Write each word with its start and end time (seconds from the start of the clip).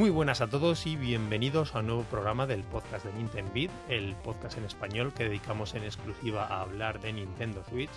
Muy 0.00 0.08
buenas 0.08 0.40
a 0.40 0.48
todos 0.48 0.86
y 0.86 0.96
bienvenidos 0.96 1.74
a 1.74 1.80
un 1.80 1.88
nuevo 1.88 2.04
programa 2.04 2.46
del 2.46 2.62
podcast 2.62 3.04
de 3.04 3.12
Nintendo 3.12 3.52
Beat, 3.52 3.70
el 3.90 4.14
podcast 4.24 4.56
en 4.56 4.64
español 4.64 5.12
que 5.12 5.24
dedicamos 5.24 5.74
en 5.74 5.84
exclusiva 5.84 6.46
a 6.46 6.62
hablar 6.62 7.02
de 7.02 7.12
Nintendo 7.12 7.62
Switch. 7.68 7.90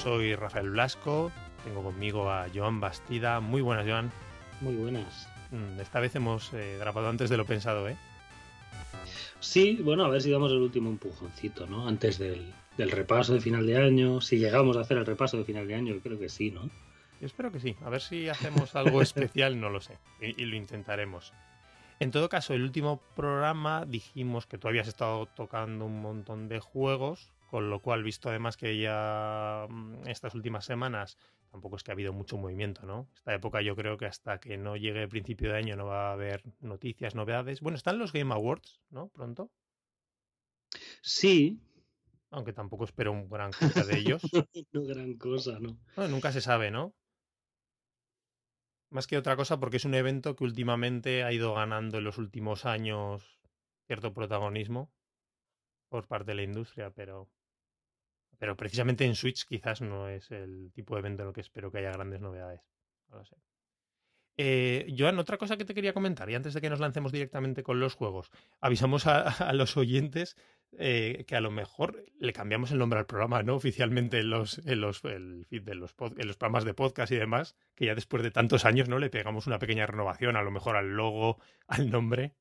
Soy 0.00 0.36
Rafael 0.36 0.70
Blasco, 0.70 1.32
tengo 1.64 1.82
conmigo 1.82 2.30
a 2.30 2.46
Joan 2.54 2.78
Bastida. 2.78 3.40
Muy 3.40 3.62
buenas, 3.62 3.84
Joan. 3.84 4.12
Muy 4.60 4.76
buenas. 4.76 5.28
Mm, 5.50 5.80
esta 5.80 5.98
vez 5.98 6.14
hemos 6.14 6.54
eh, 6.54 6.76
grabado 6.78 7.08
antes 7.08 7.28
de 7.28 7.36
lo 7.36 7.44
pensado, 7.44 7.88
¿eh? 7.88 7.96
Sí, 9.40 9.76
bueno, 9.82 10.04
a 10.04 10.08
ver 10.10 10.22
si 10.22 10.30
damos 10.30 10.52
el 10.52 10.58
último 10.58 10.88
empujoncito, 10.88 11.66
¿no? 11.66 11.88
Antes 11.88 12.20
del, 12.20 12.54
del 12.76 12.92
repaso 12.92 13.34
de 13.34 13.40
final 13.40 13.66
de 13.66 13.76
año. 13.76 14.20
Si 14.20 14.38
llegamos 14.38 14.76
a 14.76 14.82
hacer 14.82 14.96
el 14.96 15.04
repaso 15.04 15.36
de 15.36 15.42
final 15.42 15.66
de 15.66 15.74
año, 15.74 15.94
yo 15.94 16.00
creo 16.00 16.20
que 16.20 16.28
sí, 16.28 16.52
¿no? 16.52 16.70
Yo 17.20 17.26
espero 17.26 17.50
que 17.50 17.60
sí. 17.60 17.76
A 17.84 17.90
ver 17.90 18.00
si 18.00 18.28
hacemos 18.28 18.74
algo 18.76 19.02
especial, 19.02 19.60
no 19.60 19.70
lo 19.70 19.80
sé. 19.80 19.98
Y, 20.20 20.40
y, 20.40 20.46
lo 20.46 20.56
intentaremos. 20.56 21.32
En 22.00 22.10
todo 22.10 22.28
caso, 22.28 22.54
el 22.54 22.62
último 22.62 23.00
programa 23.16 23.84
dijimos 23.84 24.46
que 24.46 24.58
tú 24.58 24.68
habías 24.68 24.86
estado 24.86 25.26
tocando 25.26 25.86
un 25.86 26.00
montón 26.00 26.48
de 26.48 26.60
juegos, 26.60 27.32
con 27.50 27.70
lo 27.70 27.80
cual, 27.80 28.04
visto 28.04 28.28
además 28.28 28.56
que 28.56 28.78
ya 28.78 29.66
mm, 29.68 30.06
estas 30.06 30.34
últimas 30.34 30.64
semanas 30.64 31.18
tampoco 31.50 31.76
es 31.76 31.82
que 31.82 31.90
ha 31.90 31.94
habido 31.94 32.12
mucho 32.12 32.36
movimiento, 32.36 32.86
¿no? 32.86 33.08
Esta 33.14 33.34
época 33.34 33.62
yo 33.62 33.74
creo 33.74 33.96
que 33.96 34.06
hasta 34.06 34.38
que 34.38 34.56
no 34.56 34.76
llegue 34.76 35.02
el 35.02 35.08
principio 35.08 35.50
de 35.50 35.58
año 35.58 35.76
no 35.76 35.86
va 35.86 36.10
a 36.10 36.12
haber 36.12 36.42
noticias, 36.60 37.14
novedades. 37.14 37.60
Bueno, 37.60 37.76
están 37.76 37.98
los 37.98 38.12
Game 38.12 38.32
Awards, 38.34 38.80
¿no? 38.90 39.08
Pronto. 39.08 39.50
Sí. 41.00 41.58
Aunque 42.30 42.52
tampoco 42.52 42.84
espero 42.84 43.12
un 43.12 43.28
gran 43.28 43.52
cosa 43.52 43.84
de 43.84 43.98
ellos. 43.98 44.22
no 44.72 44.82
gran 44.84 45.14
cosa, 45.14 45.58
¿no? 45.58 45.78
Bueno, 45.96 46.10
nunca 46.10 46.32
se 46.32 46.42
sabe, 46.42 46.70
¿no? 46.70 46.94
Más 48.90 49.06
que 49.06 49.18
otra 49.18 49.36
cosa 49.36 49.60
porque 49.60 49.76
es 49.76 49.84
un 49.84 49.94
evento 49.94 50.34
que 50.34 50.44
últimamente 50.44 51.24
ha 51.24 51.32
ido 51.32 51.54
ganando 51.54 51.98
en 51.98 52.04
los 52.04 52.18
últimos 52.18 52.64
años 52.64 53.38
cierto 53.86 54.14
protagonismo 54.14 54.90
por 55.88 56.06
parte 56.06 56.32
de 56.32 56.36
la 56.36 56.42
industria, 56.42 56.90
pero 56.90 57.28
pero 58.38 58.56
precisamente 58.56 59.04
en 59.04 59.16
Switch 59.16 59.46
quizás 59.46 59.80
no 59.80 60.08
es 60.08 60.30
el 60.30 60.70
tipo 60.72 60.94
de 60.94 61.00
evento 61.00 61.22
en 61.22 61.28
el 61.28 61.34
que 61.34 61.40
espero 61.40 61.70
que 61.70 61.78
haya 61.78 61.92
grandes 61.92 62.20
novedades. 62.20 62.60
No 63.08 63.18
lo 63.18 63.24
sé. 63.24 63.36
Eh, 64.36 64.94
Joan, 64.96 65.18
otra 65.18 65.36
cosa 65.36 65.56
que 65.56 65.64
te 65.64 65.74
quería 65.74 65.92
comentar, 65.92 66.30
y 66.30 66.36
antes 66.36 66.54
de 66.54 66.60
que 66.60 66.70
nos 66.70 66.78
lancemos 66.78 67.10
directamente 67.10 67.64
con 67.64 67.80
los 67.80 67.94
juegos, 67.94 68.30
avisamos 68.60 69.08
a 69.08 69.24
los 69.52 69.76
oyentes 69.76 70.36
eh, 70.76 71.24
que 71.26 71.34
a 71.34 71.40
lo 71.40 71.50
mejor 71.50 72.04
le 72.18 72.32
cambiamos 72.32 72.70
el 72.70 72.78
nombre 72.78 72.98
al 72.98 73.06
programa, 73.06 73.42
¿no? 73.42 73.54
Oficialmente 73.56 74.18
en 74.18 74.30
los, 74.30 74.58
en 74.66 74.80
los, 74.80 75.02
el 75.04 75.46
feed 75.46 75.62
de 75.62 75.74
los, 75.74 75.94
pod, 75.94 76.18
en 76.18 76.26
los 76.26 76.36
programas 76.36 76.64
de 76.64 76.74
podcast 76.74 77.10
y 77.12 77.16
demás, 77.16 77.56
que 77.74 77.86
ya 77.86 77.94
después 77.94 78.22
de 78.22 78.30
tantos 78.30 78.64
años, 78.64 78.88
¿no? 78.88 78.98
Le 78.98 79.10
pegamos 79.10 79.46
una 79.46 79.58
pequeña 79.58 79.86
renovación, 79.86 80.36
a 80.36 80.42
lo 80.42 80.50
mejor 80.50 80.76
al 80.76 80.90
logo, 80.90 81.38
al 81.66 81.90
nombre. 81.90 82.34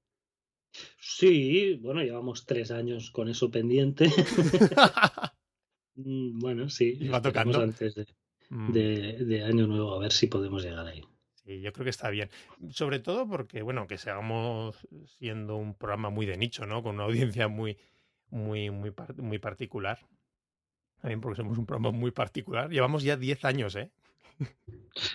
Sí, 1.00 1.80
bueno, 1.82 2.02
llevamos 2.02 2.46
tres 2.46 2.72
años 2.72 3.12
con 3.12 3.30
eso 3.30 3.50
pendiente. 3.52 4.10
Mm, 6.00 6.38
bueno, 6.38 6.70
sí. 6.70 7.08
Va 7.08 7.20
tocando. 7.20 7.60
Antes 7.60 7.96
de, 7.96 8.06
mm. 8.52 8.72
de, 8.72 9.14
de, 9.26 9.44
año 9.44 9.66
nuevo, 9.66 9.96
a 9.96 10.00
ver 10.00 10.12
si 10.12 10.28
podemos 10.28 10.64
llegar 10.64 10.86
ahí. 10.86 11.02
Sí, 11.34 11.60
yo 11.60 11.74
creo 11.74 11.86
que 11.86 11.90
está 11.90 12.12
bien. 12.12 12.30
Sobre 12.70 13.00
todo 13.00 13.28
porque, 13.28 13.64
bueno, 13.64 13.88
que 13.88 13.98
seamos 13.98 14.78
siendo 15.18 15.56
un 15.56 15.74
programa 15.74 16.12
muy 16.12 16.28
de 16.28 16.38
nicho, 16.38 16.68
¿no? 16.68 16.84
Con 16.84 16.96
una 16.96 17.06
audiencia 17.06 17.48
muy, 17.48 17.80
muy, 18.30 18.70
muy, 18.70 18.94
muy 19.18 19.40
particular. 19.40 20.00
También 21.02 21.22
porque 21.22 21.38
somos 21.38 21.58
un 21.58 21.66
programa 21.66 21.92
muy 21.92 22.12
particular. 22.12 22.70
Llevamos 22.70 23.04
ya 23.04 23.18
10 23.18 23.46
años, 23.46 23.76
¿eh? 23.76 23.92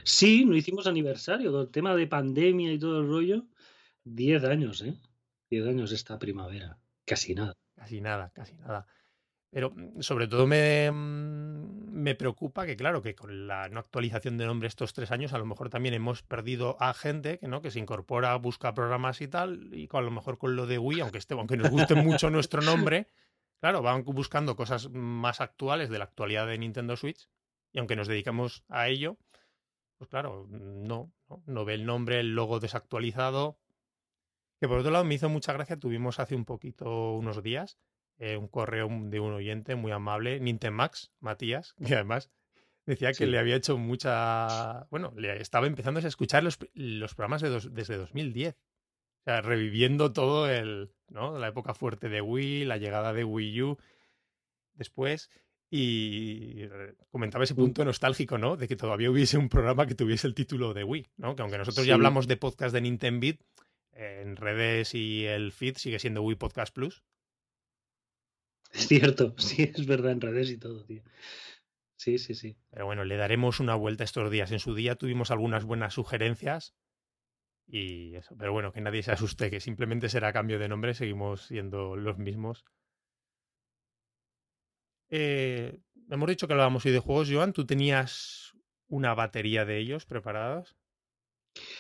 Sí, 0.05 0.45
no 0.45 0.56
hicimos 0.56 0.87
aniversario, 0.87 1.53
con 1.53 1.62
el 1.62 1.71
tema 1.71 1.95
de 1.95 2.06
pandemia 2.06 2.73
y 2.73 2.78
todo 2.78 3.00
el 3.00 3.09
rollo. 3.09 3.47
10 4.05 4.45
años, 4.45 4.83
¿eh? 4.83 4.95
10 5.50 5.67
años 5.67 5.93
esta 5.93 6.19
primavera. 6.19 6.78
Casi 7.05 7.34
nada. 7.34 7.55
Casi 7.77 8.00
nada, 8.00 8.31
casi 8.34 8.55
nada. 8.56 8.87
Pero 9.52 9.70
mm, 9.70 10.00
sobre 10.00 10.26
todo 10.26 10.46
me, 10.46 10.90
mm, 10.90 11.92
me, 11.92 12.14
preocupa 12.14 12.66
que, 12.66 12.74
claro, 12.74 13.02
que 13.02 13.14
con 13.14 13.46
la 13.46 13.68
no 13.68 13.78
actualización 13.78 14.38
de 14.38 14.46
nombre 14.46 14.66
estos 14.66 14.94
tres 14.94 15.12
años, 15.12 15.32
a 15.34 15.38
lo 15.38 15.44
mejor 15.44 15.68
también 15.68 15.94
hemos 15.94 16.22
perdido 16.22 16.76
a 16.80 16.94
gente 16.94 17.38
que, 17.38 17.46
¿no? 17.46 17.60
que 17.60 17.70
se 17.70 17.78
incorpora, 17.78 18.34
busca 18.36 18.74
programas 18.74 19.20
y 19.20 19.28
tal, 19.28 19.68
y 19.72 19.86
con, 19.88 20.00
a 20.00 20.02
lo 20.04 20.10
mejor 20.10 20.38
con 20.38 20.56
lo 20.56 20.66
de 20.66 20.78
Wii, 20.78 21.00
aunque, 21.00 21.18
esté, 21.18 21.34
aunque 21.34 21.56
nos 21.56 21.70
guste 21.70 21.94
mucho 21.94 22.30
nuestro 22.30 22.62
nombre, 22.62 23.08
claro, 23.60 23.82
van 23.82 24.02
buscando 24.04 24.56
cosas 24.56 24.90
más 24.90 25.40
actuales 25.40 25.90
de 25.90 25.98
la 25.98 26.04
actualidad 26.04 26.46
de 26.46 26.58
Nintendo 26.58 26.96
Switch, 26.96 27.28
y 27.72 27.78
aunque 27.78 27.96
nos 27.96 28.08
dedicamos 28.08 28.64
a 28.69 28.88
ello, 28.88 29.19
pues 29.98 30.08
claro, 30.10 30.46
no, 30.48 31.12
no, 31.28 31.42
no 31.46 31.64
ve 31.64 31.74
el 31.74 31.86
nombre, 31.86 32.20
el 32.20 32.34
logo 32.34 32.58
desactualizado. 32.58 33.58
Que 34.58 34.69
por 34.69 34.78
otro 34.78 34.90
lado 34.90 35.04
me 35.04 35.14
hizo 35.14 35.28
mucha 35.28 35.52
gracia, 35.52 35.78
tuvimos 35.78 36.20
hace 36.20 36.34
un 36.34 36.44
poquito, 36.44 37.12
unos 37.12 37.42
días, 37.42 37.78
eh, 38.19 38.37
un 38.37 38.49
correo 38.49 38.89
de 38.91 39.21
un 39.21 39.33
oyente 39.33 39.75
muy 39.75 39.93
amable, 39.93 40.41
Nintemax, 40.41 41.12
Matías, 41.21 41.75
que 41.87 41.95
además 41.95 42.31
decía 42.87 43.09
que 43.09 43.15
sí. 43.15 43.27
le 43.27 43.39
había 43.39 43.56
hecho 43.56 43.78
mucha... 43.78 44.87
Bueno, 44.91 45.12
le 45.17 45.41
estaba 45.41 45.67
empezando 45.67 46.00
a 46.00 46.06
escuchar 46.06 46.43
los, 46.43 46.59
los 46.75 47.15
programas 47.15 47.43
de 47.43 47.49
dos, 47.49 47.75
desde 47.75 47.97
2010. 47.97 48.55
O 48.55 49.25
sea, 49.25 49.41
reviviendo 49.41 50.12
todo 50.12 50.50
el, 50.50 50.93
¿no? 51.09 51.39
La 51.39 51.49
época 51.49 51.75
fuerte 51.75 52.09
de 52.09 52.21
Wii, 52.21 52.65
la 52.65 52.77
llegada 52.77 53.12
de 53.12 53.23
Wii 53.23 53.62
U 53.62 53.78
después. 54.75 55.31
Y 55.71 56.67
comentaba 57.11 57.44
ese 57.44 57.55
punto 57.55 57.84
nostálgico, 57.84 58.37
¿no? 58.37 58.56
De 58.56 58.69
que 58.69 58.77
todavía 58.77 59.11
hubiese 59.11 59.39
un 59.39 59.49
programa 59.49 59.87
que 59.87 59.94
tuviese 59.94 60.27
el 60.27 60.34
título 60.34 60.75
de 60.75 60.84
Wii, 60.84 61.09
¿no? 61.17 61.34
Que 61.34 61.43
aunque 61.43 61.56
nosotros 61.56 61.84
sí. 61.84 61.89
ya 61.89 61.94
hablamos 61.94 62.27
de 62.27 62.37
podcast 62.37 62.75
de 62.75 62.83
Nintendo 62.83 63.21
Beat, 63.21 63.39
en 63.93 64.37
redes 64.37 64.94
y 64.94 65.25
el 65.27 65.53
feed 65.53 65.77
sigue 65.77 65.99
siendo 65.99 66.23
Wii 66.23 66.37
Podcast 66.37 66.75
Plus. 66.75 67.03
Es 68.72 68.88
cierto, 68.88 69.34
sí, 69.38 69.71
es 69.75 69.87
verdad, 69.87 70.12
en 70.12 70.21
redes 70.21 70.50
y 70.50 70.59
todo, 70.59 70.84
tío. 70.84 71.03
Sí, 71.97 72.19
sí, 72.19 72.34
sí. 72.34 72.56
Pero 72.71 72.87
bueno, 72.87 73.05
le 73.05 73.16
daremos 73.16 73.60
una 73.60 73.75
vuelta 73.75 74.05
estos 74.05 74.31
días. 74.31 74.50
En 74.50 74.59
su 74.59 74.75
día 74.75 74.97
tuvimos 74.97 75.31
algunas 75.31 75.65
buenas 75.65 75.94
sugerencias 75.94 76.75
y 77.66 78.15
eso. 78.16 78.37
Pero 78.38 78.53
bueno, 78.53 78.72
que 78.72 78.81
nadie 78.81 79.03
se 79.03 79.12
asuste, 79.12 79.50
que 79.50 79.61
simplemente 79.61 80.09
será 80.09 80.32
cambio 80.32 80.59
de 80.59 80.69
nombre, 80.69 80.94
seguimos 80.94 81.43
siendo 81.47 81.97
los 81.97 82.19
mismos. 82.19 82.65
Eh, 85.11 85.78
hemos 86.11 86.28
dicho 86.28 86.47
que 86.47 86.55
hablábamos 86.55 86.84
hoy 86.87 86.93
de 86.93 86.99
juegos, 86.99 87.28
Joan. 87.31 87.53
¿Tú 87.53 87.66
tenías 87.66 88.53
una 88.88 89.15
batería 89.15 89.65
de 89.65 89.78
ellos 89.78 90.06
preparados? 90.06 90.77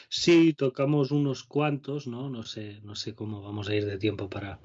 Sí, 0.08 0.52
tocamos 0.54 1.10
unos 1.10 1.42
cuantos, 1.44 2.06
¿no? 2.06 2.28
No 2.30 2.42
sé, 2.44 2.80
no 2.82 2.94
sé 2.94 3.14
cómo 3.14 3.42
vamos 3.42 3.68
a 3.68 3.74
ir 3.74 3.84
de 3.86 3.98
tiempo 3.98 4.28
para, 4.30 4.60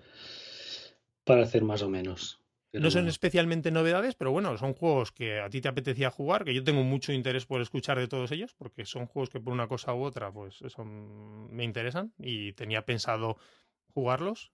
para 1.28 1.44
hacer 1.44 1.64
más 1.64 1.84
o 1.84 1.90
menos. 1.90 2.42
Pero 2.72 2.84
no 2.84 2.90
son 2.90 3.08
especialmente 3.08 3.70
novedades, 3.70 4.16
pero 4.16 4.32
bueno, 4.32 4.58
son 4.58 4.74
juegos 4.74 5.12
que 5.12 5.40
a 5.40 5.50
ti 5.50 5.62
te 5.62 5.68
apetecía 5.68 6.10
jugar, 6.10 6.44
que 6.44 6.54
yo 6.54 6.64
tengo 6.64 6.84
mucho 6.84 7.14
interés 7.14 7.46
por 7.46 7.62
escuchar 7.62 8.00
de 8.00 8.08
todos 8.08 8.32
ellos, 8.32 8.56
porque 8.58 8.86
son 8.86 9.06
juegos 9.06 9.30
que 9.30 9.40
por 9.40 9.54
una 9.54 9.68
cosa 9.68 9.94
u 9.94 10.04
otra, 10.04 10.32
pues 10.32 10.56
son, 10.68 11.54
me 11.54 11.64
interesan 11.64 12.14
y 12.18 12.54
tenía 12.54 12.86
pensado 12.86 13.38
jugarlos 13.94 14.52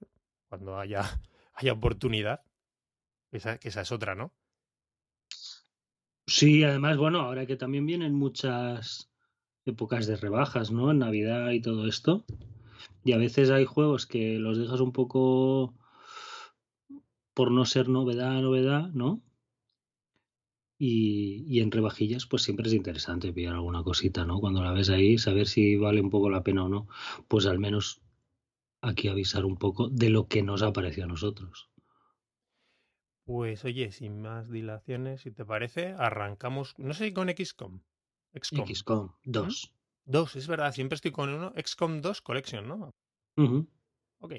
cuando 0.50 0.78
haya, 0.78 1.02
haya 1.54 1.74
oportunidad. 1.74 2.42
Esa, 3.32 3.58
que 3.58 3.70
esa 3.70 3.82
es 3.82 3.92
otra, 3.92 4.14
¿no? 4.14 4.32
Sí, 6.28 6.64
además, 6.64 6.98
bueno, 6.98 7.22
ahora 7.22 7.46
que 7.46 7.56
también 7.56 7.86
vienen 7.86 8.14
muchas 8.14 9.12
épocas 9.66 10.06
de 10.08 10.18
rebajas, 10.18 10.72
¿no? 10.72 10.92
En 10.92 11.00
Navidad 11.00 11.52
y 11.52 11.62
todo 11.62 11.88
esto. 11.88 12.26
Y 13.04 13.14
a 13.14 13.18
veces 13.18 13.50
hay 13.50 13.66
juegos 13.66 14.06
que 14.06 14.38
los 14.40 14.58
dejas 14.58 14.80
un 14.80 14.92
poco 14.92 15.74
por 17.34 17.52
no 17.52 17.66
ser 17.66 17.90
novedad, 17.90 18.42
novedad, 18.42 18.90
¿no? 18.94 19.22
Y, 20.78 21.46
y, 21.48 21.62
en 21.62 21.72
rebajillas, 21.72 22.26
pues 22.26 22.44
siempre 22.44 22.68
es 22.68 22.74
interesante 22.74 23.32
pillar 23.32 23.54
alguna 23.54 23.84
cosita, 23.84 24.26
¿no? 24.26 24.40
Cuando 24.40 24.64
la 24.64 24.74
ves 24.74 24.90
ahí, 24.90 25.18
saber 25.18 25.48
si 25.48 25.78
vale 25.78 26.02
un 26.02 26.10
poco 26.10 26.30
la 26.30 26.44
pena 26.44 26.66
o 26.66 26.70
no. 26.70 26.88
Pues 27.28 27.46
al 27.46 27.60
menos 27.60 28.02
aquí 28.82 29.08
avisar 29.08 29.46
un 29.46 29.58
poco 29.58 29.88
de 29.90 30.10
lo 30.10 30.28
que 30.28 30.44
nos 30.44 30.62
ha 30.62 30.74
parecido 30.74 31.06
a 31.06 31.10
nosotros. 31.10 31.70
Pues 33.26 33.64
oye, 33.64 33.92
sin 33.92 34.22
más 34.22 34.50
dilaciones, 34.50 35.22
si 35.22 35.32
te 35.32 35.46
parece, 35.46 35.94
arrancamos, 35.98 36.74
no 36.78 36.94
sé 36.94 37.06
si 37.06 37.14
con 37.14 37.30
XCOM. 37.30 37.80
XCOM, 38.34 38.68
XCOM 38.68 39.12
2. 39.24 39.72
¿Mm? 39.72 40.12
2, 40.12 40.36
es 40.36 40.48
verdad, 40.48 40.74
siempre 40.74 40.96
estoy 40.96 41.12
con 41.12 41.30
uno. 41.30 41.54
XCOM 41.56 42.02
2 42.02 42.22
Collection, 42.22 42.68
¿no? 42.68 42.94
Uh 43.38 43.44
-huh. 43.44 43.68
Ok. 44.20 44.34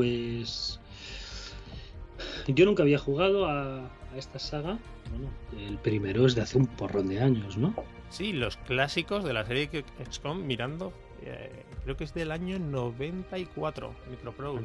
Pues 0.00 0.80
yo 2.48 2.64
nunca 2.64 2.82
había 2.82 2.96
jugado 2.96 3.44
a, 3.44 3.90
esta 4.16 4.38
saga. 4.38 4.78
Bueno, 5.10 5.28
el 5.68 5.76
primero 5.76 6.24
es 6.24 6.34
de 6.34 6.40
hace 6.40 6.56
un 6.56 6.66
porrón 6.66 7.08
de 7.08 7.20
años, 7.20 7.58
¿no? 7.58 7.74
Sí, 8.08 8.32
los 8.32 8.56
clásicos 8.56 9.24
de 9.24 9.34
la 9.34 9.44
serie 9.44 9.68
XCOM 10.10 10.46
mirando, 10.46 10.94
eh, 11.22 11.66
creo 11.84 11.98
que 11.98 12.04
es 12.04 12.14
del 12.14 12.30
año 12.32 12.58
94, 12.58 13.94
Microprose. 14.10 14.64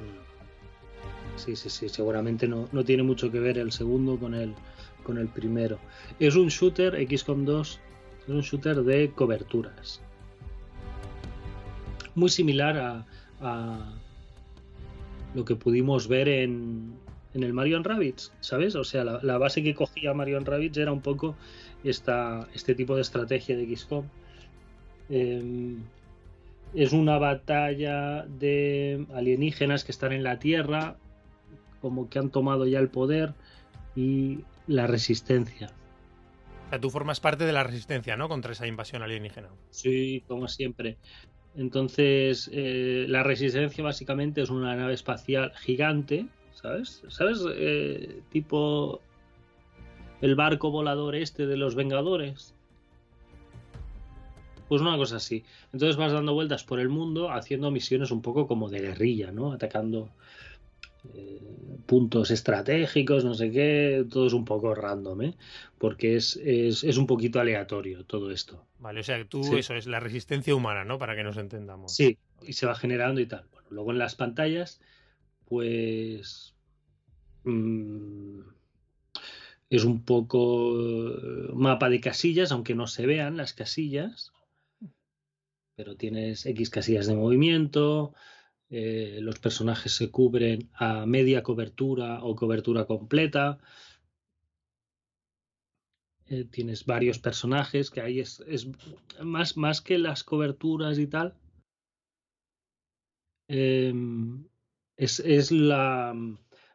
Sí, 1.35 1.57
sí, 1.57 1.69
sí, 1.69 1.89
seguramente 1.89 2.47
no, 2.47 2.69
no 2.71 2.85
tiene 2.85 3.03
mucho 3.03 3.29
que 3.29 3.41
ver 3.41 3.57
el 3.57 3.73
segundo 3.73 4.17
con 4.17 4.35
el, 4.35 4.55
con 5.03 5.17
el 5.17 5.27
primero. 5.27 5.79
Es 6.17 6.37
un 6.37 6.47
shooter 6.47 6.95
XCOM 7.09 7.43
2, 7.43 7.79
es 8.23 8.29
un 8.29 8.39
shooter 8.39 8.83
de 8.83 9.11
coberturas. 9.11 9.99
Muy 12.15 12.29
similar 12.29 12.77
a, 12.77 13.05
a 13.41 14.04
lo 15.35 15.45
que 15.45 15.55
pudimos 15.55 16.07
ver 16.07 16.27
en, 16.29 16.93
en 17.35 17.43
el 17.43 17.53
Mario 17.53 17.83
Rabbits, 17.83 18.33
¿sabes? 18.39 18.75
O 18.75 18.83
sea, 18.83 19.03
la, 19.03 19.37
base 19.37 19.61
que 19.61 19.75
cogía 19.75 20.13
Mario 20.13 20.39
Rabbits 20.39 20.77
era 20.77 20.91
un 20.91 21.01
poco 21.01 21.35
esta, 21.83 22.47
este 22.53 22.73
tipo 22.73 22.95
de 22.95 23.01
estrategia 23.01 23.57
de 23.57 23.75
XCOM. 23.75 24.05
Em, 25.09 25.83
es 26.73 26.93
una 26.93 27.17
batalla 27.17 28.23
de 28.23 29.05
alienígenas 29.13 29.83
que 29.83 29.91
están 29.91 30.13
en 30.13 30.23
la 30.23 30.39
Tierra, 30.39 30.95
como 31.81 32.09
que 32.09 32.19
han 32.19 32.29
tomado 32.29 32.65
ya 32.65 32.79
el 32.79 32.87
poder 32.87 33.33
y 33.95 34.39
la 34.65 34.87
resistencia. 34.87 35.71
O 36.67 36.69
sea, 36.69 36.79
tú 36.79 36.89
formas 36.89 37.19
parte 37.19 37.45
de 37.45 37.53
la 37.53 37.63
resistencia, 37.63 38.15
¿no? 38.15 38.29
Contra 38.29 38.53
esa 38.53 38.65
invasión 38.65 39.03
alienígena. 39.03 39.49
Sí, 39.69 40.23
como 40.27 40.47
siempre. 40.47 40.97
Entonces, 41.57 42.49
eh, 42.51 43.05
la 43.07 43.23
resistencia 43.23 43.83
básicamente 43.83 44.41
es 44.41 44.49
una 44.49 44.75
nave 44.75 44.93
espacial 44.93 45.53
gigante, 45.55 46.27
¿sabes? 46.53 47.03
¿Sabes? 47.07 47.43
Eh, 47.55 48.21
tipo 48.29 49.01
el 50.21 50.35
barco 50.35 50.71
volador 50.71 51.15
este 51.15 51.47
de 51.47 51.57
los 51.57 51.75
Vengadores. 51.75 52.53
Pues 54.67 54.81
una 54.81 54.97
cosa 54.97 55.17
así. 55.17 55.43
Entonces 55.71 55.95
vas 55.95 56.11
dando 56.11 56.33
vueltas 56.33 56.63
por 56.63 56.79
el 56.79 56.89
mundo 56.89 57.31
haciendo 57.31 57.71
misiones 57.71 58.11
un 58.11 58.21
poco 58.21 58.47
como 58.47 58.69
de 58.69 58.79
guerrilla, 58.79 59.31
¿no? 59.31 59.53
Atacando 59.53 60.09
eh, 61.13 61.41
puntos 61.85 62.31
estratégicos, 62.31 63.23
no 63.23 63.33
sé 63.33 63.51
qué, 63.51 64.05
todo 64.09 64.27
es 64.27 64.33
un 64.33 64.45
poco 64.45 64.73
random, 64.73 65.21
¿eh? 65.21 65.37
porque 65.77 66.15
es, 66.15 66.37
es, 66.37 66.97
un 66.97 67.07
poquito 67.07 67.39
aleatorio 67.39 68.05
todo 68.05 68.31
esto. 68.31 68.65
Vale, 68.79 69.01
o 69.01 69.03
sea, 69.03 69.23
tú 69.25 69.55
eso 69.55 69.75
es 69.75 69.85
la 69.87 69.99
resistencia 69.99 70.55
humana, 70.55 70.83
¿no? 70.83 70.97
Para 70.97 71.15
que 71.15 71.23
nos 71.23 71.37
entendamos. 71.37 71.95
Sí, 71.95 72.17
y 72.41 72.53
se 72.53 72.65
va 72.65 72.75
generando 72.75 73.21
y 73.21 73.27
tal. 73.27 73.45
Bueno, 73.51 73.67
luego 73.69 73.91
en 73.91 73.99
las 73.99 74.15
pantallas, 74.15 74.81
pues... 75.45 76.55
Mm, 77.43 78.39
es 79.69 79.83
un 79.83 80.03
poco 80.03 80.79
eh, 80.79 81.49
mapa 81.53 81.89
de 81.89 81.99
casillas, 81.99 82.51
aunque 82.51 82.75
no 82.75 82.87
se 82.87 83.05
vean 83.05 83.37
las 83.37 83.53
casillas, 83.53 84.31
pero 85.75 85.95
tienes 85.95 86.45
X 86.45 86.69
casillas 86.69 87.07
de 87.07 87.15
movimiento, 87.15 88.13
eh, 88.69 89.19
los 89.21 89.39
personajes 89.39 89.95
se 89.95 90.09
cubren 90.09 90.69
a 90.73 91.05
media 91.05 91.43
cobertura 91.43 92.23
o 92.23 92.35
cobertura 92.35 92.85
completa. 92.85 93.59
Eh, 96.27 96.45
tienes 96.45 96.85
varios 96.85 97.19
personajes 97.19 97.91
que 97.91 98.01
ahí 98.01 98.19
es, 98.19 98.41
más, 99.21 99.57
más 99.57 99.81
que 99.81 99.99
las 99.99 100.23
coberturas 100.23 100.97
y 100.97 101.05
tal. 101.05 101.35
Em, 103.47 104.47
es, 104.97 105.51
la, 105.51 106.15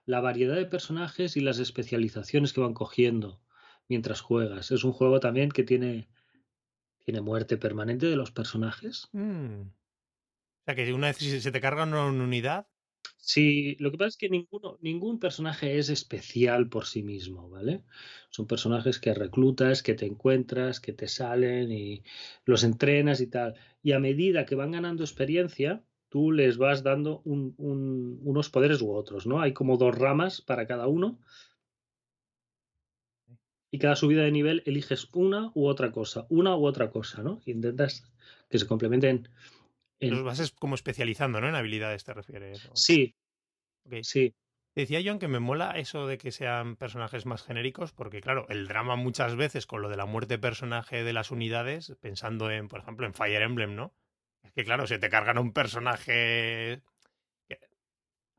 la, 0.07 0.21
variedad 0.21 0.55
de 0.55 0.67
personajes 0.67 1.37
y 1.37 1.41
las 1.41 1.59
especializaciones 1.59 2.53
que 2.53 2.61
van 2.61 2.75
cogiendo 2.75 3.41
mientras 3.89 4.21
juegas. 4.21 4.71
Es 4.71 4.85
un 4.85 4.93
juego 4.93 5.19
también 5.19 5.51
que 5.51 5.65
tiene, 5.65 6.09
tiene 7.05 7.21
muerte 7.21 7.57
permanente 7.57 8.07
de 8.07 8.15
los 8.15 8.31
personajes. 8.31 9.09
Mm 9.11 9.63
que 10.75 10.93
una 10.93 11.09
vez 11.09 11.19
se 11.19 11.53
te 11.53 11.61
carga 11.61 11.85
una 11.85 12.07
unidad. 12.07 12.67
Sí, 13.17 13.77
lo 13.79 13.91
que 13.91 13.99
pasa 13.99 14.09
es 14.09 14.17
que 14.17 14.29
ninguno, 14.29 14.79
ningún 14.81 15.19
personaje 15.21 15.79
es 15.79 15.89
especial 15.89 16.69
por 16.69 16.87
sí 16.87 17.03
mismo, 17.03 17.49
¿vale? 17.49 17.85
Son 18.31 18.47
personajes 18.47 18.99
que 18.99 19.15
reclutas, 19.15 19.83
que 19.83 19.95
te 19.95 20.07
encuentras, 20.07 20.81
que 20.81 20.93
te 20.93 21.07
salen 21.07 21.71
y 21.71 22.03
los 22.45 22.65
entrenas 22.65 23.21
y 23.21 23.27
tal. 23.29 23.55
Y 23.83 23.93
a 23.93 24.01
medida 24.01 24.47
que 24.47 24.55
van 24.55 24.73
ganando 24.73 25.05
experiencia, 25.05 25.85
tú 26.09 26.33
les 26.33 26.57
vas 26.57 26.83
dando 26.83 27.23
unos 27.25 28.51
poderes 28.51 28.83
u 28.83 28.93
otros, 28.93 29.27
¿no? 29.27 29.41
Hay 29.41 29.53
como 29.53 29.77
dos 29.77 29.97
ramas 29.97 30.41
para 30.43 30.67
cada 30.67 30.89
uno. 30.89 31.21
Y 33.71 33.79
cada 33.79 33.95
subida 33.95 34.23
de 34.23 34.33
nivel 34.33 34.63
eliges 34.67 35.09
una 35.13 35.53
u 35.55 35.67
otra 35.67 35.93
cosa, 35.93 36.27
una 36.29 36.57
u 36.57 36.67
otra 36.67 36.91
cosa, 36.91 37.23
¿no? 37.23 37.41
intentas 37.47 38.05
que 38.49 38.59
se 38.59 38.67
complementen 38.67 39.29
los 40.01 40.23
vas 40.23 40.53
como 40.53 40.75
especializando, 40.75 41.41
¿no? 41.41 41.49
En 41.49 41.55
habilidades 41.55 42.05
te 42.05 42.15
refieres. 42.15 42.69
Sí. 42.75 43.15
Sí. 44.03 44.35
Decía 44.75 45.01
John 45.05 45.19
que 45.19 45.29
me 45.29 45.41
mola 45.41 45.73
eso 45.73 46.07
de 46.07 46.17
que 46.17 46.31
sean 46.31 46.77
personajes 46.77 47.27
más 47.27 47.43
genéricos, 47.43 47.93
porque 47.93 48.21
claro, 48.21 48.47
el 48.49 48.69
drama 48.69 48.97
muchas 48.97 49.35
veces 49.35 49.67
con 49.67 49.83
lo 49.83 49.89
de 49.89 49.97
la 49.97 50.07
muerte 50.07 50.39
personaje 50.39 51.03
de 51.03 51.13
las 51.13 51.31
unidades, 51.31 51.97
pensando 52.01 52.51
en, 52.51 52.69
por 52.69 52.81
ejemplo, 52.81 53.07
en 53.07 53.15
Fire 53.15 53.43
Emblem, 53.43 53.75
¿no? 53.75 53.93
Es 54.43 54.53
que 54.53 54.65
claro, 54.65 54.87
se 54.87 54.99
te 54.99 55.11
cargan 55.11 55.39
un 55.39 55.53
personaje 55.53 56.83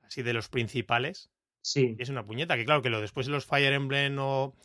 así 0.01 0.23
de 0.23 0.33
los 0.33 0.49
principales. 0.49 1.31
Sí. 1.63 1.95
es 1.99 2.09
una 2.09 2.25
puñeta, 2.25 2.57
que 2.57 2.65
claro, 2.65 2.81
que 2.81 2.89
lo 2.89 3.01
después 3.01 3.27
de 3.27 3.33
los 3.33 3.45
Fire 3.45 3.73
Emblem 3.73 4.17
o 4.19 4.55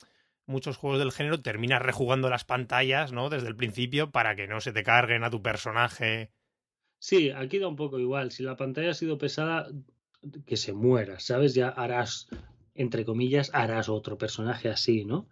muchos 0.47 0.79
juegos 0.79 0.99
del 0.99 1.13
género 1.13 1.43
terminas 1.43 1.83
rejugando 1.83 2.31
las 2.31 2.45
pantallas, 2.45 3.13
¿no? 3.13 3.29
Desde 3.29 3.49
el 3.49 3.57
principio 3.57 4.11
para 4.11 4.35
que 4.35 4.47
no 4.47 4.61
se 4.61 4.73
te 4.73 4.83
carguen 4.83 5.23
a 5.25 5.31
tu 5.31 5.43
personaje 5.43 6.31
Sí, 7.09 7.31
aquí 7.31 7.61
da 7.61 7.69
un 7.69 7.77
poco 7.77 8.01
igual. 8.01 8.33
Si 8.33 8.43
la 8.43 8.57
pantalla 8.57 8.91
ha 8.91 8.95
sido 8.95 9.17
pesada, 9.17 9.69
que 10.45 10.57
se 10.57 10.73
muera, 10.73 11.21
¿sabes? 11.21 11.55
Ya 11.55 11.69
harás, 11.69 12.27
entre 12.75 13.05
comillas, 13.05 13.53
harás 13.55 13.89
otro 13.89 14.19
personaje 14.19 14.69
así, 14.69 15.05
¿no? 15.05 15.29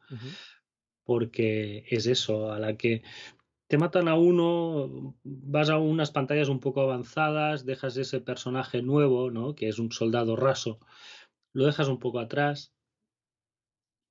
Porque 1.03 1.85
es 1.91 2.07
eso, 2.07 2.53
a 2.53 2.61
la 2.61 2.77
que 2.77 3.03
te 3.67 3.77
matan 3.77 4.07
a 4.07 4.15
uno, 4.15 5.17
vas 5.25 5.69
a 5.69 5.79
unas 5.79 6.13
pantallas 6.13 6.49
un 6.49 6.61
poco 6.61 6.81
avanzadas, 6.81 7.67
dejas 7.67 7.97
ese 7.97 8.21
personaje 8.21 8.81
nuevo, 8.81 9.33
¿no? 9.33 9.57
Que 9.57 9.67
es 9.67 9.81
un 9.81 9.91
soldado 9.91 10.37
raso, 10.37 10.79
lo 11.53 11.67
dejas 11.67 11.89
un 11.89 11.99
poco 11.99 12.21
atrás, 12.21 12.73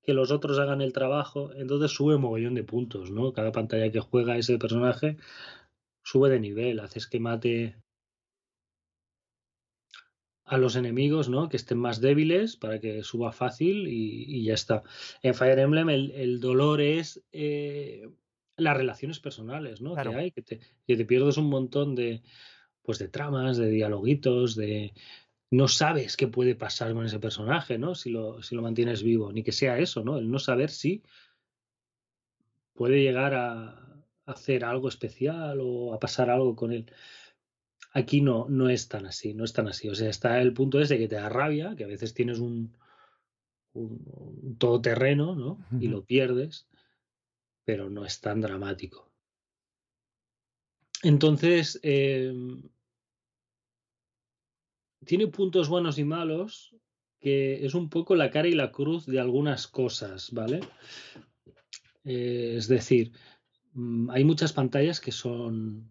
que 0.02 0.12
los 0.12 0.30
otros 0.32 0.58
hagan 0.58 0.82
el 0.82 0.92
trabajo, 0.92 1.50
entonces 1.54 1.92
sube 1.92 2.18
mogollón 2.18 2.56
de 2.56 2.62
puntos, 2.62 3.10
¿no? 3.10 3.32
Cada 3.32 3.52
pantalla 3.52 3.90
que 3.90 4.00
juega 4.00 4.36
ese 4.36 4.58
personaje 4.58 5.16
sube 6.04 6.30
de 6.30 6.38
nivel, 6.38 6.80
haces 6.80 7.08
que 7.08 7.18
mate 7.18 7.76
a 10.44 10.58
los 10.58 10.76
enemigos, 10.76 11.28
¿no? 11.28 11.48
Que 11.48 11.56
estén 11.56 11.78
más 11.78 12.00
débiles 12.00 12.56
para 12.56 12.78
que 12.78 13.02
suba 13.02 13.32
fácil 13.32 13.88
y, 13.88 14.44
ya 14.44 14.54
está. 14.54 14.82
En 15.22 15.34
Fire 15.34 15.58
Emblem 15.58 15.88
el, 15.88 16.38
dolor 16.38 16.80
es 16.82 17.24
eh, 17.32 18.06
las 18.56 18.76
relaciones 18.76 19.20
personales, 19.20 19.80
¿no? 19.80 19.94
Que 19.94 20.08
hay, 20.14 20.30
que 20.30 20.42
te, 20.42 20.60
que 20.86 20.96
te, 20.96 21.04
pierdes 21.06 21.38
un 21.38 21.48
montón 21.48 21.94
de, 21.94 22.22
pues 22.82 22.98
de 22.98 23.08
tramas, 23.08 23.56
de 23.56 23.70
dialoguitos, 23.70 24.54
de... 24.54 24.92
No 25.50 25.68
sabes 25.68 26.16
qué 26.16 26.26
puede 26.26 26.56
pasar 26.56 26.92
con 26.94 27.06
ese 27.06 27.20
personaje, 27.20 27.78
¿no? 27.78 27.94
Si 27.94 28.10
lo, 28.10 28.42
si 28.42 28.56
lo 28.56 28.62
mantienes 28.62 29.02
vivo, 29.02 29.32
ni 29.32 29.44
que 29.44 29.52
sea 29.52 29.78
eso, 29.78 30.02
¿no? 30.02 30.18
El 30.18 30.30
no 30.30 30.38
saber 30.40 30.68
si 30.68 31.02
puede 32.74 33.02
llegar 33.02 33.34
a, 33.34 33.93
hacer 34.26 34.64
algo 34.64 34.88
especial 34.88 35.58
o 35.60 35.94
a 35.94 36.00
pasar 36.00 36.30
algo 36.30 36.56
con 36.56 36.72
él. 36.72 36.90
Aquí 37.92 38.20
no, 38.20 38.46
no 38.48 38.68
es 38.68 38.88
tan 38.88 39.06
así, 39.06 39.34
no 39.34 39.44
es 39.44 39.52
tan 39.52 39.68
así. 39.68 39.88
O 39.88 39.94
sea, 39.94 40.10
está 40.10 40.40
el 40.40 40.52
punto 40.52 40.80
ese 40.80 40.98
que 40.98 41.08
te 41.08 41.16
da 41.16 41.28
rabia, 41.28 41.74
que 41.76 41.84
a 41.84 41.88
veces 41.88 42.12
tienes 42.12 42.38
un, 42.38 42.76
un, 43.74 44.56
todoterreno, 44.58 45.34
¿no? 45.34 45.64
Y 45.80 45.88
lo 45.88 46.04
pierdes, 46.04 46.66
pero 47.64 47.90
no 47.90 48.04
es 48.04 48.20
tan 48.20 48.40
dramático. 48.40 49.12
Entonces, 51.02 51.78
em, 51.82 52.62
tiene 55.04 55.26
puntos 55.26 55.68
buenos 55.68 55.98
y 55.98 56.04
malos, 56.04 56.74
que 57.20 57.64
es 57.64 57.74
un 57.74 57.90
poco 57.90 58.16
la 58.16 58.30
cara 58.30 58.48
y 58.48 58.52
la 58.54 58.72
cruz 58.72 59.06
de 59.06 59.20
algunas 59.20 59.66
cosas, 59.66 60.30
¿vale? 60.32 60.60
Eh, 62.04 62.54
es 62.56 62.68
decir, 62.68 63.12
hay 64.10 64.24
muchas 64.24 64.52
pantallas 64.52 65.00
que 65.00 65.12
son, 65.12 65.90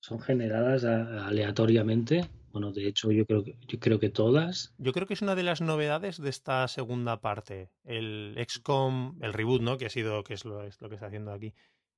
son 0.00 0.20
generadas 0.20 0.84
aleatoriamente. 0.84 2.28
Bueno, 2.52 2.72
de 2.72 2.88
hecho, 2.88 3.12
yo 3.12 3.26
creo, 3.26 3.44
que, 3.44 3.58
yo 3.68 3.78
creo 3.78 3.98
que 3.98 4.08
todas. 4.08 4.74
Yo 4.78 4.92
creo 4.92 5.06
que 5.06 5.14
es 5.14 5.22
una 5.22 5.34
de 5.34 5.42
las 5.42 5.60
novedades 5.60 6.20
de 6.20 6.30
esta 6.30 6.66
segunda 6.68 7.20
parte. 7.20 7.70
El 7.84 8.34
XCOM, 8.48 9.18
el 9.22 9.34
reboot, 9.34 9.60
¿no? 9.60 9.76
Que 9.76 9.86
ha 9.86 9.90
sido, 9.90 10.24
que 10.24 10.34
es 10.34 10.44
lo, 10.44 10.62
es 10.62 10.80
lo 10.80 10.88
que 10.88 10.94
está 10.94 11.08
haciendo 11.08 11.32
aquí, 11.32 11.52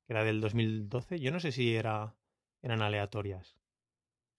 que 0.07 0.13
era 0.13 0.25
del 0.25 0.41
2012. 0.41 1.21
Yo 1.21 1.31
no 1.31 1.39
sé 1.39 1.53
si 1.53 1.75
era, 1.75 2.17
eran 2.63 2.83
aleatorias. 2.83 3.58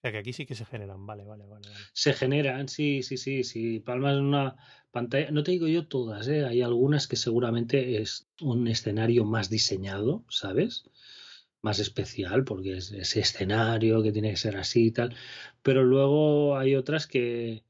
Que 0.01 0.17
aquí 0.17 0.31
sí 0.31 0.45
que 0.45 0.55
se 0.55 0.65
generan, 0.65 1.05
vale, 1.05 1.25
vale, 1.25 1.45
vale. 1.45 1.67
Se 1.91 2.13
generan, 2.13 2.69
sí, 2.69 3.03
sí, 3.03 3.17
sí, 3.17 3.43
sí. 3.43 3.81
Palmas 3.81 4.13
en 4.15 4.23
una 4.23 4.55
pantalla, 4.91 5.29
no 5.31 5.43
te 5.43 5.51
digo 5.51 5.67
yo 5.67 5.87
todas, 5.87 6.27
¿eh? 6.29 6.45
hay 6.45 6.61
algunas 6.61 7.07
que 7.07 7.17
seguramente 7.17 8.01
es 8.01 8.29
un 8.39 8.67
escenario 8.69 9.25
más 9.25 9.49
diseñado, 9.49 10.23
¿sabes? 10.29 10.89
Más 11.61 11.79
especial, 11.79 12.45
porque 12.45 12.77
es 12.77 12.91
ese 12.91 13.19
escenario 13.19 14.01
que 14.01 14.13
tiene 14.13 14.29
que 14.29 14.37
ser 14.37 14.55
así 14.55 14.87
y 14.87 14.91
tal. 14.91 15.15
Pero 15.63 15.83
luego 15.83 16.57
hay 16.57 16.75
otras 16.75 17.05
que, 17.05 17.65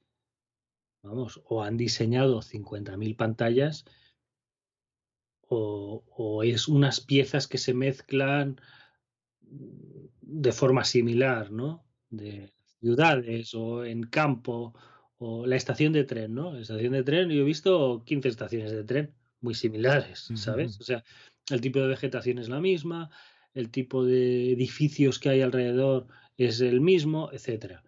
vamos, 1.02 1.42
o 1.46 1.64
han 1.64 1.78
diseñado 1.78 2.44
50.000 2.44 3.16
pantallas 3.16 3.86
o 5.52 6.44
es 6.44 6.68
unas 6.68 7.02
piezas 7.02 7.48
que 7.48 7.58
se 7.58 7.74
mezclan 7.74 8.62
de 9.42 10.52
forma 10.52 10.84
similar, 10.86 11.50
¿no? 11.52 11.89
De 12.10 12.52
ciudades 12.80 13.54
o 13.54 13.86
en 13.86 14.04
campo 14.04 14.74
o 15.18 15.46
la 15.46 15.56
estación 15.56 15.94
de 15.94 16.06
tren, 16.06 16.34
¿no? 16.34 16.54
La 16.54 16.62
estación 16.62 16.94
de 16.94 17.04
tren, 17.04 17.30
yo 17.30 17.42
he 17.42 17.46
visto 17.46 18.04
15 18.06 18.30
estaciones 18.30 18.72
de 18.72 18.84
tren 18.84 19.14
muy 19.42 19.54
similares, 19.54 20.30
¿sabes? 20.36 20.80
O 20.80 20.84
sea, 20.84 21.04
el 21.50 21.62
tipo 21.62 21.80
de 21.80 21.88
vegetación 21.88 22.40
es 22.40 22.50
la 22.50 22.60
misma, 22.60 23.10
el 23.54 23.70
tipo 23.70 24.06
de 24.06 24.54
edificios 24.54 25.20
que 25.20 25.30
hay 25.30 25.42
alrededor 25.42 26.08
es 26.38 26.62
el 26.62 26.82
mismo, 26.82 27.30
etcétera. 27.32 27.84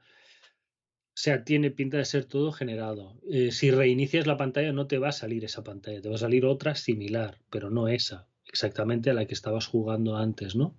O 1.13 1.23
sea, 1.23 1.43
tiene 1.43 1.71
pinta 1.71 1.97
de 1.97 2.05
ser 2.05 2.25
todo 2.25 2.51
generado. 2.51 3.19
Eh, 3.29 3.51
si 3.51 3.69
reinicias 3.69 4.27
la 4.27 4.37
pantalla 4.37 4.71
no 4.73 4.87
te 4.87 4.97
va 4.97 5.09
a 5.09 5.13
salir 5.13 5.43
esa 5.45 5.63
pantalla, 5.63 6.01
te 6.01 6.09
va 6.09 6.15
a 6.15 6.19
salir 6.19 6.45
otra 6.45 6.75
similar, 6.75 7.37
pero 7.49 7.69
no 7.69 7.87
esa, 7.87 8.27
exactamente 8.45 9.09
a 9.09 9.13
la 9.13 9.25
que 9.25 9.33
estabas 9.33 9.67
jugando 9.67 10.15
antes, 10.15 10.55
¿no? 10.55 10.77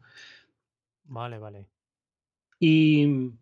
Vale, 1.05 1.39
vale. 1.39 1.69
Y 2.64 3.33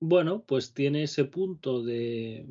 bueno, 0.00 0.46
pues 0.46 0.72
tiene 0.72 1.02
ese 1.02 1.26
punto 1.26 1.82
de 1.82 2.46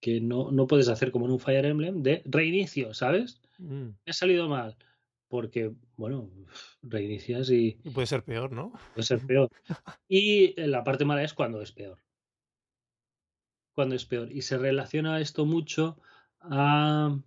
que 0.00 0.20
no, 0.20 0.52
no 0.52 0.68
puedes 0.68 0.88
hacer 0.88 1.10
como 1.10 1.26
en 1.26 1.32
un 1.32 1.40
Fire 1.40 1.64
Emblem 1.64 2.00
de 2.04 2.22
reinicio, 2.24 2.94
¿sabes? 2.94 3.40
Mm. 3.58 3.88
Ha 4.06 4.12
salido 4.12 4.48
mal. 4.48 4.76
Porque, 5.26 5.72
bueno, 5.96 6.30
reinicias 6.82 7.50
y 7.50 7.80
Y 7.82 7.90
puede 7.90 8.06
ser 8.06 8.22
peor, 8.22 8.52
¿no? 8.52 8.72
puede 8.94 9.02
ser 9.02 9.18
peor. 9.26 9.50
Y 10.06 10.54
la 10.60 10.84
parte 10.84 11.04
mala 11.04 11.24
es 11.24 11.34
cuando 11.34 11.60
es 11.60 11.72
peor. 11.72 11.98
Cuando 13.74 13.96
es 13.96 14.06
peor. 14.06 14.30
Y 14.30 14.42
se 14.42 14.56
relaciona 14.56 15.20
esto 15.20 15.46
mucho 15.46 15.98
a 16.38 17.18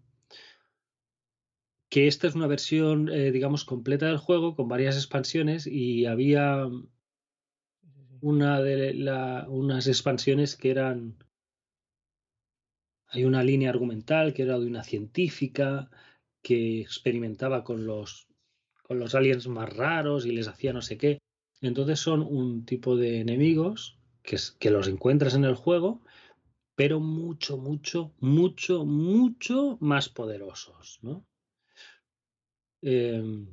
que 1.93 2.07
esta 2.07 2.25
es 2.25 2.33
una 2.33 2.47
versión, 2.47 3.07
eh, 3.09 3.31
digamos, 3.31 3.65
completa 3.65 4.07
del 4.07 4.17
juego 4.17 4.55
con 4.55 4.67
varias 4.67 4.95
expansiones 4.95 5.67
y 5.67 6.07
había 6.07 6.67
una 8.19 8.61
de 8.63 8.95
la, 8.95 9.45
unas 9.47 9.85
expansiones 9.85 10.55
que 10.55 10.71
eran 10.71 11.23
hay 13.09 13.25
una 13.25 13.43
línea 13.43 13.69
argumental 13.69 14.33
que 14.33 14.41
era 14.41 14.57
de 14.57 14.65
una 14.65 14.83
científica 14.83 15.91
que 16.41 16.81
experimentaba 16.81 17.63
con 17.63 17.85
los 17.85 18.27
con 18.81 18.97
los 18.97 19.13
aliens 19.13 19.47
más 19.47 19.71
raros 19.71 20.25
y 20.25 20.31
les 20.31 20.47
hacía 20.47 20.73
no 20.73 20.81
sé 20.81 20.97
qué. 20.97 21.19
Entonces 21.61 21.99
son 21.99 22.23
un 22.23 22.65
tipo 22.65 22.97
de 22.97 23.19
enemigos 23.19 23.99
que, 24.23 24.37
que 24.57 24.71
los 24.71 24.87
encuentras 24.87 25.35
en 25.35 25.45
el 25.45 25.53
juego, 25.53 26.01
pero 26.73 26.99
mucho, 26.99 27.57
mucho, 27.57 28.15
mucho, 28.19 28.83
mucho 28.83 29.77
más 29.79 30.09
poderosos, 30.09 30.97
¿no? 31.03 31.23
Eh, 32.83 33.47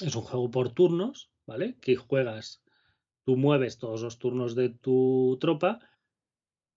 es 0.00 0.14
un 0.14 0.22
juego 0.22 0.50
por 0.50 0.70
turnos, 0.70 1.30
¿vale? 1.44 1.76
Que 1.80 1.96
juegas, 1.96 2.62
tú 3.24 3.36
mueves 3.36 3.78
todos 3.78 4.02
los 4.02 4.18
turnos 4.18 4.54
de 4.54 4.68
tu 4.70 5.36
tropa 5.40 5.80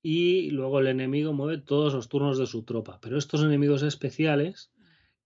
y 0.01 0.49
luego 0.49 0.79
el 0.79 0.87
enemigo 0.87 1.33
mueve 1.33 1.61
todos 1.61 1.93
los 1.93 2.09
turnos 2.09 2.37
de 2.39 2.47
su 2.47 2.63
tropa. 2.63 2.99
Pero 2.99 3.17
estos 3.17 3.43
enemigos 3.43 3.83
especiales, 3.83 4.71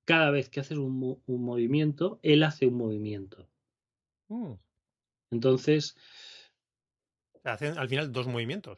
cada 0.05 0.29
vez 0.29 0.49
que 0.49 0.59
haces 0.59 0.77
un, 0.77 1.21
un 1.25 1.43
movimiento, 1.43 2.19
él 2.21 2.43
hace 2.43 2.67
un 2.67 2.75
movimiento. 2.75 3.49
Mm. 4.27 4.53
Entonces, 5.31 5.95
hacen 7.43 7.77
al 7.77 7.87
final 7.87 8.11
dos 8.11 8.27
movimientos. 8.27 8.77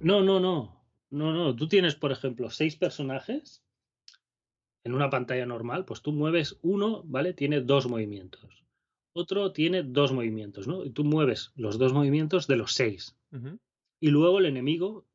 no, 0.00 0.22
no, 0.22 0.38
no, 0.38 0.84
no, 1.10 1.32
no. 1.32 1.56
Tú 1.56 1.68
tienes, 1.68 1.94
por 1.94 2.12
ejemplo, 2.12 2.50
seis 2.50 2.76
personajes 2.76 3.62
en 4.84 4.94
una 4.94 5.10
pantalla 5.10 5.46
normal, 5.46 5.84
pues 5.84 6.02
tú 6.02 6.12
mueves 6.12 6.58
uno, 6.62 7.02
¿vale? 7.04 7.32
Tiene 7.32 7.60
dos 7.60 7.88
movimientos. 7.88 8.64
Otro 9.14 9.52
tiene 9.52 9.82
dos 9.82 10.12
movimientos, 10.12 10.66
¿no? 10.66 10.84
Y 10.84 10.90
tú 10.90 11.04
mueves 11.04 11.52
los 11.54 11.78
dos 11.78 11.92
movimientos 11.92 12.46
de 12.46 12.56
los 12.56 12.74
seis. 12.74 13.16
Y 14.00 14.08
luego 14.10 14.38
el 14.38 14.46
enemigo, 14.46 15.06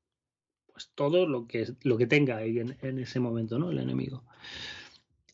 pues 0.67 0.91
todo 0.95 1.27
lo 1.27 1.47
que, 1.47 1.67
lo 1.83 1.97
que 1.97 2.07
tenga 2.07 2.38
ahí 2.38 2.59
en, 2.59 2.77
en, 2.81 3.00
ese 3.00 3.19
momento, 3.19 3.59
¿no? 3.59 3.71
El 3.71 3.79
enemigo. 3.79 4.24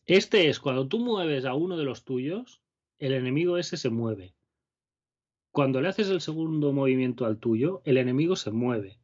Este 0.06 0.48
es 0.48 0.60
cuando 0.60 0.88
tú 0.88 0.98
mueves 0.98 1.44
a 1.44 1.54
uno 1.54 1.76
de 1.76 1.84
los 1.84 2.04
tuyos, 2.04 2.60
el 2.98 3.12
enemigo 3.12 3.58
ese 3.58 3.76
se 3.76 3.90
mueve. 3.90 4.34
Cuando 5.50 5.80
le 5.80 5.88
haces 5.88 6.08
el 6.08 6.20
segundo 6.20 6.72
movimiento 6.72 7.26
al 7.26 7.38
tuyo, 7.38 7.80
el 7.84 7.96
enemigo 7.98 8.34
se 8.34 8.50
mueve. 8.50 8.98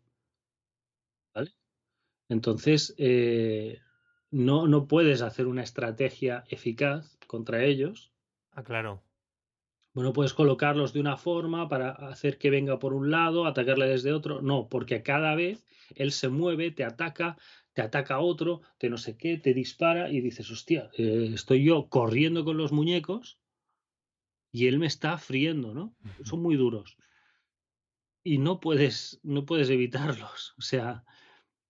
¿Vale? 1.33 1.53
Entonces, 2.29 2.95
eh, 2.99 3.81
no, 4.31 4.69
no 4.69 4.87
puedes 4.87 5.23
hacer 5.23 5.47
una 5.47 5.63
estrategia 5.63 6.45
eficaz 6.49 7.19
contra 7.27 7.65
ellos. 7.65 8.13
Ah, 8.53 8.63
claro. 8.63 9.03
Bueno, 9.93 10.13
puedes 10.13 10.35
colocarlos 10.35 10.93
de 10.93 11.01
una 11.01 11.17
forma 11.17 11.69
para 11.69 11.91
hacer 11.91 12.39
que 12.39 12.51
venga 12.51 12.79
por 12.79 12.95
un 12.95 13.11
lado, 13.11 13.47
atacarle 13.47 13.89
desde 13.89 14.13
otro. 14.13 14.41
No, 14.41 14.69
porque 14.69 15.03
cada 15.03 15.35
vez 15.35 15.67
él 15.97 16.13
se 16.13 16.29
mueve, 16.29 16.71
te 16.71 16.85
ataca, 16.85 17.37
te 17.73 17.83
ataca 17.83 18.21
otro, 18.21 18.61
te 18.79 18.89
no 18.89 18.99
sé 18.99 19.17
qué, 19.17 19.37
te 19.37 19.53
dispara 19.53 20.11
y 20.11 20.21
dices, 20.21 20.49
hostia, 20.51 20.91
eh, 20.97 21.31
estoy 21.35 21.65
yo 21.65 21.89
corriendo 21.89 22.45
con 22.45 22.57
los 22.57 22.71
muñecos 22.71 23.41
y 24.53 24.69
él 24.69 24.79
me 24.79 24.87
está 24.87 25.19
friendo, 25.19 25.75
¿no? 25.75 25.97
Son 26.25 26.41
muy 26.41 26.57
duros. 26.57 26.97
Y 28.23 28.39
no 28.39 28.61
puedes, 28.61 29.19
no 29.25 29.45
puedes 29.45 29.71
evitarlos. 29.71 30.55
O 30.57 30.63
sea, 30.63 31.05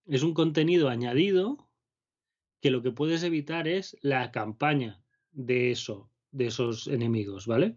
es 0.05 0.23
un 0.23 0.35
contenido 0.35 0.91
añadido 0.91 1.70
que 2.61 2.71
lo 2.71 2.83
que 2.83 2.93
puedes 2.93 3.23
evitar 3.23 3.69
es 3.69 3.97
la 4.03 4.31
campaña 4.31 5.03
de 5.33 5.71
eso, 5.71 6.11
de 6.31 6.47
esos 6.47 6.87
enemigos, 6.87 7.47
¿vale? 7.47 7.77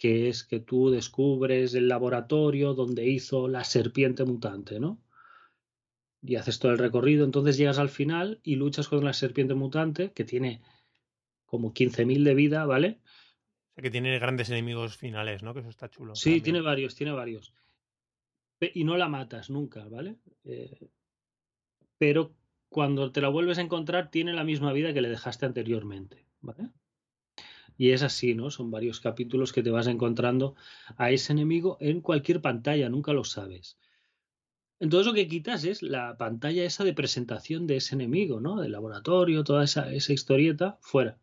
que 0.00 0.30
es 0.30 0.44
que 0.44 0.60
tú 0.60 0.88
descubres 0.88 1.74
el 1.74 1.86
laboratorio 1.86 2.72
donde 2.72 3.06
hizo 3.06 3.48
la 3.48 3.64
serpiente 3.64 4.24
mutante, 4.24 4.80
¿no? 4.80 4.98
Y 6.22 6.36
haces 6.36 6.58
todo 6.58 6.72
el 6.72 6.78
recorrido, 6.78 7.26
entonces 7.26 7.58
llegas 7.58 7.78
al 7.78 7.90
final 7.90 8.40
y 8.42 8.56
luchas 8.56 8.88
con 8.88 9.04
la 9.04 9.12
serpiente 9.12 9.52
mutante, 9.52 10.12
que 10.12 10.24
tiene 10.24 10.62
como 11.44 11.74
15.000 11.74 12.24
de 12.24 12.34
vida, 12.34 12.64
¿vale? 12.64 12.98
O 13.02 13.74
sea, 13.74 13.82
que 13.82 13.90
tiene 13.90 14.18
grandes 14.18 14.48
enemigos 14.48 14.96
finales, 14.96 15.42
¿no? 15.42 15.52
Que 15.52 15.60
eso 15.60 15.68
está 15.68 15.90
chulo. 15.90 16.14
Sí, 16.14 16.30
también. 16.30 16.44
tiene 16.44 16.60
varios, 16.62 16.94
tiene 16.94 17.12
varios. 17.12 17.52
Y 18.72 18.84
no 18.84 18.96
la 18.96 19.08
matas 19.10 19.50
nunca, 19.50 19.86
¿vale? 19.86 20.16
Eh, 20.44 20.88
pero 21.98 22.34
cuando 22.70 23.10
te 23.10 23.20
la 23.20 23.28
vuelves 23.28 23.58
a 23.58 23.62
encontrar, 23.62 24.10
tiene 24.10 24.32
la 24.32 24.44
misma 24.44 24.72
vida 24.72 24.94
que 24.94 25.02
le 25.02 25.10
dejaste 25.10 25.44
anteriormente, 25.44 26.24
¿vale? 26.40 26.70
Y 27.76 27.90
es 27.90 28.02
así, 28.02 28.34
¿no? 28.34 28.50
Son 28.50 28.70
varios 28.70 29.00
capítulos 29.00 29.52
que 29.52 29.62
te 29.62 29.70
vas 29.70 29.88
encontrando 29.88 30.54
a 30.96 31.10
ese 31.10 31.32
enemigo 31.32 31.76
en 31.80 32.00
cualquier 32.00 32.40
pantalla, 32.40 32.88
nunca 32.88 33.12
lo 33.12 33.24
sabes. 33.24 33.76
Entonces 34.78 35.06
lo 35.06 35.14
que 35.14 35.28
quitas 35.28 35.64
es 35.64 35.82
la 35.82 36.16
pantalla 36.16 36.64
esa 36.64 36.84
de 36.84 36.94
presentación 36.94 37.66
de 37.66 37.76
ese 37.76 37.96
enemigo, 37.96 38.40
¿no? 38.40 38.60
Del 38.60 38.72
laboratorio, 38.72 39.44
toda 39.44 39.64
esa, 39.64 39.92
esa 39.92 40.12
historieta, 40.12 40.78
fuera. 40.80 41.18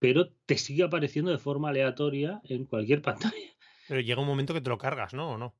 Pero 0.00 0.30
te 0.44 0.58
sigue 0.58 0.82
apareciendo 0.82 1.30
de 1.30 1.38
forma 1.38 1.68
aleatoria 1.68 2.40
en 2.44 2.64
cualquier 2.64 3.00
pantalla. 3.02 3.56
Pero 3.86 4.00
llega 4.00 4.20
un 4.20 4.26
momento 4.26 4.54
que 4.54 4.60
te 4.60 4.70
lo 4.70 4.78
cargas, 4.78 5.14
¿no? 5.14 5.30
¿O 5.30 5.38
no? 5.38 5.54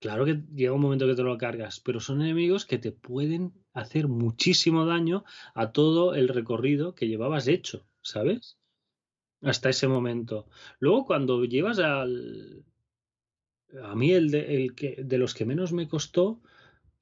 Claro 0.00 0.24
que 0.24 0.42
llega 0.54 0.72
un 0.72 0.80
momento 0.80 1.06
que 1.06 1.14
te 1.14 1.22
lo 1.22 1.36
cargas, 1.38 1.80
pero 1.80 1.98
son 1.98 2.22
enemigos 2.22 2.66
que 2.66 2.78
te 2.78 2.92
pueden 2.92 3.52
hacer 3.72 4.06
muchísimo 4.08 4.86
daño 4.86 5.24
a 5.54 5.72
todo 5.72 6.14
el 6.14 6.28
recorrido 6.28 6.94
que 6.94 7.08
llevabas 7.08 7.48
hecho, 7.48 7.84
¿sabes? 8.00 8.58
hasta 9.42 9.70
ese 9.70 9.88
momento. 9.88 10.46
Luego, 10.80 11.06
cuando 11.06 11.44
llevas 11.44 11.78
al. 11.78 12.64
A 13.82 13.94
mí, 13.94 14.12
el 14.12 14.30
de, 14.30 14.64
el 14.64 14.74
que, 14.74 15.02
de 15.04 15.18
los 15.18 15.34
que 15.34 15.44
menos 15.44 15.72
me 15.72 15.88
costó 15.88 16.40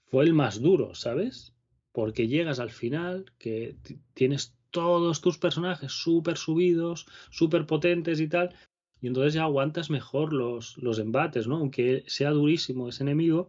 fue 0.06 0.24
el 0.24 0.34
más 0.34 0.60
duro, 0.60 0.94
¿sabes? 0.94 1.54
Porque 1.92 2.28
llegas 2.28 2.58
al 2.58 2.70
final, 2.70 3.32
que 3.38 3.76
tienes 4.14 4.54
todos 4.70 5.20
tus 5.20 5.38
personajes 5.38 5.92
súper 5.92 6.36
subidos, 6.36 7.06
súper 7.30 7.66
potentes 7.66 8.20
y 8.20 8.28
tal, 8.28 8.54
y 9.00 9.08
entonces 9.08 9.34
ya 9.34 9.42
aguantas 9.42 9.90
mejor 9.90 10.32
los, 10.32 10.78
los 10.78 10.98
embates, 10.98 11.46
¿no? 11.46 11.56
Aunque 11.56 12.04
sea 12.06 12.30
durísimo 12.30 12.88
ese 12.88 13.02
enemigo, 13.02 13.48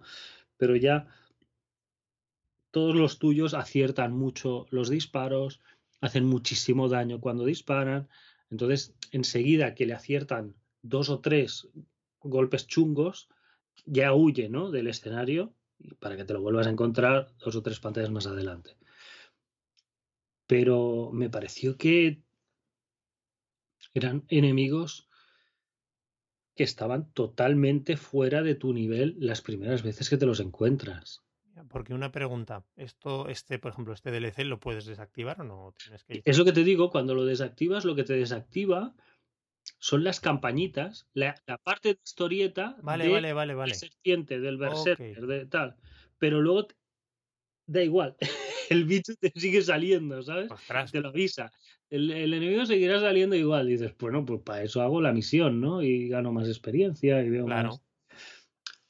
pero 0.58 0.76
ya 0.76 1.08
todos 2.72 2.96
los 2.96 3.18
tuyos 3.18 3.54
aciertan 3.54 4.14
mucho 4.14 4.68
los 4.70 4.90
disparos, 4.90 5.62
hacen 6.02 6.26
muchísimo 6.26 6.90
daño 6.90 7.20
cuando 7.20 7.46
disparan. 7.46 8.08
Entonces, 8.50 8.94
enseguida 9.12 9.74
que 9.74 9.86
le 9.86 9.94
aciertan 9.94 10.56
dos 10.82 11.10
o 11.10 11.20
tres 11.20 11.70
golpes 12.22 12.68
chungos, 12.68 13.30
ya 13.86 14.14
huye 14.14 14.50
¿no? 14.50 14.70
del 14.70 14.88
escenario 14.88 15.54
para 16.00 16.18
que 16.18 16.26
te 16.26 16.34
lo 16.34 16.42
vuelvas 16.42 16.68
a 16.68 16.72
encontrar 16.72 17.30
dos 17.40 17.56
o 17.56 17.62
tres 17.62 17.80
pantallas 17.80 18.12
más 18.12 18.28
adelante. 18.28 18.76
Pero 20.46 21.12
me 21.14 21.30
pareció 21.30 21.78
que 21.78 22.22
eran 23.94 24.24
enemigos 24.30 25.07
que 26.58 26.64
estaban 26.64 27.14
totalmente 27.14 27.96
fuera 27.96 28.42
de 28.42 28.56
tu 28.56 28.74
nivel 28.74 29.16
las 29.20 29.42
primeras 29.42 29.84
veces 29.84 30.10
que 30.10 30.18
te 30.18 30.26
los 30.26 30.42
encuentras. 30.42 31.24
Porque 31.70 31.94
una 31.94 32.12
pregunta, 32.12 32.66
esto, 32.76 33.30
este, 33.30 33.58
por 33.60 33.72
ejemplo, 33.72 33.94
este 33.94 34.12
DLC 34.12 34.40
lo 34.40 34.60
puedes 34.60 34.86
desactivar 34.86 35.42
o 35.42 35.44
no 35.44 35.74
tienes 35.82 36.04
que 36.04 36.22
Eso 36.26 36.46
que 36.46 36.52
te 36.52 36.64
digo, 36.64 36.90
cuando 36.92 37.16
lo 37.16 37.26
desactivas, 37.26 37.86
lo 37.86 37.96
que 37.96 38.04
te 38.04 38.14
desactiva 38.14 38.94
son 39.80 40.04
las 40.04 40.20
campañitas, 40.20 41.08
la, 41.14 41.36
parte 41.64 41.90
de 41.90 42.00
historieta 42.04 42.78
vale, 42.82 43.06
de 43.06 43.12
vale, 43.12 43.34
vale, 43.34 43.54
vale. 43.54 43.74
serpiente, 43.74 44.40
del 44.40 44.58
berserker, 44.58 45.26
de 45.26 45.46
tal. 45.46 45.78
Pero 46.18 46.42
luego 46.42 46.68
da 47.66 47.84
igual, 47.84 48.16
el 48.70 48.86
bicho 48.86 49.14
te 49.20 49.32
sigue 49.36 49.62
saliendo, 49.62 50.22
¿sabes? 50.22 50.50
Te 50.92 51.02
lo 51.02 51.10
avisa. 51.10 51.52
El, 51.90 52.12
enemigo 52.12 52.66
seguirá 52.66 53.00
saliendo 53.00 53.36
igual. 53.36 53.68
dices, 53.68 53.96
bueno, 53.98 54.26
pues 54.26 54.42
para 54.42 54.64
eso 54.64 54.82
hago 54.82 55.02
la 55.02 55.14
misión, 55.14 55.62
¿no? 55.62 55.82
Y 55.82 56.10
gano 56.10 56.32
más 56.32 56.48
experiencia 56.48 57.24
y 57.24 57.30
veo 57.30 57.46
claro. 57.46 57.80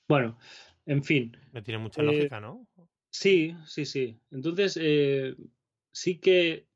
Bueno, 0.07 0.37
en 0.85 1.03
fin. 1.03 1.37
Me 1.51 1.61
tiene 1.61 1.79
mucha 1.79 2.01
lógica, 2.01 2.39
¿no? 2.39 2.65
Sí, 3.09 3.55
sí, 3.65 3.85
sí. 3.85 4.19
Entonces, 4.31 4.77
eh, 4.81 5.35
sí 5.91 6.19
que 6.19 6.67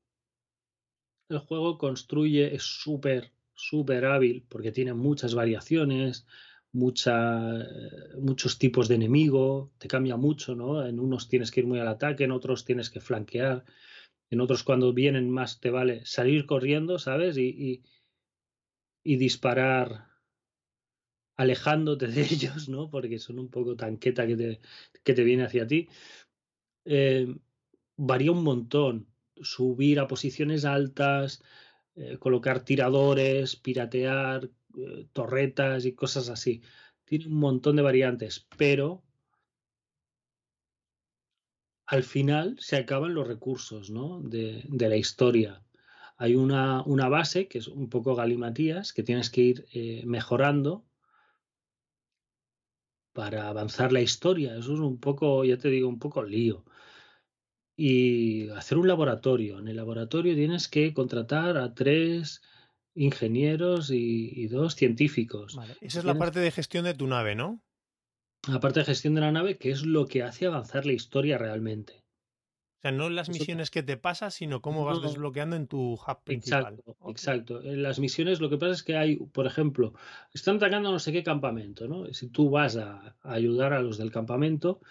el 1.29 1.39
juego 1.39 1.77
construye, 1.77 2.53
es 2.53 2.63
súper, 2.63 3.31
súper 3.53 4.05
hábil 4.05 4.46
porque 4.50 4.72
tiene 4.72 4.93
muchas 4.93 5.34
variaciones, 5.34 6.27
muchos 6.73 8.57
tipos 8.57 8.87
de 8.87 8.95
enemigo, 8.95 9.71
te 9.77 9.87
cambia 9.87 10.15
mucho, 10.15 10.55
¿no? 10.55 10.85
En 10.85 10.99
unos 10.99 11.27
tienes 11.27 11.51
que 11.51 11.61
ir 11.61 11.67
muy 11.67 11.79
al 11.79 11.87
ataque, 11.87 12.23
en 12.23 12.31
otros 12.31 12.63
tienes 12.63 12.89
que 12.89 13.01
flanquear, 13.01 13.65
en 14.29 14.39
otros 14.39 14.63
cuando 14.63 14.93
vienen 14.93 15.29
más 15.29 15.59
te 15.59 15.69
vale 15.69 16.05
salir 16.05 16.46
corriendo, 16.46 17.00
¿sabes? 17.00 17.37
Y, 17.37 17.83
y, 19.03 19.15
disparar 19.17 20.07
alejándote 21.35 22.07
de 22.07 22.22
ellos, 22.31 22.69
¿no? 22.69 22.89
Porque 22.89 23.19
son 23.19 23.39
un 23.39 23.50
poco 23.50 23.75
tanqueta 23.75 24.25
que 24.25 24.37
te, 24.37 24.59
que 25.03 25.13
te 25.13 25.24
viene 25.24 25.43
hacia 25.43 25.67
ti. 25.67 25.89
Eh, 26.85 27.27
varía 27.98 28.31
un 28.31 28.43
montón. 28.43 29.07
Subir 29.43 30.00
a 30.00 30.07
posiciones 30.07 30.65
altas, 30.65 31.41
eh, 31.96 32.17
colocar 32.19 32.63
tiradores, 32.63 33.55
piratear, 33.55 34.50
eh, 34.77 35.07
torretas 35.14 35.86
y 35.86 35.94
cosas 35.94 36.29
así. 36.29 36.62
Tiene 37.05 37.27
un 37.27 37.40
montón 37.40 37.75
de 37.75 37.81
variantes, 37.81 38.48
pero 38.57 39.03
al 41.92 42.03
final 42.03 42.55
se 42.60 42.77
acaban 42.77 43.14
los 43.14 43.27
recursos 43.27 43.90
¿no? 43.90 44.22
de, 44.22 44.64
la 44.70 44.96
historia. 44.96 45.62
Hay 46.16 46.36
una, 46.36 46.84
una, 46.84 47.10
base 47.10 47.48
que 47.48 47.57
es 47.57 47.68
un 47.68 47.90
poco 47.90 48.16
galimatías, 48.16 48.94
que 48.94 49.03
tienes 49.03 49.29
que 49.29 49.42
ir 49.42 49.66
eh, 49.74 50.03
mejorando 50.05 50.86
para 53.14 53.50
avanzar 53.50 53.92
la 53.92 54.01
historia. 54.01 54.55
Eso 54.57 54.74
es 54.74 54.79
un 54.79 55.00
poco, 55.00 55.44
ya 55.44 55.57
te 55.57 55.70
digo, 55.70 55.90
un 55.90 56.00
poco 56.00 56.24
lío. 56.24 56.64
Y 57.75 58.50
hacer 58.51 58.77
un 58.77 58.88
laboratorio. 58.88 59.60
En 59.60 59.68
el 59.68 59.75
laboratorio 59.75 60.36
tienes 60.36 60.68
que 60.68 60.94
contratar 60.94 61.57
a 61.57 61.74
tres 61.74 62.42
ingenieros 62.95 63.89
y, 63.91 64.47
dos 64.47 64.75
científicos. 64.75 65.57
Esa 65.81 65.99
es 65.99 66.05
la 66.05 66.17
parte 66.17 66.39
de 66.39 66.51
gestión 66.51 66.85
de 66.85 66.93
tu 66.93 67.07
nave, 67.07 67.35
¿no? 67.35 67.61
La 68.47 68.59
parte 68.59 68.79
de 68.79 68.85
gestión 68.85 69.15
de 69.15 69.21
la 69.21 69.31
nave, 69.31 69.57
que 69.57 69.71
es 69.71 69.85
lo 69.85 70.07
que 70.07 70.23
hace 70.23 70.47
avanzar 70.47 70.85
la 70.85 70.93
historia 70.93 71.37
realmente. 71.37 71.93
O 71.93 72.81
sea, 72.81 72.91
no 72.91 73.11
las 73.11 73.29
misiones 73.29 73.69
que 73.69 73.83
te 73.83 73.95
pasas, 73.95 74.33
sino 74.33 74.61
cómo 74.63 74.83
vas 74.83 75.03
desbloqueando 75.03 75.55
en 75.55 75.67
tu 75.67 75.93
hub 75.93 76.23
principal. 76.23 76.79
Exacto, 76.79 77.09
exacto. 77.09 77.61
En 77.61 77.83
las 77.83 77.99
misiones 77.99 78.41
lo 78.41 78.49
que 78.49 78.57
pasa 78.57 78.73
es 78.73 78.81
que 78.81 78.97
hay, 78.97 79.17
por 79.17 79.45
ejemplo, 79.45 79.93
están 80.33 80.55
atacando 80.55 80.91
no 80.91 80.97
sé 80.97 81.11
qué 81.11 81.21
campamento, 81.21 81.87
¿no? 81.87 82.11
Si 82.11 82.29
tú 82.29 82.49
vas 82.49 82.77
a, 82.77 83.15
a 83.21 83.33
ayudar 83.33 83.73
a 83.73 83.81
los 83.81 83.99
del 83.99 84.11
campamento, 84.11 84.81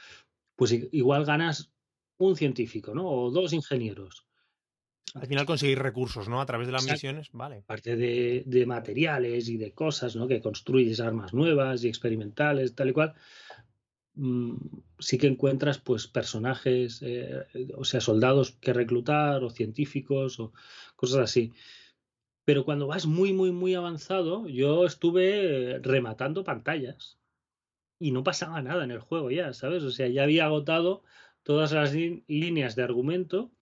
pues 0.55 0.73
igual 0.93 1.25
ganas 1.25 1.73
un 2.19 2.37
científico, 2.37 2.95
¿no? 2.95 3.09
O 3.09 3.33
dos 3.33 3.53
ingenieros. 3.53 4.30
Al 5.15 5.27
final 5.27 5.47
conseguir 5.47 5.79
recursos, 5.79 6.29
¿no? 6.29 6.41
A 6.41 6.47
través 6.47 6.67
de 6.67 6.73
las 6.73 6.85
misiones, 6.85 7.31
vale. 7.33 7.59
Aparte 7.59 7.97
de, 7.97 8.67
materiales 8.67 9.49
y 9.49 9.57
de 9.57 9.73
cosas, 9.73 10.17
¿no? 10.17 10.29
Que 10.29 10.41
construyes 10.41 11.01
armas 11.01 11.35
nuevas 11.35 11.85
y 11.85 11.89
experimentales, 11.89 12.75
tal 12.75 12.91
y 12.91 12.93
cual. 12.93 13.15
Mm, 14.15 14.57
sí 14.99 15.19
que 15.19 15.27
encuentras, 15.27 15.79
pues, 15.79 16.07
personajes, 16.07 17.01
eh, 17.03 17.47
o 17.77 17.85
sea, 17.85 18.01
soldados 18.01 18.53
que 18.53 18.73
reclutar 18.73 19.45
o 19.45 19.51
científicos 19.51 20.41
o 20.41 20.53
cosas 20.97 21.21
así. 21.21 21.53
Pero 22.45 22.65
cuando 22.65 22.87
vas 22.87 23.07
muy, 23.07 23.33
muy, 23.33 23.53
muy 23.53 23.75
avanzado, 23.75 24.49
yo 24.49 24.85
estuve 24.85 25.79
rematando 25.83 26.45
pantallas 26.45 27.19
y 27.99 28.13
no 28.13 28.25
pasaba 28.25 28.63
nada 28.63 28.85
en 28.85 28.91
el 28.91 28.99
juego 28.99 29.31
ya, 29.31 29.53
¿sabes? 29.53 29.83
O 29.85 29.91
sea, 29.91 30.09
ya 30.09 30.25
había 30.25 30.47
agotado 30.47 31.05
todas 31.43 31.73
las 31.73 31.95
líneas 31.95 32.75
de 32.77 32.83
argumento 32.83 33.53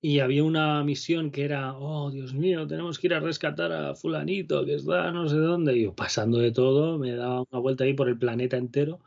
y 0.00 0.20
había 0.20 0.44
una 0.44 0.84
misión 0.84 1.30
que 1.30 1.44
era, 1.44 1.76
oh 1.76 2.10
Dios 2.10 2.34
mío, 2.34 2.66
tenemos 2.66 2.98
que 2.98 3.08
ir 3.08 3.14
a 3.14 3.20
rescatar 3.20 3.72
a 3.72 3.94
fulanito 3.94 4.64
que 4.64 4.74
está 4.74 5.10
no 5.10 5.28
sé 5.28 5.36
dónde. 5.36 5.76
Y 5.76 5.84
yo 5.84 5.94
pasando 5.94 6.38
de 6.38 6.52
todo, 6.52 6.98
me 6.98 7.12
daba 7.14 7.42
una 7.50 7.60
vuelta 7.60 7.84
ahí 7.84 7.94
por 7.94 8.08
el 8.08 8.18
planeta 8.18 8.56
entero, 8.56 9.00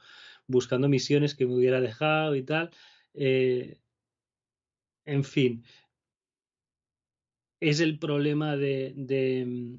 buscando 0.47 0.89
misiones 0.89 1.35
que 1.35 1.45
me 1.45 1.55
hubiera 1.55 1.81
dejado 1.81 2.35
y 2.35 2.43
tal. 2.43 2.71
Eh, 3.13 3.79
en 5.05 5.23
fin, 5.23 5.63
es 7.59 7.79
el 7.79 7.99
problema 7.99 8.57
de, 8.57 8.93
de, 8.95 9.77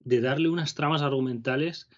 de 0.00 0.20
darle 0.20 0.48
unas 0.48 0.74
tramas 0.74 1.02
argumentales 1.02 1.88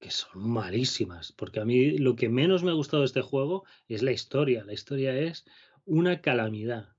que 0.00 0.10
son 0.10 0.50
malísimas, 0.50 1.32
porque 1.32 1.60
a 1.60 1.64
mí 1.64 1.96
lo 1.98 2.14
que 2.14 2.28
menos 2.28 2.62
me 2.62 2.70
ha 2.70 2.74
gustado 2.74 3.02
de 3.02 3.06
este 3.06 3.22
juego 3.22 3.64
es 3.88 4.02
la 4.02 4.12
historia. 4.12 4.64
La 4.64 4.74
historia 4.74 5.16
es 5.16 5.46
una 5.86 6.20
calamidad. 6.20 6.96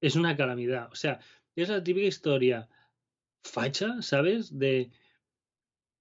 Es 0.00 0.16
una 0.16 0.36
calamidad. 0.36 0.90
O 0.92 0.94
sea, 0.94 1.20
es 1.56 1.68
la 1.68 1.82
típica 1.82 2.06
historia 2.06 2.68
facha, 3.42 4.02
¿sabes? 4.02 4.56
De 4.58 4.90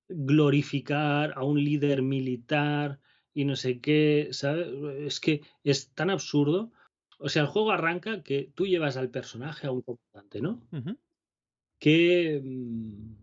glorificar 0.09 1.33
a 1.35 1.43
un 1.43 1.63
líder 1.63 2.01
militar 2.01 2.99
y 3.33 3.45
no 3.45 3.55
sé 3.55 3.79
qué, 3.79 4.29
¿sabes? 4.31 4.67
Es 4.99 5.19
que 5.19 5.41
es 5.63 5.93
tan 5.93 6.09
absurdo. 6.09 6.71
O 7.19 7.29
sea, 7.29 7.43
el 7.43 7.47
juego 7.47 7.71
arranca 7.71 8.23
que 8.23 8.51
tú 8.55 8.65
llevas 8.65 8.97
al 8.97 9.09
personaje 9.09 9.67
a 9.67 9.71
un 9.71 9.81
comandante, 9.81 10.41
¿no? 10.41 10.61
Que 11.79 12.41
mm, 12.43 13.15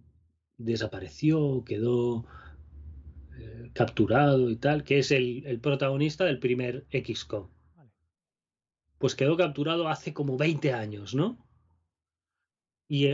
desapareció, 0.59 1.65
quedó 1.65 2.27
eh, 3.39 3.71
capturado 3.75 4.51
y 4.51 4.57
tal, 4.57 4.85
que 4.85 4.99
es 4.99 5.11
el, 5.11 5.47
el 5.47 5.61
protagonista 5.61 6.25
del 6.25 6.39
primer 6.39 6.87
XCOM 6.91 7.49
pues 9.01 9.15
quedó 9.15 9.39
capturado 9.39 9.89
hace 9.89 10.13
como 10.13 10.37
20 10.37 10.75
años, 10.75 11.15
¿no? 11.15 11.39
Y 12.87 13.09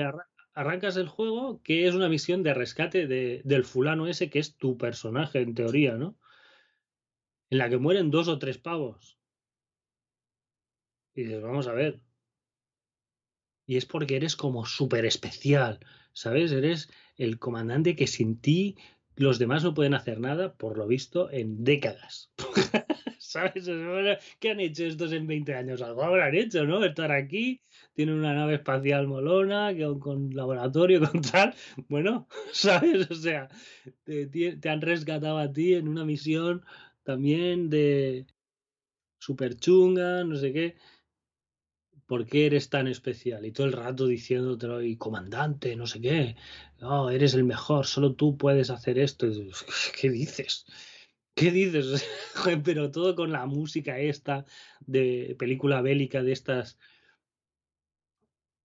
arrancas 0.53 0.97
el 0.97 1.07
juego 1.07 1.63
que 1.63 1.87
es 1.87 1.95
una 1.95 2.09
misión 2.09 2.43
de 2.43 2.55
rescate 2.55 3.07
de, 3.07 3.41
del 3.45 3.65
fulano 3.65 4.09
ese 4.09 4.29
que 4.29 4.41
es 4.41 4.57
tu 4.57 4.77
personaje 4.77 5.41
en 5.41 5.55
teoría, 5.55 5.95
¿no? 5.95 6.19
En 7.51 7.59
la 7.59 7.71
que 7.71 7.79
mueren 7.79 8.11
dos 8.11 8.27
o 8.27 8.41
tres 8.41 8.59
pavos. 8.59 9.17
Y 11.15 11.23
dices, 11.23 11.41
vamos 11.41 11.69
a 11.69 11.73
ver. 11.73 12.01
Y 13.65 13.77
es 13.77 13.87
porque 13.87 14.17
eres 14.17 14.35
como 14.35 14.67
súper 14.67 15.07
especial, 15.07 15.79
¿sabes? 16.13 16.51
Eres 16.51 16.91
el 17.15 17.39
comandante 17.39 17.95
que 17.95 18.09
sin 18.09 18.41
ti 18.41 18.77
los 19.15 19.39
demás 19.39 19.63
no 19.63 19.73
pueden 19.73 19.95
hacer 19.95 20.19
nada, 20.19 20.55
por 20.55 20.79
lo 20.79 20.89
visto, 20.89 21.31
en 21.31 21.63
décadas. 21.63 22.33
¿Sabes? 23.33 23.69
¿Qué 24.39 24.51
han 24.51 24.61
hecho 24.61 24.85
estos 24.85 25.13
en 25.13 25.27
20 25.27 25.55
años? 25.55 25.83
Algo 25.83 26.05
habrán 26.05 26.35
hecho, 26.35 26.65
¿no? 26.65 26.85
Estar 26.85 27.11
aquí, 27.11 27.61
tienen 27.95 28.15
una 28.15 28.35
nave 28.35 28.55
espacial 28.55 29.09
molona, 29.09 29.73
con, 29.99 30.35
laboratorio, 30.35 31.01
con 31.11 31.23
tal. 31.23 31.55
Bueno, 31.89 32.29
¿sabes? 32.53 33.11
O 33.11 33.15
sea, 33.15 33.49
te, 34.05 34.69
han 34.69 34.81
rescatado 34.81 35.39
a 35.39 35.53
ti 35.53 35.75
en 35.75 35.89
una 35.89 36.05
misión 36.05 36.65
también 37.03 37.69
de 37.69 38.27
super 39.19 39.57
chunga, 39.57 40.25
no 40.25 40.37
sé 40.37 40.53
qué. 40.53 40.77
¿por 42.07 42.25
qué 42.25 42.47
eres 42.47 42.71
tan 42.71 42.87
especial? 42.87 43.45
Y 43.45 43.51
todo 43.51 43.67
el 43.67 43.73
rato 43.73 44.07
diciéndotelo, 44.07 44.81
y 44.81 44.97
comandante, 44.97 45.75
no 45.75 45.89
sé 45.89 46.01
qué, 46.01 46.37
no, 46.81 47.11
eres 47.11 47.35
el 47.35 47.43
mejor, 47.43 47.87
solo 47.87 48.15
tú 48.15 48.37
puedes 48.37 48.71
hacer 48.71 48.97
esto. 49.01 49.27
¿Qué 50.01 50.11
dices? 50.11 50.67
¿Qué 51.37 51.51
dices? 51.51 52.03
Pero 52.65 52.91
todo 52.91 53.15
con 53.15 53.31
la 53.31 53.45
música 53.45 53.99
esta 53.99 54.47
de 54.87 55.37
película 55.39 55.83
bélica 55.83 56.23
de 56.23 56.33
estas 56.33 56.79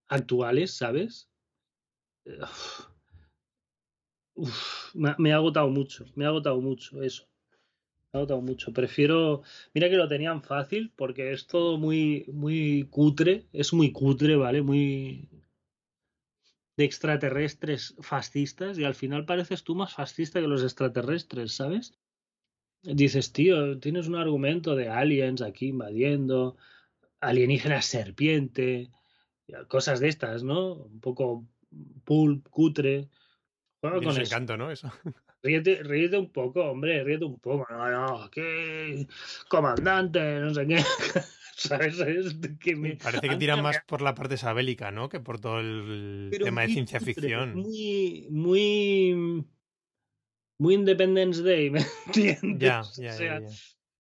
actuales, 0.07 0.71
¿sabes? 0.71 1.29
me, 4.93 5.34
ha 5.34 5.36
agotado 5.36 5.69
mucho, 5.69 6.05
me 6.15 6.23
ha 6.23 6.29
agotado 6.29 6.62
mucho 6.62 7.03
eso. 7.03 7.27
Me 8.13 8.17
ha 8.17 8.21
agotado 8.21 8.41
mucho. 8.41 8.71
Prefiero. 8.71 9.43
Mira 9.73 9.89
que 9.89 9.97
lo 9.97 10.07
tenían 10.07 10.41
fácil 10.41 10.93
porque 10.95 11.34
es 11.34 11.47
todo 11.47 11.77
muy, 11.77 12.25
muy 12.31 12.88
cutre. 12.89 13.47
Es 13.51 13.73
muy 13.73 13.91
cutre, 13.91 14.38
¿vale? 14.38 14.62
Muy. 14.62 15.27
de 16.77 16.86
extraterrestres 16.86 17.95
fascistas. 17.99 18.79
Y 18.79 18.86
al 18.86 18.95
final 18.95 19.25
pareces 19.25 19.63
tú 19.63 19.75
más 19.75 19.93
fascista 19.93 20.39
que 20.39 20.47
los 20.47 20.63
extraterrestres, 20.63 21.53
¿sabes? 21.53 22.00
Dices, 22.83 23.31
tío, 23.31 23.79
tienes 23.79 24.07
un 24.07 24.15
argumento 24.15 24.75
de 24.75 24.89
aliens 24.89 25.41
aquí 25.41 25.67
invadiendo, 25.67 26.57
alienígenas 27.19 27.85
serpiente, 27.85 28.89
cosas 29.67 29.99
de 29.99 30.07
estas, 30.07 30.43
¿no? 30.43 30.73
Un 30.73 30.99
poco 30.99 31.45
pulp, 32.03 32.47
cutre. 32.49 33.07
Juega 33.79 34.01
con 34.01 34.19
encanto, 34.19 34.57
¿no? 34.57 34.71
Eso. 34.71 34.91
Ríete, 35.43 35.81
ríete, 35.81 36.19
un 36.19 36.31
poco, 36.31 36.63
hombre, 36.69 37.03
ríete 37.03 37.25
un 37.25 37.39
poco. 37.39 37.65
No, 37.71 37.89
no, 37.89 38.29
qué 38.29 39.07
comandante, 39.47 40.39
no 40.39 40.53
sé 40.53 40.67
qué. 40.67 40.77
¿Sabes? 41.55 41.97
que 42.59 42.97
Parece 43.01 43.27
que 43.27 43.35
tiran 43.37 43.61
más 43.63 43.81
por 43.87 44.01
la 44.01 44.13
parte 44.13 44.37
sabélica, 44.37 44.91
¿no? 44.91 45.09
Que 45.09 45.19
por 45.19 45.39
todo 45.39 45.59
el 45.59 46.29
tema 46.43 46.61
de 46.61 46.67
ciencia 46.67 46.99
ficción. 46.99 47.55
Muy, 47.55 48.27
muy. 48.29 49.45
Muy 50.62 50.76
Independence 50.76 51.41
Day, 51.41 51.71
¿me 51.71 51.80
entiendes? 52.06 52.60
Ya, 52.60 52.84
ya, 52.95 53.39
ya, 53.39 53.47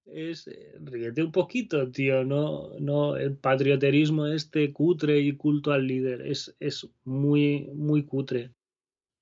Es, 0.05 0.47
eh, 0.47 0.77
ríete 0.79 1.23
un 1.23 1.31
poquito, 1.31 1.89
tío, 1.89 2.23
no, 2.23 2.69
no, 2.79 3.15
el 3.15 3.35
patrioterismo 3.35 4.27
este 4.27 4.71
cutre 4.71 5.17
y 5.17 5.35
culto 5.35 5.71
al 5.71 5.87
líder 5.87 6.21
es, 6.21 6.55
es 6.59 6.87
muy, 7.03 7.67
muy 7.73 8.03
cutre, 8.03 8.51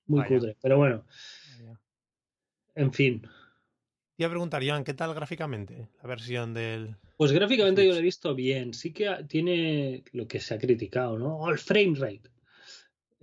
muy 0.04 0.22
cutre, 0.26 0.58
pero 0.60 0.76
bueno, 0.76 1.06
en 2.74 2.92
fin. 2.92 3.22
Te 3.22 4.24
iba 4.24 4.26
a 4.26 4.30
preguntar, 4.30 4.62
Joan, 4.62 4.84
¿qué 4.84 4.92
tal 4.92 5.14
gráficamente 5.14 5.88
la 6.02 6.08
versión 6.10 6.52
del... 6.52 6.94
Pues 7.16 7.32
gráficamente 7.32 7.86
yo 7.86 7.92
lo 7.92 7.98
he 8.00 8.02
visto 8.02 8.34
bien, 8.34 8.74
sí 8.74 8.92
que 8.92 9.08
tiene 9.26 10.04
lo 10.12 10.28
que 10.28 10.40
se 10.40 10.52
ha 10.52 10.58
criticado, 10.58 11.18
¿no? 11.18 11.48
El 11.48 11.56
frame 11.56 11.94
rate. 11.98 12.28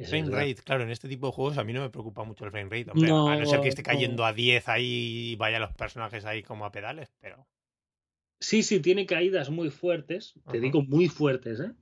Frame 0.06 0.30
rate, 0.30 0.62
claro, 0.64 0.84
en 0.84 0.92
este 0.92 1.08
tipo 1.08 1.28
de 1.28 1.34
juegos 1.34 1.58
a 1.58 1.64
mí 1.64 1.74
no 1.74 1.82
me 1.82 1.90
preocupa 1.90 2.24
mucho 2.24 2.46
el 2.46 2.52
frame 2.52 2.70
rate. 2.70 2.92
Hombre, 2.92 3.10
a 3.10 3.40
no 3.40 3.46
ser 3.46 3.62
que 3.62 3.70
esté 3.70 3.84
cayendo 3.84 4.26
a 4.26 4.34
10 4.34 4.68
ahí 4.70 5.32
y 5.32 5.36
vaya 5.36 5.60
los 5.60 5.74
personajes 5.74 6.26
ahí 6.26 6.44
como 6.44 6.66
a 6.66 6.72
pedales, 6.72 7.10
pero. 7.20 7.48
Sí, 8.40 8.62
sí, 8.62 8.80
tiene 8.80 9.08
caídas 9.08 9.50
muy 9.50 9.72
fuertes, 9.72 10.36
te 10.52 10.60
digo 10.60 10.84
muy 10.84 11.08
fuertes, 11.10 11.60
¿eh? 11.60 11.74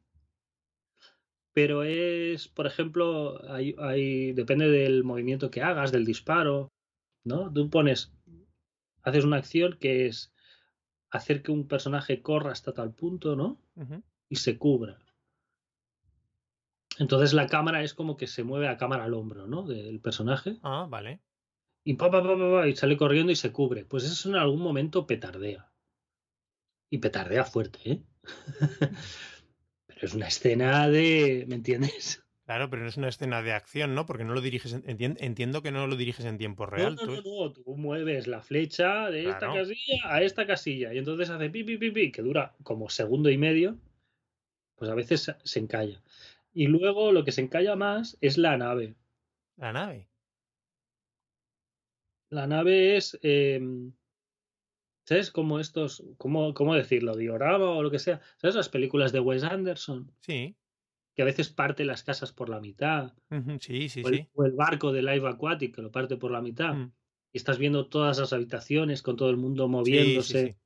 Pero 1.53 1.83
es, 1.83 2.47
por 2.47 2.67
ejemplo, 2.67 3.41
hay, 3.49 3.75
hay, 3.77 4.33
depende 4.33 4.69
del 4.69 5.03
movimiento 5.03 5.51
que 5.51 5.61
hagas, 5.61 5.91
del 5.91 6.05
disparo, 6.05 6.73
¿no? 7.25 7.51
Tú 7.51 7.69
pones, 7.69 8.13
haces 9.03 9.23
una 9.23 9.37
acción 9.37 9.77
que 9.79 10.05
es 10.05 10.33
hacer 11.11 11.41
que 11.41 11.51
un 11.51 11.67
personaje 11.67 12.21
corra 12.21 12.51
hasta 12.51 12.73
tal 12.73 12.93
punto, 12.93 13.35
¿no? 13.35 13.61
Y 14.29 14.37
se 14.37 14.57
cubra. 14.57 14.99
Entonces 16.99 17.33
la 17.33 17.47
cámara 17.47 17.83
es 17.83 17.93
como 17.93 18.17
que 18.17 18.27
se 18.27 18.43
mueve 18.43 18.67
a 18.67 18.77
cámara 18.77 19.03
al 19.03 19.13
hombro, 19.13 19.47
¿no? 19.47 19.63
Del 19.63 19.99
personaje. 19.99 20.57
Ah, 20.63 20.87
vale. 20.89 21.19
Y, 21.83 21.95
pa, 21.95 22.09
pa, 22.09 22.23
pa, 22.23 22.67
y 22.67 22.75
sale 22.75 22.97
corriendo 22.97 23.31
y 23.31 23.35
se 23.35 23.51
cubre. 23.51 23.85
Pues 23.85 24.05
eso 24.05 24.29
en 24.29 24.35
algún 24.35 24.61
momento 24.61 25.05
petardea. 25.05 25.71
Y 26.89 26.97
petardea 26.99 27.43
fuerte, 27.43 27.79
¿eh? 27.85 28.01
pero 29.87 29.99
es 30.01 30.13
una 30.13 30.27
escena 30.27 30.87
de... 30.87 31.45
¿Me 31.47 31.55
entiendes? 31.55 32.25
Claro, 32.45 32.69
pero 32.69 32.83
no 32.83 32.89
es 32.89 32.97
una 32.97 33.07
escena 33.07 33.41
de 33.41 33.53
acción, 33.53 33.95
¿no? 33.95 34.05
Porque 34.05 34.23
no 34.23 34.33
lo 34.35 34.41
diriges, 34.41 34.73
entiendo 34.85 35.63
que 35.63 35.71
no 35.71 35.87
lo 35.87 35.95
diriges 35.95 36.25
en 36.25 36.37
tiempo 36.37 36.67
real. 36.67 36.95
No, 36.95 37.07
no, 37.07 37.15
no, 37.15 37.51
tú 37.51 37.75
mueves 37.75 38.27
la 38.27 38.41
flecha 38.41 39.09
de 39.09 39.29
esta 39.29 39.51
casilla 39.51 40.01
a 40.03 40.21
esta 40.21 40.45
casilla 40.45 40.93
y 40.93 40.99
entonces 40.99 41.31
hace 41.31 41.49
pi, 41.49 41.63
pi, 41.63 41.77
pi, 41.77 41.89
pi, 41.89 42.11
que 42.11 42.21
dura 42.21 42.53
como 42.61 42.87
segundo 42.89 43.31
y 43.31 43.39
medio, 43.39 43.79
pues 44.75 44.91
a 44.91 44.95
veces 44.95 45.35
se 45.43 45.59
encalla. 45.59 46.03
Y 46.55 46.65
luego 46.67 47.11
lo 47.11 47.23
que 47.23 47.31
se 47.31 47.41
encalla 47.41 47.75
más 47.75 48.17
es 48.21 48.39
la 48.39 48.57
nave. 48.57 48.95
¿La 49.57 49.71
nave? 49.71 50.09
La 52.31 52.47
nave 52.47 52.97
es, 52.97 53.19
em, 53.21 53.93
¿sabes? 55.03 55.29
Como 55.29 55.59
estos, 55.59 56.03
¿cómo, 56.17 56.55
¿cómo 56.55 56.73
decirlo? 56.73 57.15
Diorama 57.15 57.69
o 57.69 57.83
lo 57.83 57.91
que 57.91 57.99
sea. 57.99 58.21
¿Sabes 58.37 58.55
las 58.55 58.69
películas 58.69 59.11
de 59.11 59.19
Wes 59.19 59.43
Anderson? 59.43 60.11
Sí 60.21 60.55
que 61.15 61.21
a 61.21 61.25
veces 61.25 61.49
parte 61.49 61.85
las 61.85 62.03
casas 62.03 62.33
por 62.33 62.49
la 62.49 62.59
mitad. 62.59 63.13
Sí, 63.59 63.87
sí, 63.87 64.03
o 64.03 64.09
el, 64.09 64.15
sí. 64.15 64.29
O 64.33 64.45
el 64.45 64.51
barco 64.51 64.91
de 64.91 65.01
Live 65.01 65.27
Aquatic 65.27 65.73
que 65.73 65.81
lo 65.81 65.91
parte 65.91 66.17
por 66.17 66.29
la 66.29 66.41
mitad. 66.41 66.73
Mm. 66.73 66.91
Y 67.31 67.37
estás 67.37 67.57
viendo 67.57 67.87
todas 67.87 68.19
las 68.19 68.33
habitaciones 68.33 69.01
con 69.01 69.15
todo 69.15 69.29
el 69.29 69.37
mundo 69.37 69.67
moviéndose. 69.67 70.57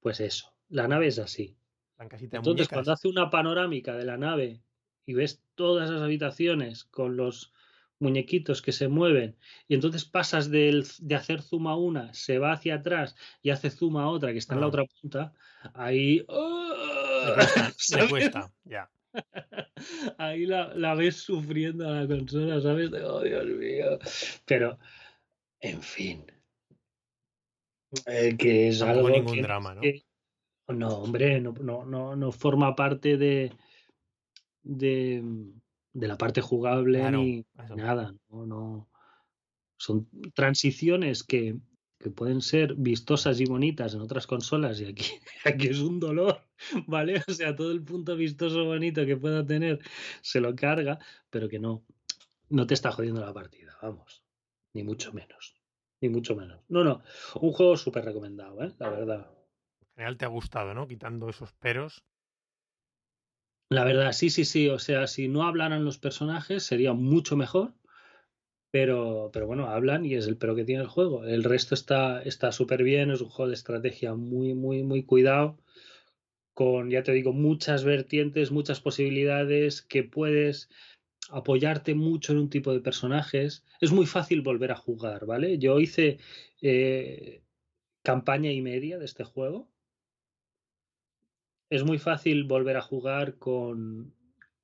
pues 0.00 0.20
eso, 0.20 0.54
la 0.68 0.88
nave 0.88 1.06
es 1.08 1.18
así. 1.18 1.56
Entonces, 1.98 2.68
cuando 2.68 2.92
hace 2.92 3.08
una 3.08 3.28
panorámica 3.28 3.94
de 3.94 4.06
la 4.06 4.16
nave 4.16 4.62
y 5.10 5.14
ves 5.14 5.42
todas 5.56 5.90
las 5.90 6.02
habitaciones 6.02 6.84
con 6.84 7.16
los 7.16 7.52
muñequitos 7.98 8.62
que 8.62 8.70
se 8.70 8.86
mueven 8.86 9.36
y 9.66 9.74
entonces 9.74 10.04
pasas 10.04 10.50
de, 10.50 10.86
de 11.00 11.14
hacer 11.16 11.42
zoom 11.42 11.66
a 11.66 11.76
una, 11.76 12.14
se 12.14 12.38
va 12.38 12.52
hacia 12.52 12.76
atrás 12.76 13.16
y 13.42 13.50
hace 13.50 13.70
zoom 13.70 13.96
a 13.96 14.08
otra 14.08 14.30
que 14.30 14.38
está 14.38 14.54
en 14.54 14.60
la 14.60 14.66
ah. 14.66 14.68
otra 14.68 14.84
punta, 14.84 15.32
ahí... 15.74 16.24
Le 17.96 18.08
cuesta, 18.08 18.52
ya. 18.64 18.88
Ahí 20.18 20.46
la, 20.46 20.94
ves 20.94 21.16
sufriendo 21.16 21.88
a 21.88 22.02
la 22.02 22.06
consola, 22.06 22.60
¿sabes? 22.60 22.92
oh, 22.92 23.22
Dios 23.22 23.46
mío. 23.46 23.98
Pero, 24.46 24.78
en 25.58 25.82
fin. 25.82 26.24
Eh, 28.06 28.36
que 28.38 28.68
es 28.68 28.80
algo. 28.82 29.10
ningún 29.10 29.42
drama, 29.42 29.74
¿no? 29.74 29.80
no, 30.68 30.88
hombre, 30.98 31.40
no, 31.40 31.52
no, 31.84 32.14
no, 32.14 32.30
forma 32.30 32.76
parte 32.76 33.16
de, 33.16 33.52
de, 34.62 35.22
de 35.92 36.08
la 36.08 36.16
parte 36.16 36.40
jugable 36.40 37.10
ni 37.10 37.46
nada. 37.76 38.14
No, 38.30 38.46
no. 38.46 38.88
Son 39.76 40.08
transiciones 40.34 41.22
que, 41.22 41.58
que 42.00 42.10
pueden 42.10 42.40
ser 42.40 42.74
vistosas 42.74 43.40
y 43.40 43.44
bonitas 43.44 43.94
en 43.94 44.00
otras 44.00 44.26
consolas 44.26 44.80
y 44.80 44.86
aquí, 44.86 45.04
aquí 45.44 45.68
es 45.68 45.80
un 45.80 46.00
dolor, 46.00 46.42
¿vale? 46.86 47.22
O 47.28 47.32
sea, 47.32 47.54
todo 47.54 47.72
el 47.72 47.82
punto 47.82 48.16
vistoso 48.16 48.64
bonito 48.64 49.04
que 49.04 49.16
pueda 49.16 49.44
tener 49.44 49.80
se 50.22 50.40
lo 50.40 50.54
carga, 50.56 50.98
pero 51.28 51.48
que 51.48 51.58
no, 51.58 51.84
no 52.48 52.66
te 52.66 52.74
está 52.74 52.90
jodiendo 52.90 53.20
la 53.20 53.34
partida, 53.34 53.76
vamos, 53.82 54.24
ni 54.72 54.82
mucho 54.82 55.12
menos, 55.12 55.56
ni 56.00 56.08
mucho 56.08 56.34
menos. 56.34 56.62
No, 56.68 56.84
no, 56.84 57.02
un 57.40 57.52
juego 57.52 57.76
súper 57.76 58.04
recomendado, 58.04 58.62
¿eh? 58.62 58.72
La 58.78 58.88
verdad. 58.88 59.30
En 59.80 59.88
general 59.94 60.16
te 60.16 60.24
ha 60.24 60.28
gustado, 60.28 60.72
¿no? 60.72 60.88
Quitando 60.88 61.28
esos 61.28 61.52
peros. 61.52 62.02
La 63.70 63.84
verdad, 63.84 64.12
sí, 64.12 64.28
sí, 64.28 64.44
sí, 64.44 64.68
o 64.68 64.78
sea, 64.78 65.06
si 65.06 65.28
no 65.28 65.44
hablaran 65.44 65.84
los 65.84 65.98
personajes 65.98 66.62
sería 66.64 66.92
mucho 66.92 67.36
mejor 67.36 67.72
pero, 68.70 69.30
pero 69.32 69.46
bueno, 69.46 69.66
hablan 69.68 70.04
y 70.04 70.14
es 70.14 70.26
el 70.26 70.36
pero 70.36 70.54
que 70.54 70.64
tiene 70.64 70.82
el 70.82 70.88
juego. 70.88 71.24
El 71.24 71.44
resto 71.44 71.74
está 71.74 72.52
súper 72.52 72.82
bien, 72.82 73.10
es 73.10 73.20
un 73.20 73.28
juego 73.28 73.48
de 73.48 73.54
estrategia 73.54 74.14
muy, 74.14 74.54
muy, 74.54 74.82
muy 74.82 75.02
cuidado, 75.04 75.58
con, 76.54 76.90
ya 76.90 77.02
te 77.02 77.12
digo, 77.12 77.32
muchas 77.32 77.84
vertientes, 77.84 78.52
muchas 78.52 78.80
posibilidades 78.80 79.82
que 79.82 80.04
puedes 80.04 80.68
apoyarte 81.30 81.94
mucho 81.94 82.32
en 82.32 82.38
un 82.38 82.50
tipo 82.50 82.72
de 82.72 82.80
personajes. 82.80 83.64
Es 83.80 83.92
muy 83.92 84.06
fácil 84.06 84.42
volver 84.42 84.72
a 84.72 84.76
jugar, 84.76 85.26
¿vale? 85.26 85.58
Yo 85.58 85.80
hice 85.80 86.18
eh, 86.62 87.42
campaña 88.02 88.52
y 88.52 88.62
media 88.62 88.98
de 88.98 89.04
este 89.06 89.24
juego. 89.24 89.70
Es 91.70 91.84
muy 91.84 91.98
fácil 91.98 92.44
volver 92.44 92.76
a 92.76 92.82
jugar 92.82 93.38
con, 93.38 94.12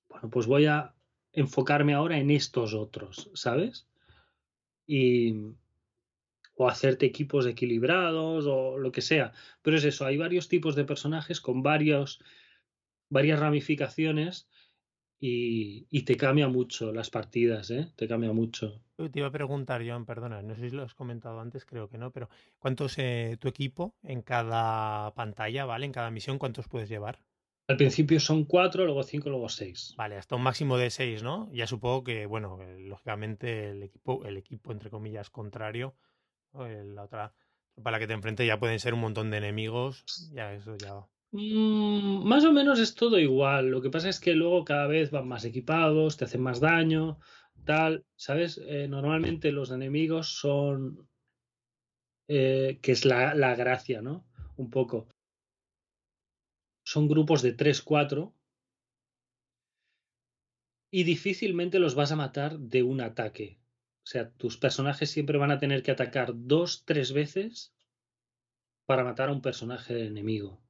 bueno, 0.09 0.29
pues 0.31 0.47
voy 0.47 0.67
a 0.67 0.95
enfocarme 1.33 1.95
ahora 1.95 2.19
en 2.19 2.31
estos 2.31 2.75
otros, 2.75 3.31
¿sabes? 3.35 3.87
y, 4.87 5.35
o 6.55 6.69
hacerte 6.69 7.07
equipos 7.07 7.47
equilibrados 7.47 8.47
o 8.47 8.79
lo 8.79 8.93
que 8.93 9.03
sea. 9.03 9.33
Pero 9.63 9.77
es 9.77 9.85
eso, 9.85 10.07
hay 10.07 10.17
varios 10.17 10.49
tipos 10.49 10.75
de 10.75 10.85
personajes 10.85 11.41
con 11.41 11.63
varios, 11.63 12.21
varias 13.09 13.41
ramificaciones 13.41 14.49
y, 15.19 15.87
y, 15.91 16.03
te 16.03 16.17
cambia 16.17 16.49
mucho 16.49 16.93
las 16.93 17.11
partidas, 17.11 17.71
¿eh? 17.71 17.93
Te 17.97 18.07
cambia 18.07 18.33
mucho. 18.33 18.83
Te 18.97 19.19
iba 19.19 19.29
a 19.29 19.33
preguntar, 19.33 19.87
Joan, 19.87 20.05
perdona, 20.05 20.43
no 20.43 20.55
sé 20.55 20.69
si 20.69 20.77
lo 20.77 20.83
has 20.83 20.95
comentado 20.95 21.41
antes, 21.41 21.65
creo 21.65 21.89
que 21.89 21.99
no, 21.99 22.11
pero 22.11 22.29
¿cuántos 22.59 22.99
eh, 22.99 23.37
tu 23.41 23.49
equipo 23.49 23.95
en 24.03 24.23
cada 24.23 25.15
pantalla, 25.15 25.65
¿vale? 25.65 25.87
En 25.87 25.93
cada 25.93 26.11
misión, 26.11 26.39
¿cuántos 26.39 26.69
puedes 26.69 26.89
llevar? 26.89 27.19
Al 27.69 27.77
principio 27.77 28.21
son 28.21 28.45
cuatro, 28.45 28.85
luego 28.85 29.03
cinco, 29.03 29.29
luego 29.29 29.49
seis. 29.49 29.95
Vale, 29.97 30.17
hasta 30.17 30.37
un 30.37 30.43
máximo 30.43 30.79
de 30.79 30.91
seis, 30.91 31.23
¿no? 31.23 31.51
Ya 31.53 31.67
supongo 31.67 32.05
que, 32.05 32.27
bueno, 32.27 32.59
eh, 32.63 32.79
lógicamente 32.81 33.71
el 33.71 33.83
equipo, 33.83 34.25
el 34.25 34.37
equipo 34.37 34.73
entre 34.73 34.91
comillas 34.91 35.31
contrario, 35.31 35.95
la 36.55 37.03
otra 37.03 37.35
para 37.83 37.97
la 37.97 37.99
que 37.99 38.07
te 38.07 38.15
enfrentes 38.15 38.47
ya 38.47 38.59
pueden 38.59 38.81
ser 38.81 38.95
un 38.95 39.01
montón 39.01 39.31
de 39.31 39.39
enemigos, 39.39 40.05
ya 40.33 40.55
eso 40.55 40.77
ya. 40.77 41.07
Mm, 41.37 42.25
más 42.27 42.45
o 42.47 42.53
menos 42.53 42.79
es 42.81 42.95
todo 42.95 43.19
igual. 43.19 43.69
Lo 43.71 43.83
que 43.83 43.91
pasa 43.91 44.09
es 44.09 44.21
que 44.21 44.33
luego 44.35 44.65
cada 44.65 44.87
vez 44.87 45.11
van 45.11 45.29
más 45.29 45.45
equipados, 45.45 46.17
te 46.17 46.25
hacen 46.25 46.41
más 46.43 46.61
daño, 46.61 47.19
tal, 47.65 48.07
¿sabes? 48.17 48.59
Eh, 48.67 48.89
normalmente 48.89 49.53
los 49.53 49.71
enemigos 49.71 50.29
son, 50.39 51.07
eh, 52.29 52.79
que 52.83 52.93
es 52.93 53.05
la, 53.05 53.35
la 53.35 53.55
gracia, 53.55 54.01
¿no? 54.01 54.27
Un 54.57 54.71
poco. 54.71 55.09
Son 56.85 57.07
grupos 57.07 57.43
de 57.43 57.53
3, 57.53 57.83
4 57.83 58.33
y 60.91 61.05
difícilmente 61.05 61.79
los 61.79 61.95
vas 61.95 62.13
a 62.13 62.17
matar 62.17 62.59
de 62.59 62.83
un 62.83 63.03
ataque. 63.03 63.59
O 64.05 64.07
sea, 64.07 64.31
tus 64.31 64.57
personajes 64.57 65.11
siempre 65.11 65.37
van 65.37 65.51
a 65.51 65.59
tener 65.59 65.83
que 65.83 65.91
atacar 65.91 66.33
dos, 66.35 66.85
tres 66.87 67.13
veces 67.13 67.75
para 68.87 69.05
matar 69.05 69.29
a 69.29 69.33
un 69.33 69.43
personaje 69.43 70.07
enemigo. 70.07 70.66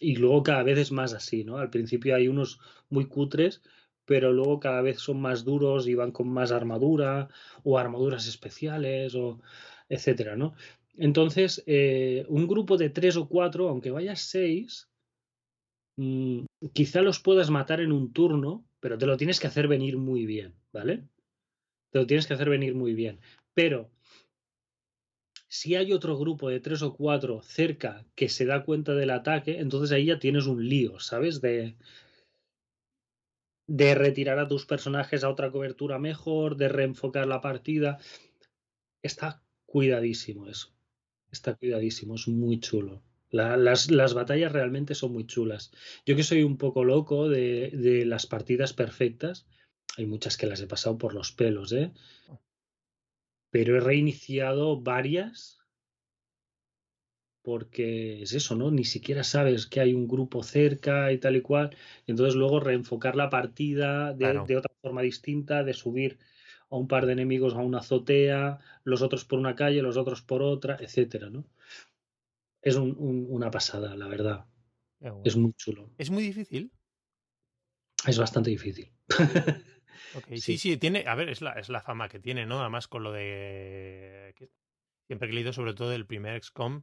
Y 0.00 0.16
luego 0.16 0.42
cada 0.42 0.62
vez 0.62 0.78
es 0.78 0.92
más 0.92 1.12
así, 1.12 1.44
¿no? 1.44 1.58
Al 1.58 1.70
principio 1.70 2.14
hay 2.14 2.28
unos 2.28 2.60
muy 2.88 3.06
cutres, 3.06 3.62
pero 4.04 4.32
luego 4.32 4.60
cada 4.60 4.80
vez 4.82 4.98
son 5.00 5.20
más 5.20 5.44
duros 5.44 5.86
y 5.86 5.94
van 5.94 6.12
con 6.12 6.28
más 6.28 6.52
armadura 6.52 7.28
o 7.62 7.78
armaduras 7.78 8.26
especiales 8.26 9.14
o 9.14 9.40
etcétera, 9.88 10.36
¿no? 10.36 10.54
Entonces, 10.96 11.62
eh, 11.66 12.24
un 12.28 12.46
grupo 12.48 12.76
de 12.76 12.90
tres 12.90 13.16
o 13.16 13.28
cuatro, 13.28 13.68
aunque 13.68 13.90
vayas 13.90 14.20
seis, 14.20 14.88
mmm, 15.96 16.44
quizá 16.72 17.02
los 17.02 17.20
puedas 17.20 17.50
matar 17.50 17.80
en 17.80 17.92
un 17.92 18.12
turno, 18.12 18.64
pero 18.80 18.98
te 18.98 19.06
lo 19.06 19.16
tienes 19.16 19.40
que 19.40 19.46
hacer 19.46 19.68
venir 19.68 19.96
muy 19.96 20.26
bien, 20.26 20.54
¿vale? 20.72 21.04
Te 21.90 21.98
lo 22.00 22.06
tienes 22.06 22.26
que 22.26 22.34
hacer 22.34 22.50
venir 22.50 22.74
muy 22.74 22.94
bien. 22.94 23.20
Pero 23.54 23.90
si 25.48 25.74
hay 25.74 25.92
otro 25.92 26.18
grupo 26.18 26.50
de 26.50 26.60
tres 26.60 26.82
o 26.82 26.94
cuatro 26.94 27.40
cerca 27.42 28.04
que 28.14 28.28
se 28.28 28.44
da 28.44 28.64
cuenta 28.64 28.94
del 28.94 29.10
ataque, 29.10 29.58
entonces 29.58 29.92
ahí 29.92 30.06
ya 30.06 30.18
tienes 30.18 30.46
un 30.46 30.68
lío, 30.68 31.00
¿sabes? 31.00 31.40
De, 31.40 31.76
de 33.66 33.94
retirar 33.94 34.38
a 34.38 34.48
tus 34.48 34.66
personajes 34.66 35.24
a 35.24 35.30
otra 35.30 35.50
cobertura 35.50 35.98
mejor, 35.98 36.56
de 36.56 36.68
reenfocar 36.68 37.26
la 37.26 37.40
partida. 37.40 37.98
Está 39.02 39.42
cuidadísimo 39.66 40.48
eso. 40.48 40.74
Está 41.30 41.54
cuidadísimo, 41.54 42.14
es 42.14 42.28
muy 42.28 42.60
chulo. 42.60 43.02
La, 43.30 43.56
las, 43.56 43.90
las, 43.90 44.14
batallas 44.14 44.52
realmente 44.52 44.94
son 44.94 45.12
muy 45.12 45.26
chulas. 45.26 45.70
Yo 46.06 46.16
que 46.16 46.22
soy 46.22 46.42
un 46.42 46.56
poco 46.56 46.84
loco 46.84 47.28
de, 47.28 47.70
de, 47.74 48.06
las 48.06 48.26
partidas 48.26 48.72
perfectas, 48.72 49.46
hay 49.98 50.06
muchas 50.06 50.38
que 50.38 50.46
las 50.46 50.60
he 50.62 50.66
pasado 50.66 50.96
por 50.96 51.12
los 51.12 51.32
pelos, 51.32 51.72
¿eh? 51.72 51.92
Pero 53.50 53.76
he 53.76 53.80
reiniciado 53.80 54.80
varias 54.80 55.58
porque 57.48 58.20
es 58.20 58.34
eso, 58.34 58.56
¿no? 58.56 58.70
Ni 58.70 58.84
siquiera 58.84 59.24
sabes 59.24 59.66
que 59.66 59.80
hay 59.80 59.94
un 59.94 60.06
grupo 60.06 60.42
cerca 60.42 61.10
y 61.12 61.18
tal 61.18 61.36
y 61.36 61.40
cual. 61.40 61.74
Entonces 62.06 62.34
luego 62.34 62.60
reenfocar 62.60 63.16
la 63.16 63.30
partida 63.30 64.12
de, 64.12 64.18
claro. 64.18 64.44
de 64.46 64.56
otra 64.58 64.74
forma 64.82 65.00
distinta, 65.00 65.64
de 65.64 65.72
subir 65.72 66.18
a 66.68 66.76
un 66.76 66.88
par 66.88 67.06
de 67.06 67.14
enemigos 67.14 67.54
a 67.54 67.60
una 67.60 67.78
azotea, 67.78 68.58
los 68.84 69.00
otros 69.00 69.24
por 69.24 69.38
una 69.38 69.54
calle, 69.54 69.80
los 69.80 69.96
otros 69.96 70.20
por 70.20 70.42
otra, 70.42 70.76
etcétera, 70.78 71.30
¿no? 71.30 71.46
Es 72.60 72.76
un, 72.76 72.94
un, 72.98 73.26
una 73.30 73.50
pasada, 73.50 73.96
la 73.96 74.08
verdad. 74.08 74.44
Bueno. 75.00 75.22
Es 75.24 75.36
muy 75.36 75.54
chulo. 75.54 75.90
¿Es 75.96 76.10
muy 76.10 76.24
difícil? 76.24 76.70
Es 78.06 78.18
bastante 78.18 78.50
difícil. 78.50 78.92
Okay, 80.16 80.38
sí. 80.38 80.58
sí, 80.58 80.72
sí, 80.72 80.76
tiene, 80.76 81.04
a 81.06 81.14
ver, 81.14 81.28
es 81.28 81.40
la, 81.40 81.52
es 81.52 81.68
la 81.68 81.80
fama 81.80 82.08
que 82.08 82.18
tiene, 82.18 82.46
¿no? 82.46 82.60
Además 82.60 82.88
con 82.88 83.02
lo 83.02 83.12
de... 83.12 84.34
Siempre 85.06 85.30
he 85.30 85.32
leído 85.32 85.52
sobre 85.52 85.74
todo 85.74 85.92
el 85.92 86.06
primer 86.06 86.42
XCOM, 86.42 86.82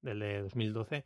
del 0.00 0.20
de 0.20 0.42
2012, 0.42 1.04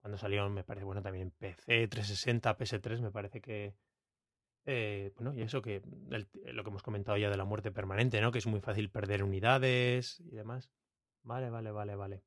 cuando 0.00 0.18
salieron, 0.18 0.52
me 0.52 0.64
parece, 0.64 0.84
bueno, 0.84 1.00
también 1.02 1.30
PC, 1.30 1.86
360, 1.86 2.56
PS3, 2.56 3.00
me 3.00 3.12
parece 3.12 3.40
que... 3.40 3.74
Eh, 4.64 5.12
bueno, 5.16 5.34
y 5.34 5.42
eso 5.42 5.62
que 5.62 5.82
el, 6.10 6.28
lo 6.54 6.62
que 6.64 6.70
hemos 6.70 6.82
comentado 6.82 7.18
ya 7.18 7.30
de 7.30 7.36
la 7.36 7.44
muerte 7.44 7.70
permanente, 7.70 8.20
¿no? 8.20 8.32
Que 8.32 8.38
es 8.38 8.46
muy 8.46 8.60
fácil 8.60 8.90
perder 8.90 9.22
unidades 9.22 10.20
y 10.20 10.34
demás. 10.34 10.70
Vale, 11.22 11.50
vale, 11.50 11.70
vale, 11.70 11.94
vale. 11.94 12.22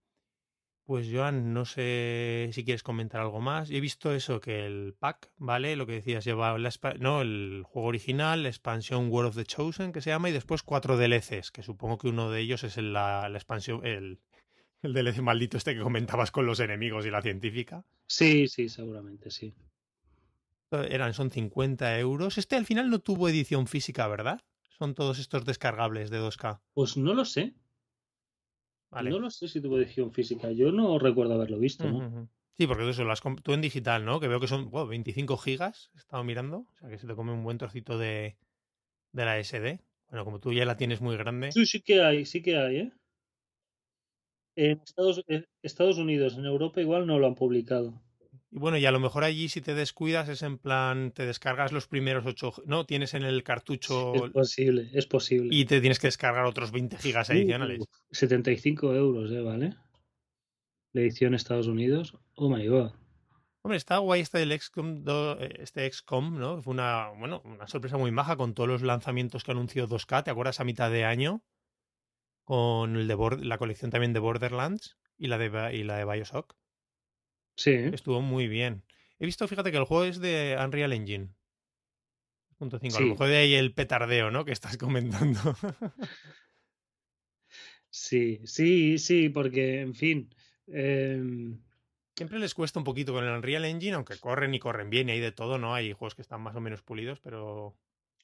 Pues 0.85 1.07
Joan, 1.11 1.51
no 1.51 1.65
sé 1.65 2.51
si 2.53 2.63
quieres 2.63 2.83
comentar 2.83 3.19
algo 3.19 3.41
más. 3.41 3.71
He 3.71 3.79
visto 3.79 4.13
eso, 4.13 4.39
que 4.39 4.67
el 4.67 4.93
pack, 4.93 5.31
¿vale? 5.37 5.75
Lo 5.75 5.87
que 5.87 5.93
decías, 5.93 6.23
lleva 6.23 6.55
la, 6.59 6.71
no, 6.99 7.21
el 7.21 7.63
juego 7.65 7.87
original, 7.87 8.43
la 8.43 8.49
expansión 8.49 9.09
World 9.09 9.29
of 9.29 9.35
the 9.35 9.45
Chosen, 9.45 9.91
que 9.91 10.01
se 10.01 10.11
llama, 10.11 10.29
y 10.29 10.33
después 10.33 10.61
cuatro 10.61 10.95
DLCs, 10.95 11.49
que 11.49 11.63
supongo 11.63 11.97
que 11.97 12.09
uno 12.09 12.29
de 12.29 12.41
ellos 12.41 12.63
es 12.63 12.77
el, 12.77 12.93
la, 12.93 13.27
la, 13.29 13.37
expansión, 13.37 13.83
el, 13.83 14.19
el 14.83 14.93
DLC 14.93 15.21
maldito 15.21 15.57
este 15.57 15.73
que 15.73 15.81
comentabas 15.81 16.29
con 16.29 16.45
los 16.45 16.59
enemigos 16.59 17.03
y 17.07 17.09
la 17.09 17.23
científica. 17.23 17.83
Sí, 18.05 18.47
sí, 18.47 18.69
seguramente, 18.69 19.31
sí. 19.31 19.55
Eran, 20.69 21.15
son 21.15 21.31
50 21.31 21.97
euros. 21.99 22.37
Este 22.37 22.57
al 22.57 22.65
final 22.65 22.91
no 22.91 22.99
tuvo 22.99 23.27
edición 23.27 23.65
física, 23.65 24.07
¿verdad? 24.07 24.41
Son 24.77 24.93
todos 24.93 25.17
estos 25.17 25.45
descargables 25.45 26.11
de 26.11 26.19
2K. 26.19 26.59
Pues 26.73 26.95
no 26.97 27.15
lo 27.15 27.25
sé. 27.25 27.55
Vale. 28.91 29.09
No 29.09 29.19
lo 29.19 29.29
sé 29.29 29.47
si 29.47 29.61
tuvo 29.61 29.77
edición 29.77 30.11
física. 30.11 30.51
Yo 30.51 30.71
no 30.71 30.97
recuerdo 30.99 31.33
haberlo 31.33 31.59
visto. 31.59 31.89
¿no? 31.89 31.97
Uh 31.97 32.01
-huh. 32.01 32.29
Sí, 32.57 32.67
porque 32.67 32.89
eso 32.89 33.03
lo 33.03 33.11
has 33.11 33.21
tú 33.43 33.53
en 33.53 33.61
digital, 33.61 34.05
¿no? 34.05 34.19
Que 34.19 34.29
veo 34.29 34.39
que 34.39 34.47
son 34.47 34.69
wow, 34.71 34.87
25 34.87 35.37
gigas. 35.37 35.91
He 35.93 35.97
estado 35.97 36.23
mirando. 36.23 36.59
O 36.59 36.77
sea 36.79 36.89
que 36.89 36.97
se 36.97 37.07
te 37.07 37.15
come 37.15 37.33
un 37.33 37.43
buen 37.43 37.57
trocito 37.57 37.97
de, 37.97 38.37
de 39.11 39.25
la 39.25 39.43
SD. 39.43 39.81
Bueno, 40.09 40.23
como 40.23 40.39
tú 40.39 40.53
ya 40.53 40.65
la 40.65 40.77
tienes 40.77 41.01
muy 41.01 41.17
grande. 41.17 41.51
Sí, 41.51 41.65
sí 41.65 41.81
que 41.81 42.01
hay, 42.01 42.25
sí 42.25 42.41
que 42.41 42.57
hay, 42.57 42.75
¿eh? 42.77 42.93
En 44.55 44.79
Estados, 44.81 45.21
en 45.27 45.45
Estados 45.63 45.97
Unidos, 45.97 46.37
en 46.37 46.45
Europa 46.45 46.79
igual 46.79 47.05
no 47.05 47.19
lo 47.19 47.27
han 47.27 47.35
publicado. 47.35 48.01
Y 48.55 48.57
bueno, 48.57 48.77
y 48.77 48.85
a 48.85 48.91
lo 48.91 49.01
mejor 49.01 49.25
allí 49.25 49.49
si 49.49 49.59
te 49.59 49.75
descuidas 49.75 50.29
es 50.29 50.41
en 50.41 50.57
plan, 50.57 51.11
te 51.11 51.25
descargas 51.25 51.73
los 51.73 51.87
primeros 51.87 52.25
8, 52.25 52.63
no, 52.65 52.85
tienes 52.85 53.13
en 53.13 53.23
el 53.23 53.43
cartucho... 53.43 54.15
Es 54.15 54.31
posible, 54.31 54.89
es 54.93 55.07
posible. 55.07 55.49
Y 55.53 55.65
te 55.65 55.81
tienes 55.81 55.99
que 55.99 56.07
descargar 56.07 56.45
otros 56.45 56.71
20 56.71 56.97
gigas 56.97 57.29
adicionales. 57.29 57.81
Uh, 57.81 57.85
75 58.11 58.95
euros, 58.95 59.29
¿eh? 59.29 59.41
¿Vale? 59.41 59.75
La 60.93 61.01
edición 61.01 61.35
Estados 61.35 61.67
Unidos. 61.67 62.17
Oh 62.35 62.47
my 62.49 62.65
god. 62.65 62.93
Hombre, 63.61 63.75
está 63.75 63.97
guay 63.97 64.21
este 64.21 64.37
del 64.37 64.57
XCOM, 64.57 65.03
este 65.59 65.91
XCOM, 65.91 66.39
¿no? 66.39 66.61
Fue 66.61 66.71
una, 66.71 67.09
bueno, 67.09 67.41
una 67.43 67.67
sorpresa 67.67 67.97
muy 67.97 68.11
maja 68.11 68.37
con 68.37 68.53
todos 68.53 68.69
los 68.69 68.83
lanzamientos 68.83 69.43
que 69.43 69.51
anunció 69.51 69.85
2K, 69.85 70.23
¿te 70.23 70.31
acuerdas? 70.31 70.61
A 70.61 70.63
mitad 70.63 70.89
de 70.89 71.03
año. 71.03 71.43
Con 72.45 72.95
el 72.95 73.09
de 73.09 73.17
la 73.41 73.57
colección 73.57 73.91
también 73.91 74.13
de 74.13 74.19
Borderlands 74.19 74.97
y 75.17 75.27
la 75.27 75.37
de, 75.37 75.75
y 75.75 75.83
la 75.83 75.97
de 75.97 76.05
Bioshock. 76.05 76.55
Sí. 77.55 77.73
Estuvo 77.73 78.21
muy 78.21 78.47
bien. 78.47 78.83
He 79.19 79.25
visto, 79.25 79.47
fíjate, 79.47 79.71
que 79.71 79.77
el 79.77 79.85
juego 79.85 80.03
es 80.03 80.19
de 80.19 80.57
Unreal 80.63 80.93
Engine. 80.93 81.29
Punto 82.57 82.79
cinco. 82.79 82.97
Sí. 82.97 83.03
A 83.03 83.05
lo 83.05 83.11
mejor 83.13 83.27
de 83.27 83.37
ahí 83.37 83.53
el 83.55 83.73
petardeo, 83.73 84.31
¿no? 84.31 84.45
Que 84.45 84.51
estás 84.51 84.77
comentando. 84.77 85.39
sí, 87.89 88.41
sí, 88.45 88.97
sí, 88.97 89.29
porque, 89.29 89.81
en 89.81 89.95
fin. 89.95 90.35
Eh... 90.67 91.57
Siempre 92.15 92.39
les 92.39 92.53
cuesta 92.53 92.79
un 92.79 92.85
poquito 92.85 93.11
con 93.11 93.25
el 93.25 93.31
Unreal 93.31 93.65
Engine, 93.65 93.95
aunque 93.95 94.17
corren 94.17 94.53
y 94.53 94.59
corren 94.59 94.89
bien 94.89 95.09
y 95.09 95.13
hay 95.13 95.19
de 95.19 95.33
todo, 95.33 95.57
¿no? 95.57 95.75
Hay 95.75 95.91
juegos 95.91 96.15
que 96.15 96.21
están 96.21 96.41
más 96.41 96.55
o 96.55 96.61
menos 96.61 96.81
pulidos, 96.81 97.19
pero. 97.19 97.75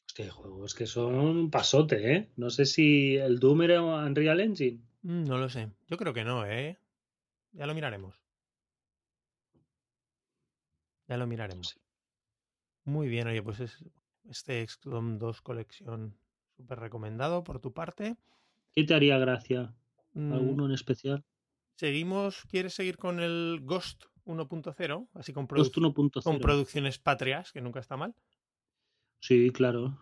Hostia, 0.08 0.26
hay 0.26 0.32
juegos 0.32 0.74
que 0.74 0.86
son 0.86 1.15
un 1.15 1.52
pasote, 1.52 2.15
¿eh? 2.15 2.30
No 2.38 2.50
sé 2.50 2.65
si 2.65 3.17
el 3.17 3.39
Doom 3.39 3.63
era 3.63 3.84
Unreal 3.84 4.39
Engine. 4.39 4.80
Mm, 5.02 5.26
no 5.26 5.38
lo 5.38 5.50
sé. 5.50 5.70
Yo 5.88 5.98
creo 5.98 6.13
que 6.13 6.24
no, 6.24 6.46
¿eh? 6.46 6.78
Ya 7.52 7.65
lo 7.65 7.76
miraremos. 7.76 8.20
Ya 11.12 11.17
lo 11.17 11.28
miraremos. 11.28 11.78
Muy 12.86 13.10
bien, 13.10 13.28
oye, 13.28 13.43
pues 13.43 13.60
es 13.60 13.84
este 14.30 14.65
XCOM 14.65 15.17
2 15.17 15.41
colección 15.41 16.17
súper 16.56 16.80
recomendado 16.80 17.43
por 17.43 17.60
tu 17.60 17.74
parte. 17.74 18.15
¿Qué 18.74 18.86
te 18.86 18.93
haría 18.93 19.17
gracia? 19.17 19.76
¿Alguno 20.15 20.67
en 20.67 20.71
especial? 20.71 21.26
Seguimos, 21.76 22.43
¿quieres 22.50 22.76
seguir 22.76 22.95
con 22.95 23.19
el 23.19 23.60
Ghost 23.63 24.06
1.0? 24.24 25.10
Así 25.13 25.34
con, 25.34 25.47
produ 25.47 25.69
con 26.24 26.39
producciones 26.39 26.97
patrias, 26.97 27.52
que 27.52 27.60
nunca 27.60 27.82
está 27.82 27.97
mal. 27.97 28.15
Sí, 29.19 29.52
claro. 29.52 29.97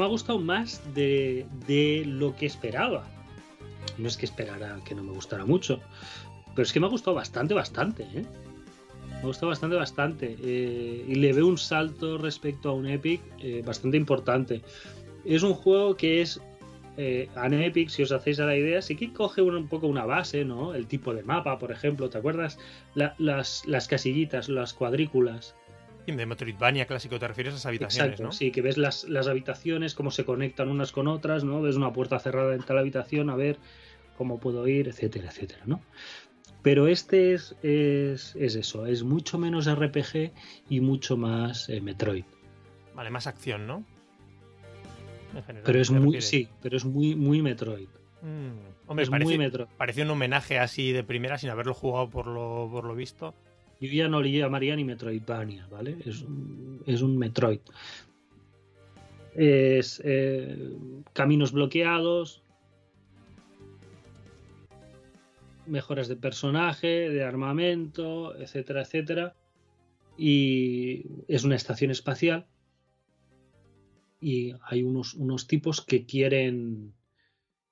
Me 0.00 0.06
ha 0.06 0.08
gustado 0.08 0.38
más 0.38 0.82
de, 0.94 1.46
de 1.66 2.04
lo 2.06 2.34
que 2.34 2.46
esperaba. 2.46 3.06
No 3.98 4.08
es 4.08 4.16
que 4.16 4.26
esperara 4.26 4.78
que 4.84 4.94
no 4.94 5.02
me 5.02 5.12
gustara 5.12 5.44
mucho, 5.46 5.80
pero 6.54 6.62
es 6.62 6.72
que 6.72 6.80
me 6.80 6.86
ha 6.86 6.90
gustado 6.90 7.14
bastante, 7.14 7.54
bastante, 7.54 8.02
¿eh? 8.04 8.24
Me 9.08 9.16
ha 9.18 9.26
gustado 9.26 9.48
bastante, 9.48 9.76
bastante. 9.76 10.36
Eh, 10.42 11.04
y 11.06 11.14
le 11.16 11.32
veo 11.32 11.46
un 11.46 11.58
salto 11.58 12.18
respecto 12.18 12.70
a 12.70 12.72
un 12.72 12.86
Epic 12.86 13.20
eh, 13.40 13.62
bastante 13.64 13.96
importante. 13.96 14.62
Es 15.24 15.42
un 15.42 15.54
juego 15.54 15.96
que 15.96 16.22
es. 16.22 16.40
Eh, 16.96 17.28
an 17.34 17.54
Epic, 17.54 17.88
si 17.88 18.02
os 18.02 18.12
hacéis 18.12 18.40
a 18.40 18.46
la 18.46 18.56
idea, 18.56 18.82
sí 18.82 18.96
que 18.96 19.12
coge 19.12 19.40
un, 19.42 19.54
un 19.54 19.68
poco 19.68 19.86
una 19.86 20.04
base, 20.04 20.44
¿no? 20.44 20.74
El 20.74 20.86
tipo 20.86 21.14
de 21.14 21.22
mapa, 21.22 21.58
por 21.58 21.70
ejemplo, 21.72 22.10
¿te 22.10 22.18
acuerdas? 22.18 22.58
La- 22.94 23.14
las, 23.18 23.64
las 23.66 23.86
casillitas, 23.88 24.48
las 24.48 24.74
cuadrículas. 24.74 25.54
De 26.16 26.26
Metroidvania 26.26 26.86
clásico 26.86 27.18
te 27.18 27.26
refieres 27.28 27.54
a 27.54 27.56
esas 27.56 27.66
habitaciones, 27.66 28.12
Exacto, 28.12 28.24
¿no? 28.24 28.32
sí, 28.32 28.50
que 28.50 28.62
ves 28.62 28.76
las, 28.78 29.04
las 29.08 29.26
habitaciones, 29.28 29.94
cómo 29.94 30.10
se 30.10 30.24
conectan 30.24 30.68
unas 30.68 30.92
con 30.92 31.08
otras, 31.08 31.44
¿no? 31.44 31.60
Ves 31.62 31.76
una 31.76 31.92
puerta 31.92 32.18
cerrada 32.18 32.54
en 32.54 32.62
tal 32.62 32.78
habitación, 32.78 33.30
a 33.30 33.36
ver 33.36 33.58
cómo 34.16 34.38
puedo 34.38 34.66
ir, 34.68 34.88
etcétera, 34.88 35.28
etcétera, 35.28 35.62
¿no? 35.66 35.80
Pero 36.62 36.88
este 36.88 37.32
es, 37.32 37.56
es, 37.62 38.36
es 38.36 38.54
eso, 38.54 38.84
es 38.86 39.02
mucho 39.02 39.38
menos 39.38 39.66
RPG 39.70 40.32
y 40.68 40.80
mucho 40.80 41.16
más 41.16 41.68
eh, 41.70 41.80
Metroid. 41.80 42.24
Vale, 42.94 43.08
más 43.10 43.26
acción, 43.26 43.66
¿no? 43.66 43.84
En 45.34 45.42
general, 45.44 45.62
Pero 45.64 45.80
es 45.80 45.88
¿te 45.88 45.94
muy, 45.94 46.02
refieres? 46.02 46.28
sí, 46.28 46.48
pero 46.60 46.76
es 46.76 46.84
muy, 46.84 47.14
muy 47.14 47.40
Metroid. 47.40 47.88
Mm, 48.22 48.88
Hombre, 48.88 49.04
es 49.04 49.10
parece, 49.10 49.24
muy 49.24 49.38
Metroid. 49.38 49.68
parece 49.78 50.02
un 50.02 50.10
homenaje 50.10 50.58
así 50.58 50.92
de 50.92 51.02
primera 51.04 51.38
sin 51.38 51.48
haberlo 51.50 51.72
jugado 51.72 52.10
por 52.10 52.26
lo, 52.26 52.68
por 52.70 52.84
lo 52.84 52.94
visto. 52.94 53.34
Yo 53.80 53.88
ya 53.90 54.08
no 54.08 54.20
le 54.20 54.30
llamaría 54.30 54.76
ni 54.76 54.84
Metroidvania, 54.84 55.66
¿vale? 55.68 55.96
Es 56.04 57.00
un, 57.00 57.16
Metroid. 57.16 57.60
Es 59.34 60.02
eh, 60.04 60.76
caminos 61.14 61.52
bloqueados, 61.52 62.42
mejoras 65.66 66.08
de 66.08 66.16
personaje, 66.16 67.08
de 67.08 67.24
armamento, 67.24 68.36
etcétera, 68.36 68.82
etcétera. 68.82 69.34
Y 70.18 71.06
es 71.26 71.44
una 71.44 71.56
estación 71.56 71.90
espacial. 71.90 72.46
Y 74.20 74.52
hay 74.62 74.82
unos, 74.82 75.14
unos 75.14 75.46
tipos 75.46 75.80
que 75.80 76.04
quieren 76.04 76.92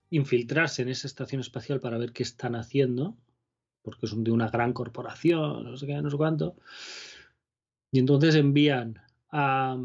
infiltrarse 0.08 0.80
en 0.80 0.88
esa 0.88 1.06
estación 1.06 1.42
espacial 1.42 1.80
para 1.80 1.98
ver 1.98 2.12
qué 2.12 2.22
están 2.22 2.54
haciendo 2.54 3.14
porque 3.82 4.06
son 4.06 4.24
de 4.24 4.30
una 4.30 4.48
gran 4.48 4.72
corporación, 4.72 5.64
no 5.64 5.76
sé 5.76 5.86
qué, 5.86 6.00
no 6.02 6.10
sé 6.10 6.16
cuánto. 6.16 6.56
Y 7.90 7.98
entonces 7.98 8.34
envían 8.34 9.00
a, 9.30 9.76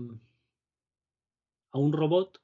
a 1.71 1.77
un 1.77 1.93
robot, 1.93 2.41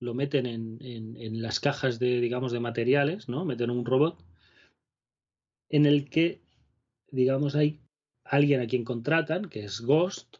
lo 0.00 0.14
meten 0.14 0.46
en, 0.46 0.78
en, 0.80 1.42
las 1.42 1.60
cajas 1.60 1.98
de, 1.98 2.20
digamos, 2.20 2.52
de 2.52 2.60
materiales, 2.60 3.28
¿no? 3.28 3.44
Meten 3.44 3.70
un 3.70 3.84
robot 3.84 4.24
en 5.68 5.86
el 5.86 6.08
que, 6.08 6.42
digamos, 7.10 7.54
hay 7.54 7.80
alguien 8.24 8.60
a 8.60 8.66
quien 8.66 8.84
contratan, 8.84 9.48
que 9.48 9.64
es 9.64 9.80
Ghost, 9.80 10.36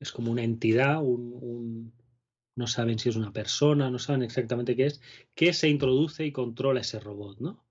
es 0.00 0.12
como 0.12 0.32
una 0.32 0.42
entidad, 0.42 1.02
un, 1.02 1.92
no 2.56 2.66
saben 2.66 2.98
si 2.98 3.08
es 3.08 3.16
una 3.16 3.32
persona, 3.32 3.90
no 3.90 3.98
saben 3.98 4.22
exactamente 4.22 4.76
qué 4.76 4.86
es, 4.86 5.00
que 5.34 5.52
se 5.52 5.68
introduce 5.68 6.24
y 6.24 6.32
controla 6.32 6.80
ese 6.80 7.00
robot, 7.00 7.40
¿no? 7.40 7.64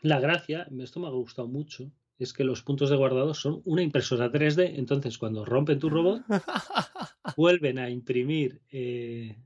La 0.00 0.20
gracia, 0.20 0.68
esto 0.80 1.00
me 1.00 1.08
ha 1.08 1.10
gustado 1.10 1.48
mucho, 1.48 1.90
es 2.18 2.32
que 2.32 2.44
los 2.44 2.62
puntos 2.62 2.90
de 2.90 2.96
guardado 2.96 3.34
son 3.34 3.62
una 3.64 3.82
impresora 3.82 4.30
3D, 4.30 4.74
entonces 4.76 5.18
cuando 5.18 5.44
rompen 5.44 5.78
tu 5.78 5.88
robot, 5.88 6.22
vuelven 7.36 7.78
a 7.78 7.90
imprimir 7.90 8.60
eh, 8.70 9.36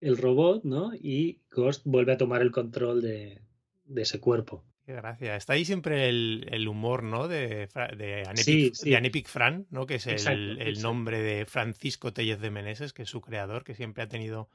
el 0.00 0.16
robot, 0.18 0.64
¿no? 0.64 0.92
Y 0.94 1.40
Ghost 1.50 1.82
vuelve 1.84 2.12
a 2.12 2.18
tomar 2.18 2.42
el 2.42 2.50
control 2.50 3.00
de, 3.02 3.42
de 3.84 4.02
ese 4.02 4.20
cuerpo. 4.20 4.64
Qué 4.84 4.92
gracia. 4.92 5.34
Está 5.34 5.54
ahí 5.54 5.64
siempre 5.64 6.08
el, 6.08 6.46
el 6.50 6.68
humor, 6.68 7.02
¿no? 7.02 7.26
De, 7.26 7.68
de, 7.96 8.22
Anepic, 8.24 8.44
sí, 8.44 8.70
sí. 8.72 8.90
de 8.90 8.96
Anepic 8.96 9.26
Fran, 9.26 9.66
¿no? 9.70 9.84
Que 9.86 9.96
es 9.96 10.06
Exacto, 10.06 10.38
el, 10.38 10.50
el 10.60 10.68
exacto. 10.68 10.82
nombre 10.82 11.20
de 11.20 11.44
Francisco 11.46 12.12
Tellez 12.12 12.38
de 12.38 12.50
Meneses, 12.50 12.92
que 12.92 13.02
es 13.02 13.10
su 13.10 13.20
creador, 13.20 13.64
que 13.64 13.74
siempre 13.74 14.04
ha 14.04 14.08
tenido 14.08 14.48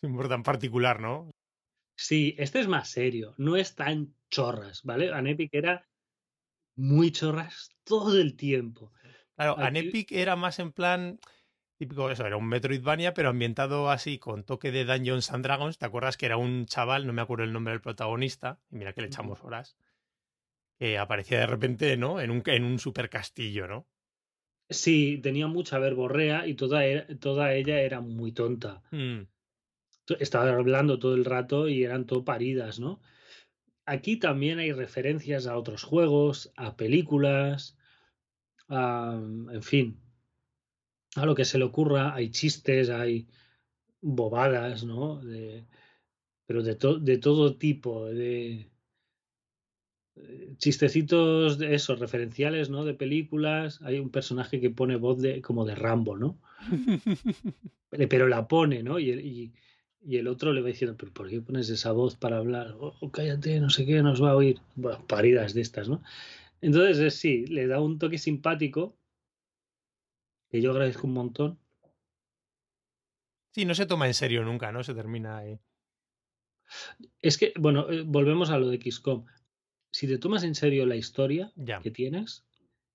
un 0.00 0.12
humor 0.12 0.28
tan 0.28 0.42
particular, 0.42 1.00
¿no? 1.00 1.30
Sí, 2.02 2.34
este 2.36 2.58
es 2.58 2.66
más 2.66 2.88
serio, 2.88 3.32
no 3.38 3.54
es 3.56 3.76
tan 3.76 4.12
chorras, 4.28 4.82
¿vale? 4.82 5.12
Anepic 5.12 5.54
era 5.54 5.86
muy 6.74 7.12
chorras 7.12 7.70
todo 7.84 8.20
el 8.20 8.36
tiempo. 8.36 8.92
Claro, 9.36 9.52
Aquí- 9.52 9.78
Anepic 9.78 10.10
era 10.10 10.34
más 10.34 10.58
en 10.58 10.72
plan 10.72 11.20
típico, 11.78 12.10
eso, 12.10 12.26
era 12.26 12.36
un 12.36 12.48
Metroidvania, 12.48 13.14
pero 13.14 13.28
ambientado 13.28 13.88
así 13.88 14.18
con 14.18 14.42
toque 14.42 14.72
de 14.72 14.84
Dungeons 14.84 15.30
and 15.30 15.44
Dragons. 15.44 15.78
¿Te 15.78 15.86
acuerdas 15.86 16.16
que 16.16 16.26
era 16.26 16.36
un 16.36 16.66
chaval, 16.66 17.06
no 17.06 17.12
me 17.12 17.22
acuerdo 17.22 17.44
el 17.44 17.52
nombre 17.52 17.72
del 17.72 17.80
protagonista, 17.80 18.58
y 18.72 18.76
mira 18.76 18.92
que 18.92 19.02
le 19.02 19.06
echamos 19.06 19.38
horas, 19.44 19.76
que 20.80 20.98
aparecía 20.98 21.38
de 21.38 21.46
repente, 21.46 21.96
¿no? 21.96 22.20
En 22.20 22.32
un, 22.32 22.42
en 22.46 22.64
un 22.64 22.80
super 22.80 23.08
castillo, 23.10 23.68
¿no? 23.68 23.86
Sí, 24.68 25.20
tenía 25.22 25.46
mucha 25.46 25.78
verborrea 25.78 26.46
y 26.46 26.54
toda, 26.54 26.82
toda 27.20 27.54
ella 27.54 27.80
era 27.80 28.00
muy 28.00 28.32
tonta. 28.32 28.82
Mm, 28.90 29.26
Estaba 30.20 30.50
hablando 30.52 30.98
todo 30.98 31.14
el 31.14 31.24
rato 31.24 31.68
y 31.68 31.84
eran 31.84 32.06
todo 32.06 32.24
paridas, 32.24 32.78
¿no? 32.80 33.00
Aquí 33.86 34.18
también 34.18 34.58
hay 34.60 34.72
referencias 34.72 35.46
a 35.46 35.56
otros 35.58 35.84
juegos, 35.84 36.52
a 36.56 36.76
películas, 36.76 37.76
a, 38.68 39.20
en 39.52 39.62
fin, 39.62 40.00
a 41.16 41.26
lo 41.26 41.34
que 41.34 41.44
se 41.44 41.58
le 41.58 41.64
ocurra. 41.64 42.14
Hay 42.14 42.30
chistes, 42.30 42.90
hay 42.90 43.26
bobadas, 44.02 44.84
¿no? 44.84 45.20
De, 45.24 45.66
pero 46.46 46.62
de, 46.64 46.76
to- 46.76 46.98
de 47.00 47.18
todo 47.18 47.56
tipo, 47.58 48.06
de 48.06 48.70
eh, 50.16 50.54
chistecitos 50.58 51.58
de 51.58 51.74
esos 51.74 51.98
referenciales, 51.98 52.70
¿no? 52.70 52.84
De 52.84 52.94
películas. 52.94 53.80
Hay 53.82 53.98
un 53.98 54.10
personaje 54.10 54.60
que 54.60 54.70
pone 54.70 54.96
voz 54.96 55.20
de 55.20 55.40
como 55.42 55.64
de 55.64 55.74
Rambo, 55.74 56.16
¿no? 56.16 56.40
Pero 58.10 58.28
la 58.28 58.48
pone, 58.48 58.82
¿no? 58.82 58.98
Y, 58.98 59.52
y 60.04 60.16
el 60.16 60.28
otro 60.28 60.52
le 60.52 60.60
va 60.60 60.68
diciendo, 60.68 60.96
pero 60.98 61.12
¿por 61.12 61.28
qué 61.28 61.40
pones 61.40 61.68
esa 61.68 61.92
voz 61.92 62.16
para 62.16 62.38
hablar? 62.38 62.76
Oh, 62.80 62.94
oh, 63.00 63.10
cállate, 63.10 63.60
no 63.60 63.70
sé 63.70 63.86
qué, 63.86 64.02
nos 64.02 64.22
va 64.22 64.32
a 64.32 64.36
oír. 64.36 64.60
Bueno, 64.74 65.04
paridas 65.06 65.54
de 65.54 65.60
estas, 65.60 65.88
¿no? 65.88 66.02
Entonces, 66.60 66.98
eh, 66.98 67.10
sí, 67.10 67.46
le 67.46 67.66
da 67.66 67.80
un 67.80 67.98
toque 67.98 68.18
simpático 68.18 68.96
que 70.50 70.60
yo 70.60 70.70
agradezco 70.70 71.06
un 71.06 71.14
montón. 71.14 71.58
Sí, 73.54 73.64
no 73.64 73.74
se 73.74 73.86
toma 73.86 74.06
en 74.06 74.14
serio 74.14 74.44
nunca, 74.44 74.72
¿no? 74.72 74.82
Se 74.82 74.94
termina 74.94 75.38
ahí. 75.38 75.58
Es 77.20 77.38
que, 77.38 77.52
bueno, 77.58 77.90
eh, 77.90 78.02
volvemos 78.02 78.50
a 78.50 78.58
lo 78.58 78.68
de 78.68 78.78
XCOM. 78.78 79.26
Si 79.90 80.06
te 80.06 80.18
tomas 80.18 80.42
en 80.44 80.54
serio 80.54 80.86
la 80.86 80.96
historia 80.96 81.52
Ya, 81.56 81.80
que 81.80 81.90
tienes, 81.90 82.44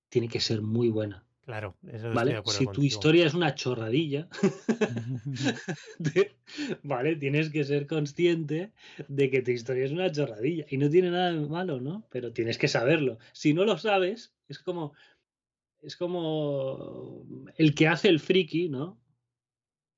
tiene 0.09 0.27
que 0.27 0.39
ser 0.39 0.61
muy 0.61 0.89
buena, 0.89 1.26
claro, 1.47 1.77
eso 1.83 1.95
estoy 1.95 2.09
de 2.09 2.15
¿vale? 2.15 2.31
Si 2.45 2.59
tu 2.59 2.65
contigo. 2.65 2.83
historia 2.85 3.25
es 3.25 3.33
una 3.33 3.55
chorradilla, 3.55 4.27
de- 5.99 6.35
vale, 6.83 7.15
tienes 7.15 7.49
que 7.49 7.63
ser 7.63 7.87
consciente 7.87 8.73
de 9.07 9.29
que 9.31 9.41
tu 9.41 9.51
historia 9.51 9.85
es 9.85 9.91
una 9.91 10.11
chorradilla 10.11 10.65
y 10.69 10.77
no 10.77 10.89
tiene 10.89 11.09
nada 11.09 11.31
de 11.31 11.47
malo, 11.47 11.79
¿no? 11.79 12.05
Pero 12.11 12.33
tienes 12.33 12.57
que 12.57 12.67
saberlo. 12.67 13.17
Si 13.31 13.53
no 13.53 13.63
lo 13.63 13.77
sabes, 13.77 14.35
es 14.49 14.59
como 14.59 14.93
es 15.81 15.95
como 15.95 17.25
el 17.55 17.73
que 17.75 17.87
hace 17.87 18.09
el 18.09 18.19
friki, 18.19 18.67
¿no? 18.67 18.99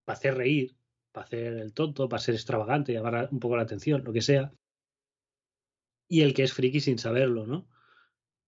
Para 0.05 0.17
hacer 0.17 0.35
reír, 0.35 0.75
para 1.11 1.25
hacer 1.25 1.53
el 1.53 1.73
tonto, 1.73 2.07
para 2.07 2.21
ser 2.21 2.35
extravagante, 2.35 2.93
llamar 2.93 3.29
un 3.31 3.39
poco 3.39 3.55
la 3.55 3.63
atención, 3.63 4.03
lo 4.03 4.13
que 4.13 4.21
sea. 4.21 4.53
Y 6.07 6.21
el 6.21 6.33
que 6.35 6.43
es 6.43 6.53
friki 6.53 6.79
sin 6.79 6.99
saberlo, 6.99 7.47
¿no? 7.47 7.67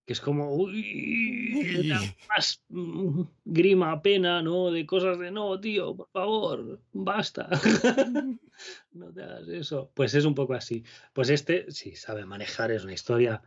Que 0.05 0.13
es 0.13 0.21
como, 0.21 0.55
uy, 0.55 1.91
más 2.27 2.63
mm, 2.69 3.21
grima, 3.45 4.01
pena, 4.01 4.41
¿no? 4.41 4.71
De 4.71 4.85
cosas 4.85 5.19
de, 5.19 5.31
no, 5.31 5.59
tío, 5.59 5.95
por 5.95 6.09
favor, 6.09 6.81
basta. 6.91 7.49
no 8.93 9.13
te 9.13 9.23
hagas 9.23 9.47
eso. 9.47 9.91
Pues 9.93 10.15
es 10.15 10.25
un 10.25 10.33
poco 10.33 10.53
así. 10.53 10.83
Pues 11.13 11.29
este, 11.29 11.69
sí, 11.71 11.95
sabe 11.95 12.25
manejar, 12.25 12.71
es 12.71 12.83
una 12.83 12.93
historia 12.93 13.43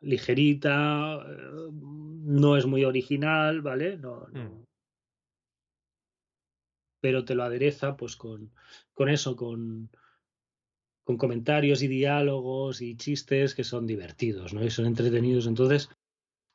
ligerita, 0.00 1.24
eh, 1.26 1.68
no 1.72 2.56
es 2.56 2.66
muy 2.66 2.84
original, 2.84 3.62
¿vale? 3.62 3.96
No, 3.96 4.26
no. 4.32 4.44
Mm. 4.44 4.64
Pero 7.00 7.24
te 7.24 7.34
lo 7.34 7.44
adereza, 7.44 7.96
pues, 7.96 8.16
con, 8.16 8.52
con 8.92 9.08
eso, 9.08 9.36
con, 9.36 9.90
con 11.06 11.16
comentarios 11.18 11.82
y 11.82 11.88
diálogos 11.88 12.82
y 12.82 12.96
chistes 12.96 13.54
que 13.54 13.62
son 13.62 13.86
divertidos, 13.86 14.52
¿no? 14.52 14.64
Y 14.64 14.70
son 14.70 14.86
entretenidos. 14.86 15.46
Entonces, 15.46 15.88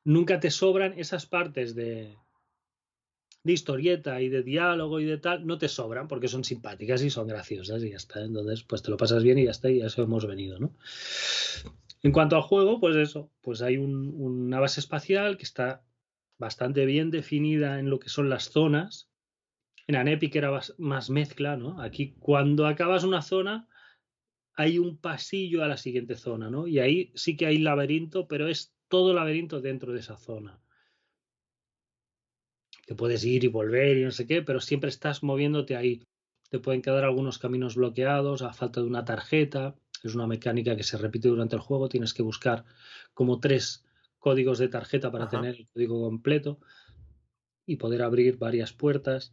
nunca 0.04 0.42
te 0.42 0.52
sobran 0.52 1.00
esas 1.00 1.26
partes 1.26 1.74
de, 1.74 2.18
de 3.44 3.54
historieta 3.54 4.22
y 4.22 4.28
de 4.28 4.44
diálogo 4.44 5.00
y 5.00 5.06
de 5.06 5.18
tal, 5.20 5.48
no 5.48 5.58
te 5.58 5.70
sobran 5.70 6.10
porque 6.10 6.28
son 6.28 6.44
simpáticas 6.44 7.02
y 7.02 7.10
son 7.10 7.28
graciosas 7.28 7.82
y 7.82 7.92
ya 7.92 7.96
está. 7.96 8.20
Entonces, 8.26 8.64
pues 8.64 8.82
te 8.82 8.92
lo 8.92 8.98
pasas 8.98 9.24
bien 9.24 9.38
y 9.40 9.46
ya 9.46 9.52
está, 9.52 9.72
y 9.72 9.82
a 9.82 9.86
eso 9.86 10.04
hemos 10.04 10.28
venido, 10.28 10.60
¿no? 10.60 10.76
En 12.04 12.12
cuanto 12.12 12.36
al 12.36 12.42
juego, 12.42 12.82
pues 12.82 12.98
eso, 12.98 13.32
pues 13.40 13.62
hay 13.62 13.78
un- 13.78 14.14
una 14.18 14.60
base 14.60 14.82
espacial 14.82 15.38
que 15.38 15.44
está 15.44 15.82
bastante 16.38 16.86
bien 16.86 17.10
definida 17.10 17.80
en 17.80 17.90
lo 17.90 18.00
que 18.00 18.10
son 18.10 18.28
las 18.30 18.50
zonas, 18.50 19.08
en 19.88 19.96
Anepic 19.96 20.36
era 20.36 20.60
más 20.78 21.10
mezcla, 21.10 21.56
¿no? 21.56 21.82
Aquí 21.82 22.16
cuando 22.20 22.68
acabas 22.68 23.06
una 23.06 23.22
zona 23.22 23.70
hay 24.56 24.80
un 24.80 24.98
pasillo 24.98 25.64
a 25.64 25.68
la 25.68 25.78
siguiente 25.78 26.16
zona, 26.16 26.50
¿no? 26.50 26.68
Y 26.68 26.80
ahí 26.80 27.12
sí 27.16 27.36
que 27.36 27.46
hay 27.46 27.58
laberinto, 27.58 28.28
pero 28.28 28.48
es 28.48 28.74
todo 28.88 29.14
laberinto 29.14 29.62
dentro 29.62 29.94
de 29.94 30.00
esa 30.00 30.18
zona. 30.18 30.60
Que 32.86 32.96
puedes 32.96 33.24
ir 33.24 33.44
y 33.44 33.48
volver 33.48 33.98
y 33.98 34.04
no 34.04 34.12
sé 34.12 34.28
qué, 34.28 34.42
pero 34.42 34.60
siempre 34.60 34.90
estás 34.90 35.24
moviéndote 35.24 35.76
ahí. 35.76 36.04
Te 36.50 36.60
pueden 36.60 36.82
quedar 36.82 37.06
algunos 37.06 37.40
caminos 37.40 37.76
bloqueados 37.76 38.42
a 38.42 38.54
falta 38.54 38.82
de 38.82 38.88
una 38.88 39.06
tarjeta. 39.06 39.76
Es 40.04 40.16
una 40.16 40.28
mecánica 40.28 40.76
que 40.76 40.84
se 40.84 40.98
repite 40.98 41.30
durante 41.30 41.56
el 41.56 41.62
juego. 41.62 41.88
Tienes 41.88 42.14
que 42.14 42.24
buscar 42.24 42.66
como 43.14 43.40
tres 43.40 43.86
códigos 44.20 44.60
de 44.60 44.68
tarjeta 44.68 45.12
para 45.12 45.30
tener 45.30 45.56
el 45.56 45.68
código 45.68 46.02
completo 46.02 46.60
y 47.66 47.78
poder 47.78 48.02
abrir 48.02 48.38
varias 48.38 48.74
puertas. 48.74 49.32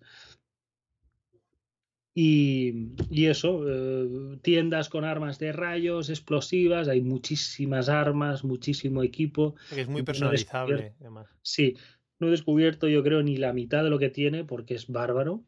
Y, 2.20 3.26
eso, 3.28 3.62
eh, 3.68 4.38
tiendas 4.42 4.88
con 4.88 5.04
armas 5.04 5.38
de 5.38 5.52
rayos, 5.52 6.10
explosivas, 6.10 6.88
hay 6.88 7.00
muchísimas 7.00 7.88
armas, 7.88 8.42
muchísimo 8.42 9.04
equipo. 9.04 9.54
Es 9.70 9.86
muy 9.86 10.02
personalizable, 10.02 10.96
además. 10.98 11.28
Sí, 11.42 11.76
no 12.18 12.26
he 12.26 12.30
descubierto 12.32 12.88
yo 12.88 13.04
creo 13.04 13.22
ni 13.22 13.36
la 13.36 13.52
mitad 13.52 13.84
de 13.84 13.90
lo 13.90 14.00
que 14.00 14.10
tiene 14.10 14.42
porque 14.42 14.74
es 14.74 14.88
bárbaro. 14.88 15.44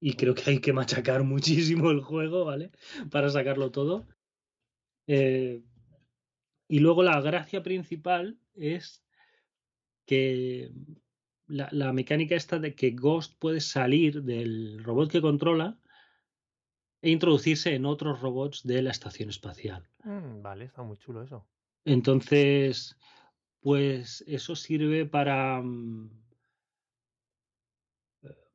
Y 0.00 0.14
creo 0.14 0.34
que 0.34 0.48
hay 0.48 0.60
que 0.60 0.72
machacar 0.72 1.22
muchísimo 1.24 1.90
el 1.90 2.00
juego, 2.00 2.46
¿vale? 2.46 2.70
Para 3.10 3.28
sacarlo 3.28 3.70
todo. 3.70 4.06
Eh, 5.06 5.60
y 6.68 6.78
luego 6.78 7.02
la 7.02 7.20
gracia 7.20 7.62
principal 7.62 8.38
es 8.54 9.04
que 10.06 10.70
la, 11.46 11.92
mecánica 11.92 12.34
esta 12.34 12.58
de 12.58 12.74
que 12.74 12.90
Ghost 12.90 13.34
puede 13.38 13.60
salir 13.60 14.22
del 14.22 14.82
robot 14.82 15.10
que 15.10 15.20
controla 15.20 15.78
e 17.02 17.10
introducirse 17.10 17.74
en 17.74 17.86
otros 17.86 18.20
robots 18.20 18.62
de 18.64 18.82
la 18.82 18.90
estación 18.90 19.28
espacial. 19.28 19.88
Mm, 20.04 20.42
vale, 20.42 20.64
está 20.64 20.82
muy 20.82 20.96
chulo 20.96 21.22
eso. 21.22 21.46
Entonces, 21.84 22.96
pues 23.60 24.24
eso 24.26 24.56
sirve 24.56 25.06
para 25.06 25.60
mm, 25.62 26.10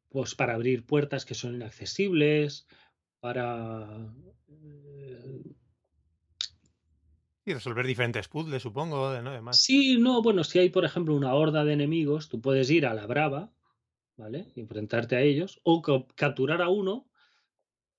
pues 0.10 0.36
para 0.36 0.54
abrir 0.56 0.86
puertas 0.86 1.26
que 1.26 1.36
son 1.36 1.56
inaccesibles, 1.56 2.68
para 3.22 4.14
eh, 4.50 5.44
y 7.46 7.54
resolver 7.54 7.88
diferentes 7.88 8.28
puzzles, 8.28 8.62
supongo, 8.62 9.20
¿no? 9.22 9.32
Además. 9.32 9.62
Sí, 9.62 9.98
no, 9.98 10.22
bueno, 10.22 10.44
si 10.44 10.60
hay, 10.60 10.70
por 10.70 10.86
ejemplo, 10.86 11.16
una 11.16 11.34
horda 11.34 11.64
de 11.64 11.74
enemigos, 11.74 12.30
tú 12.30 12.40
puedes 12.40 12.70
ir 12.70 12.86
a 12.86 12.94
la 12.94 13.08
brava, 13.08 13.52
¿vale? 14.18 14.52
Y 14.56 14.62
enfrentarte 14.62 15.16
a 15.16 15.22
ellos, 15.22 15.60
o 15.64 15.82
capturar 16.16 16.62
a 16.62 16.70
uno 16.70 17.08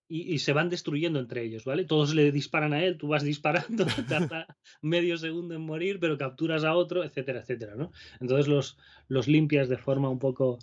y, 0.08 0.40
se 0.40 0.52
van 0.52 0.68
destruyendo 0.68 1.18
entre 1.18 1.42
ellos, 1.42 1.64
¿vale? 1.64 1.86
Todos 1.86 2.14
le 2.14 2.30
disparan 2.32 2.74
a 2.74 2.84
él, 2.84 2.98
tú 2.98 3.08
vas 3.08 3.22
disparando, 3.22 3.86
tarda 4.08 4.46
medio 4.82 5.16
segundo 5.16 5.54
en 5.54 5.62
morir, 5.62 5.98
pero 6.00 6.18
capturas 6.18 6.64
a 6.64 6.74
otro, 6.74 7.02
etcétera, 7.02 7.40
etcétera, 7.40 7.76
¿no? 7.76 7.92
Entonces 8.20 8.46
los, 8.46 8.76
los 9.08 9.26
limpias 9.26 9.70
de 9.70 9.78
forma 9.78 10.10
un 10.10 10.18
poco 10.18 10.58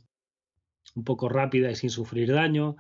un 0.96 1.04
poco 1.04 1.30
rápida 1.30 1.72
y 1.72 1.76
sin 1.76 1.90
sufrir 1.90 2.32
daño 2.32 2.76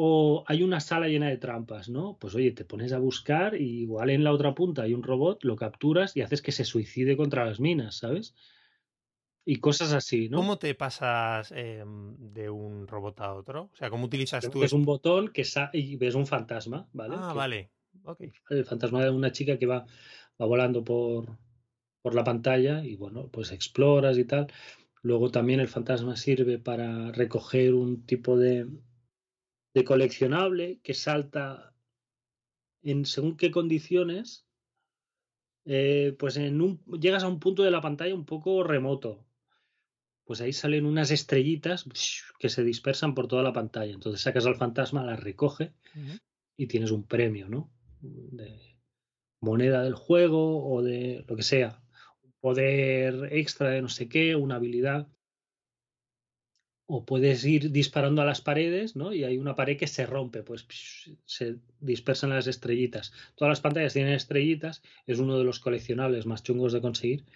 o 0.00 0.44
hay 0.46 0.62
una 0.62 0.78
sala 0.78 1.08
llena 1.08 1.26
de 1.28 1.38
trampas, 1.38 1.88
¿no? 1.88 2.18
Pues 2.20 2.32
oye, 2.36 2.52
te 2.52 2.64
pones 2.64 2.92
a 2.92 3.00
buscar 3.00 3.60
y 3.60 3.80
igual 3.80 4.10
en 4.10 4.22
la 4.22 4.32
otra 4.32 4.54
punta 4.54 4.82
hay 4.82 4.94
un 4.94 5.02
robot, 5.02 5.42
lo 5.42 5.56
capturas 5.56 6.16
y 6.16 6.20
haces 6.20 6.40
que 6.40 6.52
se 6.52 6.64
suicide 6.64 7.16
contra 7.16 7.44
las 7.44 7.58
minas, 7.58 7.96
¿sabes? 7.96 8.32
Y 9.44 9.56
cosas 9.56 9.92
así, 9.92 10.28
¿no? 10.28 10.36
¿Cómo 10.36 10.56
te 10.56 10.76
pasas 10.76 11.50
em, 11.50 12.14
de 12.16 12.48
un 12.48 12.86
robot 12.86 13.20
a 13.22 13.34
otro? 13.34 13.70
O 13.72 13.76
sea, 13.76 13.90
¿cómo 13.90 14.04
utilizas 14.04 14.48
tú? 14.48 14.62
Es 14.62 14.72
un 14.72 14.84
botón 14.84 15.32
que 15.32 15.44
y 15.72 15.96
ves 15.96 16.14
un 16.14 16.28
fantasma, 16.28 16.88
¿vale? 16.92 17.16
Ah, 17.18 17.32
vale. 17.34 17.72
El 18.50 18.64
fantasma 18.66 19.02
de 19.02 19.10
una 19.10 19.32
chica 19.32 19.58
que 19.58 19.66
va, 19.66 19.84
va 20.40 20.46
volando 20.46 20.84
por, 20.84 21.36
por 22.02 22.14
la 22.14 22.22
pantalla 22.22 22.84
y 22.84 22.94
bueno, 22.94 23.30
pues 23.32 23.50
exploras 23.50 24.16
y 24.16 24.24
tal. 24.24 24.46
Luego 25.02 25.32
también 25.32 25.58
el 25.58 25.66
fantasma 25.66 26.14
sirve 26.14 26.60
para 26.60 27.10
recoger 27.10 27.74
un 27.74 28.06
tipo 28.06 28.36
de, 28.36 28.68
de 29.74 29.84
coleccionable 29.84 30.80
que 30.82 30.94
salta 30.94 31.74
en 32.82 33.04
según 33.04 33.36
qué 33.36 33.50
condiciones, 33.50 34.46
eh, 35.64 36.16
pues 36.18 36.36
en 36.36 36.60
un, 36.60 36.82
llegas 37.00 37.24
a 37.24 37.28
un 37.28 37.40
punto 37.40 37.62
de 37.62 37.70
la 37.70 37.80
pantalla 37.80 38.14
un 38.14 38.24
poco 38.24 38.62
remoto. 38.64 39.26
Pues 40.24 40.40
ahí 40.40 40.52
salen 40.52 40.84
unas 40.84 41.10
estrellitas 41.10 41.86
que 42.38 42.48
se 42.48 42.62
dispersan 42.62 43.14
por 43.14 43.28
toda 43.28 43.42
la 43.42 43.52
pantalla. 43.52 43.92
Entonces 43.92 44.20
sacas 44.20 44.46
al 44.46 44.56
fantasma, 44.56 45.04
la 45.04 45.16
recoge 45.16 45.72
y 46.56 46.66
tienes 46.66 46.90
un 46.90 47.06
premio, 47.06 47.48
¿no? 47.48 47.70
De 48.00 48.76
moneda 49.40 49.82
del 49.82 49.94
juego 49.94 50.70
o 50.70 50.82
de 50.82 51.24
lo 51.26 51.36
que 51.36 51.42
sea. 51.42 51.82
Poder 52.40 53.30
extra 53.32 53.70
de 53.70 53.80
no 53.80 53.88
sé 53.88 54.08
qué, 54.08 54.36
una 54.36 54.56
habilidad 54.56 55.08
o 56.90 57.04
puedes 57.04 57.44
ir 57.44 57.70
disparando 57.70 58.22
a 58.22 58.24
las 58.24 58.40
paredes, 58.40 58.96
¿no? 58.96 59.12
Y 59.12 59.22
hay 59.22 59.36
una 59.36 59.54
pared 59.54 59.76
que 59.76 59.86
se 59.86 60.06
rompe, 60.06 60.42
pues 60.42 60.66
se 61.26 61.56
dispersan 61.80 62.30
las 62.30 62.46
estrellitas. 62.46 63.12
Todas 63.34 63.50
las 63.50 63.60
pantallas 63.60 63.92
tienen 63.92 64.14
estrellitas, 64.14 64.82
es 65.06 65.18
uno 65.18 65.36
de 65.36 65.44
los 65.44 65.60
coleccionables 65.60 66.24
más 66.24 66.42
chungos 66.42 66.72
de 66.72 66.80
conseguir. 66.80 67.26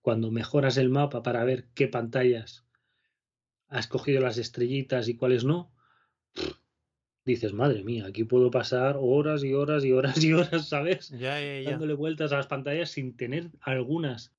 Cuando 0.00 0.30
mejoras 0.30 0.78
el 0.78 0.88
mapa 0.88 1.22
para 1.22 1.44
ver 1.44 1.66
qué 1.74 1.86
pantallas 1.86 2.64
has 3.68 3.88
cogido 3.88 4.22
las 4.22 4.38
estrellitas 4.38 5.06
y 5.08 5.16
cuáles 5.16 5.44
no, 5.44 5.70
dices, 7.26 7.52
madre 7.52 7.84
mía, 7.84 8.06
aquí 8.06 8.24
puedo 8.24 8.50
pasar 8.50 8.96
horas 8.98 9.44
y 9.44 9.52
horas 9.52 9.84
y 9.84 9.92
horas 9.92 10.24
y 10.24 10.32
horas, 10.32 10.66
¿sabes? 10.68 11.12
Dándole 11.66 11.92
vueltas 11.92 12.32
a 12.32 12.36
las 12.36 12.46
pantallas 12.46 12.88
sin 12.88 13.14
tener 13.18 13.50
algunas 13.60 14.34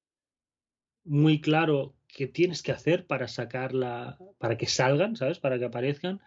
muy 1.04 1.40
claro 1.40 1.95
que 2.16 2.28
tienes 2.28 2.64
que 2.64 2.72
hacer 2.72 3.06
para 3.06 3.28
sacarla, 3.28 4.18
para 4.38 4.58
que 4.58 4.68
salgan, 4.68 5.18
¿sabes? 5.18 5.40
Para 5.40 5.60
que 5.60 5.66
aparezcan. 5.66 6.22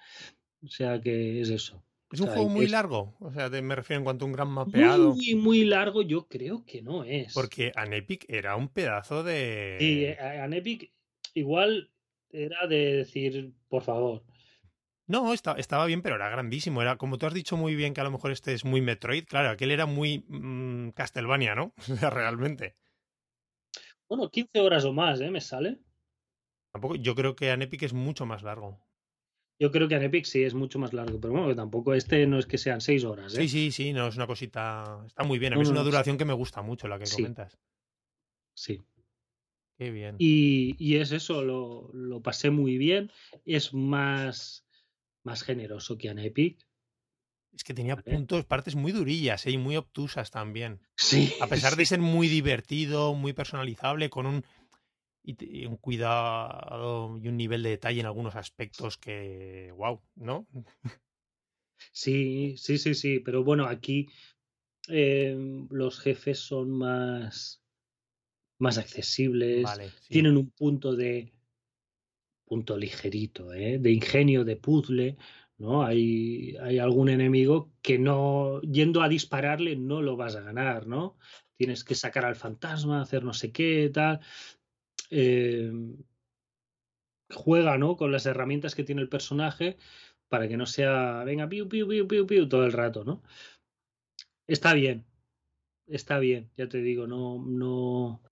O 0.63 0.69
sea 0.69 1.01
que 1.01 1.41
es 1.41 1.49
eso. 1.49 1.83
¿Es 2.11 2.21
un 2.21 2.29
juego 2.29 2.49
muy 2.51 2.67
largo? 2.69 3.17
O 3.21 3.33
sea, 3.33 3.49
me 3.49 3.75
refiero 3.75 4.01
en 4.01 4.05
cuanto 4.05 4.25
a 4.25 4.29
un 4.29 4.33
gran 4.33 4.49
mapeado. 4.49 5.15
Muy, 5.15 5.35
muy 5.35 5.65
largo, 5.65 6.03
yo 6.03 6.29
creo 6.29 6.65
que 6.67 6.83
no 6.83 7.05
es. 7.05 7.33
Porque 7.33 7.73
Anepic 7.75 8.27
era 8.29 8.57
un 8.57 8.69
pedazo 8.69 9.23
de. 9.23 9.77
Sí, 9.81 10.05
eh, 10.05 10.19
Anepic 10.19 10.93
igual 11.33 11.91
era 12.31 12.67
de 12.67 12.97
decir, 12.97 13.55
por 13.69 13.83
favor. 13.83 14.25
No, 15.07 15.33
estaba 15.33 15.87
bien, 15.87 16.03
pero 16.03 16.17
era 16.17 16.29
grandísimo. 16.29 16.83
Era, 16.83 16.97
como 16.97 17.17
tú 17.17 17.25
has 17.25 17.33
dicho 17.33 17.57
muy 17.57 17.75
bien, 17.75 17.95
que 17.95 18.03
a 18.03 18.05
lo 18.05 18.11
mejor 18.11 18.31
este 18.31 18.53
es 18.53 18.67
muy 18.67 18.83
Metroid. 18.83 19.25
Claro, 19.25 19.49
aquel 19.49 19.71
era 19.71 19.87
muy 19.87 20.25
mm, 20.29 20.91
Castlevania, 20.91 21.55
¿no? 21.55 21.73
Realmente. 22.13 22.77
Bueno, 24.09 24.31
15 24.31 24.61
horas 24.61 24.85
o 24.85 24.93
más, 24.93 25.21
¿eh? 25.21 25.31
Me 25.31 25.41
sale. 25.41 25.79
Tampoco, 26.73 26.97
yo 26.97 27.15
creo 27.15 27.37
que 27.37 27.51
Anepic 27.51 27.83
es 27.83 27.93
mucho 27.93 28.27
más 28.27 28.43
largo. 28.43 28.81
Yo 29.61 29.73
creo 29.73 29.89
que 29.89 29.97
Anepic 29.97 30.25
sí 30.25 30.45
es 30.45 30.55
mucho 30.55 30.79
más 30.79 30.93
largo, 30.93 31.21
pero 31.21 31.33
bueno, 31.33 31.55
tampoco 31.55 31.93
este 31.93 32.27
no 32.27 32.39
es 32.39 32.47
que 32.47 32.59
sean 32.59 32.81
6 32.81 33.05
horas. 33.05 33.35
¿eh? 33.35 33.43
Sí, 33.43 33.49
sí, 33.49 33.71
sí, 33.73 33.93
no 33.93 34.07
es 34.07 34.17
una 34.17 34.27
cosita. 34.27 35.03
Está 35.07 35.25
muy 35.25 35.39
bien. 35.39 35.53
A 35.53 35.57
mí 35.57 35.63
es 35.63 35.69
una 35.69 35.83
duración 35.83 36.17
que 36.17 36.25
me 36.25 36.33
gusta 36.33 36.63
mucho 36.63 36.87
la 36.87 36.99
que 36.99 37.11
comentas. 37.11 37.59
Sí. 38.55 38.81
Qué 39.77 39.91
bien. 39.91 40.17
Y, 40.19 40.77
y 40.79 40.97
es 40.97 41.13
eso, 41.13 41.43
lo, 41.43 41.91
lo, 41.93 42.23
pasé 42.23 42.51
muy 42.51 42.79
bien. 42.79 43.11
Es 43.45 43.75
más, 43.75 44.65
más 45.25 45.43
generoso 45.43 45.99
que 45.99 46.09
Anepic. 46.09 46.68
Es 47.59 47.65
que 47.65 47.75
tenía 47.75 47.97
puntos, 47.97 48.45
partes 48.45 48.77
muy 48.77 48.93
durillas 48.93 49.45
¿eh? 49.45 49.51
y 49.51 49.59
muy 49.59 49.77
obtusas 49.77 50.31
también. 50.31 50.79
Sí. 50.95 51.35
A 51.41 51.49
pesar 51.49 51.75
de 51.75 51.87
ser 51.87 51.99
muy 51.99 52.29
divertido, 52.29 53.15
muy 53.15 53.33
personalizable, 53.33 54.11
con 54.11 54.27
un, 54.27 54.45
y, 55.25 55.67
un 55.67 55.77
cuidado 55.77 57.19
y 57.21 57.27
un 57.27 57.37
nivel 57.37 57.65
de 57.65 57.71
detalle 57.71 57.99
en 57.99 58.07
algunos 58.07 58.37
aspectos 58.37 58.97
que, 58.97 59.73
wow, 59.77 60.01
¿no? 60.15 60.47
Sí, 61.91 62.55
sí, 62.59 62.79
sí, 62.79 62.95
sí. 62.95 63.19
Pero 63.19 63.43
bueno, 63.43 63.67
aquí 63.67 64.07
em, 64.87 65.67
los 65.69 65.99
jefes 65.99 66.39
son 66.39 66.71
más, 66.71 67.61
más 68.61 68.79
accesibles. 68.79 69.69
Tienen 70.07 70.37
un 70.37 70.51
punto 70.51 70.95
de 70.95 71.33
punto 72.45 72.77
ligerito, 72.77 73.53
¿eh? 73.53 73.81
de 73.81 73.91
ingenio, 73.91 74.45
de 74.45 74.55
puzzle. 74.55 75.17
¿No? 75.59 75.85
Hay, 75.85 76.57
hay 76.63 76.79
algún 76.79 77.09
enemigo 77.09 77.73
que 77.83 77.99
no, 77.99 78.61
yendo 78.63 79.03
a 79.03 79.09
dispararle, 79.09 79.77
no 79.77 80.03
lo 80.03 80.17
vas 80.17 80.37
a 80.37 80.41
ganar, 80.41 80.87
¿no? 80.87 81.19
Tienes 81.57 81.85
que 81.85 81.95
sacar 81.95 82.25
al 82.25 82.37
fantasma, 82.37 83.03
hacer 83.03 83.25
no 83.25 83.33
sé 83.33 83.53
qué, 83.53 83.91
tal. 83.93 84.21
Eh, 85.11 85.73
juega, 87.31 87.77
¿no? 87.79 87.97
Con 87.97 88.13
las 88.13 88.27
herramientas 88.27 88.75
que 88.75 88.85
tiene 88.85 89.03
el 89.03 89.09
personaje 89.09 89.77
para 90.29 90.49
que 90.49 90.57
no 90.57 90.67
sea, 90.67 91.25
venga, 91.25 91.49
piu, 91.49 91.69
piu, 91.69 91.89
piu, 91.89 92.07
piu, 92.07 92.27
piu, 92.27 92.49
todo 92.49 92.65
el 92.65 92.73
rato, 92.73 93.05
¿no? 93.05 93.23
Está 94.47 94.75
bien, 94.75 95.07
está 95.87 96.19
bien, 96.19 96.51
ya 96.57 96.69
te 96.69 96.81
digo, 96.81 97.07
no, 97.07 97.43
no, 97.45 98.23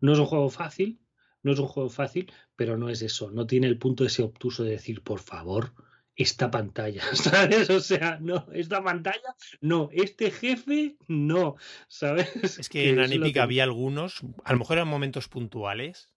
no 0.00 0.12
es 0.12 0.18
un 0.18 0.26
juego 0.26 0.50
fácil, 0.50 1.00
no 1.42 1.52
es 1.52 1.58
un 1.58 1.66
juego 1.66 1.88
fácil, 1.88 2.32
pero 2.56 2.76
no 2.76 2.88
es 2.88 3.02
eso, 3.02 3.30
no 3.30 3.46
tiene 3.46 3.66
el 3.66 3.78
punto 3.78 4.04
ese 4.04 4.22
obtuso 4.22 4.62
de 4.62 4.72
decir, 4.72 5.02
por 5.02 5.20
favor, 5.20 5.74
esta 6.22 6.50
pantalla, 6.50 7.02
¿sabes? 7.14 7.70
O 7.70 7.80
sea, 7.80 8.18
no, 8.20 8.46
esta 8.52 8.82
pantalla, 8.82 9.36
no, 9.60 9.90
este 9.92 10.30
jefe, 10.30 10.96
no, 11.08 11.56
¿sabes? 11.88 12.58
Es 12.58 12.68
que 12.68 12.90
en 12.90 13.00
Anepic 13.00 13.36
había 13.38 13.64
algunos, 13.64 14.22
a 14.44 14.52
lo 14.52 14.58
mejor 14.58 14.78
eran 14.78 14.88
momentos 14.88 15.28
puntuales, 15.28 16.12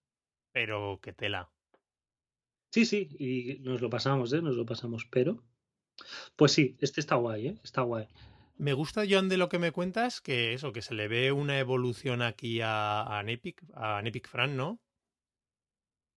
pero 0.52 1.00
que 1.02 1.12
tela. 1.12 1.50
Sí, 2.70 2.84
sí, 2.84 3.08
y 3.18 3.58
nos 3.60 3.80
lo 3.80 3.90
pasamos, 3.90 4.32
¿eh? 4.32 4.42
Nos 4.42 4.56
lo 4.56 4.66
pasamos, 4.66 5.06
pero... 5.10 5.42
Pues 6.36 6.52
sí, 6.52 6.76
este 6.80 7.00
está 7.00 7.14
guay, 7.14 7.48
¿eh? 7.48 7.54
Está 7.64 7.82
guay. 7.82 8.06
Me 8.58 8.74
gusta, 8.74 9.04
John, 9.08 9.28
de 9.28 9.38
lo 9.38 9.48
que 9.48 9.58
me 9.58 9.72
cuentas, 9.72 10.20
que 10.20 10.52
eso, 10.52 10.72
que 10.72 10.82
se 10.82 10.94
le 10.94 11.08
ve 11.08 11.32
una 11.32 11.58
evolución 11.58 12.22
aquí 12.22 12.60
a, 12.60 13.00
a 13.02 13.18
a 13.18 13.22
Nepic 14.02 14.28
Fran, 14.28 14.56
¿no? 14.56 14.80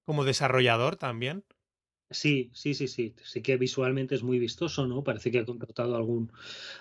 Como 0.03 0.25
desarrollador 0.25 0.95
también. 0.95 1.45
Sí, 2.11 2.49
sí, 2.53 2.73
sí, 2.73 2.87
sí. 2.87 3.15
Sí 3.23 3.41
que 3.41 3.57
visualmente 3.57 4.15
es 4.15 4.23
muy 4.23 4.39
vistoso, 4.39 4.87
¿no? 4.87 5.03
Parece 5.03 5.31
que 5.31 5.39
ha 5.39 5.45
contratado 5.45 5.95
algún, 5.95 6.31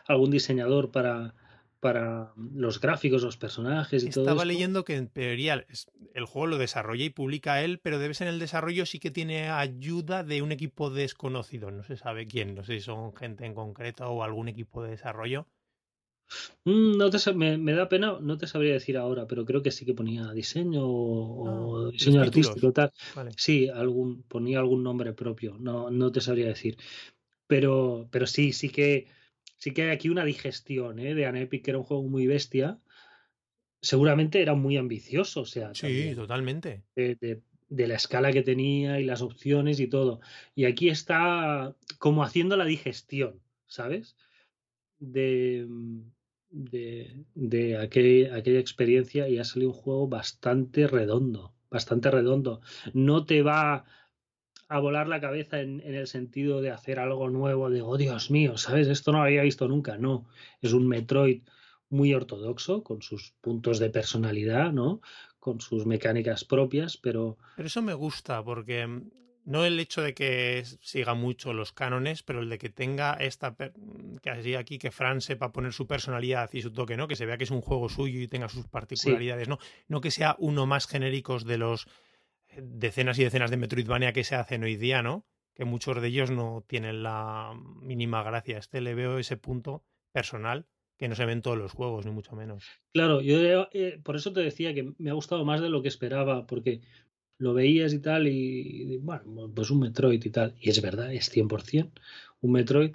algún 0.07 0.31
diseñador 0.31 0.91
para, 0.91 1.35
para 1.81 2.33
los 2.37 2.81
gráficos, 2.81 3.23
los 3.23 3.37
personajes 3.37 4.05
y 4.05 4.11
todo 4.11 4.25
todo 4.25 4.33
Estaba 4.33 4.45
leyendo 4.47 4.85
que 4.85 4.97
en 4.97 5.09
teoría 5.09 5.67
el 6.15 6.25
juego 6.25 6.47
lo 6.47 6.59
desarrolla 6.59 7.05
y 7.05 7.11
publica 7.11 7.63
él, 7.63 7.79
pero 7.79 7.99
debe 7.99 8.15
ser 8.15 8.29
en 8.29 8.35
el 8.35 8.41
desarrollo 8.41 8.87
sí 8.87 8.99
que 8.99 9.11
tiene 9.11 9.51
ayuda 9.51 10.25
de 10.25 10.41
un 10.41 10.51
equipo 10.53 10.91
desconocido. 10.91 11.71
No 11.71 11.83
se 11.83 11.97
sabe 11.97 12.27
quién, 12.27 12.55
no 12.55 12.65
sé 12.65 12.75
si 12.75 12.81
son 12.81 13.15
gente 13.15 13.45
en 13.45 13.55
concreto 13.55 14.09
o 14.11 14.23
algún 14.23 14.49
equipo 14.49 14.83
de 14.83 14.91
desarrollo. 14.91 15.47
Mm, 16.65 16.97
no 16.97 17.11
te, 17.11 17.33
me, 17.33 17.73
da 17.73 17.89
pena, 17.89 18.19
no 18.21 18.37
te 18.37 18.47
sabría 18.47 18.75
decir 18.75 18.97
ahora, 18.97 19.27
pero 19.27 19.45
creo 19.45 19.63
que 19.63 19.71
sí 19.71 19.85
que 19.85 19.95
ponía 19.95 20.33
diseño 20.33 20.83
o, 20.85 21.87
ah, 21.87 21.91
diseño 21.91 22.21
artístico 22.21 22.73
tal. 22.73 22.93
Sí, 23.37 23.69
algún, 23.69 24.23
ponía 24.23 24.59
algún 24.59 24.83
nombre 24.83 25.13
propio, 25.13 25.57
no, 25.59 25.91
no 25.91 26.13
te 26.13 26.21
sabría 26.21 26.47
decir. 26.47 26.77
Pero, 27.47 28.09
pero 28.11 28.27
sí, 28.27 28.53
sí 28.53 28.69
que 28.69 29.07
sí 29.59 29.73
que 29.73 29.83
hay 29.83 29.91
aquí 29.91 30.09
una 30.09 30.25
digestión 30.25 30.99
¿eh? 30.99 31.15
de 31.15 31.27
Anepic, 31.27 31.65
que 31.65 31.71
era 31.73 31.79
un 31.79 31.85
juego 31.85 32.05
muy 32.05 32.27
bestia. 32.27 32.79
Seguramente 33.81 34.41
era 34.41 34.55
muy 34.55 34.77
ambicioso, 34.77 35.43
o 35.43 35.47
sea. 35.47 35.75
Sí, 35.75 36.15
totalmente. 36.15 36.85
De, 36.95 37.43
la 37.71 37.95
escala 37.95 38.33
que 38.33 38.43
tenía 38.43 38.99
y 38.99 39.05
las 39.05 39.21
opciones 39.21 39.79
y 39.79 39.89
todo. 39.89 40.21
Y 40.55 40.65
aquí 40.65 40.89
está 40.89 41.77
como 41.99 42.25
haciendo 42.25 42.57
la 42.57 42.65
digestión, 42.65 43.41
¿sabes? 43.67 44.17
De, 44.99 45.67
de, 46.51 47.25
de 47.35 47.77
aquella 47.79 48.59
experiencia 48.59 49.29
y 49.29 49.39
ha 49.39 49.45
salido 49.45 49.71
un 49.71 49.77
juego 49.77 50.09
bastante 50.09 50.87
redondo, 50.87 51.55
bastante 51.71 52.11
redondo. 52.11 52.61
No 52.93 53.25
te 53.25 53.43
va 53.43 53.85
a 54.69 54.81
volar 54.81 55.09
la 55.09 55.21
cabeza 55.21 55.61
en, 55.61 55.81
el 55.83 56.07
sentido 56.07 56.61
de 56.61 56.71
hacer 56.71 56.99
algo 56.99 57.31
nuevo, 57.31 57.71
de, 57.71 57.83
oh 57.83 57.97
Dios 57.97 58.31
mío, 58.31 58.59
¿sabes? 58.59 58.89
Esto 58.89 59.13
no 59.13 59.19
lo 59.19 59.25
había 59.25 59.43
visto 59.43 59.67
nunca. 59.67 59.97
No, 59.97 60.27
es 60.61 60.73
un 60.73 60.87
Metroid 60.87 61.43
muy 61.89 62.13
ortodoxo, 62.13 62.83
con 62.83 63.01
sus 63.01 63.33
puntos 63.41 63.79
de 63.79 63.89
personalidad, 63.89 64.73
¿no? 64.73 65.01
Con 65.39 65.61
sus 65.61 65.87
mecánicas 65.87 66.45
propias, 66.45 66.99
pero... 66.99 67.39
Pero 67.57 67.67
eso 67.67 67.81
me 67.81 67.95
gusta, 67.95 68.45
porque 68.45 68.87
no 69.49 69.65
el 69.65 69.81
hecho 69.81 70.03
de 70.03 70.13
que 70.13 70.63
siga 70.83 71.15
mucho 71.15 71.55
los 71.55 71.73
cánones, 71.73 72.23
pero 72.23 72.41
el 72.41 72.51
de 72.51 72.59
que 72.59 72.69
tenga 72.69 73.15
esta 73.15 73.57
que 74.23 74.29
así 74.29 74.55
aquí 74.55 74.79
que 74.79 74.91
Fran 74.91 75.23
sepa 75.23 75.53
poner 75.53 75.73
su 75.73 75.87
personalidad 75.87 76.51
y 76.53 76.61
su 76.61 76.71
toque, 76.71 76.99
¿no? 76.99 77.09
Que 77.09 77.17
se 77.17 77.25
vea 77.25 77.39
que 77.39 77.45
es 77.45 77.51
un 77.51 77.63
juego 77.63 77.89
suyo 77.89 78.21
y 78.21 78.29
tenga 78.29 78.51
sus 78.51 78.67
particularidades, 78.67 79.49
¿no? 79.49 79.59
No 79.89 80.03
que 80.03 80.11
sea 80.11 80.37
uno 80.39 80.67
más 80.67 80.87
genéricos 80.87 81.47
de 81.47 81.57
los 81.57 81.87
decenas 82.59 83.19
y 83.19 83.25
decenas 83.25 83.51
de 83.51 83.57
Metroidvania 83.57 84.13
que 84.13 84.23
se 84.23 84.35
hacen 84.35 84.65
hoy 84.65 84.77
día, 84.77 85.03
¿no? 85.03 85.25
Que 85.55 85.65
muchos 85.65 85.99
de 86.03 86.09
ellos 86.09 86.31
no 86.31 86.63
tienen 86.67 87.03
la 87.03 87.59
mínima 87.81 88.23
gracia. 88.23 88.59
Este 88.59 88.83
le 88.83 88.95
veo 88.95 89.19
ese 89.19 89.39
punto 89.39 89.83
personal 90.13 90.67
que 90.99 91.09
no 91.09 91.15
se 91.15 91.25
ve 91.25 91.33
en 91.33 91.41
todos 91.41 91.57
los 91.57 91.73
juegos, 91.73 92.05
ni 92.05 92.13
mucho 92.13 92.37
menos. 92.37 92.67
Claro, 92.93 93.23
yo 93.23 93.67
eh, 93.73 93.99
por 94.03 94.17
eso 94.17 94.31
te 94.35 94.41
decía 94.41 94.75
que 94.75 94.93
me 94.99 95.09
ha 95.09 95.15
gustado 95.15 95.47
más 95.47 95.63
de 95.63 95.71
lo 95.71 95.81
que 95.81 95.89
esperaba, 95.89 96.47
porque 96.47 96.83
lo 97.39 97.55
veías 97.55 97.93
y 97.93 98.01
tal, 98.01 98.27
y, 98.29 98.99
bueno, 98.99 99.51
pues 99.55 99.71
un 99.71 99.81
Metroid 99.81 100.25
y 100.25 100.31
tal, 100.31 100.55
y 100.61 100.71
es 100.71 100.83
verdad, 100.83 101.13
es 101.13 101.31
100% 101.35 101.91
un 102.41 102.53
Metroid, 102.53 102.95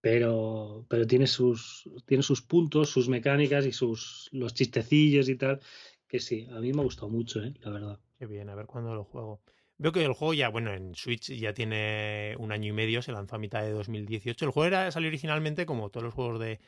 pero, 0.00 0.84
pero 0.88 1.06
tiene, 1.06 1.26
sus, 1.26 1.88
tiene 2.06 2.22
sus 2.22 2.42
puntos, 2.42 2.90
sus 2.90 3.08
mecánicas 3.08 3.64
y 3.66 3.72
sus 3.72 4.28
los 4.32 4.54
chistecillos 4.54 5.28
y 5.28 5.36
tal, 5.36 5.60
que 6.08 6.18
sí, 6.18 6.48
a 6.50 6.60
mí 6.60 6.72
me 6.72 6.80
ha 6.80 6.84
gustado 6.84 7.08
mucho, 7.08 7.42
¿eh? 7.42 7.54
la 7.60 7.70
verdad. 7.70 8.00
Qué 8.18 8.26
bien, 8.26 8.48
a 8.48 8.54
ver 8.54 8.66
cuándo 8.66 8.94
lo 8.94 9.04
juego. 9.04 9.40
Veo 9.78 9.92
que 9.92 10.04
el 10.04 10.12
juego 10.12 10.34
ya, 10.34 10.48
bueno, 10.48 10.72
en 10.72 10.94
Switch 10.94 11.32
ya 11.32 11.54
tiene 11.54 12.36
un 12.38 12.52
año 12.52 12.68
y 12.68 12.72
medio, 12.72 13.02
se 13.02 13.12
lanzó 13.12 13.36
a 13.36 13.38
mitad 13.38 13.62
de 13.62 13.70
2018. 13.70 14.44
El 14.44 14.50
juego 14.50 14.66
era, 14.66 14.90
salió 14.90 15.08
originalmente, 15.08 15.66
como 15.66 15.90
todos 15.90 16.04
los 16.04 16.14
juegos 16.14 16.38
de, 16.40 16.60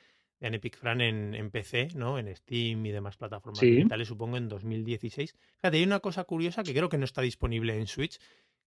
de 0.51 0.57
Epic 0.57 0.77
Fran, 0.77 1.01
en, 1.01 1.51
PC, 1.51 1.89
¿no? 1.95 2.19
En 2.19 2.35
Steam 2.35 2.85
y 2.87 2.91
demás 2.93 3.17
plataformas 3.17 3.61
digitales, 3.61 4.09
supongo, 4.09 4.37
en 4.37 4.49
2016. 4.49 5.37
Fíjate, 5.61 5.77
hay 5.77 5.85
una 5.85 6.01
cosa 6.01 6.25
curiosa 6.25 6.63
que 6.63 6.73
creo 6.73 6.89
que 6.89 6.99
no 6.99 7.05
está 7.05 7.23
disponible 7.23 7.77
en 7.79 7.87
Switch, 7.87 8.19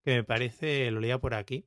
que 0.04 0.16
me 0.16 0.24
parece, 0.24 0.90
lo 0.92 1.00
leía 1.00 1.20
por 1.20 1.34
aquí, 1.34 1.66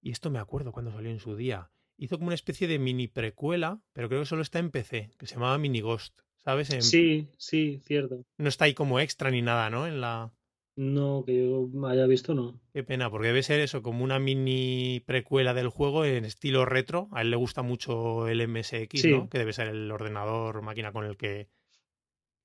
y 0.00 0.10
esto 0.10 0.30
me 0.30 0.38
acuerdo 0.38 0.72
cuando 0.72 0.92
salió 0.92 1.10
en 1.10 1.20
su 1.20 1.36
día. 1.36 1.70
Hizo 1.96 2.16
como 2.16 2.28
una 2.28 2.34
especie 2.34 2.66
de 2.66 2.78
mini 2.78 3.08
precuela, 3.08 3.80
pero 3.92 4.08
creo 4.08 4.20
que 4.20 4.26
solo 4.26 4.42
está 4.42 4.58
en 4.58 4.70
PC, 4.70 5.10
que 5.18 5.26
se 5.26 5.34
llamaba 5.34 5.58
Mini 5.58 5.80
Ghost. 5.80 6.20
¿sabes? 6.44 6.68
Sí, 6.80 7.28
sí, 7.38 7.80
cierto. 7.84 8.24
No 8.38 8.48
está 8.48 8.64
ahí 8.64 8.74
como 8.74 9.00
extra 9.00 9.30
ni 9.30 9.42
nada, 9.42 9.70
¿no? 9.70 9.86
En 9.86 10.00
la... 10.00 10.32
No, 10.80 11.24
que 11.26 11.36
yo 11.36 11.68
haya 11.86 12.06
visto, 12.06 12.32
no. 12.32 12.58
Qué 12.72 12.82
pena, 12.82 13.10
porque 13.10 13.26
debe 13.26 13.42
ser 13.42 13.60
eso, 13.60 13.82
como 13.82 14.02
una 14.02 14.18
mini 14.18 15.02
precuela 15.04 15.52
del 15.52 15.68
juego 15.68 16.06
en 16.06 16.24
estilo 16.24 16.64
retro. 16.64 17.10
A 17.12 17.20
él 17.20 17.28
le 17.28 17.36
gusta 17.36 17.60
mucho 17.60 18.28
el 18.28 18.48
MSX, 18.48 19.04
¿no? 19.10 19.28
Que 19.28 19.38
debe 19.38 19.52
ser 19.52 19.68
el 19.68 19.90
ordenador, 19.90 20.62
máquina 20.62 20.90
con 20.90 21.04
el 21.04 21.18
que 21.18 21.48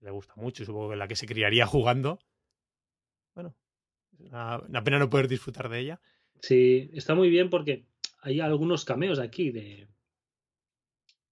le 0.02 0.12
gusta 0.12 0.34
mucho, 0.36 0.66
supongo 0.66 0.90
que 0.90 0.96
la 0.98 1.08
que 1.08 1.16
se 1.16 1.28
criaría 1.28 1.66
jugando. 1.66 2.20
Bueno, 3.36 3.56
una, 4.20 4.60
una 4.60 4.84
pena 4.84 5.00
no 5.00 5.10
poder 5.10 5.30
disfrutar 5.30 5.70
de 5.70 5.80
ella. 5.80 6.02
Sí, 6.42 6.90
está 6.92 7.16
muy 7.16 7.30
bien 7.30 7.50
porque 7.50 7.86
hay 8.20 8.42
algunos 8.42 8.84
cameos 8.84 9.20
aquí 9.20 9.52
de, 9.52 9.88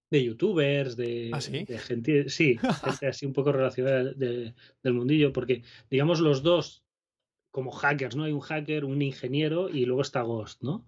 de 0.08 0.24
youtubers, 0.24 0.96
de, 0.96 1.32
¿Ah, 1.34 1.42
sí? 1.42 1.66
gente, 1.66 2.30
sí, 2.30 2.56
gente 2.82 3.08
así 3.08 3.26
un 3.26 3.34
poco 3.34 3.52
relacionada 3.52 4.04
del 4.14 4.54
mundillo, 4.94 5.34
porque 5.34 5.64
digamos 5.90 6.20
los 6.20 6.42
dos 6.42 6.83
como 7.54 7.70
hackers, 7.70 8.16
¿no? 8.16 8.24
Hay 8.24 8.32
un 8.32 8.40
hacker, 8.40 8.84
un 8.84 9.00
ingeniero 9.00 9.68
y 9.68 9.84
luego 9.84 10.02
está 10.02 10.22
Ghost, 10.22 10.60
¿no? 10.64 10.84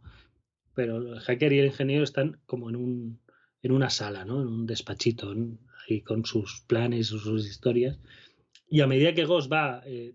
Pero 0.75 0.97
el 0.97 1.21
hacker 1.21 1.53
y 1.53 1.61
el 1.61 1.67
ingeniero 1.67 2.03
están 2.03 2.41
como 2.45 2.69
en 2.69 2.75
un 2.75 3.21
en 3.63 3.71
una 3.71 3.89
sala, 3.89 4.25
¿no? 4.25 4.43
En 4.43 4.49
un 4.49 4.67
despachito, 4.67 5.33
ahí 5.89 6.01
con 6.01 6.25
sus 6.25 6.65
planes, 6.67 7.07
sus 7.07 7.47
historias. 7.47 8.01
Y 8.69 8.81
a 8.81 8.89
medida 8.89 9.15
que 9.15 9.27
Ghost 9.27 9.51
va 9.51 9.81
eh, 9.87 10.15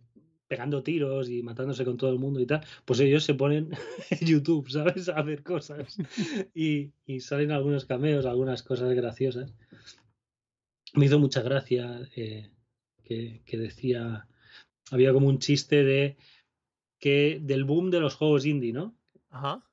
pegando 0.49 0.83
tiros 0.83 1.29
y 1.29 1.41
matándose 1.41 1.85
con 1.85 1.95
todo 1.95 2.11
el 2.11 2.19
mundo 2.19 2.41
y 2.41 2.45
tal, 2.45 2.65
pues 2.83 2.99
ellos 2.99 3.23
se 3.23 3.33
ponen 3.33 3.69
en 4.09 4.27
YouTube, 4.27 4.69
¿sabes? 4.69 5.07
A 5.07 5.21
ver 5.21 5.43
cosas. 5.43 5.97
Y, 6.53 6.91
salen 7.21 7.51
algunos 7.51 7.85
cameos, 7.85 8.25
algunas 8.25 8.61
cosas 8.61 8.93
graciosas. 8.93 9.53
Me 10.95 11.05
hizo 11.05 11.17
mucha 11.17 11.41
gracia 11.43 12.09
eh, 12.13 12.51
que, 13.05 13.57
decía, 13.57 14.27
había 14.91 15.13
como 15.13 15.29
un 15.29 15.39
chiste 15.39 15.85
de 15.85 16.17
que 17.01 17.39
del 17.41 17.65
boom 17.65 17.89
de 17.91 17.99
los 17.99 18.15
juegos 18.15 18.45
indie, 18.45 18.71
¿no? 18.71 18.95
Ajá. 19.29 19.67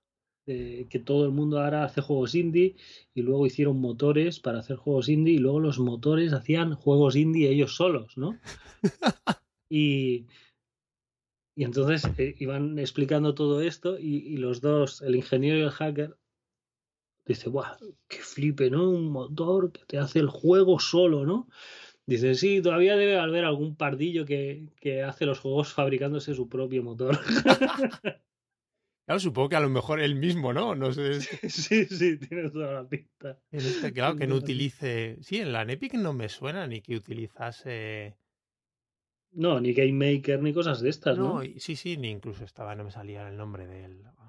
Que 0.46 1.02
todo 1.04 1.26
el 1.26 1.30
mundo 1.30 1.60
ahora 1.60 1.84
hace 1.84 2.00
juegos 2.00 2.34
indie 2.34 2.74
y 3.12 3.20
luego 3.20 3.44
hicieron 3.44 3.78
motores 3.78 4.40
para 4.40 4.60
hacer 4.60 4.76
juegos 4.76 5.10
indie 5.10 5.34
y 5.34 5.38
luego 5.38 5.60
los 5.60 5.78
motores 5.78 6.32
hacían 6.32 6.74
juegos 6.74 7.16
indie 7.16 7.50
ellos 7.50 7.76
solos, 7.76 8.16
¿no? 8.16 8.40
y, 9.68 10.24
y 11.54 11.64
entonces 11.64 12.10
eh, 12.16 12.34
iban 12.38 12.78
explicando 12.78 13.34
todo 13.34 13.60
esto 13.60 13.98
y, 13.98 14.38
los 14.38 14.62
dos, 14.62 15.02
el 15.02 15.16
ingeniero 15.16 15.58
y 15.58 15.62
el 15.62 15.70
hacker, 15.70 16.16
dice, 17.26 17.50
¡guau! 17.50 17.76
¡Qué 18.08 18.20
flipe, 18.20 18.70
¿no? 18.70 18.88
Un 18.88 19.10
motor 19.10 19.70
que 19.70 19.84
te 19.84 19.98
hace 19.98 20.20
el 20.20 20.28
juego 20.28 20.78
solo, 20.80 21.26
¿no? 21.26 21.46
Dice, 22.08 22.34
sí, 22.34 22.62
todavía 22.62 22.96
debe 22.96 23.18
haber 23.18 23.44
algún 23.44 23.76
pardillo 23.76 24.24
que, 24.24 24.66
que 24.80 25.02
hace 25.02 25.26
los 25.26 25.40
juegos 25.40 25.72
fabricándose 25.74 26.34
su 26.34 26.48
propio 26.48 26.82
motor. 26.82 27.18
Claro, 29.04 29.20
supongo 29.20 29.48
que 29.48 29.56
a 29.56 29.60
lo 29.60 29.70
mejor 29.70 30.00
él 30.00 30.16
mismo, 30.16 30.52
¿no? 30.52 30.74
No 30.74 30.92
sé. 30.92 31.22
Sí, 31.48 31.86
sí, 31.86 32.18
tiene 32.18 32.50
toda 32.50 32.74
la 32.74 32.86
pinta. 32.86 33.38
En 33.50 33.60
este, 33.60 33.90
claro, 33.90 34.16
que 34.16 34.26
no 34.26 34.34
utilice. 34.34 35.16
Sí, 35.22 35.38
en 35.38 35.50
la 35.50 35.62
Epic 35.62 35.94
no 35.94 36.12
me 36.12 36.28
suena 36.28 36.66
ni 36.66 36.82
que 36.82 36.94
utilizase 36.94 38.18
no, 39.32 39.60
ni 39.60 39.72
Game 39.72 39.92
Maker 39.92 40.42
ni 40.42 40.52
cosas 40.52 40.80
de 40.80 40.90
estas, 40.90 41.18
¿no? 41.18 41.42
sí, 41.58 41.76
sí, 41.76 41.96
ni 41.96 42.10
incluso 42.10 42.44
estaba, 42.44 42.74
no 42.74 42.84
me 42.84 42.90
salía 42.90 43.28
el 43.28 43.36
nombre 43.36 43.66
de 43.66 43.84
él. 43.84 44.02
Ah, 44.18 44.27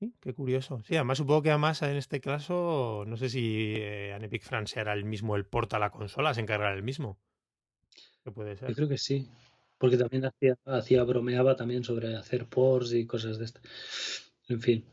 sí, 0.00 0.14
qué 0.20 0.34
curioso. 0.34 0.82
Sí, 0.84 0.96
además 0.96 1.18
supongo 1.18 1.42
que 1.42 1.50
además 1.50 1.82
en 1.82 1.96
este 1.96 2.20
caso, 2.20 3.04
no 3.06 3.16
sé 3.16 3.28
si 3.28 3.74
eh, 3.76 4.14
en 4.16 4.24
Epic 4.24 4.42
France 4.42 4.80
era 4.80 4.92
el 4.94 5.04
mismo 5.04 5.36
el 5.36 5.44
porta 5.44 5.76
a 5.76 5.80
la 5.80 5.90
consola, 5.90 6.34
se 6.34 6.40
encargará 6.40 6.74
el 6.74 6.82
mismo. 6.82 7.18
¿Qué 8.24 8.32
puede 8.32 8.56
ser? 8.56 8.70
Yo 8.70 8.74
creo 8.74 8.88
que 8.88 8.98
sí. 8.98 9.28
Porque 9.78 9.96
también 9.96 10.26
hacía, 10.26 10.58
hacía, 10.66 11.04
bromeaba 11.04 11.56
también 11.56 11.84
sobre 11.84 12.14
hacer 12.14 12.46
pors 12.46 12.92
y 12.92 13.06
cosas 13.06 13.38
de 13.38 13.46
estas. 13.46 13.62
En 14.48 14.60
fin. 14.60 14.84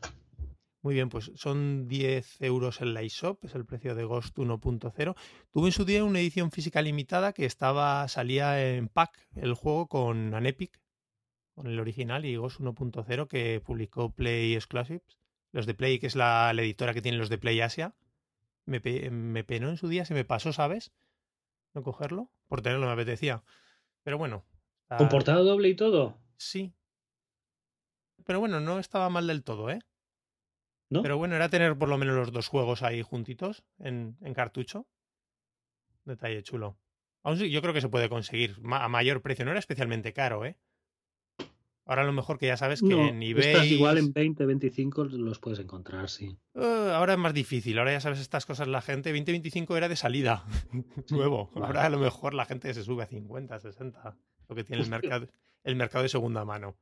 Muy 0.80 0.94
bien, 0.94 1.08
pues 1.08 1.30
son 1.34 1.88
10 1.88 2.40
euros 2.40 2.80
en 2.80 2.94
la 2.94 3.02
eShop, 3.02 3.44
es 3.44 3.54
el 3.54 3.66
precio 3.66 3.94
de 3.94 4.04
Ghost 4.04 4.38
1.0. 4.38 5.16
Tuve 5.50 5.66
en 5.66 5.72
su 5.72 5.84
día 5.84 6.04
una 6.04 6.20
edición 6.20 6.50
física 6.50 6.80
limitada 6.80 7.32
que 7.32 7.44
estaba 7.44 8.06
salía 8.08 8.64
en 8.64 8.88
pack 8.88 9.28
el 9.34 9.54
juego 9.54 9.88
con 9.88 10.34
Anepic, 10.34 10.80
con 11.58 11.66
el 11.66 11.80
original, 11.80 12.24
y 12.24 12.36
Ghost 12.36 12.60
1.0 12.60 13.26
que 13.26 13.60
publicó 13.60 14.14
Play 14.14 14.54
Exclusives. 14.54 15.18
Los 15.50 15.66
de 15.66 15.74
Play, 15.74 15.98
que 15.98 16.06
es 16.06 16.14
la, 16.14 16.52
editora 16.52 16.94
que 16.94 17.02
tienen 17.02 17.18
los 17.18 17.30
de 17.30 17.38
Play 17.38 17.60
Asia. 17.60 17.96
Me, 18.64 18.80
me 19.10 19.42
penó 19.42 19.68
en 19.68 19.76
su 19.76 19.88
día, 19.88 20.04
se 20.04 20.14
me 20.14 20.24
pasó, 20.24 20.52
¿sabes? 20.52 20.92
No 21.74 21.82
cogerlo, 21.82 22.30
por 22.46 22.62
tenerlo 22.62 22.86
me 22.86 22.92
apetecía. 22.92 23.42
Pero 24.04 24.18
bueno. 24.18 24.46
¿Con 24.96 25.08
portada 25.08 25.40
doble 25.40 25.68
y 25.68 25.74
todo? 25.74 26.16
Sí. 26.36 26.74
Pero 28.24 28.38
bueno, 28.38 28.60
no 28.60 28.78
estaba 28.78 29.10
mal 29.10 29.26
del 29.26 29.42
todo, 29.42 29.68
¿eh? 29.68 29.80
Pero 30.90 31.18
bueno, 31.18 31.34
era 31.34 31.48
tener 31.48 31.76
por 31.76 31.88
lo 31.88 31.98
menos 31.98 32.14
los 32.14 32.30
dos 32.30 32.46
juegos 32.46 32.84
ahí 32.84 33.02
juntitos 33.02 33.64
en, 33.80 34.16
cartucho. 34.32 34.86
Detalle 36.04 36.44
chulo. 36.44 36.78
Aún 37.24 37.36
sí, 37.36 37.50
yo 37.50 37.60
creo 37.62 37.74
que 37.74 37.80
se 37.80 37.88
puede 37.88 38.08
conseguir 38.08 38.60
a 38.70 38.88
mayor 38.88 39.22
precio. 39.22 39.44
No 39.44 39.50
era 39.50 39.58
especialmente 39.58 40.12
caro, 40.12 40.46
¿eh? 40.46 40.56
Ahora 41.88 42.02
a 42.02 42.04
lo 42.04 42.12
mejor 42.12 42.38
que 42.38 42.46
ya 42.46 42.58
sabes 42.58 42.82
que 42.82 42.92
en 42.92 43.22
eBay. 43.22 43.72
igual 43.72 43.96
en 43.96 44.12
20, 44.12 44.44
25 44.44 45.04
los 45.04 45.38
puedes 45.38 45.58
encontrar, 45.58 46.10
sí. 46.10 46.36
Uh, 46.52 46.90
ahora 46.92 47.14
es 47.14 47.18
más 47.18 47.32
difícil. 47.32 47.78
Ahora 47.78 47.92
ya 47.92 48.00
sabes 48.02 48.20
estas 48.20 48.44
cosas 48.44 48.68
la 48.68 48.82
gente. 48.82 49.10
20, 49.10 49.32
25 49.32 49.74
era 49.74 49.88
de 49.88 49.96
salida. 49.96 50.44
Nuevo. 51.10 51.50
Ahora 51.56 51.86
a 51.86 51.88
lo 51.88 51.98
mejor 51.98 52.34
la 52.34 52.44
gente 52.44 52.74
se 52.74 52.84
sube 52.84 53.04
a 53.04 53.06
50, 53.06 53.58
60. 53.58 54.18
Lo 54.50 54.54
que 54.54 54.64
tiene 54.64 54.82
el 54.82 54.90
mercado, 54.90 55.28
el 55.64 55.76
mercado 55.76 56.02
de 56.02 56.10
segunda 56.10 56.44
mano. 56.44 56.76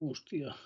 Hostia. 0.00 0.56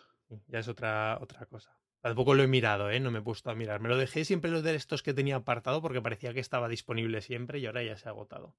Ya 0.47 0.61
es 0.61 0.69
otra, 0.69 1.19
otra 1.21 1.45
cosa. 1.45 1.79
Tampoco 2.01 2.33
lo 2.33 2.43
he 2.43 2.49
mirado, 2.49 2.91
¿eh? 2.91 2.99
No 2.99 3.11
me 3.11 3.19
he 3.19 3.23
puesto 3.23 3.51
a 3.51 3.55
mirar. 3.55 3.81
Me 3.81 3.91
lo 3.91 3.99
dejé 3.99 4.25
siempre 4.25 4.51
los 4.51 4.63
de 4.63 4.75
estos 4.75 5.03
que 5.03 5.13
tenía 5.13 5.37
apartado 5.37 5.83
porque 5.83 6.01
parecía 6.01 6.33
que 6.33 6.41
estaba 6.41 6.71
disponible 6.71 7.21
siempre 7.21 7.59
y 7.59 7.67
ahora 7.67 7.83
ya 7.83 7.99
se 7.99 8.09
ha 8.09 8.13
agotado. 8.13 8.57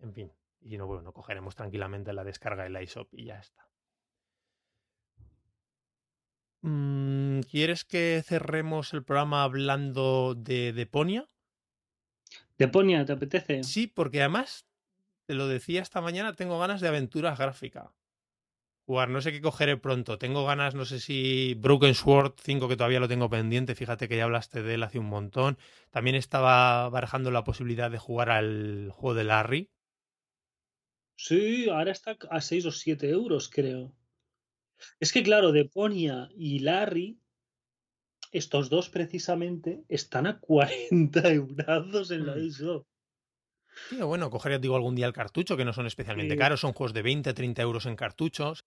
En 0.00 0.14
fin. 0.14 0.32
Y 0.62 0.78
no, 0.78 0.86
bueno, 0.86 1.12
cogeremos 1.12 1.54
tranquilamente 1.54 2.14
la 2.14 2.24
descarga 2.24 2.62
del 2.62 2.82
iShop 2.82 3.12
y 3.12 3.26
ya 3.26 3.38
está. 3.38 3.68
Mm, 6.64 7.40
¿Quieres 7.40 7.84
que 7.84 8.22
cerremos 8.24 8.94
el 8.94 9.04
programa 9.04 9.44
hablando 9.44 10.34
de 10.34 10.72
Deponia? 10.72 11.28
¿Deponia 12.56 13.04
te 13.04 13.12
apetece? 13.12 13.62
Sí, 13.62 13.86
porque 13.86 14.20
además, 14.20 14.66
te 15.26 15.34
lo 15.34 15.46
decía 15.46 15.82
esta 15.82 16.00
mañana, 16.00 16.32
tengo 16.32 16.58
ganas 16.58 16.80
de 16.80 16.88
aventura 16.88 17.36
gráfica 17.36 17.92
jugar. 18.86 19.08
No 19.08 19.20
sé 19.20 19.32
qué 19.32 19.40
cogeré 19.40 19.76
pronto. 19.76 20.18
Tengo 20.18 20.44
ganas, 20.44 20.74
no 20.74 20.84
sé 20.84 21.00
si 21.00 21.54
Broken 21.54 21.94
Sword 21.94 22.34
5, 22.42 22.68
que 22.68 22.76
todavía 22.76 23.00
lo 23.00 23.08
tengo 23.08 23.30
pendiente. 23.30 23.74
Fíjate 23.74 24.08
que 24.08 24.16
ya 24.16 24.24
hablaste 24.24 24.62
de 24.62 24.74
él 24.74 24.82
hace 24.82 24.98
un 24.98 25.06
montón. 25.06 25.58
También 25.90 26.16
estaba 26.16 26.88
barajando 26.88 27.30
la 27.30 27.44
posibilidad 27.44 27.90
de 27.90 27.98
jugar 27.98 28.30
al 28.30 28.90
juego 28.92 29.14
de 29.14 29.24
Larry. 29.24 29.70
Sí, 31.16 31.68
ahora 31.68 31.92
está 31.92 32.16
a 32.30 32.40
6 32.40 32.66
o 32.66 32.72
7 32.72 33.08
euros, 33.08 33.48
creo. 33.48 33.92
Es 35.00 35.12
que, 35.12 35.22
claro, 35.22 35.52
Deponia 35.52 36.28
y 36.36 36.60
Larry, 36.60 37.18
estos 38.32 38.70
dos 38.70 38.88
precisamente, 38.90 39.84
están 39.88 40.26
a 40.26 40.40
40 40.40 41.28
euros 41.32 42.10
en 42.10 42.26
la 42.26 42.36
eShop. 42.36 42.86
Tío, 43.90 44.06
bueno, 44.06 44.30
cogería, 44.30 44.58
digo, 44.58 44.76
algún 44.76 44.94
día 44.94 45.06
el 45.06 45.12
cartucho, 45.12 45.56
que 45.56 45.64
no 45.64 45.72
son 45.72 45.86
especialmente 45.86 46.36
caros, 46.36 46.60
son 46.60 46.72
juegos 46.72 46.94
de 46.94 47.02
20, 47.02 47.34
30 47.34 47.62
euros 47.62 47.86
en 47.86 47.96
cartuchos. 47.96 48.64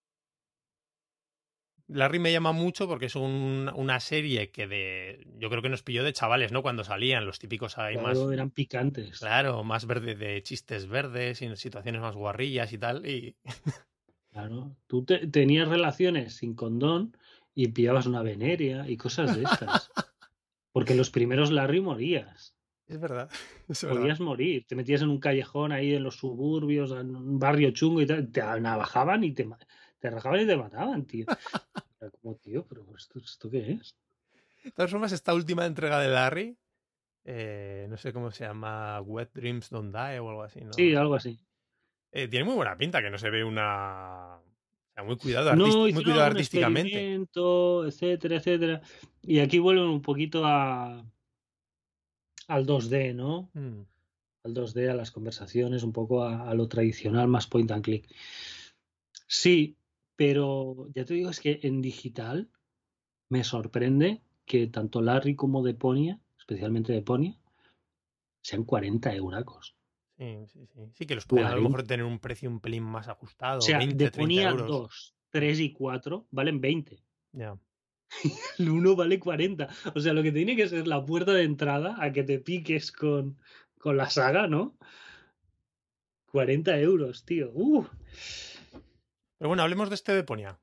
Larry 1.88 2.20
me 2.20 2.34
llama 2.34 2.51
mucho 2.51 2.88
porque 2.88 3.05
es 3.05 3.16
una 3.16 3.99
serie 4.01 4.51
que 4.51 4.68
de. 4.68 5.26
Yo 5.38 5.49
creo 5.49 5.62
que 5.62 5.70
nos 5.70 5.84
pilló 5.84 6.03
de 6.03 6.12
chavales, 6.12 6.51
¿no? 6.51 6.62
Cuando 6.62 6.84
salían 6.84 7.26
los 7.26 7.39
típicos 7.39 7.78
ahí 7.78 7.97
más. 7.97 8.18
eran 8.32 8.51
picantes. 8.51 9.20
Claro, 9.20 9.64
más 9.64 9.86
verde 9.86 10.16
de 10.16 10.43
chistes 10.43 10.88
verdes, 10.88 11.41
y 11.41 11.55
situaciones 11.55 12.01
más 12.01 12.16
guarrillas 12.16 12.74
y 12.74 12.78
tal. 12.78 13.05
Y. 13.05 13.38
Claro. 14.38 14.75
Tú 14.88 15.03
tenías 15.05 15.67
relaciones 15.67 16.35
sin 16.35 16.53
condón 16.53 17.17
y 17.55 17.69
pillabas 17.69 18.05
una 18.05 18.21
veneria 18.21 18.88
y 18.88 18.97
cosas 18.97 19.35
de 19.35 19.43
estas. 19.43 19.91
porque 20.71 20.93
los 20.93 21.09
primeros 21.09 21.51
Larry 21.51 21.81
morías. 21.81 22.53
Es 22.88 23.01
verdad. 23.01 23.29
Podías 23.81 24.21
morir. 24.21 24.65
Te 24.65 24.73
metías 24.73 25.01
en 25.01 25.09
un 25.09 25.19
callejón 25.19 25.73
ahí 25.73 25.93
en 25.93 26.03
los 26.03 26.15
suburbios, 26.15 26.91
en 26.91 27.17
un 27.17 27.38
barrio 27.38 27.71
chungo 27.71 28.01
y 28.01 28.05
te, 28.05 28.23
te 28.23 28.41
navajaban 28.61 29.25
y 29.25 29.33
te, 29.33 29.45
te 29.99 30.09
rajaban 30.09 30.39
y 30.39 30.45
te 30.47 30.55
mataban, 30.55 31.05
tío. 31.05 31.25
Era 31.99 32.09
como, 32.11 32.35
tío, 32.35 32.65
pero 32.65 32.85
¿esto, 32.95 33.19
¿esto 33.19 33.49
qué 33.49 33.73
es? 33.73 33.97
De 34.63 34.71
todas 34.71 34.89
formas, 34.89 35.11
esta 35.11 35.33
última 35.33 35.65
entrega 35.65 35.99
de 35.99 36.07
Larry, 36.07 36.57
eh, 37.25 37.88
no 37.89 37.97
sé 37.97 38.13
cómo 38.13 38.31
se 38.31 38.45
llama, 38.45 39.01
Wet 39.01 39.31
Dreams 39.33 39.69
Don't 39.69 39.93
Die 39.93 40.19
o 40.19 40.29
algo 40.29 40.43
así, 40.43 40.61
¿no? 40.61 40.71
Sí, 40.71 40.95
algo 40.95 41.15
así. 41.15 41.38
Eh, 42.12 42.28
tiene 42.28 42.45
muy 42.45 42.55
buena 42.55 42.78
pinta, 42.78 43.01
que 43.01 43.10
no 43.10 43.18
se 43.18 43.30
ve 43.30 43.43
una. 43.43 44.38
O 44.38 44.93
sea, 44.93 45.03
muy 45.03 45.18
cuidado, 45.18 45.55
muy 45.55 45.93
cuidado 45.93 46.24
artísticamente. 46.24 47.14
Etcétera, 47.86 48.38
etcétera. 48.38 48.82
Y 49.22 49.39
aquí 49.39 49.60
vuelven 49.60 49.86
un 49.86 50.01
poquito 50.01 50.45
a 50.45 51.05
al 52.47 52.66
2D, 52.66 53.14
¿no? 53.14 53.49
Mm. 53.53 53.82
Al 54.43 54.53
2D, 54.53 54.89
a 54.89 54.93
las 54.95 55.12
conversaciones, 55.12 55.84
un 55.84 55.91
poco 55.91 56.24
a, 56.24 56.53
lo 56.53 56.68
tradicional, 56.68 57.28
más 57.28 57.47
point 57.47 57.70
and 57.72 57.84
click. 57.84 58.08
Sí, 59.28 59.78
pero 60.16 60.88
ya 60.95 61.03
te 61.03 61.14
digo, 61.14 61.30
es 61.30 61.41
que 61.41 61.60
en 61.64 61.82
digital 61.82 62.49
me 63.30 63.43
sorprende 63.43 64.22
que 64.45 64.68
tanto 64.68 65.01
Larry 65.01 65.36
como 65.36 65.64
Deponia, 65.64 66.22
especialmente 66.39 66.93
Deponia, 66.93 67.38
sean 68.41 68.64
40 68.64 69.14
euracos. 69.14 69.76
Sí, 70.18 70.47
sí, 70.47 70.65
sí. 70.65 70.91
Sí, 70.95 71.05
que 71.05 71.15
los 71.15 71.26
pueden 71.26 71.45
a 71.45 71.55
lo 71.55 71.61
mejor 71.61 71.84
tener 71.84 72.05
un 72.05 72.20
precio 72.20 72.49
un 72.49 72.59
pelín 72.59 72.84
más 72.84 73.07
ajustado. 73.07 73.59
O 73.59 73.61
sea, 73.61 73.78
20, 73.78 73.95
Deponia 74.03 74.51
2, 74.51 75.15
3 75.30 75.59
y 75.59 75.74
4 75.74 76.28
valen 76.32 76.59
20. 76.59 77.03
Ya. 77.34 77.57
el 78.57 78.70
1 78.70 78.95
vale 78.95 79.20
40. 79.20 79.68
O 79.93 79.99
sea, 79.99 80.13
lo 80.13 80.24
que 80.24 80.32
tiene 80.32 80.55
que 80.55 80.68
ser 80.68 80.88
la 80.88 81.05
puerta 81.05 81.34
de 81.34 81.43
entrada 81.43 81.95
a 81.99 82.11
que 82.11 82.24
te 82.24 82.39
piques 82.39 82.91
con, 82.91 83.38
con 83.78 83.95
la 83.97 84.09
saga, 84.09 84.47
¿no? 84.47 84.76
40 86.32 86.80
euros, 86.80 87.24
tío. 87.24 87.51
Uh. 87.53 87.86
Pero 89.38 89.49
bueno, 89.49 89.61
hablemos 89.61 89.89
de 89.89 89.95
este 89.95 90.13
Deponia. 90.13 90.59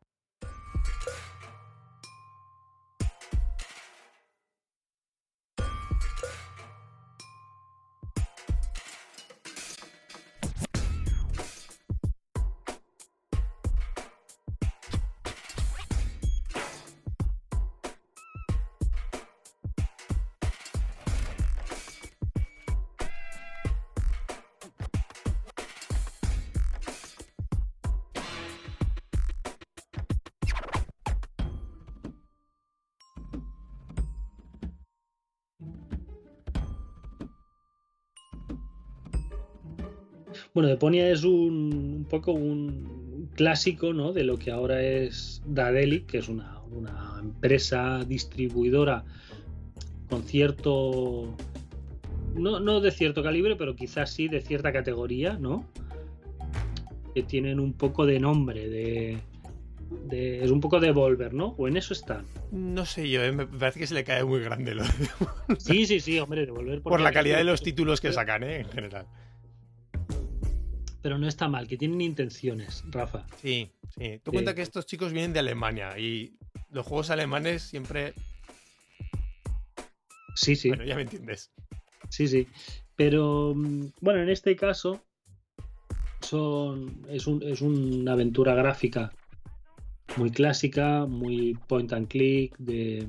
Deponia 40.84 41.08
es 41.08 41.24
un, 41.24 42.06
poco 42.10 42.32
un 42.32 43.30
clásico 43.34 43.94
¿no? 43.94 44.12
de 44.12 44.22
lo 44.22 44.36
que 44.36 44.50
ahora 44.50 44.82
es 44.82 45.40
Dadelic, 45.46 46.04
que 46.04 46.18
es 46.18 46.28
una, 46.28 46.60
empresa 47.22 48.04
distribuidora 48.06 49.02
con 50.10 50.24
cierto. 50.24 51.34
No, 52.34 52.60
no, 52.60 52.80
de 52.82 52.90
cierto 52.90 53.22
calibre, 53.22 53.56
pero 53.56 53.74
quizás 53.74 54.10
sí 54.10 54.28
de 54.28 54.42
cierta 54.42 54.74
categoría, 54.74 55.38
¿no? 55.38 55.64
Que 57.14 57.22
tienen 57.22 57.60
un 57.60 57.72
poco 57.72 58.04
de 58.04 58.20
nombre, 58.20 58.68
de, 58.68 59.20
es 60.12 60.50
un 60.50 60.60
poco 60.60 60.80
de 60.80 60.92
Volver, 60.92 61.32
¿no? 61.32 61.54
O 61.56 61.66
en 61.66 61.78
eso 61.78 61.94
están. 61.94 62.26
No 62.52 62.84
sé 62.84 63.08
yo, 63.08 63.24
¿eh? 63.24 63.32
me 63.32 63.46
parece 63.46 63.80
que 63.80 63.86
se 63.86 63.94
le 63.94 64.04
cae 64.04 64.22
muy 64.22 64.40
grande 64.40 64.74
lo 64.74 64.82
de... 64.82 64.90
Sí, 65.58 65.86
sí, 65.86 66.00
sí, 66.00 66.18
hombre, 66.18 66.44
de 66.44 66.52
Volver. 66.52 66.82
Por 66.82 67.00
la 67.00 67.10
calidad 67.10 67.38
de 67.38 67.44
los 67.44 67.62
títulos 67.62 68.02
que 68.02 68.12
sacan, 68.12 68.42
¿eh? 68.42 68.58
En 68.58 68.68
general 68.68 69.06
pero 71.04 71.18
no 71.18 71.28
está 71.28 71.48
mal, 71.48 71.68
que 71.68 71.76
tienen 71.76 72.00
intenciones, 72.00 72.82
Rafa. 72.88 73.26
Sí, 73.42 73.70
sí. 73.94 74.20
Tú 74.22 74.32
cuenta 74.32 74.54
que 74.54 74.62
estos 74.62 74.86
chicos 74.86 75.12
vienen 75.12 75.34
de 75.34 75.40
Alemania 75.40 75.98
y 75.98 76.38
los 76.70 76.86
juegos 76.86 77.10
alemanes 77.10 77.60
siempre. 77.60 78.14
Sí, 80.34 80.56
sí. 80.56 80.68
Bueno, 80.68 80.84
ya 80.84 80.96
me 80.96 81.02
entiendes. 81.02 81.50
Sí, 82.08 82.26
sí. 82.26 82.48
Pero 82.96 83.52
mm, 83.54 83.88
bueno, 84.00 84.22
en 84.22 84.30
este 84.30 84.56
caso 84.56 85.04
son, 86.22 87.04
es, 87.10 87.26
un, 87.26 87.42
es 87.42 87.60
una 87.60 88.12
aventura 88.12 88.54
gráfica 88.54 89.12
muy 90.16 90.30
clásica, 90.30 91.04
muy 91.04 91.52
point 91.68 91.92
and 91.92 92.08
click, 92.08 92.56
de, 92.56 93.06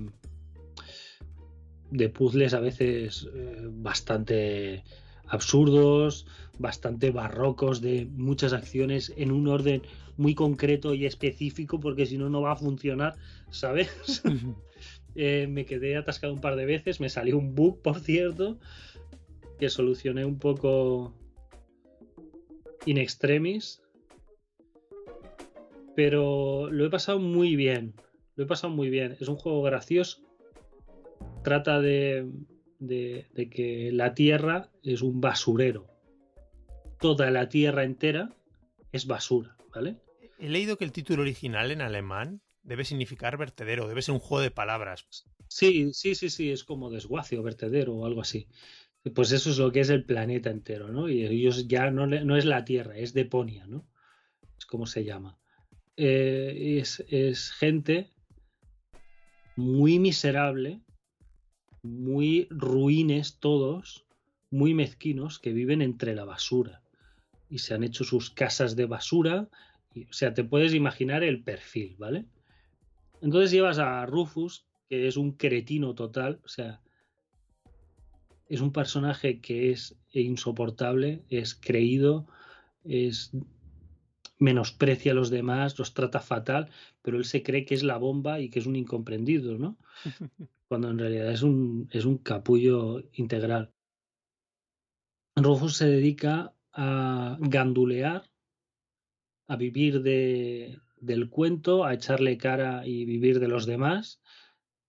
de 1.92 2.10
puzzles 2.10 2.54
a 2.54 2.60
veces 2.60 3.26
eh, 3.34 3.70
bastante 3.70 4.84
absurdos, 5.28 6.28
bastante 6.60 7.12
barrocos, 7.12 7.82
de 7.82 8.08
muchas 8.12 8.54
acciones 8.54 9.14
en 9.18 9.32
un 9.32 9.48
orden 9.48 9.82
muy 10.18 10.36
concreto 10.36 10.94
y 10.94 11.06
específico, 11.06 11.80
porque 11.80 12.06
si 12.06 12.18
no, 12.18 12.30
no 12.30 12.42
va 12.42 12.54
a 12.54 12.58
funcionar, 12.58 13.16
¿sabes? 13.50 14.24
Eh, 15.18 15.48
me 15.48 15.66
quedé 15.66 15.96
atascado 15.96 16.34
un 16.34 16.42
par 16.42 16.58
de 16.58 16.66
veces, 16.66 17.00
me 17.00 17.08
salió 17.08 17.38
un 17.38 17.56
bug, 17.56 17.82
por 17.82 18.02
cierto, 18.02 18.60
que 19.58 19.70
solucioné 19.70 20.26
un 20.26 20.40
poco 20.40 21.16
in 22.86 22.98
extremis. 22.98 23.82
Pero 25.96 26.70
lo 26.70 26.86
he 26.86 26.90
pasado 26.90 27.20
muy 27.20 27.56
bien. 27.56 27.94
Lo 28.36 28.44
he 28.44 28.48
pasado 28.48 28.74
muy 28.74 28.90
bien. 28.90 29.16
Es 29.20 29.30
un 29.30 29.38
juego 29.38 29.62
gracioso. 29.62 30.22
Trata 31.44 31.80
de, 31.80 32.30
de, 32.80 33.50
que 33.50 33.92
la 33.94 34.14
Tierra 34.14 34.70
es 34.84 35.02
un 35.02 35.22
basurero. 35.22 35.88
Toda 37.00 37.32
la 37.32 37.50
Tierra 37.50 37.84
entera 37.84 38.36
es 38.92 39.08
basura, 39.08 39.58
¿vale? 39.74 39.98
He 40.40 40.50
leído 40.50 40.78
que 40.78 40.86
el 40.86 40.92
título 40.92 41.22
original 41.22 41.72
en 41.72 41.82
alemán 41.82 42.42
debe 42.64 42.84
significar 42.84 43.38
vertedero, 43.38 43.88
debe 43.88 44.02
ser 44.02 44.14
un 44.14 44.20
juego 44.20 44.42
de 44.42 44.52
palabras. 44.52 45.06
Sí, 45.48 45.94
sí, 45.94 46.16
sí, 46.16 46.30
sí, 46.30 46.52
es 46.52 46.64
como 46.64 46.90
desguacio, 46.90 47.44
vertedero 47.44 47.96
o 47.96 48.06
algo 48.06 48.22
así. 48.22 48.48
Pues 49.14 49.32
eso 49.32 49.52
es 49.52 49.58
lo 49.60 49.72
que 49.72 49.82
es 49.82 49.90
el 49.90 50.04
planeta 50.04 50.50
entero, 50.50 50.90
¿no? 50.90 51.08
Y 51.10 51.26
ellos 51.26 51.68
ya 51.68 51.92
no, 51.92 52.08
no 52.08 52.38
es 52.38 52.46
la 52.46 52.66
Tierra, 52.66 52.98
es 52.98 53.14
Deponia, 53.14 53.68
¿no? 53.68 53.88
Es 54.58 54.66
como 54.66 54.88
se 54.88 55.04
llama. 55.04 55.38
Eh, 55.96 56.80
es, 56.82 57.06
es 57.08 57.52
gente 57.52 58.10
muy 59.56 60.00
miserable, 60.00 60.82
muy 61.84 62.48
ruines 62.50 63.40
todos, 63.40 64.06
muy 64.50 64.74
mezquinos, 64.74 65.40
que 65.40 65.54
viven 65.54 65.82
entre 65.82 66.16
la 66.16 66.26
basura. 66.26 66.82
Y 67.50 67.60
se 67.60 67.74
han 67.74 67.84
hecho 67.84 68.04
sus 68.04 68.30
casas 68.32 68.76
de 68.76 68.86
basura. 68.86 69.48
Y, 69.94 70.06
o 70.06 70.14
sea, 70.14 70.34
te 70.34 70.44
puedes 70.44 70.74
imaginar 70.74 71.24
el 71.24 71.44
perfil, 71.44 71.96
¿vale? 71.98 72.26
Entonces 73.22 73.52
llevas 73.52 73.80
a 73.80 74.06
Rufus, 74.06 74.66
que 74.90 75.08
es 75.08 75.18
un 75.18 75.32
cretino 75.32 75.96
total, 75.96 76.40
o 76.44 76.48
sea, 76.48 76.82
es 78.48 78.62
un 78.62 78.72
personaje 78.72 79.42
que 79.42 79.72
es 79.72 79.96
insoportable, 80.12 81.24
es 81.30 81.56
creído, 81.56 82.28
es 82.84 83.32
menosprecia 84.38 85.12
a 85.12 85.16
los 85.16 85.30
demás, 85.30 85.78
los 85.80 85.94
trata 85.94 86.20
fatal, 86.20 86.70
pero 87.02 87.18
él 87.18 87.26
se 87.26 87.42
cree 87.42 87.66
que 87.66 87.74
es 87.74 87.84
la 87.84 87.98
bomba 87.98 88.40
y 88.40 88.50
que 88.50 88.60
es 88.60 88.66
un 88.66 88.76
incomprendido, 88.76 89.58
¿no? 89.58 89.78
Cuando 90.68 90.90
en 90.90 91.00
realidad 91.00 91.32
es 91.32 91.42
un, 91.42 91.90
es 91.92 92.06
un 92.06 92.18
capullo 92.18 93.04
integral. 93.14 93.72
Rufus 95.36 95.78
se 95.78 95.88
dedica 95.88 96.54
a 96.76 97.38
gandulear, 97.40 98.30
a 99.48 99.56
vivir 99.56 100.02
de, 100.02 100.78
del 100.98 101.30
cuento, 101.30 101.86
a 101.86 101.94
echarle 101.94 102.38
cara 102.38 102.86
y 102.86 103.06
vivir 103.06 103.40
de 103.40 103.48
los 103.48 103.66
demás, 103.66 104.22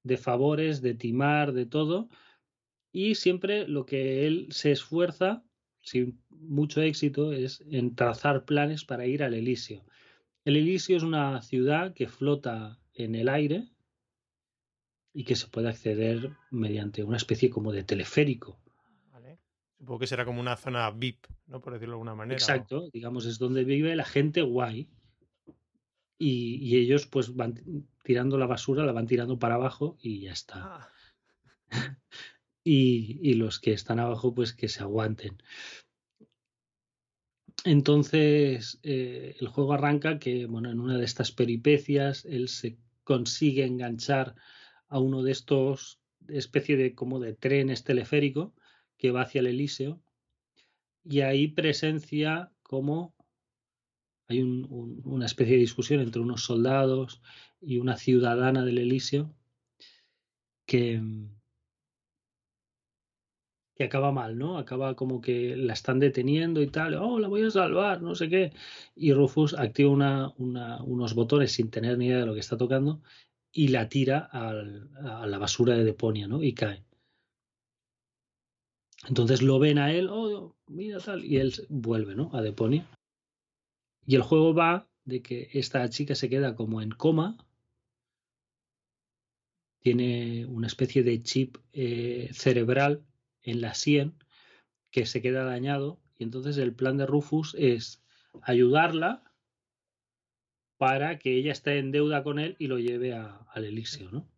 de 0.02 0.16
favores, 0.16 0.82
de 0.82 0.94
timar, 0.94 1.52
de 1.52 1.66
todo, 1.66 2.08
y 2.92 3.14
siempre 3.14 3.68
lo 3.68 3.86
que 3.86 4.26
él 4.26 4.48
se 4.50 4.72
esfuerza, 4.72 5.44
sin 5.80 6.22
mucho 6.30 6.80
éxito, 6.82 7.32
es 7.32 7.62
en 7.70 7.94
trazar 7.94 8.44
planes 8.44 8.84
para 8.84 9.06
ir 9.06 9.22
al 9.22 9.34
Elíseo. 9.34 9.84
El 10.44 10.56
Elíseo 10.56 10.96
es 10.96 11.02
una 11.02 11.42
ciudad 11.42 11.92
que 11.92 12.08
flota 12.08 12.80
en 12.94 13.14
el 13.14 13.28
aire 13.28 13.68
y 15.12 15.24
que 15.24 15.36
se 15.36 15.48
puede 15.48 15.68
acceder 15.68 16.30
mediante 16.50 17.02
una 17.02 17.16
especie 17.16 17.50
como 17.50 17.72
de 17.72 17.84
teleférico. 17.84 18.60
Supongo 19.86 20.00
que 20.00 20.08
será 20.08 20.24
como 20.24 20.40
una 20.40 20.56
zona 20.56 20.90
VIP, 20.90 21.28
¿no? 21.46 21.60
Por 21.60 21.72
decirlo 21.72 21.92
de 21.92 21.94
alguna 21.94 22.16
manera. 22.16 22.36
Exacto, 22.36 22.90
digamos, 22.92 23.24
es 23.24 23.38
donde 23.38 23.62
vive 23.62 23.94
la 23.94 24.04
gente 24.04 24.42
guay. 24.42 24.88
Y, 26.18 26.76
ellos 26.76 27.06
pues 27.06 27.36
van 27.36 27.86
tirando 28.02 28.36
la 28.36 28.48
basura, 28.48 28.84
la 28.84 28.90
van 28.90 29.06
tirando 29.06 29.38
para 29.38 29.54
abajo 29.54 29.96
y 30.02 30.22
ya 30.22 30.32
está. 30.32 30.56
Ah. 30.58 30.92
y, 32.64 33.34
los 33.34 33.60
que 33.60 33.74
están 33.74 34.00
abajo 34.00 34.34
pues 34.34 34.54
que 34.54 34.68
se 34.68 34.82
aguanten. 34.82 35.40
Entonces 37.64 38.80
eh, 38.82 39.36
el 39.38 39.46
juego 39.46 39.72
arranca 39.72 40.18
que 40.18 40.46
bueno, 40.46 40.68
en 40.72 40.80
una 40.80 40.98
de 40.98 41.04
estas 41.04 41.30
peripecias 41.30 42.24
él 42.24 42.48
se 42.48 42.76
consigue 43.04 43.64
enganchar 43.64 44.34
a 44.88 44.98
uno 44.98 45.22
de 45.22 45.30
estos 45.30 46.00
especie 46.26 46.76
de 46.76 46.96
como 46.96 47.20
de 47.20 47.34
trenes 47.34 47.84
teleférico 47.84 48.52
que 48.98 49.10
va 49.10 49.22
hacia 49.22 49.40
el 49.40 49.48
Elíseo 49.48 50.00
y 51.04 51.20
ahí 51.20 51.48
presencia 51.48 52.52
como 52.62 53.14
hay 54.28 54.42
una 54.42 55.26
especie 55.26 55.54
de 55.54 55.60
discusión 55.60 56.00
entre 56.00 56.20
unos 56.20 56.42
soldados 56.42 57.22
y 57.60 57.78
una 57.78 57.96
ciudadana 57.96 58.64
del 58.64 58.78
Elíseo 58.78 59.32
que, 60.66 61.00
que 63.76 63.84
acaba 63.84 64.10
mal, 64.10 64.36
¿no? 64.36 64.58
Acaba 64.58 64.96
como 64.96 65.20
que 65.20 65.54
la 65.56 65.74
están 65.74 66.00
deteniendo 66.00 66.60
y 66.60 66.66
tal, 66.66 66.94
oh, 66.94 67.20
la 67.20 67.28
voy 67.28 67.42
a 67.42 67.50
salvar, 67.50 68.02
no 68.02 68.16
sé 68.16 68.28
qué. 68.28 68.52
Y 68.96 69.12
Rufus 69.12 69.54
activa 69.54 70.34
unos 70.38 71.14
botones 71.14 71.52
sin 71.52 71.70
tener 71.70 71.96
ni 71.96 72.06
idea 72.06 72.18
de 72.18 72.26
lo 72.26 72.34
que 72.34 72.40
está 72.40 72.56
tocando 72.56 73.02
y 73.52 73.68
la 73.68 73.88
tira 73.88 74.28
a 74.32 75.26
la 75.26 75.38
basura 75.38 75.74
de 75.76 75.84
Deponia, 75.84 76.26
¿no? 76.26 76.42
Y 76.42 76.52
cae. 76.52 76.84
Entonces 79.08 79.42
lo 79.42 79.58
ven 79.58 79.78
a 79.78 79.92
él, 79.92 80.08
oh, 80.10 80.56
mira 80.66 80.98
tal, 80.98 81.24
y 81.24 81.36
él 81.36 81.52
vuelve, 81.68 82.14
¿no? 82.14 82.30
A 82.32 82.42
Deponia. 82.42 82.88
Y 84.04 84.16
el 84.16 84.22
juego 84.22 84.54
va 84.54 84.88
de 85.04 85.22
que 85.22 85.48
esta 85.52 85.88
chica 85.88 86.14
se 86.14 86.28
queda 86.28 86.56
como 86.56 86.82
en 86.82 86.90
coma, 86.90 87.36
tiene 89.78 90.46
una 90.46 90.66
especie 90.66 91.04
de 91.04 91.22
chip 91.22 91.58
eh, 91.72 92.28
cerebral 92.32 93.04
en 93.42 93.60
la 93.60 93.74
sien 93.74 94.14
que 94.90 95.06
se 95.06 95.22
queda 95.22 95.44
dañado 95.44 96.00
y 96.18 96.24
entonces 96.24 96.56
el 96.58 96.74
plan 96.74 96.96
de 96.96 97.06
Rufus 97.06 97.54
es 97.58 98.02
ayudarla 98.42 99.22
para 100.76 101.18
que 101.18 101.36
ella 101.36 101.52
esté 101.52 101.78
en 101.78 101.92
deuda 101.92 102.24
con 102.24 102.38
él 102.38 102.56
y 102.58 102.66
lo 102.66 102.78
lleve 102.78 103.14
al 103.14 103.64
Elíseo, 103.64 104.10
¿no? 104.10 104.28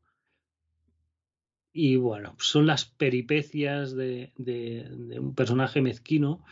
Y 1.80 1.94
bueno, 1.94 2.34
son 2.40 2.66
las 2.66 2.86
peripecias 2.86 3.94
de, 3.94 4.32
de, 4.36 5.20
un 5.20 5.32
personaje 5.36 5.80
mezquino. 5.80 6.44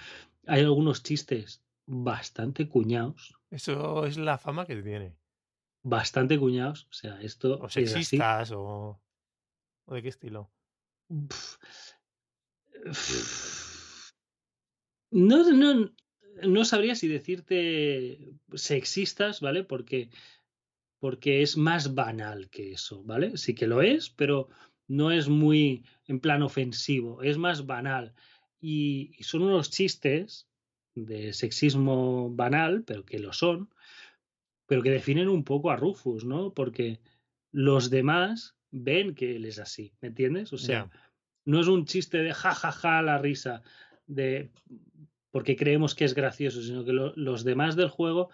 Hay 0.46 0.60
algunos 0.60 1.02
chistes 1.02 1.64
bastante 1.84 2.68
cuñados. 2.68 3.36
Eso 3.50 4.06
es 4.06 4.18
la 4.18 4.38
fama 4.38 4.66
que 4.66 4.80
tiene. 4.80 5.16
Bastante 5.82 6.38
cuñados. 6.38 6.86
O 6.90 6.92
sea, 6.92 7.20
esto. 7.22 7.58
O 7.60 7.68
sexistas 7.68 8.52
o. 8.52 9.00
¿O 9.86 9.94
de 9.96 10.02
qué 10.02 10.10
estilo? 10.10 10.48
No, 15.10 15.50
no, 15.50 15.90
no 16.44 16.64
sabría 16.64 16.94
si 16.94 17.08
decirte 17.08 18.32
sexistas, 18.54 19.40
¿vale? 19.40 19.64
Porque, 19.64 20.08
porque 21.00 21.42
es 21.42 21.56
más 21.56 21.96
banal 21.96 22.48
que 22.48 22.70
eso, 22.70 23.02
¿vale? 23.02 23.36
Sí 23.36 23.56
que 23.56 23.66
lo 23.66 23.82
es, 23.82 24.08
pero 24.08 24.50
no 24.88 25.10
es 25.10 25.28
muy 25.28 25.84
en 26.06 26.20
plan 26.20 26.42
ofensivo, 26.42 27.22
es 27.22 27.38
más 27.38 27.66
banal. 27.66 28.14
Y, 28.60 29.12
y 29.18 29.24
son 29.24 29.42
unos 29.42 29.70
chistes 29.70 30.48
de 30.94 31.32
sexismo 31.32 32.30
banal, 32.30 32.84
pero 32.84 33.04
que 33.04 33.18
lo 33.18 33.32
son, 33.32 33.68
pero 34.66 34.82
que 34.82 34.90
definen 34.90 35.28
un 35.28 35.44
poco 35.44 35.70
a 35.70 35.76
Rufus, 35.76 36.24
¿no? 36.24 36.52
Porque 36.52 37.00
los 37.52 37.90
demás 37.90 38.56
ven 38.70 39.14
que 39.14 39.36
él 39.36 39.44
es 39.44 39.58
así, 39.58 39.92
¿me 40.00 40.08
entiendes? 40.08 40.52
O 40.52 40.58
sea, 40.58 40.90
no 41.44 41.60
es 41.60 41.68
un 41.68 41.84
chiste 41.84 42.18
de 42.18 42.34
jajaja 42.34 42.72
ja, 42.72 42.96
ja, 42.96 43.02
la 43.02 43.18
risa, 43.18 43.62
de 44.06 44.50
porque 45.30 45.54
creemos 45.54 45.94
que 45.94 46.06
es 46.06 46.14
gracioso, 46.14 46.62
sino 46.62 46.84
que 46.84 46.92
los 46.92 47.44
demás 47.44 47.76
del 47.76 47.90
juego 47.90 48.30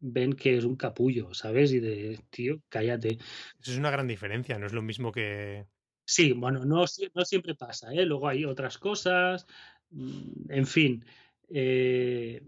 ven 0.00 0.32
que 0.32 0.56
es 0.56 0.64
un 0.64 0.76
capullo, 0.76 1.34
¿sabes? 1.34 1.72
Y 1.72 1.80
de, 1.80 2.18
tío, 2.30 2.62
cállate. 2.70 3.18
Eso 3.60 3.72
es 3.72 3.76
una 3.76 3.90
gran 3.90 4.06
diferencia, 4.06 4.58
no 4.58 4.66
es 4.66 4.72
lo 4.72 4.80
mismo 4.80 5.12
que... 5.12 5.66
Sí, 6.08 6.32
bueno, 6.32 6.64
no, 6.64 6.86
no 7.14 7.24
siempre 7.26 7.54
pasa, 7.54 7.92
¿eh? 7.92 8.06
Luego 8.06 8.28
hay 8.28 8.46
otras 8.46 8.78
cosas, 8.78 9.46
mm, 9.90 10.50
en 10.50 10.66
fin. 10.66 11.04
Eh, 11.50 12.42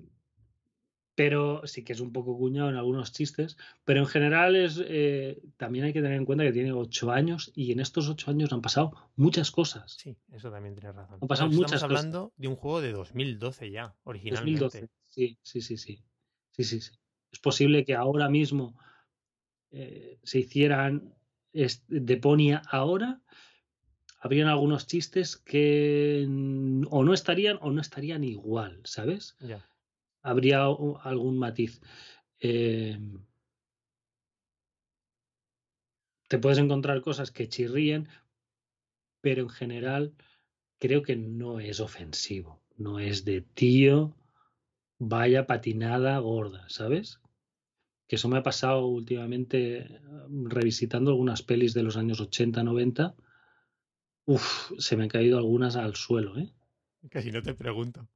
pero 1.14 1.66
sí 1.66 1.84
que 1.84 1.92
es 1.92 2.00
un 2.00 2.10
poco 2.10 2.38
cuñado 2.38 2.70
en 2.70 2.76
algunos 2.76 3.12
chistes, 3.12 3.58
pero 3.84 4.00
en 4.00 4.06
general 4.06 4.56
es 4.56 4.82
eh, 4.82 5.42
también 5.58 5.84
hay 5.84 5.92
que 5.92 6.00
tener 6.00 6.16
en 6.16 6.24
cuenta 6.24 6.42
que 6.42 6.52
tiene 6.52 6.72
ocho 6.72 7.10
años 7.10 7.52
y 7.54 7.72
en 7.72 7.80
estos 7.80 8.08
ocho 8.08 8.30
años 8.30 8.50
han 8.54 8.62
pasado 8.62 9.10
muchas 9.14 9.50
cosas. 9.50 9.92
Sí, 9.92 10.16
eso 10.32 10.50
también 10.50 10.74
tiene 10.74 10.92
razón. 10.92 11.18
Han 11.20 11.28
pasado 11.28 11.50
muchas 11.50 11.82
Estamos 11.82 11.98
hablando 11.98 12.32
de 12.38 12.48
un 12.48 12.56
juego 12.56 12.80
de 12.80 12.92
2012 12.92 13.70
ya, 13.70 13.94
originalmente. 14.04 14.60
2012, 14.60 14.88
sí, 15.06 15.38
sí, 15.42 15.60
sí, 15.60 15.76
sí, 15.76 16.02
sí, 16.52 16.64
sí, 16.64 16.80
sí. 16.80 16.92
Es 17.30 17.38
posible 17.40 17.84
que 17.84 17.94
ahora 17.94 18.30
mismo 18.30 18.74
eh, 19.70 20.18
se 20.22 20.38
hicieran 20.38 21.14
Deponia 21.52 22.62
ahora, 22.70 23.20
habrían 24.20 24.48
algunos 24.48 24.86
chistes 24.86 25.38
que 25.38 26.26
o 26.90 27.04
no 27.04 27.14
estarían 27.14 27.58
o 27.62 27.70
no 27.72 27.80
estarían 27.80 28.22
igual, 28.22 28.80
¿sabes? 28.84 29.36
Habría 30.22 30.64
algún 30.64 31.38
matiz. 31.38 31.80
Eh, 32.38 32.98
te 36.28 36.38
puedes 36.38 36.58
encontrar 36.58 37.00
cosas 37.00 37.30
que 37.30 37.48
chirríen, 37.48 38.08
pero 39.22 39.42
en 39.42 39.48
general 39.48 40.14
creo 40.78 41.02
que 41.02 41.16
no 41.16 41.58
es 41.58 41.80
ofensivo. 41.80 42.60
No 42.76 42.98
es 42.98 43.24
de 43.24 43.40
tío, 43.40 44.14
vaya 44.98 45.46
patinada 45.46 46.18
gorda, 46.18 46.68
¿sabes? 46.68 47.20
Que 48.06 48.16
eso 48.16 48.28
me 48.28 48.36
ha 48.36 48.42
pasado 48.42 48.86
últimamente 48.86 50.02
revisitando 50.28 51.10
algunas 51.10 51.42
pelis 51.42 51.72
de 51.72 51.82
los 51.82 51.96
años 51.96 52.20
80, 52.20 52.62
90 52.62 53.14
Uf, 54.26 54.72
se 54.78 54.96
me 54.96 55.04
han 55.04 55.08
caído 55.08 55.38
algunas 55.38 55.76
al 55.76 55.96
suelo, 55.96 56.38
¿eh? 56.38 56.52
Casi 57.10 57.30
no 57.30 57.42
te 57.42 57.54
pregunto. 57.54 58.08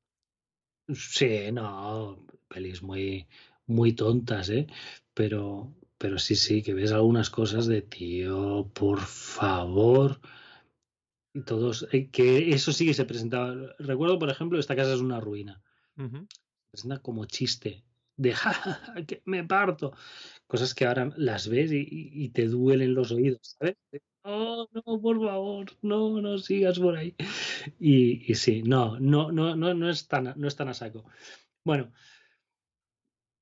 Sí, 0.93 1.51
no, 1.53 2.27
pelis 2.49 2.83
muy, 2.83 3.27
muy 3.67 3.95
tontas, 3.95 4.51
¿eh? 4.51 4.67
Pero, 5.15 5.75
pero 5.99 6.19
sí, 6.19 6.37
sí, 6.37 6.63
que 6.63 6.75
ves 6.75 6.93
algunas 6.93 7.31
cosas 7.31 7.67
de 7.67 7.83
tío, 7.83 8.71
por 8.75 9.01
favor. 9.01 10.21
Y 11.33 11.43
todos, 11.43 11.89
eh, 11.93 12.11
que 12.11 12.51
eso 12.51 12.73
sí 12.73 12.87
que 12.87 12.95
se 12.95 13.07
presentaba. 13.07 13.55
Recuerdo, 13.79 14.19
por 14.19 14.31
ejemplo, 14.31 14.59
esta 14.59 14.77
casa 14.77 14.95
es 14.95 15.01
una 15.01 15.21
ruina. 15.21 15.63
Se 15.97 16.71
presenta 16.71 16.99
como 17.01 17.25
chiste. 17.25 17.85
De 18.17 18.33
ja, 18.33 18.95
que 19.09 19.23
me 19.25 19.43
parto. 19.43 19.93
Cosas 20.47 20.75
que 20.75 20.85
ahora 20.85 21.13
las 21.17 21.49
ves 21.49 21.73
y, 21.73 21.87
y 21.91 22.29
te 22.29 22.47
duelen 22.47 22.95
los 22.95 23.11
oídos, 23.11 23.57
¿sabes? 23.59 23.77
No, 24.25 24.69
no, 24.73 25.01
por 25.01 25.21
favor, 25.21 25.67
no, 25.83 26.21
no 26.21 26.39
sigas 26.39 26.79
por 26.79 26.97
ahí. 26.97 27.15
Y, 27.79 28.35
sí, 28.35 28.63
no, 28.63 28.99
no, 28.99 29.31
no, 29.33 29.55
no, 29.57 29.75
no 29.75 29.91
es 29.91 30.09
tan, 30.09 30.35
no 30.37 30.49
es 30.49 30.57
tan 30.57 30.69
a 30.69 30.75
saco. 30.75 31.05
Bueno, 31.65 31.93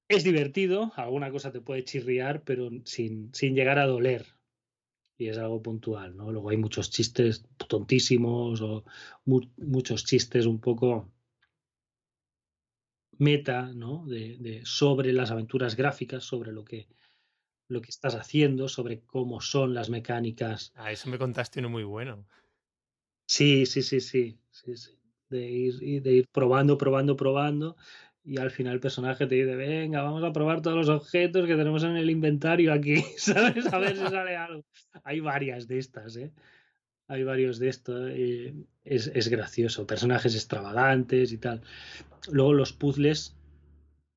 es 0.08 0.24
divertido, 0.24 0.92
alguna 0.96 1.30
cosa 1.30 1.52
te 1.52 1.60
puede 1.60 1.84
chirriar, 1.84 2.42
pero 2.44 2.70
sin, 2.84 3.32
sin 3.34 3.54
llegar 3.54 3.78
a 3.78 3.86
doler. 3.86 4.26
Y 5.18 5.28
es 5.28 5.38
algo 5.38 5.62
puntual, 5.62 6.16
¿no? 6.16 6.32
Luego 6.32 6.50
hay 6.50 6.56
muchos 6.56 6.90
chistes 6.90 7.46
tontísimos 7.68 8.60
o 8.60 8.84
mu 9.24 9.40
muchos 9.56 10.04
chistes 10.04 10.46
un 10.46 10.60
poco 10.60 11.12
meta, 13.18 13.72
¿no? 13.72 14.04
De, 14.06 14.62
sobre 14.64 15.12
las 15.12 15.30
aventuras 15.30 15.76
gráficas, 15.76 16.24
sobre 16.24 16.52
lo 16.52 16.64
que 16.64 16.88
lo 17.68 17.80
que 17.80 17.90
estás 17.90 18.14
haciendo, 18.14 18.68
sobre 18.68 19.00
cómo 19.00 19.40
son 19.40 19.74
las 19.74 19.90
mecánicas. 19.90 20.72
Ah, 20.74 20.92
eso 20.92 21.08
me 21.08 21.18
contaste 21.18 21.60
uno 21.60 21.70
muy 21.70 21.84
bueno. 21.84 22.26
Sí, 23.26 23.66
sí, 23.66 23.82
sí, 23.82 24.00
sí, 24.00 24.38
sí, 24.50 24.76
sí. 24.76 24.98
De 25.30 25.50
ir, 25.50 26.02
de 26.02 26.12
ir 26.12 26.28
probando, 26.30 26.76
probando, 26.76 27.16
probando. 27.16 27.76
Y 28.24 28.38
al 28.38 28.50
final 28.50 28.74
el 28.74 28.80
personaje 28.80 29.26
te 29.26 29.34
dice, 29.34 29.56
venga, 29.56 30.02
vamos 30.02 30.22
a 30.22 30.32
probar 30.32 30.62
todos 30.62 30.76
los 30.76 30.88
objetos 30.88 31.46
que 31.46 31.56
tenemos 31.56 31.82
en 31.82 31.96
el 31.96 32.10
inventario 32.10 32.72
aquí, 32.72 32.96
¿sabes? 33.16 33.72
A 33.72 33.78
ver 33.78 33.96
si 33.96 34.06
sale 34.06 34.36
algo. 34.36 34.64
Hay 35.02 35.20
varias 35.20 35.66
de 35.66 35.78
estas, 35.78 36.16
¿eh? 36.16 36.32
Hay 37.08 37.24
varios 37.24 37.58
de 37.58 37.68
estos. 37.68 38.10
Eh, 38.12 38.54
es, 38.84 39.08
es 39.08 39.28
gracioso. 39.28 39.86
Personajes 39.86 40.34
extravagantes 40.34 41.32
y 41.32 41.38
tal. 41.38 41.62
Luego 42.30 42.52
los 42.52 42.72
puzzles, 42.72 43.34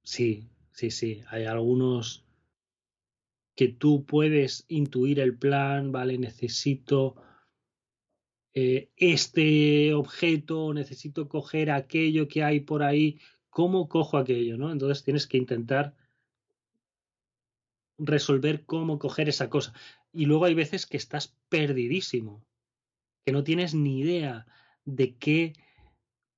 sí, 0.03 0.49
sí, 0.71 0.91
sí. 0.91 1.23
Hay 1.29 1.45
algunos 1.45 2.24
que 3.55 3.69
tú 3.69 4.05
puedes 4.05 4.65
intuir 4.67 5.19
el 5.19 5.37
plan, 5.37 5.91
¿vale? 5.91 6.17
Necesito 6.17 7.15
eh, 8.53 8.89
este 8.95 9.93
objeto, 9.93 10.73
necesito 10.73 11.27
coger 11.27 11.71
aquello 11.71 12.27
que 12.27 12.43
hay 12.43 12.59
por 12.59 12.83
ahí, 12.83 13.19
¿cómo 13.49 13.87
cojo 13.87 14.17
aquello, 14.17 14.57
no? 14.57 14.71
Entonces 14.71 15.03
tienes 15.03 15.27
que 15.27 15.37
intentar 15.37 15.95
resolver 17.97 18.65
cómo 18.65 18.99
coger 18.99 19.29
esa 19.29 19.49
cosa. 19.49 19.73
Y 20.11 20.25
luego 20.25 20.45
hay 20.45 20.53
veces 20.53 20.85
que 20.85 20.97
estás 20.97 21.37
perdidísimo, 21.49 22.45
que 23.25 23.31
no 23.31 23.43
tienes 23.43 23.73
ni 23.73 23.99
idea 23.99 24.45
de 24.83 25.15
qué 25.15 25.53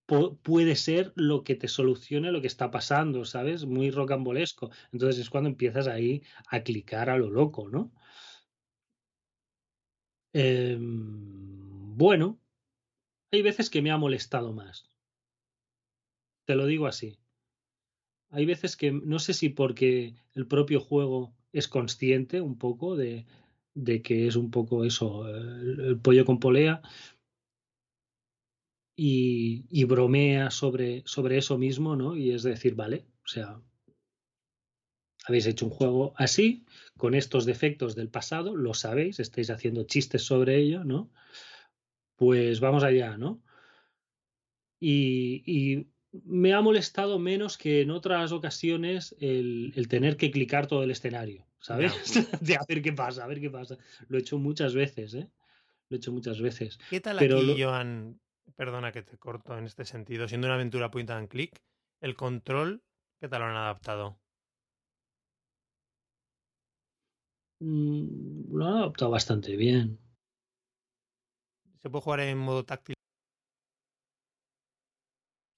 puede 0.07 0.75
ser 0.75 1.11
lo 1.15 1.43
que 1.43 1.55
te 1.55 1.67
solucione 1.67 2.31
lo 2.31 2.41
que 2.41 2.47
está 2.47 2.71
pasando, 2.71 3.25
¿sabes? 3.25 3.65
Muy 3.65 3.91
rocambolesco. 3.91 4.71
Entonces 4.91 5.19
es 5.21 5.29
cuando 5.29 5.49
empiezas 5.49 5.87
ahí 5.87 6.23
a 6.49 6.61
clicar 6.61 7.09
a 7.09 7.17
lo 7.17 7.29
loco, 7.29 7.69
¿no? 7.69 7.91
Eh, 10.33 10.77
bueno, 10.79 12.39
hay 13.31 13.41
veces 13.41 13.69
que 13.69 13.81
me 13.81 13.91
ha 13.91 13.97
molestado 13.97 14.53
más. 14.53 14.89
Te 16.45 16.55
lo 16.55 16.65
digo 16.65 16.87
así. 16.87 17.19
Hay 18.29 18.45
veces 18.45 18.77
que 18.77 18.91
no 18.91 19.19
sé 19.19 19.33
si 19.33 19.49
porque 19.49 20.15
el 20.33 20.47
propio 20.47 20.79
juego 20.79 21.33
es 21.51 21.67
consciente 21.67 22.39
un 22.41 22.57
poco 22.57 22.95
de, 22.95 23.25
de 23.73 24.01
que 24.01 24.27
es 24.27 24.35
un 24.35 24.51
poco 24.51 24.85
eso, 24.85 25.27
el 25.27 25.99
pollo 25.99 26.25
con 26.25 26.39
polea, 26.39 26.81
y, 28.99 29.67
y 29.69 29.83
bromea 29.83 30.49
sobre, 30.49 31.03
sobre 31.05 31.37
eso 31.37 31.57
mismo, 31.59 31.95
¿no? 31.95 32.17
Y 32.17 32.31
es 32.31 32.41
decir, 32.41 32.73
vale, 32.73 33.05
o 33.23 33.27
sea, 33.27 33.61
habéis 35.27 35.45
hecho 35.45 35.65
un 35.65 35.71
juego 35.71 36.13
así, 36.17 36.65
con 36.97 37.13
estos 37.13 37.45
defectos 37.45 37.95
del 37.95 38.09
pasado, 38.09 38.55
lo 38.55 38.73
sabéis, 38.73 39.19
estáis 39.19 39.51
haciendo 39.51 39.83
chistes 39.83 40.23
sobre 40.23 40.57
ello, 40.57 40.83
¿no? 40.83 41.11
Pues 42.15 42.59
vamos 42.59 42.83
allá, 42.83 43.17
¿no? 43.17 43.43
Y, 44.79 45.43
y 45.45 45.87
me 46.25 46.53
ha 46.53 46.61
molestado 46.61 47.19
menos 47.19 47.55
que 47.59 47.81
en 47.81 47.91
otras 47.91 48.31
ocasiones 48.31 49.15
el, 49.19 49.73
el 49.75 49.87
tener 49.87 50.17
que 50.17 50.31
clicar 50.31 50.65
todo 50.65 50.81
el 50.81 50.89
escenario, 50.89 51.45
¿sabes? 51.59 51.93
No. 52.15 52.39
De 52.41 52.55
a 52.55 52.65
ver 52.67 52.81
qué 52.81 52.93
pasa, 52.93 53.25
a 53.25 53.27
ver 53.27 53.39
qué 53.39 53.51
pasa. 53.51 53.77
Lo 54.07 54.17
he 54.17 54.21
hecho 54.21 54.39
muchas 54.39 54.73
veces, 54.73 55.13
¿eh? 55.13 55.29
Lo 55.89 55.95
he 55.95 55.99
hecho 55.99 56.11
muchas 56.11 56.41
veces. 56.41 56.79
¿Qué 56.89 56.99
tal 56.99 57.17
Pero 57.19 57.37
aquí, 57.37 57.45
lo... 57.45 57.57
Joan? 57.57 58.19
Perdona 58.55 58.91
que 58.91 59.03
te 59.03 59.17
corto 59.17 59.57
en 59.57 59.65
este 59.65 59.85
sentido, 59.85 60.27
siendo 60.27 60.47
una 60.47 60.55
aventura 60.55 60.91
point 60.91 61.09
and 61.09 61.27
click, 61.27 61.61
el 62.01 62.15
control, 62.15 62.83
¿qué 63.19 63.27
tal 63.27 63.41
lo 63.41 63.47
han 63.47 63.55
adaptado? 63.55 64.19
Mm, 67.59 68.55
lo 68.55 68.65
han 68.65 68.73
adaptado 68.77 69.11
bastante 69.11 69.55
bien. 69.55 69.99
¿Se 71.81 71.89
puede 71.89 72.03
jugar 72.03 72.19
en 72.21 72.37
modo 72.37 72.65
táctil? 72.65 72.95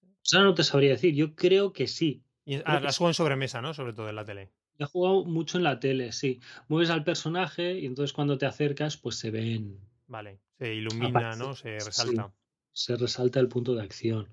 O 0.04 0.30
sea, 0.30 0.42
no 0.42 0.54
te 0.54 0.64
sabría 0.64 0.92
decir, 0.92 1.16
yo 1.16 1.36
creo 1.36 1.74
que 1.74 1.88
sí. 1.88 2.24
Y, 2.46 2.56
ah, 2.66 2.80
las 2.80 2.98
juegan 2.98 3.14
sobre 3.14 3.36
mesa, 3.36 3.62
¿no? 3.62 3.74
Sobre 3.74 3.94
todo 3.94 4.10
en 4.10 4.16
la 4.16 4.26
tele. 4.26 4.52
He 4.78 4.86
jugado 4.86 5.26
mucho 5.26 5.58
en 5.58 5.64
la 5.64 5.80
tele, 5.80 6.12
sí. 6.12 6.40
Mueves 6.68 6.90
al 6.90 7.04
personaje 7.04 7.80
y 7.80 7.86
entonces 7.86 8.14
cuando 8.14 8.38
te 8.38 8.46
acercas, 8.46 8.98
pues 8.98 9.18
se 9.18 9.32
ven. 9.32 9.80
Vale, 10.08 10.40
se 10.58 10.74
ilumina, 10.74 11.36
¿no? 11.36 11.54
Se 11.54 11.72
resalta. 11.80 12.28
Sí 12.28 12.39
se 12.80 12.96
resalta 12.96 13.42
el 13.42 13.50
punto 13.50 13.76
de 13.76 13.84
acción 13.84 14.30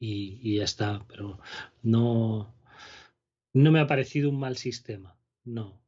y, 0.00 0.40
y, 0.40 0.56
ya 0.56 0.64
está, 0.64 1.04
pero 1.06 1.38
no, 1.82 2.54
no 3.52 3.72
me 3.72 3.80
ha 3.80 3.86
parecido 3.86 4.30
un 4.30 4.38
mal 4.38 4.56
sistema, 4.56 5.18
no. 5.44 5.82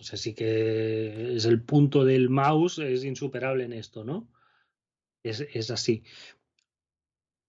O 0.00 0.02
sea, 0.02 0.18
sí 0.18 0.34
que 0.34 1.36
es 1.36 1.44
el 1.44 1.62
punto 1.62 2.04
del 2.04 2.30
mouse, 2.30 2.78
es 2.78 3.04
insuperable 3.04 3.64
en 3.64 3.74
esto, 3.74 4.02
¿no? 4.02 4.30
Es, 5.22 5.40
es 5.40 5.70
así. 5.70 6.04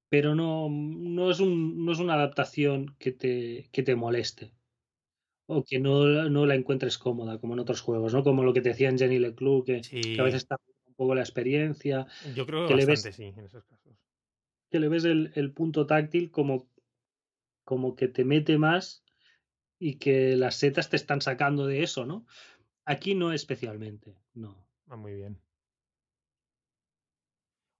Pero 0.09 0.35
no, 0.35 0.67
no, 0.69 1.31
es 1.31 1.39
un, 1.39 1.85
no 1.85 1.93
es 1.93 1.99
una 1.99 2.15
adaptación 2.15 2.95
que 2.99 3.13
te, 3.13 3.69
que 3.71 3.83
te 3.83 3.95
moleste 3.95 4.53
o 5.47 5.63
que 5.63 5.79
no, 5.79 6.29
no 6.29 6.45
la 6.45 6.55
encuentres 6.55 6.97
cómoda, 6.97 7.39
como 7.39 7.53
en 7.53 7.59
otros 7.61 7.81
juegos, 7.81 8.13
¿no? 8.13 8.23
Como 8.23 8.43
lo 8.43 8.53
que 8.53 8.61
te 8.61 8.69
decían 8.69 8.97
Jenny 8.97 9.19
Leclerc, 9.19 9.65
que, 9.65 9.83
sí. 9.83 10.01
que 10.01 10.21
a 10.21 10.23
veces 10.23 10.43
está 10.43 10.57
poco 10.95 11.15
la 11.15 11.21
experiencia. 11.21 12.07
Yo 12.35 12.45
creo 12.45 12.67
que 12.67 12.73
bastante, 12.73 13.01
le 13.01 13.09
ves, 13.09 13.15
sí, 13.15 13.23
en 13.23 13.45
esos 13.45 13.63
casos. 13.65 13.93
Que 14.69 14.79
le 14.79 14.89
ves 14.89 15.05
el, 15.05 15.31
el, 15.35 15.51
punto 15.51 15.85
táctil 15.85 16.31
como, 16.31 16.67
como 17.63 17.95
que 17.95 18.07
te 18.07 18.25
mete 18.25 18.57
más 18.57 19.03
y 19.79 19.95
que 19.95 20.35
las 20.35 20.55
setas 20.55 20.89
te 20.89 20.95
están 20.95 21.21
sacando 21.21 21.67
de 21.67 21.83
eso, 21.83 22.05
¿no? 22.05 22.25
Aquí 22.85 23.15
no 23.15 23.33
especialmente, 23.33 24.15
no. 24.33 24.65
Ah, 24.87 24.95
muy 24.95 25.15
bien. 25.15 25.39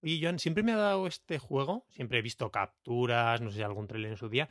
Oye, 0.02 0.20
Joan, 0.22 0.38
siempre 0.38 0.62
me 0.62 0.72
ha 0.72 0.76
dado 0.76 1.06
este 1.06 1.38
juego, 1.38 1.86
siempre 1.90 2.18
he 2.18 2.22
visto 2.22 2.50
capturas, 2.50 3.40
no 3.40 3.50
sé 3.50 3.56
si 3.56 3.62
algún 3.62 3.86
trailer 3.86 4.12
en 4.12 4.16
su 4.16 4.28
día, 4.28 4.48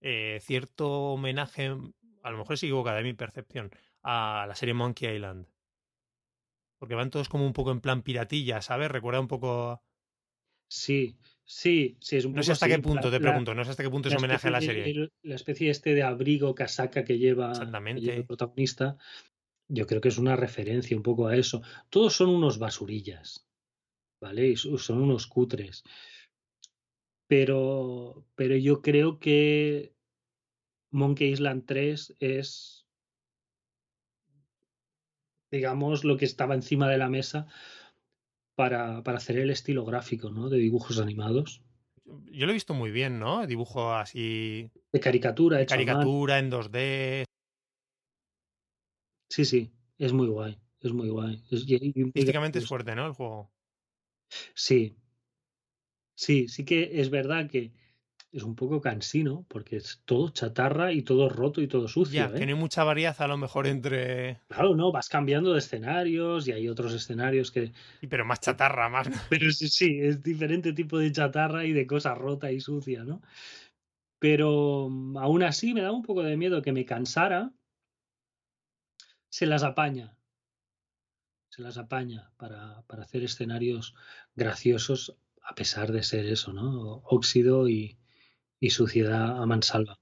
eh, 0.00 0.38
cierto 0.42 1.12
homenaje, 1.12 1.74
a 2.22 2.30
lo 2.30 2.38
mejor 2.38 2.58
se 2.58 2.66
equivoca 2.66 2.94
de 2.94 3.02
mi 3.02 3.14
percepción, 3.14 3.70
a 4.02 4.44
la 4.46 4.54
serie 4.54 4.74
Monkey 4.74 5.14
Island. 5.14 5.46
Porque 6.78 6.94
van 6.94 7.10
todos 7.10 7.28
como 7.28 7.46
un 7.46 7.52
poco 7.52 7.70
en 7.70 7.80
plan 7.80 8.02
piratilla, 8.02 8.60
¿sabes? 8.60 8.90
Recuerda 8.90 9.20
un 9.20 9.28
poco. 9.28 9.82
Sí, 10.68 11.16
sí, 11.44 11.96
sí, 12.00 12.16
es 12.16 12.24
un 12.24 12.34
No 12.34 12.42
sé 12.42 12.52
hasta 12.52 12.66
así, 12.66 12.74
qué 12.76 12.82
punto, 12.82 13.06
la- 13.10 13.12
te 13.18 13.20
pregunto, 13.20 13.54
no 13.54 13.64
sé 13.64 13.70
hasta 13.70 13.82
qué 13.82 13.90
punto 13.90 14.08
es 14.08 14.14
homenaje 14.14 14.48
a 14.48 14.50
la 14.50 14.60
serie. 14.60 14.84
el- 14.84 15.12
la 15.22 15.34
especie 15.36 15.70
este 15.70 15.94
de 15.94 16.02
abrigo, 16.02 16.54
casaca 16.54 17.04
que 17.04 17.18
lleva, 17.18 17.46
que 17.46 17.52
lleva 17.52 17.52
Exactamente. 17.52 18.16
el 18.16 18.26
protagonista, 18.26 18.96
yo 19.68 19.86
creo 19.86 20.00
que 20.00 20.08
es 20.08 20.18
una 20.18 20.36
referencia 20.36 20.96
un 20.96 21.02
poco 21.02 21.28
a 21.28 21.36
eso. 21.36 21.62
Todos 21.88 22.14
son 22.14 22.30
unos 22.30 22.58
basurillas, 22.58 23.48
¿vale? 24.20 24.48
Y 24.48 24.56
son 24.56 25.02
unos 25.02 25.26
cutres. 25.26 25.84
Pero, 27.28 28.24
pero 28.34 28.56
yo 28.56 28.82
creo 28.82 29.18
que 29.18 29.94
Monkey 30.92 31.30
Island 31.32 31.64
3 31.66 32.14
es, 32.20 32.85
digamos, 35.56 36.04
lo 36.04 36.16
que 36.16 36.24
estaba 36.24 36.54
encima 36.54 36.88
de 36.88 36.98
la 36.98 37.08
mesa 37.08 37.46
para, 38.54 39.02
para 39.02 39.18
hacer 39.18 39.38
el 39.38 39.50
estilo 39.50 39.84
gráfico, 39.84 40.30
¿no? 40.30 40.48
De 40.48 40.58
dibujos 40.58 40.98
animados. 40.98 41.62
Yo 42.30 42.46
lo 42.46 42.52
he 42.52 42.54
visto 42.54 42.74
muy 42.74 42.90
bien, 42.90 43.18
¿no? 43.18 43.46
Dibujo 43.46 43.92
así, 43.92 44.70
De 44.92 45.00
caricatura 45.00 45.58
de 45.58 45.66
caricatura 45.66 46.38
en 46.38 46.50
2D. 46.50 47.24
Sí, 49.28 49.44
sí, 49.44 49.72
es 49.98 50.12
muy 50.12 50.28
guay, 50.28 50.58
es 50.80 50.92
muy 50.92 51.08
guay. 51.08 51.42
Es, 51.50 51.66
Físicamente 52.14 52.58
es 52.58 52.66
fuerte, 52.66 52.94
¿no? 52.94 53.06
El 53.06 53.12
juego. 53.12 53.50
Sí, 54.54 54.96
sí, 56.14 56.48
sí 56.48 56.64
que 56.64 57.00
es 57.00 57.10
verdad 57.10 57.50
que 57.50 57.72
es 58.32 58.42
un 58.42 58.54
poco 58.54 58.80
cansino, 58.80 59.46
porque 59.48 59.76
es 59.76 60.02
todo 60.04 60.28
chatarra 60.30 60.92
y 60.92 61.02
todo 61.02 61.28
roto 61.28 61.62
y 61.62 61.68
todo 61.68 61.88
sucio, 61.88 62.20
Ya, 62.20 62.26
¿eh? 62.26 62.38
que 62.38 62.46
no 62.46 62.52
hay 62.52 62.58
mucha 62.58 62.84
variedad 62.84 63.16
a 63.20 63.28
lo 63.28 63.36
mejor 63.36 63.66
entre. 63.66 64.40
Claro, 64.48 64.74
no, 64.74 64.92
vas 64.92 65.08
cambiando 65.08 65.52
de 65.52 65.60
escenarios 65.60 66.46
y 66.46 66.52
hay 66.52 66.68
otros 66.68 66.92
escenarios 66.92 67.50
que... 67.50 67.72
Pero 68.08 68.24
más 68.24 68.40
chatarra, 68.40 68.88
más. 68.88 69.08
Pero 69.30 69.50
sí, 69.50 69.68
sí, 69.68 70.00
es 70.00 70.22
diferente 70.22 70.72
tipo 70.72 70.98
de 70.98 71.12
chatarra 71.12 71.64
y 71.64 71.72
de 71.72 71.86
cosa 71.86 72.14
rota 72.14 72.52
y 72.52 72.60
sucia, 72.60 73.04
¿no? 73.04 73.22
Pero 74.18 74.88
mm, 74.90 75.16
aún 75.18 75.42
así 75.42 75.72
me 75.72 75.82
da 75.82 75.92
un 75.92 76.02
poco 76.02 76.22
de 76.22 76.36
miedo 76.36 76.62
que 76.62 76.72
me 76.72 76.84
cansara. 76.84 77.52
Se 79.28 79.46
las 79.46 79.62
apaña. 79.62 80.16
Se 81.48 81.62
las 81.62 81.78
apaña 81.78 82.32
para, 82.36 82.82
para 82.82 83.04
hacer 83.04 83.22
escenarios 83.22 83.94
graciosos 84.34 85.16
a 85.42 85.54
pesar 85.54 85.92
de 85.92 86.02
ser 86.02 86.26
eso, 86.26 86.52
¿no? 86.52 87.02
Óxido 87.04 87.68
y, 87.68 87.96
y 88.60 88.70
suciedad 88.70 89.42
a 89.42 89.46
mansalva. 89.46 89.98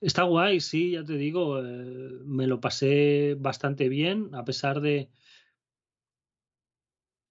Está 0.00 0.24
guay, 0.24 0.60
sí, 0.60 0.92
ya 0.92 1.04
te 1.04 1.16
digo, 1.16 1.60
eh, 1.60 2.20
me 2.24 2.46
lo 2.46 2.60
pasé 2.60 3.36
bastante 3.38 3.88
bien, 3.88 4.34
a 4.34 4.44
pesar 4.44 4.80
de, 4.80 5.08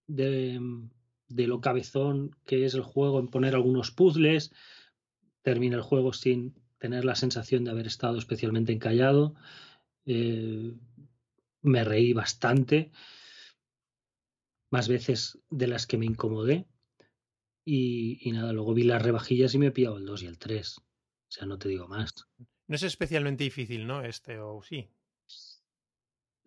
de, 0.08 1.48
lo 1.48 1.62
cabezón 1.62 2.36
que 2.46 2.66
es 2.66 2.74
el 2.74 2.82
juego 2.82 3.20
en 3.20 3.28
poner 3.28 3.56
algunos 3.56 3.92
puzzles. 3.92 4.52
Termina 5.42 5.76
el 5.76 5.84
juego 5.84 6.14
sin 6.14 6.56
tener 6.78 7.06
la 7.06 7.16
sensación 7.16 7.64
de 7.64 7.72
haber 7.72 7.88
estado 7.88 8.18
especialmente 8.18 8.74
encallado. 8.74 9.36
Eh, 10.06 10.74
me 11.62 11.84
reí 11.84 12.14
bastante, 12.14 12.92
más 14.70 14.88
veces 14.88 15.40
de 15.50 15.68
las 15.68 15.88
que 15.88 15.98
me 15.98 16.06
incomodé. 16.06 16.68
Y, 17.66 18.20
y 18.22 18.32
nada, 18.32 18.54
luego 18.54 18.74
vi 18.74 18.84
las 18.84 19.02
rebajillas 19.02 19.54
y 19.56 19.58
me 19.60 19.68
he 19.68 19.72
pillado 19.72 19.98
el 19.98 20.06
2 20.06 20.24
y 20.24 20.28
el 20.28 20.38
3. 20.38 20.78
O 20.80 20.84
sea, 21.28 21.48
no 21.48 21.58
te 21.58 21.68
digo 21.70 21.88
más. 21.88 22.12
No 22.68 22.76
es 22.76 22.84
especialmente 22.84 23.44
difícil, 23.44 23.88
¿no? 23.88 24.04
Este, 24.04 24.40
o 24.40 24.62
sí. 24.62 24.88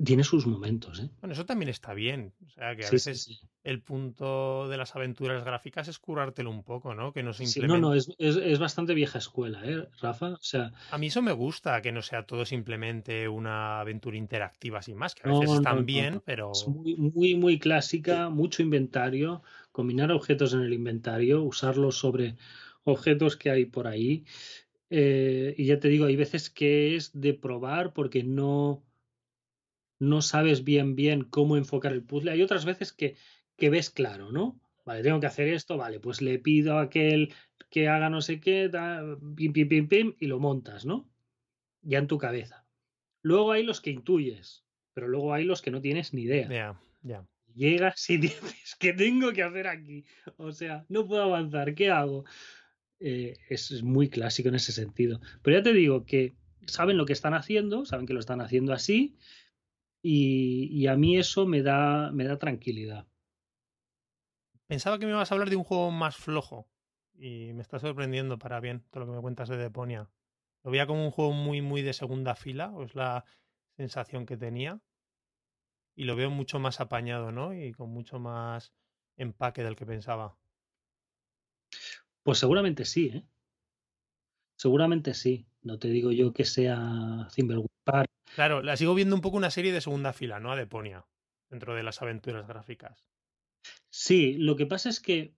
Tiene 0.05 0.23
sus 0.23 0.47
momentos, 0.47 1.01
¿eh? 1.01 1.11
Bueno, 1.21 1.33
eso 1.33 1.45
también 1.45 1.69
está 1.71 1.93
bien. 1.93 2.33
O 2.47 2.51
sea, 2.51 2.77
que 2.77 2.85
a 2.85 2.87
Sí, 2.87 2.95
veces 2.95 3.23
sí. 3.25 3.41
el 3.65 3.83
punto 3.83 4.69
de 4.69 4.77
las 4.77 4.95
aventuras 4.95 5.45
gráficas 5.45 5.89
es 5.89 5.99
curártelo 5.99 6.51
un 6.51 6.63
poco, 6.63 6.95
¿no? 6.95 7.13
Que 7.13 7.25
no 7.25 7.33
Sí, 7.33 7.47
simplemente. 7.47 7.81
no, 7.81 7.89
no, 7.89 7.95
es, 7.95 8.09
es, 8.17 8.37
es 8.37 8.61
bastante 8.61 8.95
vieja 8.95 9.19
escuela, 9.19 9.61
¿eh, 9.65 9.89
Rafa? 10.01 10.35
O 10.35 10.39
sea, 10.41 10.73
A 10.91 10.99
mí 10.99 11.09
eso 11.09 11.21
me 11.21 11.33
gusta, 11.33 11.83
que 11.83 11.91
no 11.91 12.03
sea 12.03 12.27
todo 12.27 12.45
simplemente 12.45 13.29
una 13.29 13.81
aventura 13.81 14.17
interactiva 14.17 14.83
sin 14.83 14.97
más, 14.97 15.17
que 15.17 15.23
a 15.29 15.33
veces 15.33 15.49
no, 15.49 15.57
están 15.57 15.77
no, 15.79 15.85
bien, 15.85 16.23
pero. 16.25 16.53
Es 16.53 16.69
muy, 16.69 16.95
muy, 16.97 17.35
muy 17.35 17.59
clásica, 17.59 18.29
mucho 18.29 18.63
inventario, 18.63 19.43
combinar 19.79 20.11
objetos 20.11 20.55
en 20.55 20.63
el 20.63 20.73
inventario, 20.73 21.45
usarlos 21.45 21.97
sobre 21.97 22.35
objetos 22.83 23.37
que 23.37 23.49
hay 23.49 23.65
por 23.65 23.87
ahí. 23.87 24.25
Eh, 24.91 25.55
y 25.57 25.67
ya 25.67 25.79
te 25.79 25.87
digo, 25.87 26.07
hay 26.07 26.17
veces 26.17 26.51
que 26.51 26.97
es 26.97 27.13
de 27.21 27.33
probar 27.33 27.93
porque 27.93 28.25
no, 28.25 28.85
no 30.01 30.21
sabes 30.21 30.65
bien 30.65 30.97
bien 30.97 31.23
cómo 31.23 31.57
enfocar 31.57 31.93
el 31.93 32.03
puzzle. 32.03 32.33
Hay 32.33 32.43
otras 32.43 32.65
veces 32.65 32.93
que, 32.93 33.15
que 33.57 33.71
ves 33.71 33.91
claro, 33.91 34.33
¿no? 34.33 34.61
Vale, 34.85 35.05
tengo 35.05 35.21
que 35.21 35.27
hacer 35.27 35.47
esto, 35.47 35.77
vale, 35.77 36.01
pues 36.01 36.23
le 36.23 36.41
pido 36.41 36.79
a 36.79 36.83
aquel 36.83 37.33
que 37.71 37.87
haga 37.87 38.11
no 38.11 38.21
sé 38.21 38.41
qué, 38.41 38.69
ta, 38.69 39.01
pim, 39.37 39.53
pim, 39.53 39.69
pim, 39.69 39.87
pim, 39.87 40.15
y 40.19 40.27
lo 40.27 40.41
montas, 40.41 40.87
¿no? 40.87 41.09
Ya 41.83 41.99
en 41.99 42.09
tu 42.09 42.19
cabeza. 42.19 42.67
Luego 43.23 43.53
hay 43.53 43.63
los 43.63 43.81
que 43.81 43.93
intuyes, 43.93 44.65
pero 44.93 45.07
luego 45.07 45.35
hay 45.35 45.45
los 45.45 45.63
que 45.63 45.71
no 45.71 45.81
tienes 45.81 46.15
ni 46.15 46.23
idea. 46.23 46.49
Ya, 46.49 46.81
ya. 47.03 47.25
Llegas 47.59 48.09
y 48.11 48.19
dices, 48.19 48.77
¿qué 48.79 48.93
tengo 48.93 49.33
que 49.33 49.43
hacer 49.43 49.67
aquí? 49.67 50.05
O 50.37 50.53
sea, 50.53 50.87
no 50.89 51.07
puedo 51.07 51.23
avanzar, 51.23 51.75
¿qué 51.75 51.91
hago? 51.91 52.25
Eh, 53.01 53.37
es, 53.49 53.83
muy 53.83 54.09
clásico 54.09 54.49
en 54.49 54.55
ese 54.55 54.73
sentido. 54.73 55.21
Pero 55.43 55.59
ya 55.59 55.63
te 55.63 55.73
digo 55.73 56.07
que 56.07 56.37
saben 56.67 56.97
lo 56.97 57.05
que 57.05 57.13
están 57.13 57.35
haciendo, 57.35 57.85
saben 57.85 58.07
que 58.07 58.15
lo 58.15 58.21
están 58.21 58.41
haciendo 58.41 58.73
así, 58.73 59.17
y, 60.01 60.69
y 60.71 60.87
a 60.87 60.97
mí 60.97 61.19
eso 61.19 61.47
me 61.47 61.63
da, 61.63 62.13
me 62.13 62.25
da 62.25 62.39
tranquilidad. 62.39 63.07
Pensaba 64.69 64.99
que 64.99 65.07
me 65.07 65.13
ibas 65.13 65.33
a 65.33 65.35
hablar 65.35 65.51
de 65.51 65.57
un 65.57 65.65
juego 65.65 65.91
más 65.91 66.17
flojo. 66.17 66.69
Y 67.15 67.53
me 67.55 67.63
está 67.63 67.81
sorprendiendo 67.81 68.39
para 68.39 68.61
bien 68.61 68.85
todo 68.91 69.01
lo 69.01 69.07
que 69.07 69.17
me 69.17 69.23
cuentas 69.23 69.49
de 69.49 69.57
Deponia. 69.57 70.09
Lo 70.63 70.71
veía 70.71 70.87
como 70.87 71.05
un 71.05 71.11
juego 71.11 71.33
muy, 71.33 71.63
muy 71.63 71.83
de 71.83 71.93
segunda 71.93 72.37
fila, 72.37 72.71
o 72.71 72.85
es 72.85 72.95
la 72.95 73.25
sensación 73.77 74.27
que 74.27 74.37
tenía. 74.37 74.81
Y 75.99 76.05
lo 76.05 76.15
veo 76.15 76.31
mucho 76.31 76.61
más 76.61 76.79
apañado, 76.79 77.33
¿no? 77.33 77.53
Y 77.53 77.73
con 77.73 77.91
mucho 77.91 78.21
más 78.21 78.73
empaque 79.17 79.65
del 79.65 79.75
que 79.75 79.85
pensaba. 79.85 80.39
Pues 82.23 82.39
seguramente 82.39 82.85
sí, 82.85 83.11
¿eh? 83.13 83.25
Seguramente 84.55 85.13
sí. 85.13 85.49
No 85.61 85.81
te 85.81 85.89
digo 85.89 86.13
yo 86.13 86.33
que 86.33 86.45
sea 86.45 87.27
Park. 87.83 88.09
Claro, 88.37 88.63
la 88.63 88.77
sigo 88.77 88.95
viendo 88.95 89.17
un 89.17 89.23
poco 89.23 89.39
una 89.39 89.51
serie 89.51 89.73
de 89.73 89.81
segunda 89.81 90.13
fila, 90.13 90.39
¿no? 90.39 90.53
A 90.53 90.57
Deponia, 90.57 91.05
dentro 91.51 91.75
de 91.75 91.83
las 91.83 92.01
aventuras 92.01 92.47
gráficas. 92.47 93.05
Sí, 93.91 94.35
lo 94.35 94.55
que 94.55 94.67
pasa 94.67 94.91
es 94.91 95.01
que, 95.01 95.35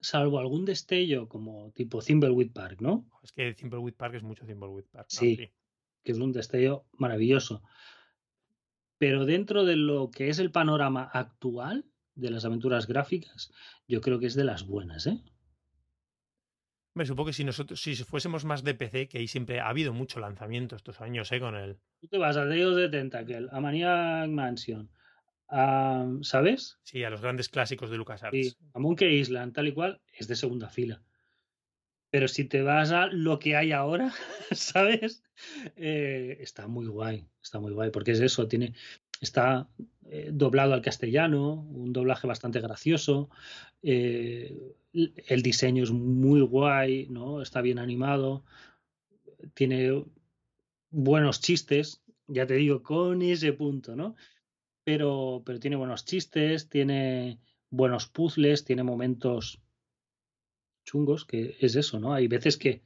salvo 0.00 0.40
algún 0.40 0.64
destello 0.64 1.28
como 1.28 1.70
tipo 1.76 2.02
Thimbleweed 2.02 2.50
Park, 2.50 2.80
¿no? 2.80 3.08
Es 3.22 3.30
que 3.30 3.54
Thimbleweed 3.54 3.94
Park 3.94 4.14
es 4.16 4.24
mucho 4.24 4.44
Thimbleweed 4.44 4.86
Park. 4.86 5.06
¿no? 5.12 5.20
Sí. 5.20 5.36
que 6.02 6.10
es 6.10 6.18
un 6.18 6.32
destello 6.32 6.86
maravilloso. 6.94 7.62
Pero 9.00 9.24
dentro 9.24 9.64
de 9.64 9.76
lo 9.76 10.10
que 10.10 10.28
es 10.28 10.38
el 10.38 10.52
panorama 10.52 11.08
actual 11.10 11.86
de 12.14 12.30
las 12.30 12.44
aventuras 12.44 12.86
gráficas, 12.86 13.50
yo 13.88 14.02
creo 14.02 14.18
que 14.18 14.26
es 14.26 14.34
de 14.34 14.44
las 14.44 14.66
buenas, 14.66 15.06
¿eh? 15.06 15.22
Me 16.94 17.06
supongo 17.06 17.28
que 17.28 17.32
si 17.32 17.44
nosotros, 17.44 17.80
si 17.80 17.94
fuésemos 17.94 18.44
más 18.44 18.62
de 18.62 18.74
PC, 18.74 19.08
que 19.08 19.16
ahí 19.16 19.26
siempre 19.26 19.58
ha 19.58 19.70
habido 19.70 19.94
mucho 19.94 20.20
lanzamiento 20.20 20.76
estos 20.76 21.00
años, 21.00 21.32
¿eh? 21.32 21.40
Con 21.40 21.56
el. 21.56 21.78
Tú 21.98 22.08
te 22.08 22.18
vas 22.18 22.36
a 22.36 22.44
Deus 22.44 22.76
de 22.76 22.90
Tentacle, 22.90 23.48
a 23.50 23.58
Maniac 23.58 24.28
Mansion, 24.28 24.90
a, 25.48 26.06
¿sabes? 26.20 26.78
Sí, 26.82 27.02
a 27.02 27.08
los 27.08 27.22
grandes 27.22 27.48
clásicos 27.48 27.88
de 27.88 27.96
LucasArts. 27.96 28.36
Sí, 28.36 28.54
a 28.74 28.78
Monkey 28.80 29.18
Island, 29.18 29.54
tal 29.54 29.68
y 29.68 29.72
cual, 29.72 30.02
es 30.12 30.28
de 30.28 30.36
segunda 30.36 30.68
fila. 30.68 31.02
Pero 32.10 32.26
si 32.28 32.44
te 32.44 32.62
vas 32.62 32.90
a 32.90 33.06
lo 33.06 33.38
que 33.38 33.56
hay 33.56 33.72
ahora, 33.72 34.12
¿sabes? 34.52 35.22
Eh, 35.76 36.38
está 36.40 36.66
muy 36.66 36.86
guay, 36.86 37.26
está 37.42 37.60
muy 37.60 37.72
guay, 37.72 37.90
porque 37.90 38.12
es 38.12 38.20
eso, 38.20 38.48
tiene, 38.48 38.74
está 39.20 39.68
eh, 40.10 40.30
doblado 40.32 40.74
al 40.74 40.82
castellano, 40.82 41.54
un 41.70 41.92
doblaje 41.92 42.26
bastante 42.26 42.60
gracioso, 42.60 43.30
eh, 43.82 44.74
el 44.92 45.42
diseño 45.42 45.84
es 45.84 45.92
muy 45.92 46.40
guay, 46.40 47.06
¿no? 47.08 47.42
Está 47.42 47.60
bien 47.60 47.78
animado, 47.78 48.44
tiene 49.54 50.04
buenos 50.90 51.40
chistes, 51.40 52.02
ya 52.26 52.46
te 52.46 52.54
digo, 52.54 52.82
con 52.82 53.22
ese 53.22 53.52
punto, 53.52 53.94
¿no? 53.94 54.16
Pero, 54.84 55.42
pero 55.44 55.60
tiene 55.60 55.76
buenos 55.76 56.04
chistes, 56.04 56.68
tiene 56.68 57.38
buenos 57.70 58.08
puzzles, 58.08 58.64
tiene 58.64 58.82
momentos 58.82 59.60
chungos, 60.90 61.24
que 61.24 61.56
es 61.60 61.76
eso, 61.76 62.00
¿no? 62.00 62.12
Hay 62.12 62.26
veces 62.26 62.56
que 62.56 62.82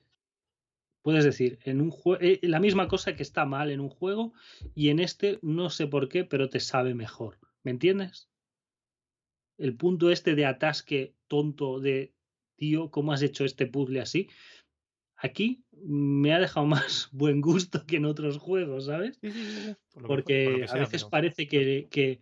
puedes 1.02 1.24
decir, 1.24 1.58
en 1.64 1.80
un 1.80 1.90
juego, 1.90 2.22
eh, 2.22 2.40
la 2.42 2.60
misma 2.60 2.88
cosa 2.88 3.16
que 3.16 3.22
está 3.22 3.46
mal 3.46 3.70
en 3.70 3.80
un 3.80 3.88
juego 3.88 4.32
y 4.74 4.90
en 4.90 5.00
este 5.00 5.38
no 5.42 5.70
sé 5.70 5.86
por 5.86 6.08
qué, 6.08 6.24
pero 6.24 6.48
te 6.48 6.60
sabe 6.60 6.94
mejor. 6.94 7.38
¿Me 7.62 7.70
entiendes? 7.70 8.28
El 9.56 9.76
punto 9.76 10.10
este 10.10 10.34
de 10.34 10.46
atasque 10.46 11.14
tonto 11.28 11.80
de 11.80 12.12
tío, 12.56 12.90
¿cómo 12.90 13.12
has 13.12 13.22
hecho 13.22 13.44
este 13.44 13.66
puzzle 13.66 14.00
así? 14.00 14.28
Aquí 15.16 15.64
me 15.72 16.34
ha 16.34 16.40
dejado 16.40 16.66
más 16.66 17.08
buen 17.12 17.40
gusto 17.40 17.86
que 17.86 17.96
en 17.96 18.04
otros 18.04 18.38
juegos, 18.38 18.86
¿sabes? 18.86 19.18
Porque 20.06 20.66
a 20.68 20.78
veces 20.78 21.04
parece 21.04 21.46
que, 21.46 21.88
que, 21.90 22.20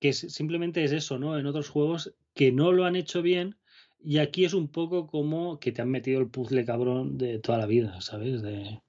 que 0.00 0.12
simplemente 0.14 0.82
es 0.82 0.92
eso, 0.92 1.18
¿no? 1.18 1.38
En 1.38 1.46
otros 1.46 1.68
juegos 1.68 2.14
que 2.34 2.52
no 2.52 2.72
lo 2.72 2.84
han 2.84 2.96
hecho 2.96 3.20
bien 3.22 3.56
y 4.04 4.18
aquí 4.18 4.44
es 4.44 4.52
un 4.52 4.68
poco 4.68 5.06
como 5.06 5.58
que 5.58 5.72
te 5.72 5.80
han 5.80 5.90
metido 5.90 6.20
el 6.20 6.28
puzzle 6.28 6.64
cabrón 6.64 7.16
de 7.16 7.38
toda 7.38 7.58
la 7.58 7.66
vida, 7.66 8.00
¿sabes? 8.02 8.42
De 8.42 8.80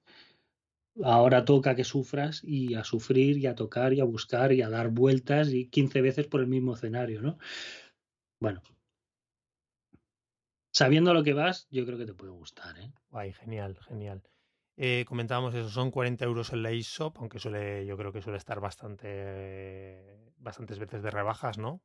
ahora 1.02 1.44
toca 1.44 1.74
que 1.74 1.84
sufras 1.84 2.42
y 2.44 2.74
a 2.74 2.84
sufrir 2.84 3.38
y 3.38 3.46
a 3.46 3.54
tocar 3.54 3.94
y 3.94 4.00
a 4.00 4.04
buscar 4.04 4.52
y 4.52 4.60
a 4.62 4.68
dar 4.68 4.90
vueltas 4.90 5.52
y 5.52 5.68
15 5.68 6.02
veces 6.02 6.26
por 6.26 6.40
el 6.40 6.46
mismo 6.46 6.74
escenario, 6.74 7.22
¿no? 7.22 7.38
Bueno. 8.40 8.62
Sabiendo 10.70 11.14
lo 11.14 11.24
que 11.24 11.32
vas, 11.32 11.66
yo 11.70 11.86
creo 11.86 11.96
que 11.96 12.04
te 12.04 12.12
puede 12.12 12.32
gustar, 12.32 12.78
¿eh? 12.78 12.92
Guay, 13.08 13.32
genial, 13.32 13.78
genial. 13.88 14.22
Eh, 14.76 15.06
comentábamos 15.08 15.54
eso, 15.54 15.70
son 15.70 15.90
40 15.90 16.26
euros 16.26 16.52
en 16.52 16.62
la 16.62 16.70
eShop, 16.70 17.16
aunque 17.18 17.38
suele, 17.38 17.86
yo 17.86 17.96
creo 17.96 18.12
que 18.12 18.20
suele 18.20 18.36
estar 18.36 18.60
bastante, 18.60 20.34
bastantes 20.36 20.78
veces 20.78 21.02
de 21.02 21.10
rebajas, 21.10 21.56
¿no? 21.56 21.80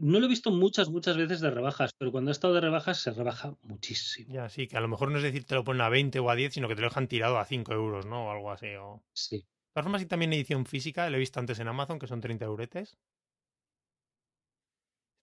No 0.00 0.20
lo 0.20 0.26
he 0.26 0.28
visto 0.28 0.52
muchas, 0.52 0.90
muchas 0.90 1.16
veces 1.16 1.40
de 1.40 1.50
rebajas, 1.50 1.92
pero 1.98 2.12
cuando 2.12 2.30
ha 2.30 2.32
estado 2.32 2.54
de 2.54 2.60
rebajas 2.60 2.98
se 2.98 3.10
rebaja 3.10 3.56
muchísimo. 3.62 4.32
Ya, 4.32 4.48
sí, 4.48 4.68
que 4.68 4.76
a 4.76 4.80
lo 4.80 4.86
mejor 4.86 5.10
no 5.10 5.18
es 5.18 5.24
decir 5.24 5.44
te 5.44 5.56
lo 5.56 5.64
ponen 5.64 5.82
a 5.82 5.88
20 5.88 6.20
o 6.20 6.30
a 6.30 6.36
10, 6.36 6.54
sino 6.54 6.68
que 6.68 6.76
te 6.76 6.82
lo 6.82 6.88
dejan 6.88 7.08
tirado 7.08 7.38
a 7.38 7.44
5 7.44 7.72
euros, 7.72 8.06
¿no? 8.06 8.28
O 8.28 8.30
algo 8.30 8.52
así. 8.52 8.68
O... 8.76 9.02
Sí. 9.12 9.38
De 9.38 9.44
todas 9.74 9.84
formas, 9.84 10.02
y 10.02 10.06
también 10.06 10.32
edición 10.32 10.66
física, 10.66 11.10
lo 11.10 11.16
he 11.16 11.20
visto 11.20 11.40
antes 11.40 11.58
en 11.58 11.66
Amazon, 11.66 11.98
que 11.98 12.06
son 12.06 12.20
30 12.20 12.44
euretes. 12.44 12.96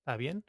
Está 0.01 0.17
bien. 0.17 0.43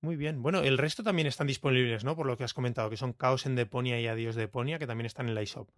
Muy 0.00 0.16
bien. 0.16 0.42
Bueno, 0.42 0.62
el 0.62 0.78
resto 0.78 1.02
también 1.02 1.28
están 1.28 1.46
disponibles, 1.46 2.02
¿no? 2.02 2.16
Por 2.16 2.26
lo 2.26 2.38
que 2.38 2.44
has 2.44 2.54
comentado, 2.54 2.88
que 2.88 2.96
son 2.96 3.12
Caos 3.12 3.44
en 3.44 3.56
Deponia 3.56 4.00
y 4.00 4.06
Adiós 4.06 4.36
Deponia, 4.36 4.78
que 4.78 4.86
también 4.86 5.06
están 5.06 5.28
en 5.28 5.34
la 5.34 5.42
eShop. 5.42 5.68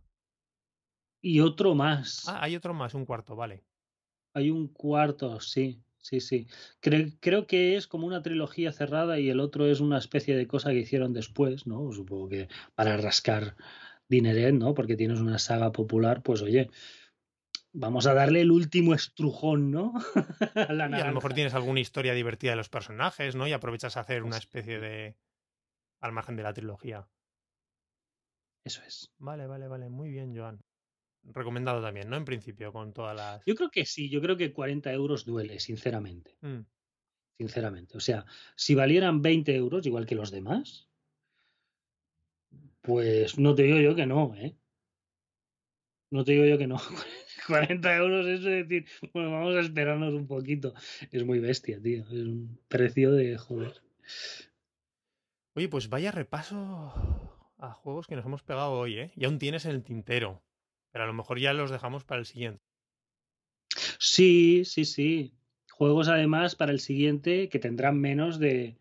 Y 1.21 1.41
otro 1.41 1.75
más. 1.75 2.29
Ah, 2.29 2.39
hay 2.43 2.55
otro 2.55 2.75
más, 2.75 2.95
un 2.95 3.05
cuarto, 3.05 3.35
vale. 3.35 3.65
Hay 4.35 4.51
un 4.51 4.69
cuarto, 4.69 5.41
sí. 5.41 5.83
Sí, 6.03 6.21
sí. 6.21 6.49
Creo, 6.81 7.07
creo 7.21 7.47
que 7.47 7.77
es 7.77 7.87
como 7.87 8.09
una 8.09 8.23
trilogía 8.23 8.73
cerrada 8.73 9.21
y 9.21 9.31
el 9.31 9.39
otro 9.39 9.67
es 9.67 9.79
una 9.79 9.99
especie 9.99 10.37
de 10.37 10.49
cosa 10.49 10.71
que 10.71 10.81
hicieron 10.81 11.13
después, 11.13 11.67
¿no? 11.67 11.93
Supongo 11.93 12.29
que 12.29 12.49
para 12.75 12.97
rascar 12.97 13.57
dineret, 14.09 14.53
¿no? 14.53 14.75
Porque 14.75 14.97
tienes 14.97 15.21
una 15.21 15.39
saga 15.39 15.71
popular, 15.71 16.23
pues 16.23 16.43
oye, 16.43 16.71
vamos 17.73 18.09
a 18.09 18.15
darle 18.15 18.41
el 18.41 18.51
último 18.51 18.95
estrujón, 18.95 19.71
¿no? 19.71 19.93
a 20.57 20.73
la 20.73 20.91
y 20.91 21.01
a 21.01 21.07
lo 21.07 21.15
mejor 21.15 21.35
tienes 21.35 21.55
alguna 21.55 21.79
historia 21.79 22.15
divertida 22.15 22.51
de 22.51 22.57
los 22.57 22.69
personajes, 22.69 23.37
¿no? 23.37 23.47
Y 23.47 23.53
aprovechas 23.53 23.97
a 23.97 24.01
hacer 24.01 24.25
una 24.25 24.39
especie 24.39 24.81
de... 24.81 25.17
al 26.01 26.11
margen 26.11 26.35
de 26.35 26.43
la 26.43 26.53
trilogía. 26.53 27.09
Eso 28.65 28.83
es. 28.83 29.13
Vale, 29.19 29.47
vale, 29.47 29.69
vale. 29.69 29.89
Muy 29.89 30.11
bien, 30.11 30.37
Joan 30.37 30.61
recomendado 31.25 31.81
también, 31.83 32.09
¿no? 32.09 32.17
En 32.17 32.25
principio, 32.25 32.73
con 32.73 32.93
todas 32.93 33.17
las. 33.17 33.45
Yo 33.47 33.55
creo 33.55 33.71
que 33.71 33.85
sí, 33.85 34.09
yo 34.09 34.21
creo 34.21 34.37
que 34.37 34.53
40 34.53 34.93
euros 34.93 35.25
duele, 35.25 35.61
sinceramente. 35.61 36.37
Mm. 36.41 36.61
Sinceramente. 37.39 37.97
O 37.97 38.01
sea, 38.01 38.25
si 38.57 38.75
valieran 38.75 39.23
20 39.23 39.55
euros, 39.55 39.87
igual 39.87 40.07
que 40.07 40.15
los 40.15 40.31
demás, 40.31 40.89
pues 42.83 43.39
no 43.39 43.55
te 43.55 43.63
digo 43.63 43.79
yo 43.79 43.95
que 43.95 44.07
no, 44.07 44.35
¿eh? 44.37 44.57
No 46.11 46.25
te 46.25 46.33
digo 46.33 46.45
yo 46.45 46.59
que 46.59 46.67
no. 46.67 46.77
40 47.47 47.97
euros, 47.97 48.27
eso 48.27 48.49
es 48.51 48.69
decir, 48.69 48.87
bueno, 49.13 49.33
vamos 49.33 49.57
a 49.57 49.61
esperarnos 49.61 50.15
un 50.15 50.27
poquito. 50.27 50.75
Es 51.11 51.25
muy 51.25 51.41
bestia, 51.41 51.81
tío. 51.81 52.05
Es 52.05 52.13
un 52.13 52.59
precio 52.69 53.13
de 53.13 53.37
joder. 53.39 53.83
Oye, 55.55 55.69
pues 55.69 55.89
vaya 55.89 56.11
repaso 56.11 56.93
a 57.59 57.73
juegos 57.73 58.07
que 58.07 58.17
nos 58.17 58.25
hemos 58.25 58.43
pegado 58.43 58.73
hoy, 58.73 58.99
¿eh? 58.99 59.13
Y 59.17 59.25
aún 59.25 59.39
tienes 59.39 59.65
en 59.65 59.73
el 59.73 59.83
tintero. 59.83 60.43
Pero 60.93 61.05
a 61.05 61.07
lo 61.07 61.15
mejor 61.15 61.41
ya 61.41 61.53
los 61.53 61.71
dejamos 61.71 62.05
para 62.05 62.21
el 62.21 62.27
siguiente. 62.27 62.63
Sí, 63.99 64.65
sí, 64.65 64.85
sí. 64.85 65.35
Juegos 65.71 66.09
además 66.09 66.55
para 66.55 66.73
el 66.73 66.81
siguiente 66.81 67.49
que 67.49 67.59
tendrán 67.59 67.99
menos 67.99 68.39
de, 68.39 68.77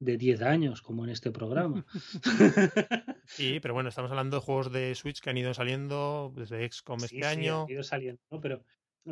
de 0.00 0.16
10 0.16 0.42
años, 0.42 0.82
como 0.82 1.04
en 1.04 1.10
este 1.10 1.30
programa. 1.30 1.84
sí, 3.26 3.58
pero 3.60 3.74
bueno, 3.74 3.88
estamos 3.88 4.10
hablando 4.10 4.36
de 4.36 4.42
juegos 4.42 4.72
de 4.72 4.94
Switch 4.94 5.20
que 5.20 5.30
han 5.30 5.38
ido 5.38 5.54
saliendo 5.54 6.32
desde 6.36 6.68
XCOM 6.70 7.02
este 7.04 7.26
año. 7.26 7.62
Han 7.62 7.70
ido 7.70 7.82
saliendo, 7.82 8.20
¿no? 8.30 8.40
Pero 8.40 8.62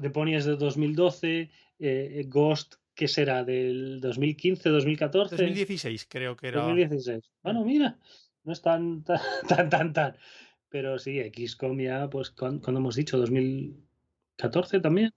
te 0.00 0.10
ponías 0.10 0.44
de 0.44 0.56
2012, 0.56 1.50
eh, 1.78 2.24
Ghost, 2.28 2.76
¿qué 2.94 3.08
será? 3.08 3.44
¿Del 3.44 4.00
2015, 4.00 4.68
2014? 4.68 5.36
2016, 5.36 6.06
creo 6.08 6.36
que 6.36 6.48
era. 6.48 6.62
2016. 6.62 7.32
Bueno, 7.42 7.64
mira, 7.64 7.98
no 8.44 8.52
es 8.52 8.62
tan, 8.62 9.04
tan, 9.48 9.68
tan, 9.68 9.92
tan. 9.92 10.16
Pero 10.76 10.98
sí, 10.98 11.18
XCOM 11.32 11.80
ya, 11.80 12.10
pues, 12.10 12.32
cuando 12.32 12.68
hemos 12.68 12.96
dicho? 12.96 13.16
¿2014 13.16 14.82
también? 14.82 15.10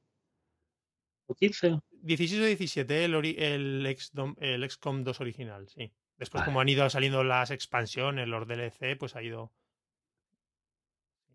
¿O 1.28 1.36
15? 1.36 1.80
16 2.02 2.42
o 2.42 2.46
17 2.46 3.04
el, 3.04 3.14
el, 3.14 3.98
el 4.38 4.70
XCOM 4.70 5.04
2 5.04 5.20
original, 5.20 5.68
sí. 5.68 5.92
Después, 6.18 6.46
como 6.46 6.62
han 6.62 6.70
ido 6.70 6.90
saliendo 6.90 7.26
las 7.26 7.52
expansiones, 7.52 8.30
los 8.30 8.48
DLC, 8.48 8.98
pues 8.98 9.18
ha 9.18 9.22
ido. 9.22 9.52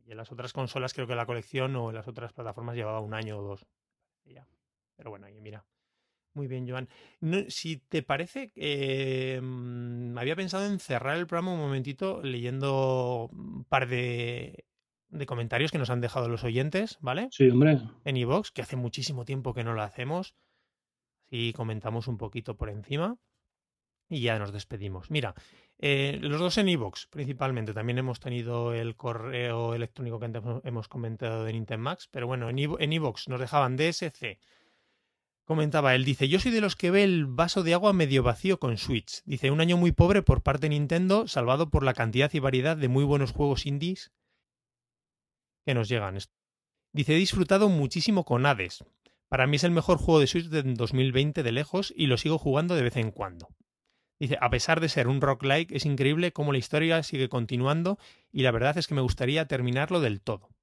Y 0.06 0.12
en 0.12 0.16
las 0.16 0.32
otras 0.32 0.54
consolas, 0.54 0.94
creo 0.94 1.06
que 1.06 1.16
la 1.16 1.26
colección 1.26 1.76
o 1.76 1.90
en 1.90 1.96
las 1.96 2.08
otras 2.08 2.32
plataformas 2.32 2.76
llevaba 2.76 3.00
un 3.00 3.12
año 3.12 3.36
o 3.36 3.42
dos. 3.42 3.66
Pero 4.96 5.10
bueno, 5.10 5.26
ahí 5.26 5.38
mira. 5.42 5.66
Muy 6.34 6.48
bien, 6.48 6.68
Joan. 6.68 6.88
si 7.48 7.76
te 7.76 8.02
parece, 8.02 8.50
eh, 8.56 9.40
mm, 9.40 10.18
había 10.18 10.34
pensado 10.34 10.66
en 10.66 10.80
cerrar 10.80 11.16
el 11.16 11.28
programa 11.28 11.52
un 11.52 11.60
momentito 11.60 12.22
leyendo 12.22 13.30
un 13.32 13.64
par 13.64 13.88
de, 13.88 14.64
comentarios 15.26 15.70
que 15.70 15.78
nos 15.78 15.90
han 15.90 16.00
dejado 16.00 16.28
los 16.28 16.42
oyentes, 16.42 16.98
¿vale? 17.00 17.28
Sí, 17.30 17.48
hombre. 17.48 17.78
En 18.04 18.16
iVox, 18.16 18.50
que 18.50 18.62
hace 18.62 18.74
muchísimo 18.74 19.24
tiempo 19.24 19.54
que 19.54 19.62
no 19.62 19.74
lo 19.74 19.82
hacemos. 19.82 20.34
Así 21.26 21.52
comentamos 21.52 22.08
un 22.08 22.18
poquito 22.18 22.56
por 22.56 22.68
encima. 22.68 23.16
Y 24.08 24.20
ya 24.20 24.38
nos 24.38 24.52
despedimos. 24.52 25.10
Mira, 25.12 25.34
eh, 25.78 26.18
los 26.20 26.40
dos 26.40 26.58
en 26.58 26.68
iVox, 26.68 27.06
principalmente. 27.06 27.72
También 27.72 27.98
hemos 27.98 28.18
tenido 28.18 28.74
el 28.74 28.96
correo 28.96 29.74
electrónico 29.74 30.18
que 30.18 30.32
hemos 30.64 30.88
comentado 30.88 31.44
de 31.44 31.52
Nintendo 31.52 31.84
Max. 31.84 32.08
Pero 32.10 32.26
bueno, 32.26 32.50
en 32.50 32.92
iVox 32.92 33.28
nos 33.28 33.40
dejaban 33.40 33.76
DSC 33.76 34.38
comentaba 35.44 35.94
él, 35.94 36.04
dice, 36.04 36.28
yo 36.28 36.40
soy 36.40 36.50
de 36.52 36.60
los 36.60 36.76
que 36.76 36.90
ve 36.90 37.04
el 37.04 37.26
vaso 37.26 37.62
de 37.62 37.74
agua 37.74 37.92
medio 37.92 38.22
vacío 38.22 38.58
con 38.58 38.78
Switch. 38.78 39.22
Dice, 39.24 39.50
un 39.50 39.60
año 39.60 39.76
muy 39.76 39.92
pobre 39.92 40.22
por 40.22 40.42
parte 40.42 40.62
de 40.62 40.70
Nintendo, 40.70 41.28
salvado 41.28 41.70
por 41.70 41.84
la 41.84 41.94
cantidad 41.94 42.32
y 42.32 42.38
variedad 42.38 42.76
de 42.76 42.88
muy 42.88 43.04
buenos 43.04 43.32
juegos 43.32 43.66
indies 43.66 44.12
que 45.66 45.74
nos 45.74 45.88
llegan. 45.88 46.18
Dice, 46.92 47.14
he 47.14 47.18
disfrutado 47.18 47.68
muchísimo 47.68 48.24
con 48.24 48.46
Hades. 48.46 48.84
Para 49.28 49.46
mí 49.46 49.56
es 49.56 49.64
el 49.64 49.70
mejor 49.70 49.98
juego 49.98 50.20
de 50.20 50.26
Switch 50.26 50.48
de 50.48 50.62
2020 50.62 51.42
de 51.42 51.52
lejos 51.52 51.92
y 51.96 52.06
lo 52.06 52.16
sigo 52.16 52.38
jugando 52.38 52.74
de 52.74 52.82
vez 52.82 52.96
en 52.96 53.10
cuando. 53.10 53.48
Dice, 54.20 54.38
a 54.40 54.48
pesar 54.48 54.80
de 54.80 54.88
ser 54.88 55.08
un 55.08 55.20
rock-like, 55.20 55.74
es 55.74 55.86
increíble 55.86 56.32
cómo 56.32 56.52
la 56.52 56.58
historia 56.58 57.02
sigue 57.02 57.28
continuando 57.28 57.98
y 58.30 58.42
la 58.42 58.52
verdad 58.52 58.78
es 58.78 58.86
que 58.86 58.94
me 58.94 59.00
gustaría 59.00 59.46
terminarlo 59.46 60.00
del 60.00 60.20
todo 60.20 60.53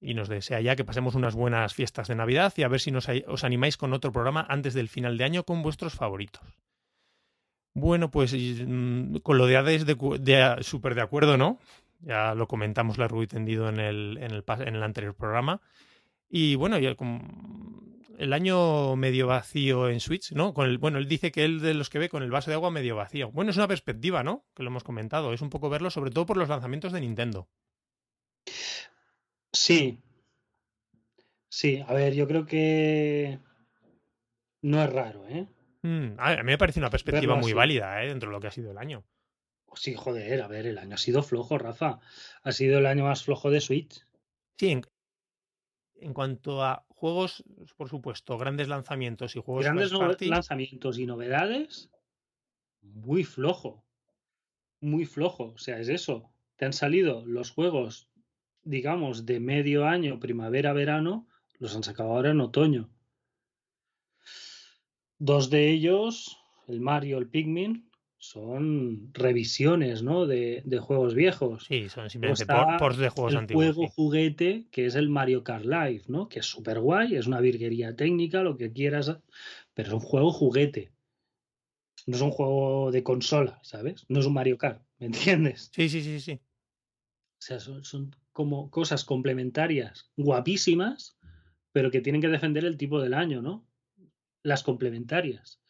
y 0.00 0.14
nos 0.14 0.28
desea 0.28 0.60
ya 0.60 0.76
que 0.76 0.84
pasemos 0.84 1.14
unas 1.14 1.34
buenas 1.34 1.74
fiestas 1.74 2.08
de 2.08 2.14
Navidad 2.14 2.52
y 2.56 2.62
a 2.62 2.68
ver 2.68 2.80
si 2.80 2.90
nos, 2.90 3.08
os 3.26 3.44
animáis 3.44 3.76
con 3.76 3.92
otro 3.92 4.12
programa 4.12 4.46
antes 4.48 4.74
del 4.74 4.88
final 4.88 5.18
de 5.18 5.24
año 5.24 5.44
con 5.44 5.62
vuestros 5.62 5.94
favoritos. 5.94 6.42
Bueno, 7.74 8.10
pues 8.10 8.34
mm, 8.34 9.16
con 9.18 9.38
lo 9.38 9.46
de 9.46 9.56
Hades 9.56 9.86
de, 9.86 10.56
súper 10.62 10.94
de 10.94 11.02
acuerdo, 11.02 11.36
¿no? 11.36 11.58
Ya 12.00 12.34
lo 12.34 12.48
comentamos 12.48 12.98
largo 12.98 13.22
y 13.22 13.26
tendido 13.26 13.68
en 13.68 13.78
el, 13.78 14.18
en 14.20 14.32
el, 14.32 14.44
en 14.66 14.74
el 14.74 14.82
anterior 14.82 15.14
programa. 15.14 15.60
Y 16.28 16.54
bueno, 16.54 16.76
el 16.76 18.32
año 18.32 18.96
medio 18.96 19.26
vacío 19.26 19.88
en 19.88 20.00
Switch, 20.00 20.32
¿no? 20.32 20.54
Con 20.54 20.68
el, 20.68 20.78
bueno, 20.78 20.98
él 20.98 21.08
dice 21.08 21.30
que 21.30 21.44
él 21.44 21.60
de 21.60 21.74
los 21.74 21.90
que 21.90 21.98
ve 21.98 22.08
con 22.08 22.22
el 22.22 22.30
vaso 22.30 22.50
de 22.50 22.54
agua 22.54 22.70
medio 22.70 22.96
vacío. 22.96 23.30
Bueno, 23.32 23.50
es 23.50 23.56
una 23.56 23.68
perspectiva, 23.68 24.22
¿no? 24.22 24.44
Que 24.54 24.62
lo 24.62 24.70
hemos 24.70 24.84
comentado. 24.84 25.32
Es 25.32 25.42
un 25.42 25.50
poco 25.50 25.68
verlo, 25.68 25.90
sobre 25.90 26.10
todo 26.10 26.26
por 26.26 26.36
los 26.36 26.48
lanzamientos 26.48 26.92
de 26.92 27.00
Nintendo. 27.00 27.48
Sí. 29.52 29.98
Sí, 31.48 31.82
a 31.86 31.92
ver, 31.92 32.14
yo 32.14 32.28
creo 32.28 32.46
que 32.46 33.38
no 34.62 34.82
es 34.82 34.90
raro, 34.90 35.26
¿eh? 35.26 35.48
Mm, 35.82 36.18
a, 36.18 36.36
mí 36.36 36.44
me 36.44 36.58
parece 36.58 36.78
una 36.78 36.90
perspectiva 36.90 37.34
muy 37.36 37.52
válida, 37.52 38.02
¿eh? 38.04 38.08
Dentro 38.08 38.28
de 38.28 38.34
lo 38.34 38.40
que 38.40 38.46
ha 38.48 38.52
sido 38.52 38.70
el 38.70 38.78
año. 38.78 39.04
Sí, 39.74 39.94
joder, 39.94 40.42
a 40.42 40.48
ver, 40.48 40.66
el 40.66 40.78
año 40.78 40.94
ha 40.94 40.98
sido 40.98 41.22
flojo, 41.22 41.58
Rafa. 41.58 42.00
Ha 42.42 42.52
sido 42.52 42.78
el 42.78 42.86
año 42.86 43.04
más 43.04 43.24
flojo 43.24 43.50
de 43.50 43.60
Switch. 43.60 44.04
Sí, 44.58 44.80
en, 46.00 46.12
cuanto 46.12 46.62
a 46.62 46.84
juegos, 46.88 47.44
por 47.76 47.88
supuesto, 47.88 48.36
grandes 48.36 48.68
lanzamientos 48.68 49.36
y 49.36 49.40
juegos 49.40 49.64
Grandes 49.64 49.92
lanzamientos 50.20 50.98
y 50.98 51.06
novedades, 51.06 51.90
muy 52.82 53.24
flojo. 53.24 53.84
Muy 54.80 55.06
flojo. 55.06 55.52
O 55.54 55.58
sea, 55.58 55.78
es 55.78 55.88
eso. 55.88 56.30
Te 56.56 56.66
han 56.66 56.72
salido 56.72 57.24
los 57.26 57.50
juegos 57.50 58.08
digamos, 58.64 59.26
de 59.26 59.40
medio 59.40 59.86
año, 59.86 60.20
primavera-verano, 60.20 61.26
los 61.58 61.74
han 61.76 61.82
sacado 61.82 62.10
ahora 62.10 62.30
en 62.30 62.40
otoño. 62.40 62.90
Dos 65.18 65.50
de 65.50 65.70
ellos, 65.70 66.38
el 66.66 66.80
Mario, 66.80 67.18
el 67.18 67.28
Pikmin, 67.28 67.90
son 68.20 69.10
revisiones, 69.14 70.02
¿no? 70.02 70.26
De, 70.26 70.62
juegos 70.80 71.14
viejos. 71.14 71.64
Sí, 71.64 71.88
son 71.88 72.10
simplemente 72.10 72.46
ports 72.78 72.98
de 72.98 73.08
juegos 73.08 73.32
el 73.32 73.38
antiguos. 73.38 73.74
juego 73.74 73.88
juguete 73.88 74.66
que 74.70 74.86
es 74.86 74.94
el 74.94 75.08
Mario 75.08 75.42
Kart 75.42 75.64
Live, 75.64 76.04
¿no? 76.06 76.28
Que 76.28 76.40
es 76.40 76.46
súper 76.46 76.80
guay, 76.80 77.16
es 77.16 77.26
una 77.26 77.40
virguería 77.40 77.96
técnica, 77.96 78.42
lo 78.42 78.56
que 78.58 78.72
quieras, 78.72 79.16
pero 79.72 79.88
es 79.88 79.94
un 79.94 80.00
juego 80.00 80.32
juguete. 80.32 80.92
No 82.06 82.16
es 82.16 82.22
un 82.22 82.30
juego 82.30 82.90
de 82.90 83.02
consola, 83.02 83.58
¿sabes? 83.62 84.04
No 84.08 84.20
es 84.20 84.26
un 84.26 84.34
Mario 84.34 84.58
Kart, 84.58 84.82
¿me 84.98 85.06
entiendes? 85.06 85.70
Sí, 85.74 85.88
sí, 85.88 86.02
sí, 86.02 86.20
sí. 86.20 86.32
O 86.32 87.42
sea, 87.42 87.58
son, 87.58 87.84
son 87.84 88.14
como 88.40 88.70
cosas 88.70 89.04
complementarias, 89.04 90.10
guapísimas, 90.16 91.18
pero 91.72 91.90
que 91.90 92.00
tienen 92.00 92.22
que 92.22 92.28
defender 92.28 92.64
el 92.64 92.78
tipo 92.78 92.98
del 92.98 93.12
año, 93.12 93.42
¿no? 93.42 93.68
Las 94.42 94.62
complementarias. 94.62 95.60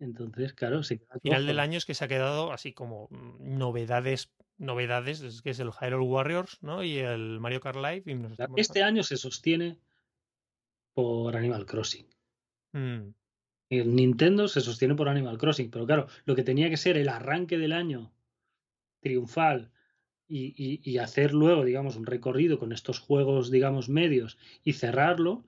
Entonces, 0.00 0.54
claro, 0.54 0.82
se 0.82 0.98
queda 0.98 1.20
Final 1.22 1.46
del 1.46 1.60
año 1.60 1.78
es 1.78 1.84
que 1.84 1.94
se 1.94 2.04
ha 2.04 2.08
quedado 2.08 2.50
así 2.50 2.72
como 2.72 3.06
mm, 3.12 3.58
novedades, 3.58 4.34
novedades, 4.58 5.20
es 5.20 5.40
que 5.40 5.50
es 5.50 5.60
el 5.60 5.70
Hyrule 5.70 6.04
Warriors, 6.04 6.60
¿no? 6.64 6.82
Y 6.82 6.98
el 6.98 7.38
Mario 7.38 7.60
Kart 7.60 7.76
Live. 7.76 8.02
este 8.56 8.82
año 8.82 9.04
se 9.04 9.16
sostiene 9.16 9.78
por 10.94 11.36
Animal 11.36 11.64
Crossing. 11.64 12.08
Mm. 12.72 13.14
El 13.70 13.94
Nintendo 13.94 14.48
se 14.48 14.62
sostiene 14.62 14.96
por 14.96 15.08
Animal 15.08 15.38
Crossing, 15.38 15.70
pero 15.70 15.86
claro, 15.86 16.08
lo 16.24 16.34
que 16.34 16.42
tenía 16.42 16.68
que 16.70 16.76
ser 16.76 16.96
el 16.96 17.08
arranque 17.08 17.56
del 17.56 17.72
año 17.72 18.12
triunfal 18.98 19.71
y, 20.38 20.80
y 20.82 20.98
hacer 20.98 21.34
luego, 21.34 21.64
digamos, 21.64 21.96
un 21.96 22.06
recorrido 22.06 22.58
con 22.58 22.72
estos 22.72 23.00
juegos, 23.00 23.50
digamos, 23.50 23.88
medios 23.88 24.38
y 24.64 24.72
cerrarlo, 24.74 25.44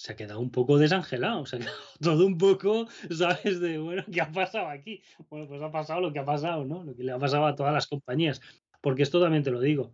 se 0.00 0.12
ha 0.12 0.16
quedado 0.16 0.40
un 0.40 0.50
poco 0.50 0.78
desangelado, 0.78 1.44
se 1.44 1.56
ha 1.56 1.58
quedado 1.58 1.76
todo 2.00 2.26
un 2.26 2.38
poco, 2.38 2.88
¿sabes? 3.10 3.60
De, 3.60 3.76
bueno, 3.78 4.02
¿qué 4.10 4.22
ha 4.22 4.32
pasado 4.32 4.68
aquí? 4.68 5.02
Bueno, 5.28 5.46
pues 5.46 5.60
ha 5.60 5.70
pasado 5.70 6.00
lo 6.00 6.12
que 6.12 6.18
ha 6.20 6.24
pasado, 6.24 6.64
¿no? 6.64 6.82
Lo 6.84 6.96
que 6.96 7.04
le 7.04 7.12
ha 7.12 7.18
pasado 7.18 7.44
a 7.46 7.54
todas 7.54 7.74
las 7.74 7.86
compañías. 7.86 8.40
Porque 8.80 9.02
esto 9.02 9.20
también 9.20 9.42
te 9.42 9.50
lo 9.50 9.60
digo. 9.60 9.92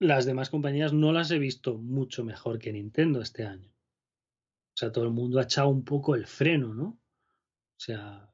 Las 0.00 0.24
demás 0.24 0.50
compañías 0.50 0.92
no 0.92 1.12
las 1.12 1.30
he 1.30 1.38
visto 1.38 1.78
mucho 1.78 2.24
mejor 2.24 2.58
que 2.58 2.72
Nintendo 2.72 3.20
este 3.20 3.44
año. 3.44 3.70
O 3.70 4.76
sea, 4.76 4.90
todo 4.90 5.04
el 5.04 5.10
mundo 5.10 5.38
ha 5.38 5.44
echado 5.44 5.68
un 5.68 5.84
poco 5.84 6.16
el 6.16 6.26
freno, 6.26 6.74
¿no? 6.74 6.86
O 6.86 7.78
sea, 7.78 8.28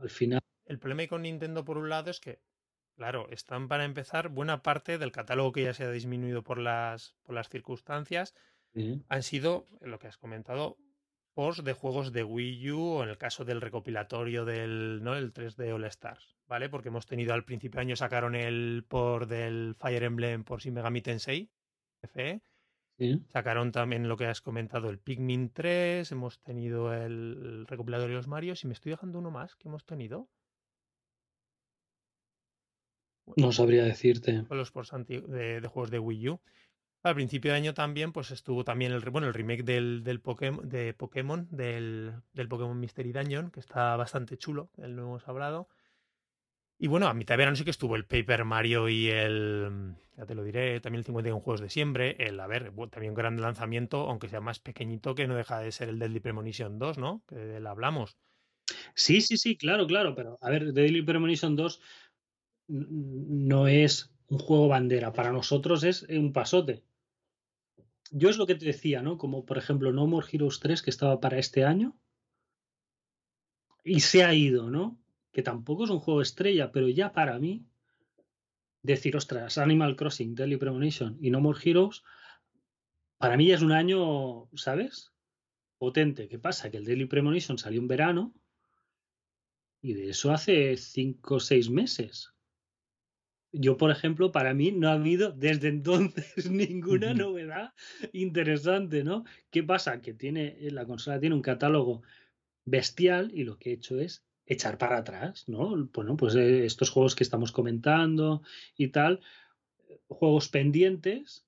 al 0.00 0.08
final. 0.08 0.40
El 0.70 0.78
problema 0.78 1.08
con 1.08 1.22
Nintendo, 1.22 1.64
por 1.64 1.78
un 1.78 1.88
lado, 1.88 2.10
es 2.10 2.20
que 2.20 2.40
Claro, 3.00 3.28
están 3.30 3.66
para 3.66 3.86
empezar 3.86 4.28
buena 4.28 4.62
parte 4.62 4.98
del 4.98 5.10
catálogo 5.10 5.52
que 5.52 5.62
ya 5.62 5.72
se 5.72 5.84
ha 5.84 5.90
disminuido 5.90 6.42
por 6.42 6.58
las, 6.58 7.14
por 7.22 7.34
las 7.34 7.48
circunstancias. 7.48 8.34
Han 9.08 9.22
sido, 9.22 9.68
lo 9.80 9.98
que 9.98 10.08
has 10.08 10.18
comentado, 10.18 10.76
post 11.32 11.60
de 11.60 11.72
juegos 11.72 12.12
de 12.12 12.24
Wii 12.24 12.70
U 12.72 12.82
o 12.82 13.02
en 13.02 13.08
el 13.08 13.16
caso 13.16 13.46
del 13.46 13.62
recopilatorio 13.62 14.44
del 14.44 15.02
¿no? 15.02 15.16
el 15.16 15.32
3D 15.32 15.72
All 15.72 15.84
Stars, 15.84 16.36
¿vale? 16.46 16.68
Porque 16.68 16.88
hemos 16.88 17.06
tenido 17.06 17.32
al 17.32 17.46
principio 17.46 17.78
de 17.78 17.86
año 17.86 17.96
sacaron 17.96 18.34
el 18.34 18.84
por 18.86 19.26
del 19.26 19.76
Fire 19.78 20.02
Emblem 20.02 20.44
por 20.44 20.60
Shin 20.60 20.74
Megami 20.74 21.00
Tensei, 21.00 21.50
FE. 22.02 22.42
Sacaron 23.32 23.72
también 23.72 24.08
lo 24.08 24.18
que 24.18 24.26
has 24.26 24.42
comentado, 24.42 24.90
el 24.90 24.98
Pikmin 24.98 25.54
3, 25.54 26.12
hemos 26.12 26.42
tenido 26.42 26.92
el 26.92 27.66
recopilatorio 27.66 28.16
de 28.16 28.18
los 28.18 28.28
Mario, 28.28 28.52
y 28.62 28.66
me 28.66 28.74
estoy 28.74 28.90
dejando 28.90 29.18
uno 29.18 29.30
más 29.30 29.56
que 29.56 29.68
hemos 29.68 29.86
tenido. 29.86 30.28
No 33.36 33.52
sabría 33.52 33.84
decirte. 33.84 34.44
Los 34.50 34.70
ports 34.70 34.92
de, 35.06 35.60
de, 35.60 35.68
juegos 35.68 35.90
de 35.90 35.98
Wii 35.98 36.28
U. 36.28 36.40
Al 37.02 37.14
principio 37.14 37.52
de 37.52 37.56
año 37.56 37.72
también, 37.72 38.12
pues 38.12 38.30
estuvo 38.30 38.62
también 38.62 38.92
el, 38.92 39.00
bueno, 39.10 39.26
el 39.26 39.34
remake 39.34 39.62
del, 39.62 40.04
del 40.04 40.20
Pokémon, 40.20 40.68
de 40.68 40.92
Pokémon, 40.92 41.48
del, 41.50 42.12
del 42.34 42.48
Pokémon 42.48 42.78
Mystery 42.78 43.12
Dungeon, 43.12 43.50
que 43.50 43.60
está 43.60 43.96
bastante 43.96 44.36
chulo, 44.36 44.70
del 44.76 44.96
no 44.96 45.02
hemos 45.02 45.26
hablado. 45.26 45.68
Y 46.78 46.88
bueno, 46.88 47.08
a 47.08 47.14
mitad 47.14 47.34
de 47.34 47.38
verano 47.38 47.56
sí 47.56 47.64
que 47.64 47.70
estuvo 47.70 47.96
el 47.96 48.06
Paper 48.06 48.44
Mario 48.44 48.88
y 48.88 49.08
el, 49.08 49.94
ya 50.16 50.26
te 50.26 50.34
lo 50.34 50.44
diré, 50.44 50.80
también 50.80 51.00
el 51.00 51.04
51 51.04 51.40
Juegos 51.40 51.60
de 51.60 51.70
Siempre, 51.70 52.16
el, 52.18 52.40
a 52.40 52.46
ver, 52.46 52.72
también 52.90 53.12
un 53.12 53.14
gran 53.14 53.40
lanzamiento, 53.40 54.08
aunque 54.08 54.28
sea 54.28 54.40
más 54.40 54.60
pequeñito, 54.60 55.14
que 55.14 55.26
no 55.26 55.36
deja 55.36 55.58
de 55.58 55.72
ser 55.72 55.88
el 55.90 55.98
Deadly 55.98 56.20
Premonition 56.20 56.78
2, 56.78 56.98
¿no? 56.98 57.22
Que 57.28 57.36
de 57.36 57.56
él 57.58 57.66
hablamos. 57.66 58.18
Sí, 58.94 59.20
sí, 59.20 59.36
sí, 59.36 59.56
claro, 59.56 59.86
claro, 59.86 60.14
pero 60.14 60.38
a 60.40 60.50
ver, 60.50 60.72
Deadly 60.72 61.02
Premonition 61.02 61.56
2 61.56 61.80
no 62.70 63.66
es 63.66 64.12
un 64.28 64.38
juego 64.38 64.68
bandera, 64.68 65.12
para 65.12 65.32
nosotros 65.32 65.82
es 65.82 66.04
un 66.04 66.32
pasote. 66.32 66.84
Yo 68.12 68.28
es 68.30 68.38
lo 68.38 68.46
que 68.46 68.54
te 68.54 68.64
decía, 68.64 69.02
¿no? 69.02 69.18
Como 69.18 69.44
por 69.44 69.58
ejemplo 69.58 69.92
No 69.92 70.06
More 70.06 70.26
Heroes 70.30 70.60
3 70.60 70.82
que 70.82 70.90
estaba 70.90 71.20
para 71.20 71.38
este 71.38 71.64
año 71.64 71.96
y 73.84 74.00
se 74.00 74.24
ha 74.24 74.34
ido, 74.34 74.70
¿no? 74.70 75.00
Que 75.32 75.42
tampoco 75.42 75.84
es 75.84 75.90
un 75.90 76.00
juego 76.00 76.22
estrella, 76.22 76.70
pero 76.70 76.88
ya 76.88 77.12
para 77.12 77.38
mí 77.38 77.66
decir, 78.82 79.16
ostras, 79.16 79.58
Animal 79.58 79.96
Crossing, 79.96 80.34
Daily 80.34 80.56
Premonition 80.56 81.18
y 81.20 81.30
No 81.30 81.40
More 81.40 81.58
Heroes, 81.62 82.02
para 83.18 83.36
mí 83.36 83.48
ya 83.48 83.56
es 83.56 83.62
un 83.62 83.72
año, 83.72 84.48
¿sabes? 84.54 85.12
Potente. 85.78 86.28
¿Qué 86.28 86.38
pasa? 86.38 86.70
Que 86.70 86.76
el 86.76 86.84
Daily 86.84 87.06
Premonition 87.06 87.58
salió 87.58 87.80
en 87.80 87.88
verano 87.88 88.34
y 89.82 89.94
de 89.94 90.10
eso 90.10 90.30
hace 90.30 90.76
cinco 90.76 91.36
o 91.36 91.40
seis 91.40 91.68
meses 91.68 92.32
yo, 93.52 93.76
por 93.76 93.90
ejemplo, 93.90 94.32
para 94.32 94.54
mí 94.54 94.72
no 94.72 94.88
ha 94.88 94.92
habido 94.92 95.32
desde 95.32 95.68
entonces 95.68 96.50
ninguna 96.50 97.14
novedad 97.14 97.74
interesante, 98.12 99.04
¿no? 99.04 99.24
¿Qué 99.50 99.62
pasa? 99.62 100.00
Que 100.00 100.14
tiene, 100.14 100.56
eh, 100.60 100.70
la 100.70 100.86
consola 100.86 101.20
tiene 101.20 101.34
un 101.34 101.42
catálogo 101.42 102.02
bestial 102.64 103.30
y 103.34 103.44
lo 103.44 103.58
que 103.58 103.70
he 103.70 103.74
hecho 103.74 103.98
es 104.00 104.24
echar 104.46 104.78
para 104.78 104.98
atrás, 104.98 105.48
¿no? 105.48 105.88
Bueno, 105.92 106.16
pues 106.16 106.34
eh, 106.34 106.64
estos 106.64 106.90
juegos 106.90 107.14
que 107.14 107.24
estamos 107.24 107.52
comentando 107.52 108.42
y 108.76 108.88
tal, 108.88 109.20
juegos 110.08 110.48
pendientes, 110.48 111.46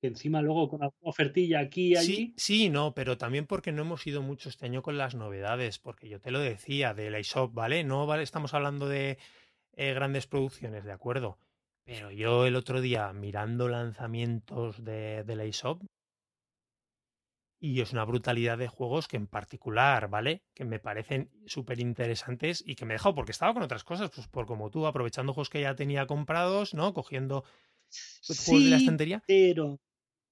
que 0.00 0.08
encima 0.08 0.40
luego 0.40 0.68
con 0.68 0.82
alguna 0.82 1.10
ofertilla 1.10 1.60
aquí 1.60 1.88
y 1.88 1.96
allí. 1.96 2.14
Sí, 2.14 2.34
sí, 2.36 2.68
no, 2.70 2.94
pero 2.94 3.18
también 3.18 3.46
porque 3.46 3.72
no 3.72 3.82
hemos 3.82 4.06
ido 4.06 4.22
mucho 4.22 4.48
este 4.48 4.66
año 4.66 4.82
con 4.82 4.96
las 4.96 5.14
novedades, 5.14 5.78
porque 5.78 6.08
yo 6.08 6.20
te 6.20 6.30
lo 6.30 6.38
decía, 6.38 6.94
de 6.94 7.10
la 7.10 7.18
eShop, 7.18 7.52
¿vale? 7.52 7.84
No, 7.84 8.06
¿vale? 8.06 8.22
Estamos 8.22 8.54
hablando 8.54 8.88
de 8.88 9.18
eh, 9.76 9.94
grandes 9.94 10.26
producciones, 10.26 10.84
de 10.84 10.92
acuerdo. 10.92 11.38
Pero 11.84 12.10
yo 12.10 12.46
el 12.46 12.56
otro 12.56 12.80
día 12.80 13.12
mirando 13.12 13.68
lanzamientos 13.68 14.84
de, 14.84 15.24
de 15.24 15.36
la 15.36 15.44
eShop, 15.44 15.82
y 17.60 17.82
es 17.82 17.92
una 17.92 18.04
brutalidad 18.04 18.56
de 18.56 18.68
juegos 18.68 19.06
que 19.06 19.18
en 19.18 19.26
particular, 19.26 20.08
¿vale? 20.08 20.42
Que 20.54 20.64
me 20.64 20.78
parecen 20.78 21.30
súper 21.44 21.78
interesantes 21.78 22.64
y 22.66 22.74
que 22.74 22.86
me 22.86 22.94
he 22.94 22.96
dejado 22.96 23.14
porque 23.14 23.32
estaba 23.32 23.52
con 23.52 23.62
otras 23.62 23.84
cosas, 23.84 24.10
pues 24.14 24.26
por 24.28 24.46
como 24.46 24.70
tú, 24.70 24.86
aprovechando 24.86 25.34
juegos 25.34 25.50
que 25.50 25.60
ya 25.60 25.76
tenía 25.76 26.06
comprados, 26.06 26.72
¿no? 26.72 26.94
Cogiendo 26.94 27.44
juegos 28.26 28.64
de 28.64 28.70
la 28.70 28.76
estantería. 28.78 29.22
Pero. 29.26 29.78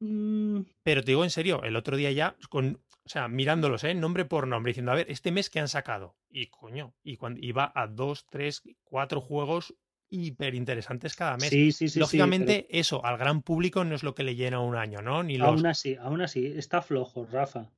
Mm. 0.00 0.60
Pero 0.82 1.02
te 1.02 1.10
digo 1.10 1.22
en 1.22 1.30
serio, 1.30 1.62
el 1.64 1.76
otro 1.76 1.98
día 1.98 2.10
ya, 2.12 2.34
con, 2.48 2.80
o 3.08 3.10
sea, 3.10 3.26
mirándolos, 3.26 3.84
¿eh? 3.84 3.94
Nombre 3.94 4.26
por 4.26 4.46
nombre, 4.46 4.68
diciendo, 4.68 4.92
a 4.92 4.94
ver, 4.94 5.10
este 5.10 5.32
mes 5.32 5.48
que 5.48 5.60
han 5.60 5.68
sacado. 5.68 6.18
Y 6.28 6.48
coño, 6.48 6.94
y 7.02 7.16
cuando 7.16 7.40
iba 7.42 7.72
a 7.74 7.86
dos, 7.86 8.26
tres, 8.28 8.62
cuatro 8.84 9.22
juegos 9.22 9.74
hiper 10.10 10.54
interesantes 10.54 11.16
cada 11.16 11.38
mes. 11.38 11.48
Sí, 11.48 11.72
sí, 11.72 11.88
sí. 11.88 11.98
Lógicamente, 11.98 12.66
eso 12.68 13.02
al 13.06 13.16
gran 13.16 13.40
público 13.40 13.82
no 13.82 13.94
es 13.94 14.02
lo 14.02 14.14
que 14.14 14.24
le 14.24 14.36
llena 14.36 14.60
un 14.60 14.76
año, 14.76 15.00
¿no? 15.00 15.22
Ni 15.22 15.38
Aún 15.38 15.64
así, 15.64 15.94
aún 15.94 16.20
así, 16.20 16.44
está 16.44 16.82
flojo, 16.82 17.24
Rafa. 17.24 17.70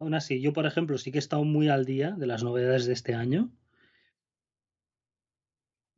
Aún 0.00 0.14
así, 0.14 0.40
yo, 0.40 0.52
por 0.52 0.66
ejemplo, 0.66 0.98
sí 0.98 1.12
que 1.12 1.18
he 1.18 1.20
estado 1.20 1.44
muy 1.44 1.68
al 1.68 1.84
día 1.84 2.10
de 2.10 2.26
las 2.26 2.42
novedades 2.42 2.86
de 2.86 2.94
este 2.94 3.14
año. 3.14 3.52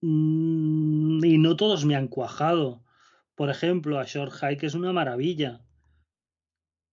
Mm, 0.02 1.24
y 1.24 1.38
no 1.38 1.56
todos 1.56 1.86
me 1.86 1.96
han 1.96 2.08
cuajado. 2.08 2.84
Por 3.34 3.48
ejemplo, 3.48 3.98
a 3.98 4.04
Short 4.04 4.34
Hike 4.34 4.66
es 4.66 4.74
una 4.74 4.92
maravilla. 4.92 5.62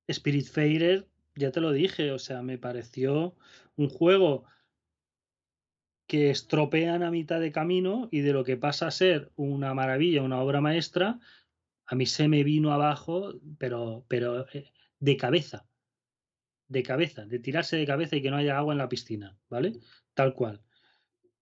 Spirit 0.08 0.48
Fader 0.48 1.10
ya 1.38 1.52
te 1.52 1.62
lo 1.62 1.72
dije, 1.72 2.12
o 2.12 2.20
sea, 2.20 2.42
me 2.42 2.58
pareció 2.58 3.36
un 3.76 3.90
juego 3.90 4.46
que 6.08 6.30
estropean 6.30 7.04
a 7.04 7.12
mitad 7.12 7.40
de 7.40 7.52
camino 7.52 8.08
y 8.12 8.22
de 8.22 8.34
lo 8.34 8.44
que 8.44 8.58
pasa 8.58 8.88
a 8.88 8.92
ser 8.92 9.32
una 9.36 9.74
maravilla, 9.74 10.24
una 10.24 10.42
obra 10.42 10.62
maestra, 10.62 11.20
a 11.86 11.96
mí 11.96 12.06
se 12.06 12.28
me 12.28 12.44
vino 12.44 12.72
abajo, 12.72 13.34
pero, 13.58 14.06
pero 14.08 14.48
eh, 14.54 14.72
de 15.00 15.18
cabeza, 15.18 15.68
de 16.68 16.84
cabeza, 16.84 17.26
de 17.26 17.40
tirarse 17.40 17.78
de 17.78 17.86
cabeza 17.86 18.16
y 18.16 18.22
que 18.22 18.32
no 18.32 18.38
haya 18.38 18.58
agua 18.58 18.74
en 18.74 18.80
la 18.80 18.90
piscina, 18.90 19.38
¿vale? 19.50 19.74
Tal 20.14 20.34
cual. 20.34 20.62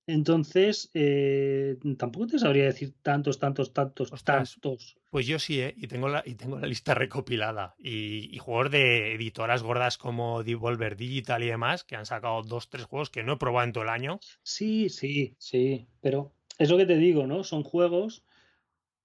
Entonces, 0.08 0.92
eh, 0.94 1.78
tampoco 1.98 2.28
te 2.28 2.40
sabría 2.40 2.66
decir 2.66 2.94
tantos, 3.02 3.40
tantos, 3.40 3.74
tantos, 3.74 4.12
tantos. 4.24 4.98
Pues 5.10 5.26
yo 5.26 5.40
sí, 5.40 5.62
¿eh? 5.62 5.74
y, 5.78 5.88
tengo 5.88 6.10
la, 6.10 6.22
y 6.26 6.36
tengo 6.36 6.60
la 6.60 6.68
lista 6.68 6.94
recopilada. 6.96 7.76
Y, 7.80 8.38
juegos 8.38 8.70
de 8.72 9.16
editoras 9.16 9.64
gordas 9.64 9.98
como 9.98 10.44
Devolver 10.44 10.96
Digital 10.96 11.42
y 11.42 11.48
demás, 11.48 11.84
que 11.84 11.96
han 11.96 12.06
sacado 12.06 12.44
dos, 12.44 12.70
tres 12.70 12.86
juegos 12.86 13.10
que 13.10 13.24
no 13.24 13.34
he 13.34 13.38
probado 13.38 13.66
en 13.66 13.74
todo 13.74 13.84
el 13.84 13.90
año. 13.90 14.20
Sí, 14.44 14.90
sí, 14.90 15.36
sí. 15.40 15.88
Pero 16.02 16.34
es 16.60 16.70
lo 16.70 16.78
que 16.78 16.86
te 16.86 16.98
digo, 16.98 17.26
¿no? 17.26 17.44
Son 17.44 17.64
juegos 17.64 18.24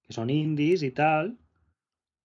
que 0.03 0.13
son 0.13 0.29
indies 0.29 0.83
y 0.83 0.91
tal. 0.91 1.37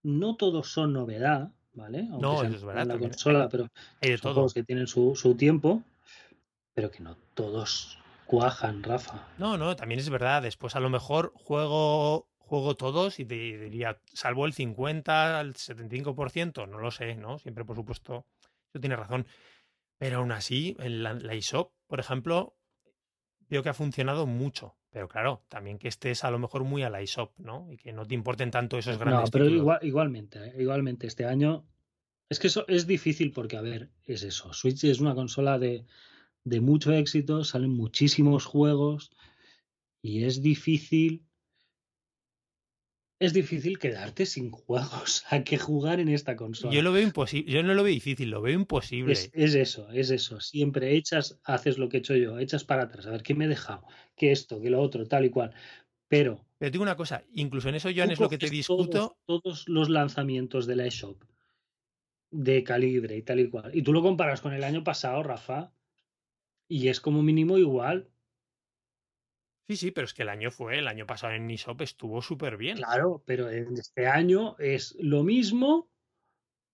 No 0.03 0.36
todos 0.36 0.70
son 0.70 0.93
novedad, 0.93 1.51
¿vale? 1.73 2.09
Aunque 2.11 2.23
No, 2.27 2.43
eso 2.43 2.55
es 2.55 2.62
verdad. 2.62 2.82
en 2.82 2.89
la 2.89 2.94
también 2.94 3.11
consola, 3.12 3.48
pero 3.48 3.69
Hay 4.03 4.11
de 4.11 4.19
son 4.19 4.23
todo. 4.23 4.35
juegos 4.35 4.55
que 4.55 4.65
tienen 4.65 4.86
su, 4.86 5.16
su 5.16 5.35
tiempo, 5.35 5.82
pero 6.74 6.90
que 6.90 7.01
no 7.03 7.16
todos 7.35 7.98
cuajan, 8.27 8.82
Rafa. 8.82 9.27
No, 9.39 9.57
no, 9.57 9.77
también 9.77 10.01
es 10.01 10.11
verdad. 10.11 10.43
Después 10.43 10.77
a 10.77 10.81
lo 10.81 10.90
mejor 10.90 11.32
juego, 11.35 12.28
juego 12.39 12.77
todos 12.77 13.19
y 13.20 13.24
te 13.24 13.35
diría, 13.35 14.01
salvo 14.12 14.47
el 14.47 14.53
50, 14.53 15.40
el 15.40 15.55
75%, 15.55 16.69
no 16.69 16.78
lo 16.78 16.90
sé, 16.90 17.15
¿no? 17.16 17.39
Siempre, 17.39 17.65
por 17.65 17.77
supuesto, 17.77 18.27
eso 18.70 18.81
tiene 18.81 18.97
razón. 18.97 19.27
Pero 19.98 20.19
aún 20.19 20.32
así, 20.32 20.77
en 20.81 21.03
la, 21.03 21.15
la 21.15 21.32
eShop, 21.35 21.73
por 21.86 22.01
ejemplo, 22.01 22.57
veo 23.48 23.62
que 23.62 23.70
ha 23.70 23.74
funcionado 23.74 24.27
mucho. 24.27 24.77
Pero 24.90 25.09
claro, 25.09 25.44
también 25.48 25.78
que 25.78 25.89
estés 25.89 26.24
a 26.24 26.31
lo 26.31 26.39
mejor 26.39 26.65
muy 26.65 26.82
a 26.82 26.90
la 26.90 27.01
eShop, 27.01 27.39
¿no? 27.39 27.70
Y 27.70 27.77
que 27.77 27.93
no 27.93 28.07
te 28.07 28.15
importen 28.15 28.51
tanto 28.51 28.78
esos 28.78 28.98
No, 28.98 29.05
grandes 29.05 29.31
pero 29.31 29.44
títulos. 29.44 29.62
igual, 29.62 29.78
igualmente, 29.82 30.39
¿eh? 30.48 30.55
igualmente 30.59 31.07
este 31.07 31.27
año 31.27 31.66
es 32.28 32.39
que 32.40 32.47
eso 32.48 32.65
es 32.66 32.86
difícil 32.86 33.32
porque, 33.32 33.57
a 33.57 33.61
ver, 33.61 33.90
es 34.05 34.23
eso. 34.23 34.53
Switch 34.53 34.85
es 34.85 35.01
una 35.01 35.15
consola 35.15 35.59
de, 35.59 35.85
de 36.47 36.60
mucho 36.60 36.93
éxito, 36.93 37.43
salen 37.43 37.70
muchísimos 37.70 38.44
juegos 38.44 39.10
y 40.01 40.23
es 40.24 40.43
difícil. 40.43 41.27
Es 43.18 43.32
difícil 43.32 43.78
quedarte 43.81 44.27
sin 44.27 44.51
juegos 44.52 45.24
a 45.28 45.43
que 45.43 45.59
jugar 45.59 45.98
en 45.98 46.09
esta 46.09 46.36
consola. 46.36 46.73
Yo 46.73 46.82
lo 46.82 46.93
veo 46.93 47.02
imposible, 47.02 47.52
yo 47.52 47.64
no 47.64 47.74
lo 47.74 47.82
veo 47.82 47.93
difícil, 47.93 48.31
lo 48.31 48.43
veo 48.43 48.55
imposible. 48.55 49.12
Es, 49.12 49.31
es 49.32 49.56
eso, 49.56 49.90
es 49.90 50.10
eso. 50.10 50.40
Siempre 50.40 50.94
echas, 50.94 51.40
haces 51.43 51.78
lo 51.78 51.89
que 51.89 51.97
he 51.97 52.01
hecho 52.01 52.14
yo, 52.14 52.39
echas 52.39 52.62
para 52.62 52.85
atrás, 52.85 53.06
a 53.06 53.10
ver 53.10 53.24
qué 53.24 53.35
me 53.35 53.47
he 53.47 53.48
dejado, 53.48 53.85
qué 54.14 54.31
esto, 54.31 54.60
qué 54.60 54.70
lo 54.70 54.81
otro, 54.81 55.05
tal 55.09 55.24
y 55.24 55.31
cual. 55.31 55.52
Pero 56.06 56.47
Pero 56.59 56.70
digo 56.70 56.82
una 56.85 56.97
cosa, 56.97 57.24
incluso 57.32 57.68
en 57.68 57.74
eso, 57.74 57.89
Joan, 57.93 58.12
es 58.12 58.20
lo 58.20 58.28
que 58.28 58.39
te 58.39 58.48
discuto. 58.48 59.16
Todos, 59.27 59.43
todos 59.43 59.68
los 59.68 59.89
lanzamientos 59.89 60.66
de 60.66 60.77
la 60.77 60.86
eShop 60.86 61.24
de 62.31 62.62
calibre 62.62 63.16
y 63.16 63.23
tal 63.23 63.40
y 63.40 63.48
cual. 63.48 63.73
Y 63.74 63.82
tú 63.82 63.93
lo 63.93 64.02
comparas 64.02 64.40
con 64.40 64.52
el 64.52 64.62
año 64.62 64.85
pasado, 64.85 65.24
Rafa, 65.24 65.73
y 66.68 66.88
es 66.88 67.01
como 67.01 67.22
mínimo 67.22 67.59
igual. 67.59 68.10
Sí, 69.68 69.76
sí, 69.76 69.90
pero 69.90 70.05
es 70.05 70.14
que 70.14 70.22
el 70.22 70.28
año 70.28 70.51
fue, 70.51 70.78
el 70.78 70.86
año 70.86 71.06
pasado 71.06 71.34
en 71.34 71.51
eShop 71.51 71.80
estuvo 71.82 72.22
súper 72.22 72.56
bien. 72.56 72.76
Claro, 72.76 73.22
pero 73.26 73.51
en 73.51 73.76
este 73.76 74.06
año 74.06 74.56
es 74.59 74.97
lo 75.01 75.24
mismo 75.24 75.90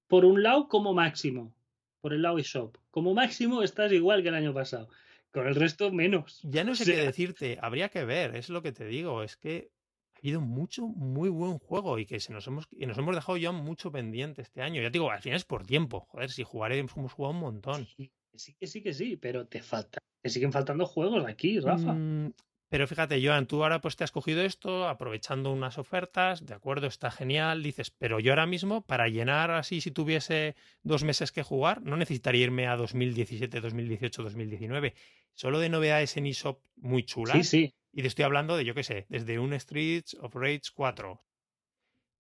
por 0.08 0.26
un 0.26 0.42
lado 0.42 0.68
como 0.68 0.92
máximo, 0.92 1.54
por 2.02 2.12
el 2.12 2.20
lado 2.20 2.38
eShop. 2.38 2.76
Como 2.90 3.14
máximo 3.14 3.62
estás 3.62 3.92
igual 3.92 4.22
que 4.22 4.28
el 4.28 4.34
año 4.34 4.52
pasado. 4.52 4.88
Con 5.32 5.46
el 5.46 5.54
resto 5.54 5.90
menos. 5.90 6.40
Ya 6.42 6.64
no 6.64 6.72
O 6.72 6.74
sé 6.74 6.84
qué 6.84 6.96
decirte, 6.96 7.58
habría 7.62 7.88
que 7.88 8.04
ver, 8.04 8.36
es 8.36 8.50
lo 8.50 8.60
que 8.60 8.72
te 8.72 8.84
digo, 8.84 9.22
es 9.22 9.38
que 9.38 9.70
ha 10.14 10.18
habido 10.18 10.42
mucho, 10.42 10.86
muy 10.86 11.30
buen 11.30 11.58
juego 11.58 11.98
y 11.98 12.04
que 12.04 12.20
se 12.20 12.34
nos 12.34 12.46
hemos, 12.46 12.68
y 12.70 12.84
nos 12.84 12.98
hemos 12.98 13.14
dejado 13.14 13.38
ya 13.38 13.52
mucho 13.52 13.90
pendiente 13.90 14.42
este 14.42 14.60
año. 14.60 14.82
Ya 14.82 14.88
te 14.90 14.98
digo, 14.98 15.10
al 15.10 15.22
final 15.22 15.36
es 15.36 15.46
por 15.46 15.64
tiempo, 15.64 16.00
joder, 16.00 16.30
si 16.30 16.42
jugaré, 16.44 16.78
hemos 16.78 17.12
jugado 17.14 17.32
un 17.32 17.40
montón. 17.40 17.88
Sí, 17.96 18.12
que 18.32 18.38
sí, 18.38 18.54
que 18.54 18.66
sí, 18.66 18.82
que 18.82 18.94
sí, 18.94 19.16
pero 19.16 19.46
te 19.46 19.62
falta, 19.62 19.98
te 20.22 20.30
siguen 20.30 20.52
faltando 20.52 20.86
juegos 20.86 21.26
aquí, 21.26 21.60
Rafa. 21.60 21.92
Mm, 21.92 22.32
pero 22.70 22.88
fíjate, 22.88 23.22
Joan, 23.22 23.46
tú 23.46 23.62
ahora 23.62 23.82
pues 23.82 23.96
te 23.96 24.04
has 24.04 24.10
cogido 24.10 24.40
esto 24.40 24.88
aprovechando 24.88 25.52
unas 25.52 25.76
ofertas, 25.76 26.46
de 26.46 26.54
acuerdo, 26.54 26.86
está 26.86 27.10
genial, 27.10 27.62
dices, 27.62 27.90
pero 27.90 28.18
yo 28.18 28.32
ahora 28.32 28.46
mismo 28.46 28.80
para 28.80 29.08
llenar 29.08 29.50
así 29.50 29.82
si 29.82 29.90
tuviese 29.90 30.56
dos 30.82 31.04
meses 31.04 31.32
que 31.32 31.42
jugar, 31.42 31.82
no 31.82 31.98
necesitaría 31.98 32.44
irme 32.44 32.68
a 32.68 32.76
2017, 32.76 33.60
2018, 33.60 34.22
2019. 34.22 34.94
Solo 35.34 35.58
de 35.58 35.68
novedades 35.68 36.16
en 36.16 36.24
eShop 36.24 36.62
muy 36.76 37.04
chulas. 37.04 37.36
Sí, 37.36 37.44
sí. 37.44 37.74
Y 37.92 38.00
te 38.00 38.08
estoy 38.08 38.24
hablando 38.24 38.56
de, 38.56 38.64
yo 38.64 38.74
qué 38.74 38.84
sé, 38.84 39.04
desde 39.10 39.38
un 39.38 39.52
Streets 39.52 40.14
of 40.22 40.34
Rage 40.34 40.62
4. 40.74 41.22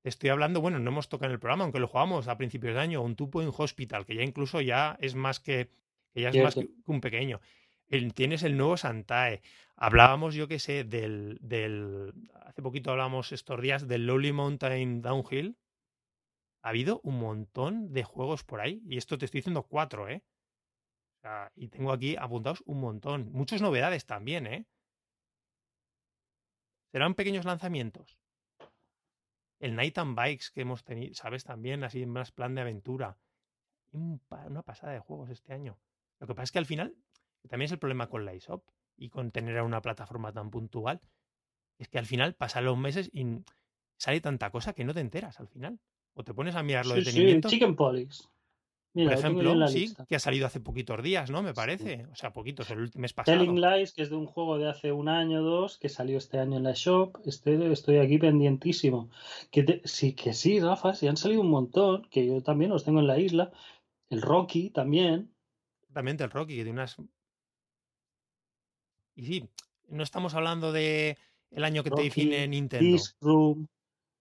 Te 0.02 0.08
estoy 0.10 0.28
hablando, 0.28 0.60
bueno, 0.60 0.78
no 0.78 0.90
hemos 0.90 1.08
tocado 1.08 1.30
en 1.30 1.32
el 1.32 1.40
programa, 1.40 1.64
aunque 1.64 1.80
lo 1.80 1.88
jugamos 1.88 2.28
a 2.28 2.36
principios 2.36 2.74
de 2.74 2.80
año, 2.80 3.00
un 3.00 3.16
Two 3.16 3.30
Point 3.30 3.54
Hospital, 3.56 4.04
que 4.04 4.16
ya 4.16 4.22
incluso 4.22 4.60
ya 4.60 4.98
es 5.00 5.14
más 5.14 5.40
que, 5.40 5.70
que 6.12 6.20
ya 6.22 6.28
es 6.30 6.42
más 6.42 6.54
que 6.54 6.68
un 6.86 7.00
pequeño. 7.00 7.40
El- 7.88 8.14
tienes 8.14 8.42
el 8.42 8.56
nuevo 8.56 8.76
Santae. 8.76 9.42
Hablábamos, 9.76 10.34
yo 10.34 10.48
qué 10.48 10.58
sé, 10.58 10.84
del, 10.84 11.38
del. 11.40 12.12
Hace 12.44 12.62
poquito 12.62 12.90
hablábamos 12.90 13.32
estos 13.32 13.60
días 13.60 13.88
del 13.88 14.06
Lowly 14.06 14.32
Mountain 14.32 15.02
Downhill. 15.02 15.56
Ha 16.62 16.68
habido 16.68 17.00
un 17.02 17.18
montón 17.18 17.92
de 17.92 18.04
juegos 18.04 18.44
por 18.44 18.60
ahí. 18.60 18.82
Y 18.86 18.96
esto 18.96 19.18
te 19.18 19.24
estoy 19.24 19.38
diciendo 19.40 19.64
cuatro, 19.64 20.08
¿eh? 20.08 20.22
O 21.18 21.20
sea, 21.22 21.52
y 21.54 21.68
tengo 21.68 21.92
aquí 21.92 22.16
apuntados 22.16 22.62
un 22.66 22.80
montón. 22.80 23.30
Muchas 23.32 23.60
novedades 23.60 24.06
también, 24.06 24.46
¿eh? 24.46 24.66
Serán 26.92 27.14
pequeños 27.14 27.44
lanzamientos. 27.44 28.18
El 29.60 29.76
Night 29.76 29.96
and 29.98 30.16
Bikes 30.16 30.46
que 30.52 30.62
hemos 30.62 30.84
tenido, 30.84 31.14
¿sabes? 31.14 31.44
También 31.44 31.84
así 31.84 32.02
en 32.02 32.10
más 32.10 32.32
plan 32.32 32.54
de 32.54 32.60
aventura. 32.62 33.18
Un 33.92 34.20
una 34.46 34.62
pasada 34.62 34.92
de 34.92 34.98
juegos 35.00 35.30
este 35.30 35.52
año. 35.52 35.78
Lo 36.22 36.28
que 36.28 36.34
pasa 36.34 36.44
es 36.44 36.52
que 36.52 36.58
al 36.60 36.66
final, 36.66 36.94
también 37.48 37.66
es 37.66 37.72
el 37.72 37.80
problema 37.80 38.08
con 38.08 38.24
la 38.24 38.32
eShop 38.32 38.62
y 38.96 39.08
con 39.10 39.32
tener 39.32 39.58
a 39.58 39.64
una 39.64 39.82
plataforma 39.82 40.32
tan 40.32 40.50
puntual, 40.50 41.00
es 41.78 41.88
que 41.88 41.98
al 41.98 42.06
final 42.06 42.34
pasan 42.34 42.64
los 42.64 42.78
meses 42.78 43.10
y 43.12 43.26
sale 43.98 44.20
tanta 44.20 44.50
cosa 44.50 44.72
que 44.72 44.84
no 44.84 44.94
te 44.94 45.00
enteras 45.00 45.40
al 45.40 45.48
final. 45.48 45.80
O 46.14 46.22
te 46.22 46.32
pones 46.32 46.54
a 46.54 46.62
mirar 46.62 46.86
los 46.86 46.94
Sí, 46.94 47.04
sí, 47.04 47.10
detenimientos. 47.10 47.50
Chicken 47.50 47.74
Polish. 47.74 48.22
Mira, 48.94 49.10
por 49.10 49.18
ejemplo, 49.18 49.54
la 49.56 49.66
sí, 49.66 49.80
lista. 49.80 50.06
que 50.06 50.14
ha 50.14 50.20
salido 50.20 50.46
hace 50.46 50.60
poquitos 50.60 51.02
días, 51.02 51.28
¿no? 51.30 51.42
Me 51.42 51.48
Sí. 51.50 51.54
parece. 51.56 52.06
O 52.12 52.14
sea, 52.14 52.32
poquitos, 52.32 52.70
el 52.70 52.78
último 52.82 53.02
mes 53.02 53.14
pasado. 53.14 53.38
Telling 53.38 53.60
Lies, 53.60 53.92
que 53.92 54.02
es 54.02 54.10
de 54.10 54.16
un 54.16 54.26
juego 54.26 54.58
de 54.58 54.68
hace 54.68 54.92
un 54.92 55.08
año 55.08 55.40
o 55.40 55.42
dos, 55.42 55.76
que 55.78 55.88
salió 55.88 56.18
este 56.18 56.38
año 56.38 56.58
en 56.58 56.62
la 56.62 56.74
shop. 56.74 57.18
Este, 57.24 57.72
estoy 57.72 57.96
aquí 57.96 58.18
pendientísimo. 58.18 59.10
Que 59.50 59.64
te- 59.64 59.80
sí, 59.88 60.12
que 60.12 60.34
sí, 60.34 60.60
Rafa, 60.60 60.94
sí 60.94 61.08
han 61.08 61.16
salido 61.16 61.40
un 61.40 61.50
montón, 61.50 62.06
que 62.10 62.24
yo 62.26 62.42
también 62.42 62.70
los 62.70 62.84
tengo 62.84 63.00
en 63.00 63.08
la 63.08 63.18
isla. 63.18 63.50
El 64.10 64.20
Rocky 64.22 64.70
también. 64.70 65.31
Exactamente, 65.92 66.24
el 66.24 66.30
Rocky, 66.30 66.56
que 66.56 66.64
tiene 66.64 66.70
unas. 66.70 66.96
Y 69.14 69.26
sí, 69.26 69.50
no 69.88 70.02
estamos 70.02 70.32
hablando 70.32 70.72
de 70.72 71.18
el 71.50 71.64
año 71.64 71.84
que 71.84 71.90
te 71.90 72.00
define 72.04 72.48
Nintendo. 72.48 72.82
Disc 72.82 73.14
Room, 73.20 73.68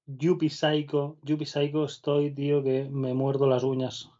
Yuppie 0.05 0.49
Psycho. 0.49 1.17
Yuppie 1.21 1.47
Psycho 1.47 1.85
estoy, 1.85 2.35
tío, 2.35 2.61
que 2.61 2.89
me 2.89 3.13
muerdo 3.13 3.47
las 3.47 3.63
uñas. 3.63 4.11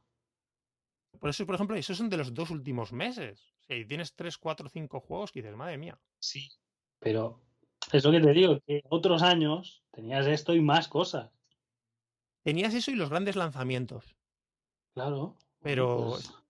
Por 1.19 1.30
eso, 1.30 1.45
por 1.45 1.56
ejemplo, 1.56 1.76
esos 1.76 1.98
son 1.98 2.10
de 2.10 2.15
los 2.15 2.34
dos 2.34 2.52
últimos 2.52 2.94
meses. 2.94 3.53
O 3.60 3.64
sea, 3.65 3.86
tienes 3.86 4.15
tres, 4.15 4.38
cuatro, 4.38 4.69
cinco 4.69 5.02
juegos 5.02 5.34
que 5.34 5.41
dices, 5.41 5.57
madre 5.57 5.78
mía. 5.78 5.99
Sí. 6.19 6.48
Pero 6.99 7.41
es 7.91 8.06
lo 8.06 8.11
que 8.11 8.22
te 8.22 8.32
digo, 8.32 8.61
que 8.65 8.82
otros 8.88 9.23
años 9.23 9.84
tenías 9.91 10.26
esto 10.26 10.56
y 10.56 10.61
más 10.61 10.88
cosas. 10.88 11.30
Tenías 12.44 12.73
eso 12.73 12.91
y 12.91 12.95
los 12.95 13.10
grandes 13.10 13.36
lanzamientos. 13.36 14.15
Claro. 14.94 15.36
Pero, 15.61 16.11
Pues, 16.11 16.41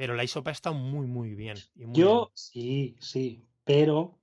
pero 0.00 0.14
la 0.14 0.24
ISOP 0.24 0.48
ha 0.48 0.50
estado 0.50 0.74
muy, 0.74 1.06
muy 1.06 1.34
bien. 1.34 1.58
y 1.74 1.84
muy 1.84 1.94
yo, 1.94 2.30
sí, 2.32 2.96
sí, 3.00 3.44
pero 3.64 4.18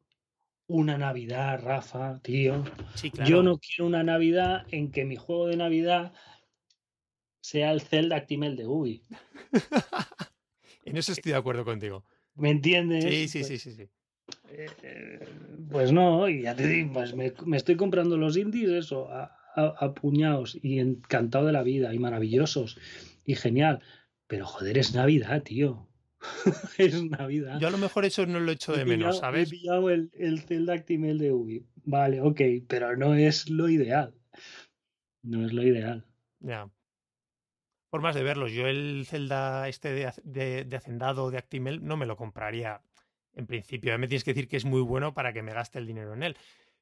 una 0.65 0.97
Navidad, 0.97 1.61
Rafa, 1.63 2.19
tío. 2.23 2.63
bien. 2.63 2.73
Sí, 2.95 3.11
claro. 3.11 3.29
Yo 3.29 3.43
no 3.43 3.59
quiero 3.59 3.85
una 3.85 4.01
Navidad 4.01 4.65
en 4.71 4.89
que 4.89 5.05
mi 5.05 5.17
juego 5.17 5.45
de 5.45 5.55
Navidad 5.57 6.13
sea 7.41 7.71
el 7.73 7.81
Zelda 7.81 8.15
Actimel 8.15 8.55
de 8.55 8.65
Ubi. 8.65 9.03
en 10.85 10.97
eso 10.97 11.11
estoy 11.11 11.33
de 11.33 11.37
acuerdo 11.37 11.63
contigo. 11.63 12.03
¿Me 12.33 12.49
entiendes? 12.49 13.03
Sí, 13.03 13.27
sí, 13.27 13.43
sí, 13.43 13.59
sí, 13.59 13.73
sí. 13.75 13.83
eh, 14.49 14.69
eh, 14.81 15.19
pues 15.69 15.91
no, 15.91 16.27
y 16.27 16.41
ya 16.41 16.55
te 16.55 16.67
digo, 16.67 16.91
pues 16.93 17.13
me, 17.13 17.33
me 17.45 17.57
estoy 17.57 17.75
comprando 17.77 18.17
los 18.17 18.35
indies, 18.35 18.69
eso, 18.71 19.11
a, 19.11 19.25
a- 19.55 19.75
a 19.79 19.93
puñados 19.93 20.57
y 20.63 20.79
encantado 20.79 21.45
de 21.45 21.53
la 21.53 21.61
vida 21.61 21.93
y 21.93 21.99
maravillosos 21.99 22.79
y 23.25 23.35
genial. 23.35 23.83
Pero 24.27 24.45
joder, 24.45 24.77
es 24.77 24.93
Navidad, 24.93 25.43
tío. 25.43 25.87
es 26.77 27.03
Navidad. 27.03 27.59
Yo 27.59 27.67
a 27.67 27.71
lo 27.71 27.77
mejor 27.77 28.05
eso 28.05 28.25
no 28.25 28.39
lo 28.39 28.51
echo 28.51 28.73
He 28.73 28.79
de 28.79 28.85
menos, 28.85 29.15
pillado- 29.17 29.19
¿sabes? 29.19 29.47
He 29.47 29.51
pillado 29.51 29.89
el, 29.89 30.11
el 30.13 30.41
Zelda 30.41 30.73
Actimel 30.73 31.17
de 31.17 31.31
Ubi. 31.31 31.65
Vale, 31.83 32.21
ok, 32.21 32.41
pero 32.67 32.95
no 32.97 33.13
es 33.15 33.49
lo 33.49 33.69
ideal. 33.69 34.13
No 35.23 35.45
es 35.45 35.53
lo 35.53 35.63
ideal. 35.63 36.05
Ya. 36.39 36.69
Formas 37.89 38.15
de 38.15 38.23
verlos. 38.23 38.51
Yo 38.51 38.67
el 38.67 39.05
Zelda 39.07 39.67
este 39.69 39.91
de, 39.93 40.11
de, 40.23 40.65
de 40.65 40.75
Hacendado 40.75 41.31
de 41.31 41.37
Actimel 41.37 41.85
no 41.85 41.95
me 41.95 42.05
lo 42.05 42.17
compraría 42.17 42.81
en 43.33 43.47
principio. 43.47 43.91
Ya 43.91 43.97
me 43.97 44.07
tienes 44.07 44.23
que 44.23 44.33
decir 44.33 44.47
que 44.49 44.57
es 44.57 44.65
muy 44.65 44.81
bueno 44.81 45.13
para 45.13 45.31
que 45.31 45.43
me 45.43 45.53
gaste 45.53 45.79
el 45.79 45.87
dinero 45.87 46.13
en 46.13 46.23
él. 46.23 46.37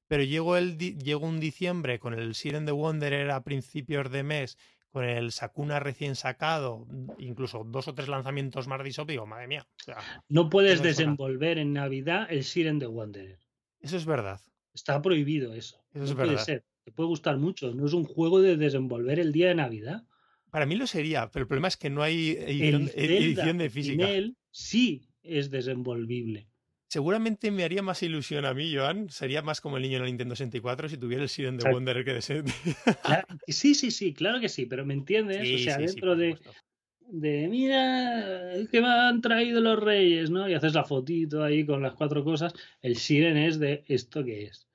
Pero 0.08 0.24
llego, 0.24 0.56
el, 0.58 0.78
llego 0.78 1.26
un 1.28 1.40
diciembre 1.40 2.00
con 2.00 2.14
el 2.14 2.36
Siren 2.36 2.66
the 2.66 2.72
Wanderer 2.72 3.30
a 3.32 3.44
principios 3.44 4.12
de 4.12 4.24
mes, 4.24 4.58
con 4.96 5.04
el 5.04 5.34
Sakuna 5.34 5.82
recién 5.82 6.16
sacado, 6.16 6.88
incluso 7.18 7.66
dos 7.66 7.90
o 7.90 7.94
tres 7.94 8.08
lanzamientos 8.08 8.66
más 8.70 8.82
de 8.82 8.88
Isop, 8.88 9.10
digo, 9.10 9.26
madre 9.26 9.46
mía. 9.46 9.68
o 9.82 9.84
sea, 9.84 9.98
No 10.30 10.50
puedes 10.50 10.82
desenvolver 10.82 11.58
en 11.58 11.74
Navidad 11.74 12.28
el 12.30 12.46
Siren 12.46 12.80
de 12.80 12.88
Wanderer. 12.88 13.38
eso 13.82 13.98
es 13.98 14.06
verdad. 14.06 14.40
Está 14.74 15.02
prohibido 15.02 15.54
eso. 15.54 15.84
Eso 15.92 16.00
no 16.00 16.06
es 16.06 16.14
puede 16.14 16.30
verdad. 16.30 16.46
ser. 16.46 16.66
Te 16.86 16.94
puede 16.94 17.08
gustar 17.10 17.38
mucho. 17.38 17.76
No 17.76 17.86
es 17.86 17.92
un 17.92 18.06
juego 18.06 18.40
de 18.40 18.56
desenvolver 18.56 19.20
el 19.20 19.34
día 19.34 19.50
de 19.50 19.56
Navidad. 19.56 20.04
Para 20.50 20.66
mí 20.66 20.78
lo 20.78 20.88
sería, 20.88 21.30
pero 21.30 21.44
el 21.44 21.48
problema 21.50 21.68
es 21.68 21.76
que 21.76 21.90
no 21.90 22.02
hay 22.02 22.30
edición, 22.30 23.58
de 23.58 23.70
física. 23.70 24.06
Actimel 24.06 24.38
sí 24.50 25.10
es 25.24 25.50
desenvolvible. 25.50 26.48
Seguramente 26.96 27.52
me 27.52 27.66
haría 27.66 27.82
más 27.82 28.02
ilusión 28.04 28.46
a 28.46 28.54
mí, 28.54 28.74
Joan. 28.74 29.10
Sería 29.10 29.42
más 29.42 29.60
como 29.60 29.76
el 29.76 29.84
niño 29.84 29.98
en 29.98 30.04
la 30.04 30.08
Nintendo 30.08 30.34
64 30.34 30.88
si 30.88 30.98
tuviera 30.98 31.24
el 31.24 31.28
Siren 31.28 31.58
de 31.58 31.70
Wonder 31.70 32.06
que 32.06 32.14
de 32.14 32.22
Sí, 33.50 33.76
sí, 33.76 33.92
sí, 33.92 34.14
claro 34.14 34.40
que 34.40 34.48
sí, 34.48 34.66
pero 34.66 34.86
¿me 34.86 34.94
entiendes? 34.94 35.42
o 35.42 35.58
sea, 35.62 35.78
dentro 35.78 36.16
de, 36.16 36.40
de, 37.10 37.50
mira, 37.50 38.54
que 38.72 38.80
me 38.80 38.88
han 38.88 39.20
traído 39.20 39.60
los 39.60 39.78
reyes, 39.78 40.30
¿no? 40.30 40.48
Y 40.48 40.54
haces 40.54 40.74
la 40.74 40.86
fotito 40.86 41.44
ahí 41.44 41.66
con 41.66 41.82
las 41.82 41.96
cuatro 41.96 42.24
cosas. 42.24 42.54
El 42.82 42.96
Siren 42.96 43.36
es 43.36 43.60
de 43.60 43.84
esto 43.90 44.24
que 44.24 44.46
es. 44.46 44.66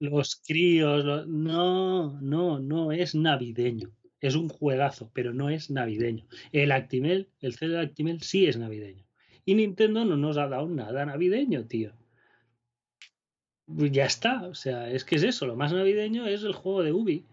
Los 0.00 0.42
críos, 0.44 1.28
no, 1.28 2.20
no, 2.20 2.58
no 2.58 2.90
es 2.90 3.14
navideño. 3.14 3.92
Es 4.20 4.34
un 4.34 4.48
juegazo, 4.48 5.12
pero 5.14 5.32
no 5.32 5.50
es 5.50 5.70
navideño. 5.70 6.26
El 6.50 6.72
Actimel, 6.72 7.28
el 7.38 7.54
CD 7.54 7.74
de 7.74 7.80
Actimel 7.82 8.22
sí 8.22 8.46
es 8.46 8.58
navideño. 8.58 9.04
Y 9.44 9.54
Nintendo 9.54 10.04
no 10.04 10.16
nos 10.16 10.36
ha 10.36 10.48
dado 10.48 10.68
nada 10.68 11.04
navideño, 11.04 11.66
tío. 11.66 11.92
Pues 13.66 13.90
ya 13.92 14.04
está, 14.04 14.46
o 14.46 14.54
sea, 14.54 14.90
es 14.90 15.04
que 15.04 15.16
es 15.16 15.22
eso, 15.22 15.46
lo 15.46 15.56
más 15.56 15.72
navideño 15.72 16.26
es 16.26 16.42
el 16.42 16.52
juego 16.52 16.82
de 16.82 16.92
Ubi, 16.92 17.24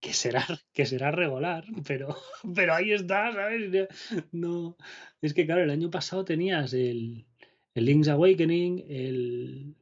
que 0.00 0.12
será, 0.12 0.44
que 0.72 0.86
será 0.86 1.10
regular, 1.10 1.64
pero, 1.86 2.16
pero 2.54 2.74
ahí 2.74 2.92
está, 2.92 3.32
¿sabes? 3.32 3.88
No, 4.32 4.76
es 5.22 5.34
que 5.34 5.46
claro, 5.46 5.62
el 5.62 5.70
año 5.70 5.90
pasado 5.90 6.24
tenías 6.24 6.72
el, 6.74 7.26
el 7.74 7.84
Link's 7.84 8.08
Awakening, 8.08 8.84
el, 8.88 9.76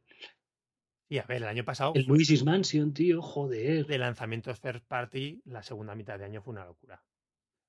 y 1.08 1.18
a 1.18 1.24
ver, 1.24 1.38
el 1.38 1.48
año 1.48 1.64
pasado. 1.64 1.92
El 1.94 2.06
Luigi's 2.06 2.44
Mansion, 2.44 2.92
tío, 2.92 3.22
joder. 3.22 3.86
De 3.86 3.98
lanzamiento 3.98 4.54
first 4.54 4.84
party, 4.86 5.42
la 5.44 5.62
segunda 5.62 5.94
mitad 5.94 6.18
de 6.18 6.24
año 6.24 6.42
fue 6.42 6.54
una 6.54 6.64
locura. 6.64 7.04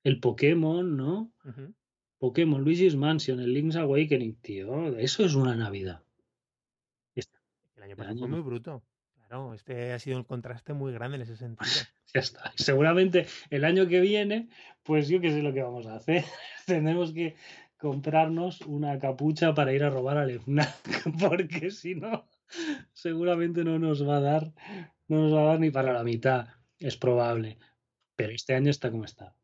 El 0.04 0.20
Pokémon, 0.20 0.96
¿no? 0.96 1.32
Pokémon, 2.18 2.64
Luigi's 2.64 2.96
Mansion, 2.96 3.40
el 3.40 3.54
Link's 3.54 3.76
Awakening, 3.76 4.36
tío. 4.42 4.98
Eso 4.98 5.26
es 5.26 5.36
una 5.36 5.56
Navidad. 5.56 6.02
El 7.76 7.84
año 7.84 7.96
pasado 7.96 8.18
fue 8.18 8.28
muy 8.28 8.42
bruto. 8.42 8.84
Claro, 9.16 9.54
este 9.54 9.94
ha 9.94 10.00
sido 10.00 10.18
un 10.18 10.24
contraste 10.24 10.74
muy 10.74 10.94
grande 10.94 11.18
en 11.18 11.24
ese 11.24 11.36
sentido. 11.36 11.70
ya 12.14 12.20
está. 12.20 12.52
Seguramente 12.56 13.28
el 13.50 13.66
año 13.66 13.88
que 13.88 14.00
viene, 14.00 14.50
pues 14.84 15.08
yo 15.08 15.20
qué 15.20 15.32
sé 15.32 15.42
lo 15.42 15.54
que 15.54 15.62
vamos 15.62 15.88
a 15.88 15.96
hacer. 15.96 16.24
Tenemos 16.66 17.12
que 17.12 17.36
comprarnos 17.78 18.62
una 18.62 18.98
capucha 19.00 19.54
para 19.54 19.74
ir 19.74 19.84
a 19.84 19.90
robar 19.90 20.18
al 20.18 20.32
FNAC, 20.32 20.74
porque 21.20 21.72
si 21.72 21.96
no 21.96 22.28
seguramente 22.94 23.64
no 23.64 23.80
nos 23.80 24.08
va 24.08 24.18
a 24.18 24.22
dar, 24.22 24.54
no 25.08 25.24
nos 25.24 25.34
va 25.34 25.42
a 25.42 25.46
dar 25.46 25.60
ni 25.60 25.72
para 25.72 25.94
la 25.94 26.04
mitad, 26.04 26.48
es 26.80 26.98
probable. 26.98 27.58
Pero 28.16 28.32
este 28.32 28.56
año 28.56 28.72
está 28.72 28.90
como 28.92 29.06
está. 29.06 29.36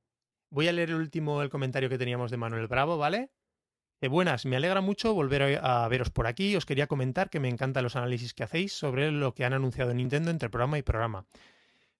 Voy 0.51 0.67
a 0.67 0.73
leer 0.73 0.89
el 0.89 0.95
último 0.95 1.41
el 1.41 1.49
comentario 1.49 1.87
que 1.87 1.97
teníamos 1.97 2.29
de 2.29 2.35
Manuel 2.35 2.67
Bravo, 2.67 2.97
¿vale? 2.97 3.31
De 4.01 4.09
buenas, 4.09 4.45
me 4.45 4.57
alegra 4.57 4.81
mucho 4.81 5.13
volver 5.13 5.61
a, 5.63 5.87
veros 5.87 6.09
por 6.09 6.27
aquí. 6.27 6.57
Os 6.57 6.65
quería 6.65 6.87
comentar 6.87 7.29
que 7.29 7.39
me 7.39 7.47
encantan 7.47 7.83
los 7.83 7.95
análisis 7.95 8.33
que 8.33 8.43
hacéis 8.43 8.73
sobre 8.73 9.11
lo 9.11 9.33
que 9.33 9.45
han 9.45 9.53
anunciado 9.53 9.93
Nintendo 9.93 10.29
entre 10.29 10.49
programa 10.49 10.77
y 10.77 10.81
programa. 10.81 11.25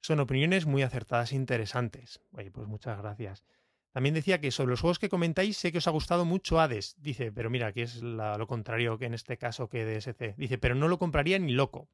Son 0.02 0.20
opiniones 0.20 0.66
muy 0.66 0.82
acertadas 0.82 1.32
e 1.32 1.38
interesantes. 1.38 2.20
Oye, 2.34 2.52
pues 2.52 2.68
muchas 2.68 2.98
gracias. 2.98 3.46
También 3.94 4.16
decía 4.16 4.42
que 4.42 4.52
sobre 4.52 4.72
los 4.72 4.82
juegos 4.82 5.00
que 5.00 5.08
comentáis 5.08 5.56
sé 5.56 5.72
que 5.72 5.78
os 5.78 5.88
ha 5.88 5.92
gustado 5.92 6.26
mucho 6.26 6.60
Hades. 6.60 6.96
Dice, 7.00 7.32
pero 7.32 7.50
mira, 7.50 7.68
aquí 7.68 7.82
es 7.82 8.02
lo 8.02 8.48
contrario 8.48 8.98
que 8.98 9.06
en 9.06 9.14
este 9.14 9.38
caso 9.38 9.70
que 9.70 9.86
DSC. 9.86 10.36
Dice, 10.36 10.58
pero 10.58 10.76
no 10.76 10.90
lo 10.90 11.00
compraría 11.00 11.40
ni 11.40 11.54
loco. 11.54 11.88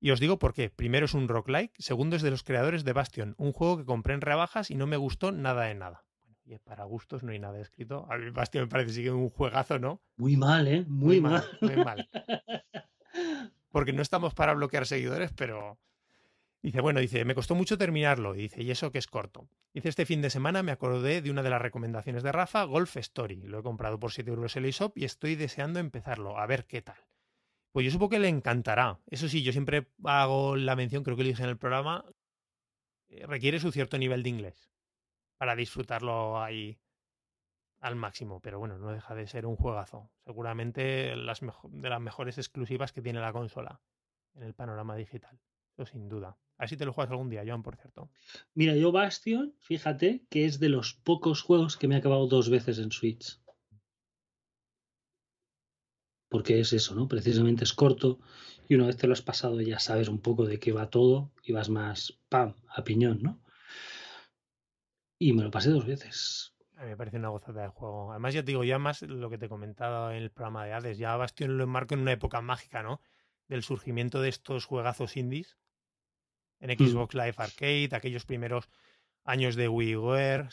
Y 0.00 0.10
os 0.10 0.20
digo 0.20 0.38
por 0.38 0.52
qué. 0.52 0.70
Primero 0.70 1.06
es 1.06 1.14
un 1.14 1.28
roguelike, 1.28 1.74
segundo 1.78 2.16
es 2.16 2.22
de 2.22 2.30
los 2.30 2.42
creadores 2.42 2.84
de 2.84 2.92
Bastion, 2.92 3.34
un 3.38 3.52
juego 3.52 3.78
que 3.78 3.84
compré 3.84 4.14
en 4.14 4.20
rebajas 4.20 4.70
y 4.70 4.74
no 4.74 4.86
me 4.86 4.96
gustó 4.96 5.32
nada 5.32 5.64
de 5.64 5.74
nada. 5.74 6.04
Bueno, 6.20 6.36
y 6.44 6.58
para 6.58 6.84
gustos 6.84 7.22
no 7.22 7.32
hay 7.32 7.38
nada 7.38 7.58
escrito. 7.60 8.06
A 8.10 8.18
mí 8.18 8.30
Bastion 8.30 8.64
me 8.64 8.68
parece 8.68 9.02
que 9.02 9.10
un 9.10 9.30
juegazo, 9.30 9.78
¿no? 9.78 10.02
Muy 10.16 10.36
mal, 10.36 10.68
¿eh? 10.68 10.84
Muy, 10.86 11.20
mal. 11.20 11.44
Muy 11.60 11.76
mal. 11.76 12.08
Porque 13.70 13.92
no 13.92 14.02
estamos 14.02 14.34
para 14.34 14.54
bloquear 14.54 14.86
seguidores, 14.86 15.32
pero 15.32 15.78
Dice, 16.66 16.80
bueno, 16.80 16.98
dice, 16.98 17.24
me 17.24 17.36
costó 17.36 17.54
mucho 17.54 17.78
terminarlo. 17.78 18.32
Dice, 18.32 18.60
y 18.60 18.72
eso 18.72 18.90
que 18.90 18.98
es 18.98 19.06
corto. 19.06 19.48
Dice, 19.72 19.88
este 19.88 20.04
fin 20.04 20.20
de 20.20 20.30
semana 20.30 20.64
me 20.64 20.72
acordé 20.72 21.22
de 21.22 21.30
una 21.30 21.44
de 21.44 21.50
las 21.50 21.62
recomendaciones 21.62 22.24
de 22.24 22.32
Rafa, 22.32 22.64
Golf 22.64 22.96
Story. 22.96 23.42
Lo 23.42 23.60
he 23.60 23.62
comprado 23.62 24.00
por 24.00 24.10
7 24.10 24.28
euros 24.28 24.56
el 24.56 24.64
eShop 24.64 24.98
y 24.98 25.04
estoy 25.04 25.36
deseando 25.36 25.78
empezarlo, 25.78 26.40
a 26.40 26.46
ver 26.46 26.66
qué 26.66 26.82
tal. 26.82 26.96
Pues 27.76 27.84
yo 27.84 27.90
supongo 27.90 28.08
que 28.08 28.20
le 28.20 28.28
encantará. 28.28 29.00
Eso 29.10 29.28
sí, 29.28 29.42
yo 29.42 29.52
siempre 29.52 29.86
hago 30.04 30.56
la 30.56 30.76
mención, 30.76 31.04
creo 31.04 31.14
que 31.14 31.24
lo 31.24 31.28
dije 31.28 31.42
en 31.42 31.50
el 31.50 31.58
programa, 31.58 32.06
eh, 33.10 33.26
requiere 33.26 33.60
su 33.60 33.70
cierto 33.70 33.98
nivel 33.98 34.22
de 34.22 34.30
inglés 34.30 34.70
para 35.36 35.54
disfrutarlo 35.54 36.42
ahí 36.42 36.78
al 37.80 37.94
máximo. 37.94 38.40
Pero 38.40 38.58
bueno, 38.58 38.78
no 38.78 38.92
deja 38.92 39.14
de 39.14 39.26
ser 39.26 39.44
un 39.44 39.56
juegazo. 39.56 40.10
Seguramente 40.24 40.80
de 40.80 41.16
las 41.16 42.00
mejores 42.00 42.38
exclusivas 42.38 42.94
que 42.94 43.02
tiene 43.02 43.20
la 43.20 43.34
consola 43.34 43.82
en 44.36 44.44
el 44.44 44.54
panorama 44.54 44.96
digital. 44.96 45.38
Eso 45.76 45.84
sin 45.84 46.08
duda. 46.08 46.38
A 46.56 46.62
ver 46.62 46.70
si 46.70 46.78
te 46.78 46.86
lo 46.86 46.94
juegas 46.94 47.10
algún 47.10 47.28
día, 47.28 47.44
Joan, 47.46 47.62
por 47.62 47.76
cierto. 47.76 48.08
Mira, 48.54 48.74
yo 48.74 48.90
Bastion, 48.90 49.54
fíjate 49.60 50.24
que 50.30 50.46
es 50.46 50.60
de 50.60 50.70
los 50.70 50.94
pocos 50.94 51.42
juegos 51.42 51.76
que 51.76 51.88
me 51.88 51.96
he 51.96 51.98
acabado 51.98 52.26
dos 52.26 52.48
veces 52.48 52.78
en 52.78 52.90
Switch. 52.90 53.38
Porque 56.28 56.60
es 56.60 56.72
eso, 56.72 56.94
¿no? 56.94 57.08
Precisamente 57.08 57.64
es 57.64 57.72
corto 57.72 58.18
y 58.68 58.74
una 58.74 58.86
vez 58.86 58.96
te 58.96 59.06
lo 59.06 59.12
has 59.12 59.22
pasado 59.22 59.60
ya 59.60 59.78
sabes 59.78 60.08
un 60.08 60.20
poco 60.20 60.44
de 60.44 60.58
qué 60.58 60.72
va 60.72 60.90
todo 60.90 61.30
y 61.42 61.52
vas 61.52 61.68
más, 61.68 62.18
pam, 62.28 62.54
a 62.68 62.82
piñón, 62.82 63.22
¿no? 63.22 63.40
Y 65.18 65.32
me 65.32 65.44
lo 65.44 65.50
pasé 65.50 65.70
dos 65.70 65.86
veces. 65.86 66.54
A 66.76 66.82
mí 66.82 66.90
me 66.90 66.96
parece 66.96 67.16
una 67.16 67.28
gozada 67.28 67.62
de 67.62 67.68
juego. 67.68 68.10
Además, 68.10 68.34
ya 68.34 68.42
te 68.42 68.50
digo, 68.50 68.64
ya 68.64 68.78
más 68.78 69.00
lo 69.02 69.30
que 69.30 69.38
te 69.38 69.46
he 69.46 69.48
comentado 69.48 70.10
en 70.10 70.18
el 70.18 70.30
programa 70.30 70.66
de 70.66 70.74
Hades, 70.74 70.98
ya 70.98 71.16
Bastion 71.16 71.56
lo 71.56 71.64
enmarco 71.64 71.94
en 71.94 72.00
una 72.00 72.12
época 72.12 72.42
mágica, 72.42 72.82
¿no? 72.82 73.00
Del 73.48 73.62
surgimiento 73.62 74.20
de 74.20 74.28
estos 74.28 74.66
juegazos 74.66 75.16
indies 75.16 75.56
en 76.60 76.70
mm. 76.70 76.86
Xbox 76.86 77.14
Live 77.14 77.34
Arcade, 77.36 77.88
aquellos 77.92 78.26
primeros 78.26 78.68
años 79.24 79.56
de 79.56 79.68
WiiWare. 79.68 80.48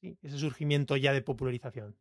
Sí, 0.00 0.18
ese 0.22 0.38
surgimiento 0.38 0.96
ya 0.96 1.12
de 1.12 1.22
popularización 1.22 1.96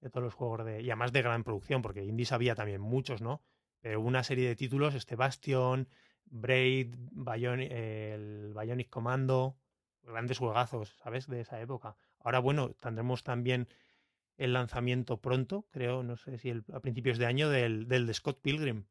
de 0.00 0.10
todos 0.10 0.24
los 0.24 0.34
juegos 0.34 0.64
de. 0.64 0.82
Y 0.82 0.90
además 0.90 1.12
de 1.12 1.22
gran 1.22 1.44
producción, 1.44 1.82
porque 1.82 2.04
indies 2.04 2.32
había 2.32 2.54
también 2.54 2.80
muchos, 2.80 3.20
¿no? 3.20 3.42
Pero 3.80 4.00
una 4.00 4.22
serie 4.24 4.48
de 4.48 4.56
títulos, 4.56 4.94
este 4.94 5.16
Bastion, 5.16 5.88
Braid, 6.26 6.94
el 7.70 8.54
Bionic 8.54 8.90
Commando, 8.90 9.56
grandes 10.02 10.38
juegazos, 10.38 10.96
¿sabes? 11.02 11.26
De 11.26 11.40
esa 11.40 11.60
época. 11.60 11.96
Ahora, 12.20 12.40
bueno, 12.40 12.74
tendremos 12.80 13.22
también 13.22 13.68
el 14.36 14.52
lanzamiento 14.52 15.20
pronto, 15.20 15.66
creo, 15.70 16.02
no 16.02 16.16
sé 16.16 16.38
si 16.38 16.50
a 16.50 16.80
principios 16.80 17.18
de 17.18 17.26
año, 17.26 17.48
del, 17.48 17.88
del 17.88 18.06
de 18.06 18.14
Scott 18.14 18.40
Pilgrim, 18.40 18.84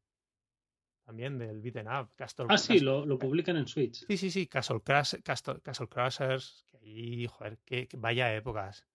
también 1.05 1.37
del 1.37 1.61
beaten 1.61 1.87
up. 1.87 2.09
Castle, 2.15 2.47
ah, 2.49 2.57
sí, 2.57 2.79
lo, 2.79 3.05
lo, 3.05 3.17
publican 3.17 3.55
en 3.55 3.65
Switch. 3.65 4.05
Sí, 4.05 4.17
sí, 4.17 4.29
sí, 4.29 4.47
Castle, 4.47 4.81
Crash, 4.81 5.15
Castle, 5.23 5.61
Castle 5.61 5.87
Crashers, 5.87 6.65
que 6.67 6.77
ahí, 6.77 7.27
joder, 7.27 7.57
que, 7.59 7.87
vaya 7.97 8.35
épocas. 8.35 8.85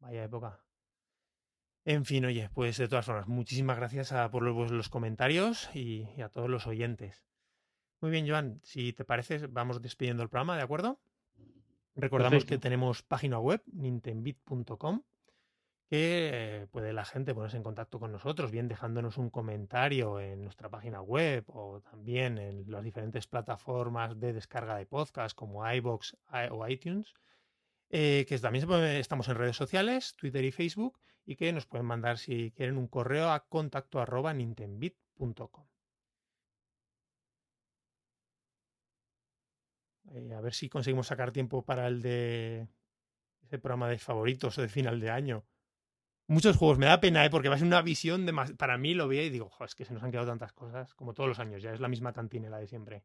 Vaya 0.00 0.24
época. 0.24 0.60
En 1.88 2.04
fin, 2.04 2.22
oye, 2.26 2.50
pues 2.52 2.76
de 2.76 2.86
todas 2.86 3.06
formas, 3.06 3.28
muchísimas 3.28 3.78
gracias 3.78 4.12
a, 4.12 4.30
por 4.30 4.42
los, 4.42 4.70
los 4.70 4.90
comentarios 4.90 5.70
y, 5.72 6.06
y, 6.18 6.20
a 6.20 6.28
todos 6.28 6.50
los 6.50 6.66
oyentes. 6.66 7.24
Muy 8.02 8.10
bien, 8.10 8.28
Joan, 8.28 8.60
si 8.62 8.92
te 8.92 9.06
parece, 9.06 9.46
vamos 9.46 9.80
despidiendo 9.80 10.22
el 10.22 10.28
programa, 10.28 10.58
¿de 10.58 10.64
acuerdo? 10.64 11.00
Recordamos 11.94 12.44
que 12.44 12.58
tenemos 12.58 13.02
página 13.02 13.38
web, 13.38 13.62
nintendbit.com, 13.72 15.02
que 15.88 16.68
puede 16.72 16.92
la 16.92 17.06
gente 17.06 17.34
ponerse 17.34 17.56
en 17.56 17.62
contacto 17.62 17.98
con 17.98 18.12
nosotros, 18.12 18.50
bien 18.50 18.68
dejándonos 18.68 19.16
un 19.16 19.30
comentario 19.30 20.20
en 20.20 20.42
nuestra 20.42 20.68
página 20.68 21.00
web 21.00 21.44
o 21.46 21.80
también 21.80 22.36
en 22.36 22.70
las 22.70 22.84
diferentes 22.84 23.26
plataformas 23.26 24.20
de 24.20 24.34
descarga 24.34 24.76
de 24.76 24.84
podcast 24.84 25.34
como 25.34 25.66
iBox 25.72 26.18
o 26.50 26.68
iTunes, 26.68 27.14
eh, 27.88 28.26
que 28.28 28.38
también 28.38 28.70
estamos 28.82 29.26
en 29.28 29.36
redes 29.36 29.56
sociales, 29.56 30.14
Twitter 30.16 30.44
y 30.44 30.52
Facebook, 30.52 31.00
y 31.28 31.36
que 31.36 31.52
nos 31.52 31.66
pueden 31.66 31.86
mandar 31.86 32.16
si 32.16 32.52
quieren 32.52 32.78
un 32.78 32.88
correo 32.88 33.30
a 33.30 33.46
contacto 33.46 34.00
arroba. 34.00 34.34
Eh, 34.34 34.94
a 40.34 40.40
ver 40.40 40.54
si 40.54 40.70
conseguimos 40.70 41.08
sacar 41.08 41.30
tiempo 41.30 41.62
para 41.62 41.86
el 41.86 42.00
de 42.00 42.66
ese 43.42 43.58
programa 43.58 43.90
de 43.90 43.98
favoritos 43.98 44.56
de 44.56 44.70
final 44.70 45.00
de 45.00 45.10
año 45.10 45.44
muchos 46.28 46.56
juegos. 46.56 46.78
Me 46.78 46.86
da 46.86 46.98
pena, 46.98 47.26
¿eh? 47.26 47.30
porque 47.30 47.50
va 47.50 47.56
a 47.56 47.58
ser 47.58 47.66
una 47.66 47.82
visión 47.82 48.24
de 48.24 48.32
más. 48.32 48.52
Para 48.52 48.78
mí 48.78 48.94
lo 48.94 49.06
veo 49.06 49.22
y 49.22 49.28
digo, 49.28 49.50
es 49.62 49.74
que 49.74 49.84
se 49.84 49.92
nos 49.92 50.02
han 50.02 50.10
quedado 50.10 50.28
tantas 50.28 50.54
cosas, 50.54 50.94
como 50.94 51.12
todos 51.12 51.28
los 51.28 51.40
años, 51.40 51.62
ya 51.62 51.74
es 51.74 51.80
la 51.80 51.88
misma 51.88 52.14
cantinela 52.14 52.58
de 52.58 52.68
siempre. 52.68 53.04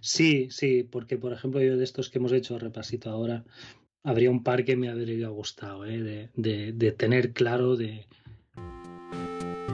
Sí, 0.00 0.48
sí, 0.50 0.84
porque 0.84 1.18
por 1.18 1.32
ejemplo, 1.32 1.60
yo 1.60 1.76
de 1.76 1.84
estos 1.84 2.08
que 2.08 2.18
hemos 2.18 2.32
hecho 2.32 2.56
repasito 2.56 3.10
ahora, 3.10 3.44
habría 4.06 4.30
un 4.30 4.42
par 4.42 4.64
que 4.64 4.76
me 4.76 4.88
habría 4.88 5.28
gustado, 5.28 5.84
¿eh? 5.84 6.30
de, 6.34 6.72
de, 6.72 6.92
tener 6.92 7.32
claro 7.32 7.76
de. 7.76 8.06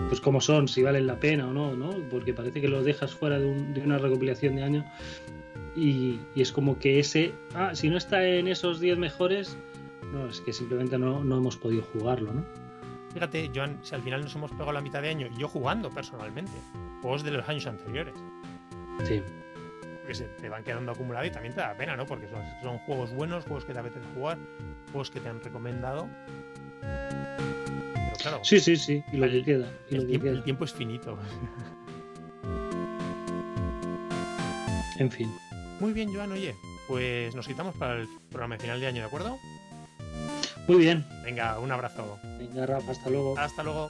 Pues 0.09 0.21
cómo 0.21 0.41
son, 0.41 0.69
si 0.69 0.83
valen 0.83 1.07
la 1.07 1.21
pena 1.21 1.49
o 1.49 1.53
no, 1.53 1.77
¿no? 1.77 1.91
Porque 2.11 2.35
parece 2.35 2.61
que 2.61 2.69
los 2.69 2.85
dejas 2.85 3.15
fuera 3.15 3.39
de, 3.39 3.55
de 3.73 3.81
una 3.81 3.99
recopilación 3.99 4.57
de 4.57 4.63
año 4.63 4.85
y, 5.77 6.19
y, 6.35 6.43
es 6.43 6.51
como 6.51 6.79
que 6.79 6.99
ese. 6.99 7.33
Ah, 7.55 7.75
si 7.75 7.89
no 7.89 7.97
está 7.97 8.27
en 8.27 8.49
esos 8.49 8.81
10 8.81 8.99
mejores, 8.99 9.57
No, 10.13 10.27
es 10.29 10.41
que 10.41 10.53
simplemente 10.53 10.99
no, 10.99 11.23
no 11.23 11.37
hemos 11.37 11.57
podido 11.57 11.83
jugarlo, 11.83 12.33
¿no? 12.33 12.45
Fíjate, 13.13 13.51
Joan, 13.55 13.79
si 13.83 13.95
al 13.95 14.03
final 14.03 14.23
nos 14.23 14.35
hemos 14.35 14.51
pegado 14.53 14.73
la 14.73 14.81
mitad 14.81 15.03
de 15.03 15.11
año, 15.11 15.29
yo 15.39 15.47
jugando 15.47 15.91
personalmente, 15.91 16.53
juegos 17.03 17.23
de 17.23 17.31
los 17.33 17.47
años 17.49 17.67
anteriores. 17.67 18.15
Sí. 19.05 19.23
Porque 20.03 20.15
se 20.17 20.25
te 20.25 20.49
van 20.49 20.65
quedando 20.65 20.93
acumulados 20.93 21.29
y 21.29 21.31
también 21.31 21.55
te 21.55 21.61
da 21.61 21.75
pena, 21.75 21.97
¿no? 21.97 22.05
Porque 22.07 22.29
son, 22.29 22.43
son 22.63 22.79
juegos 22.79 23.13
buenos, 23.15 23.45
juegos 23.45 23.65
que 23.65 23.73
te 23.73 23.79
apetece 23.79 24.05
jugar, 24.15 24.37
juegos 24.91 25.11
que 25.11 25.21
te 25.21 25.29
han 25.29 25.41
recomendado. 25.41 26.09
Pero 26.81 28.17
claro, 28.21 28.41
Sí, 28.43 28.59
sí, 28.61 28.77
sí. 28.77 29.03
Y 29.13 29.17
lo 29.17 29.29
que 29.29 29.37
El- 29.39 29.45
queda. 29.45 29.69
Y 29.91 29.95
lo 29.95 30.01
el, 30.03 30.07
que 30.07 30.11
tiempo, 30.11 30.27
el 30.27 30.33
queda. 30.35 30.45
tiempo 30.45 30.65
es 30.65 30.73
finito. 30.73 31.19
En 34.99 35.11
fin. 35.11 35.33
Muy 35.81 35.93
bien, 35.93 36.13
Joan, 36.15 36.33
oye, 36.33 36.55
pues 36.87 37.35
nos 37.35 37.47
quitamos 37.47 37.75
para 37.77 37.97
el 38.01 38.09
programa 38.31 38.57
de 38.57 38.61
final 38.63 38.81
de 38.81 38.87
año, 38.87 39.01
¿de 39.01 39.07
acuerdo? 39.07 39.37
Muy 40.69 40.77
bien. 40.79 41.05
Venga, 41.25 41.59
un 41.59 41.73
abrazo. 41.73 42.19
Venga, 42.39 42.67
Rafa, 42.67 42.93
hasta 42.93 43.11
luego. 43.11 43.37
Hasta 43.39 43.63
luego. 43.63 43.89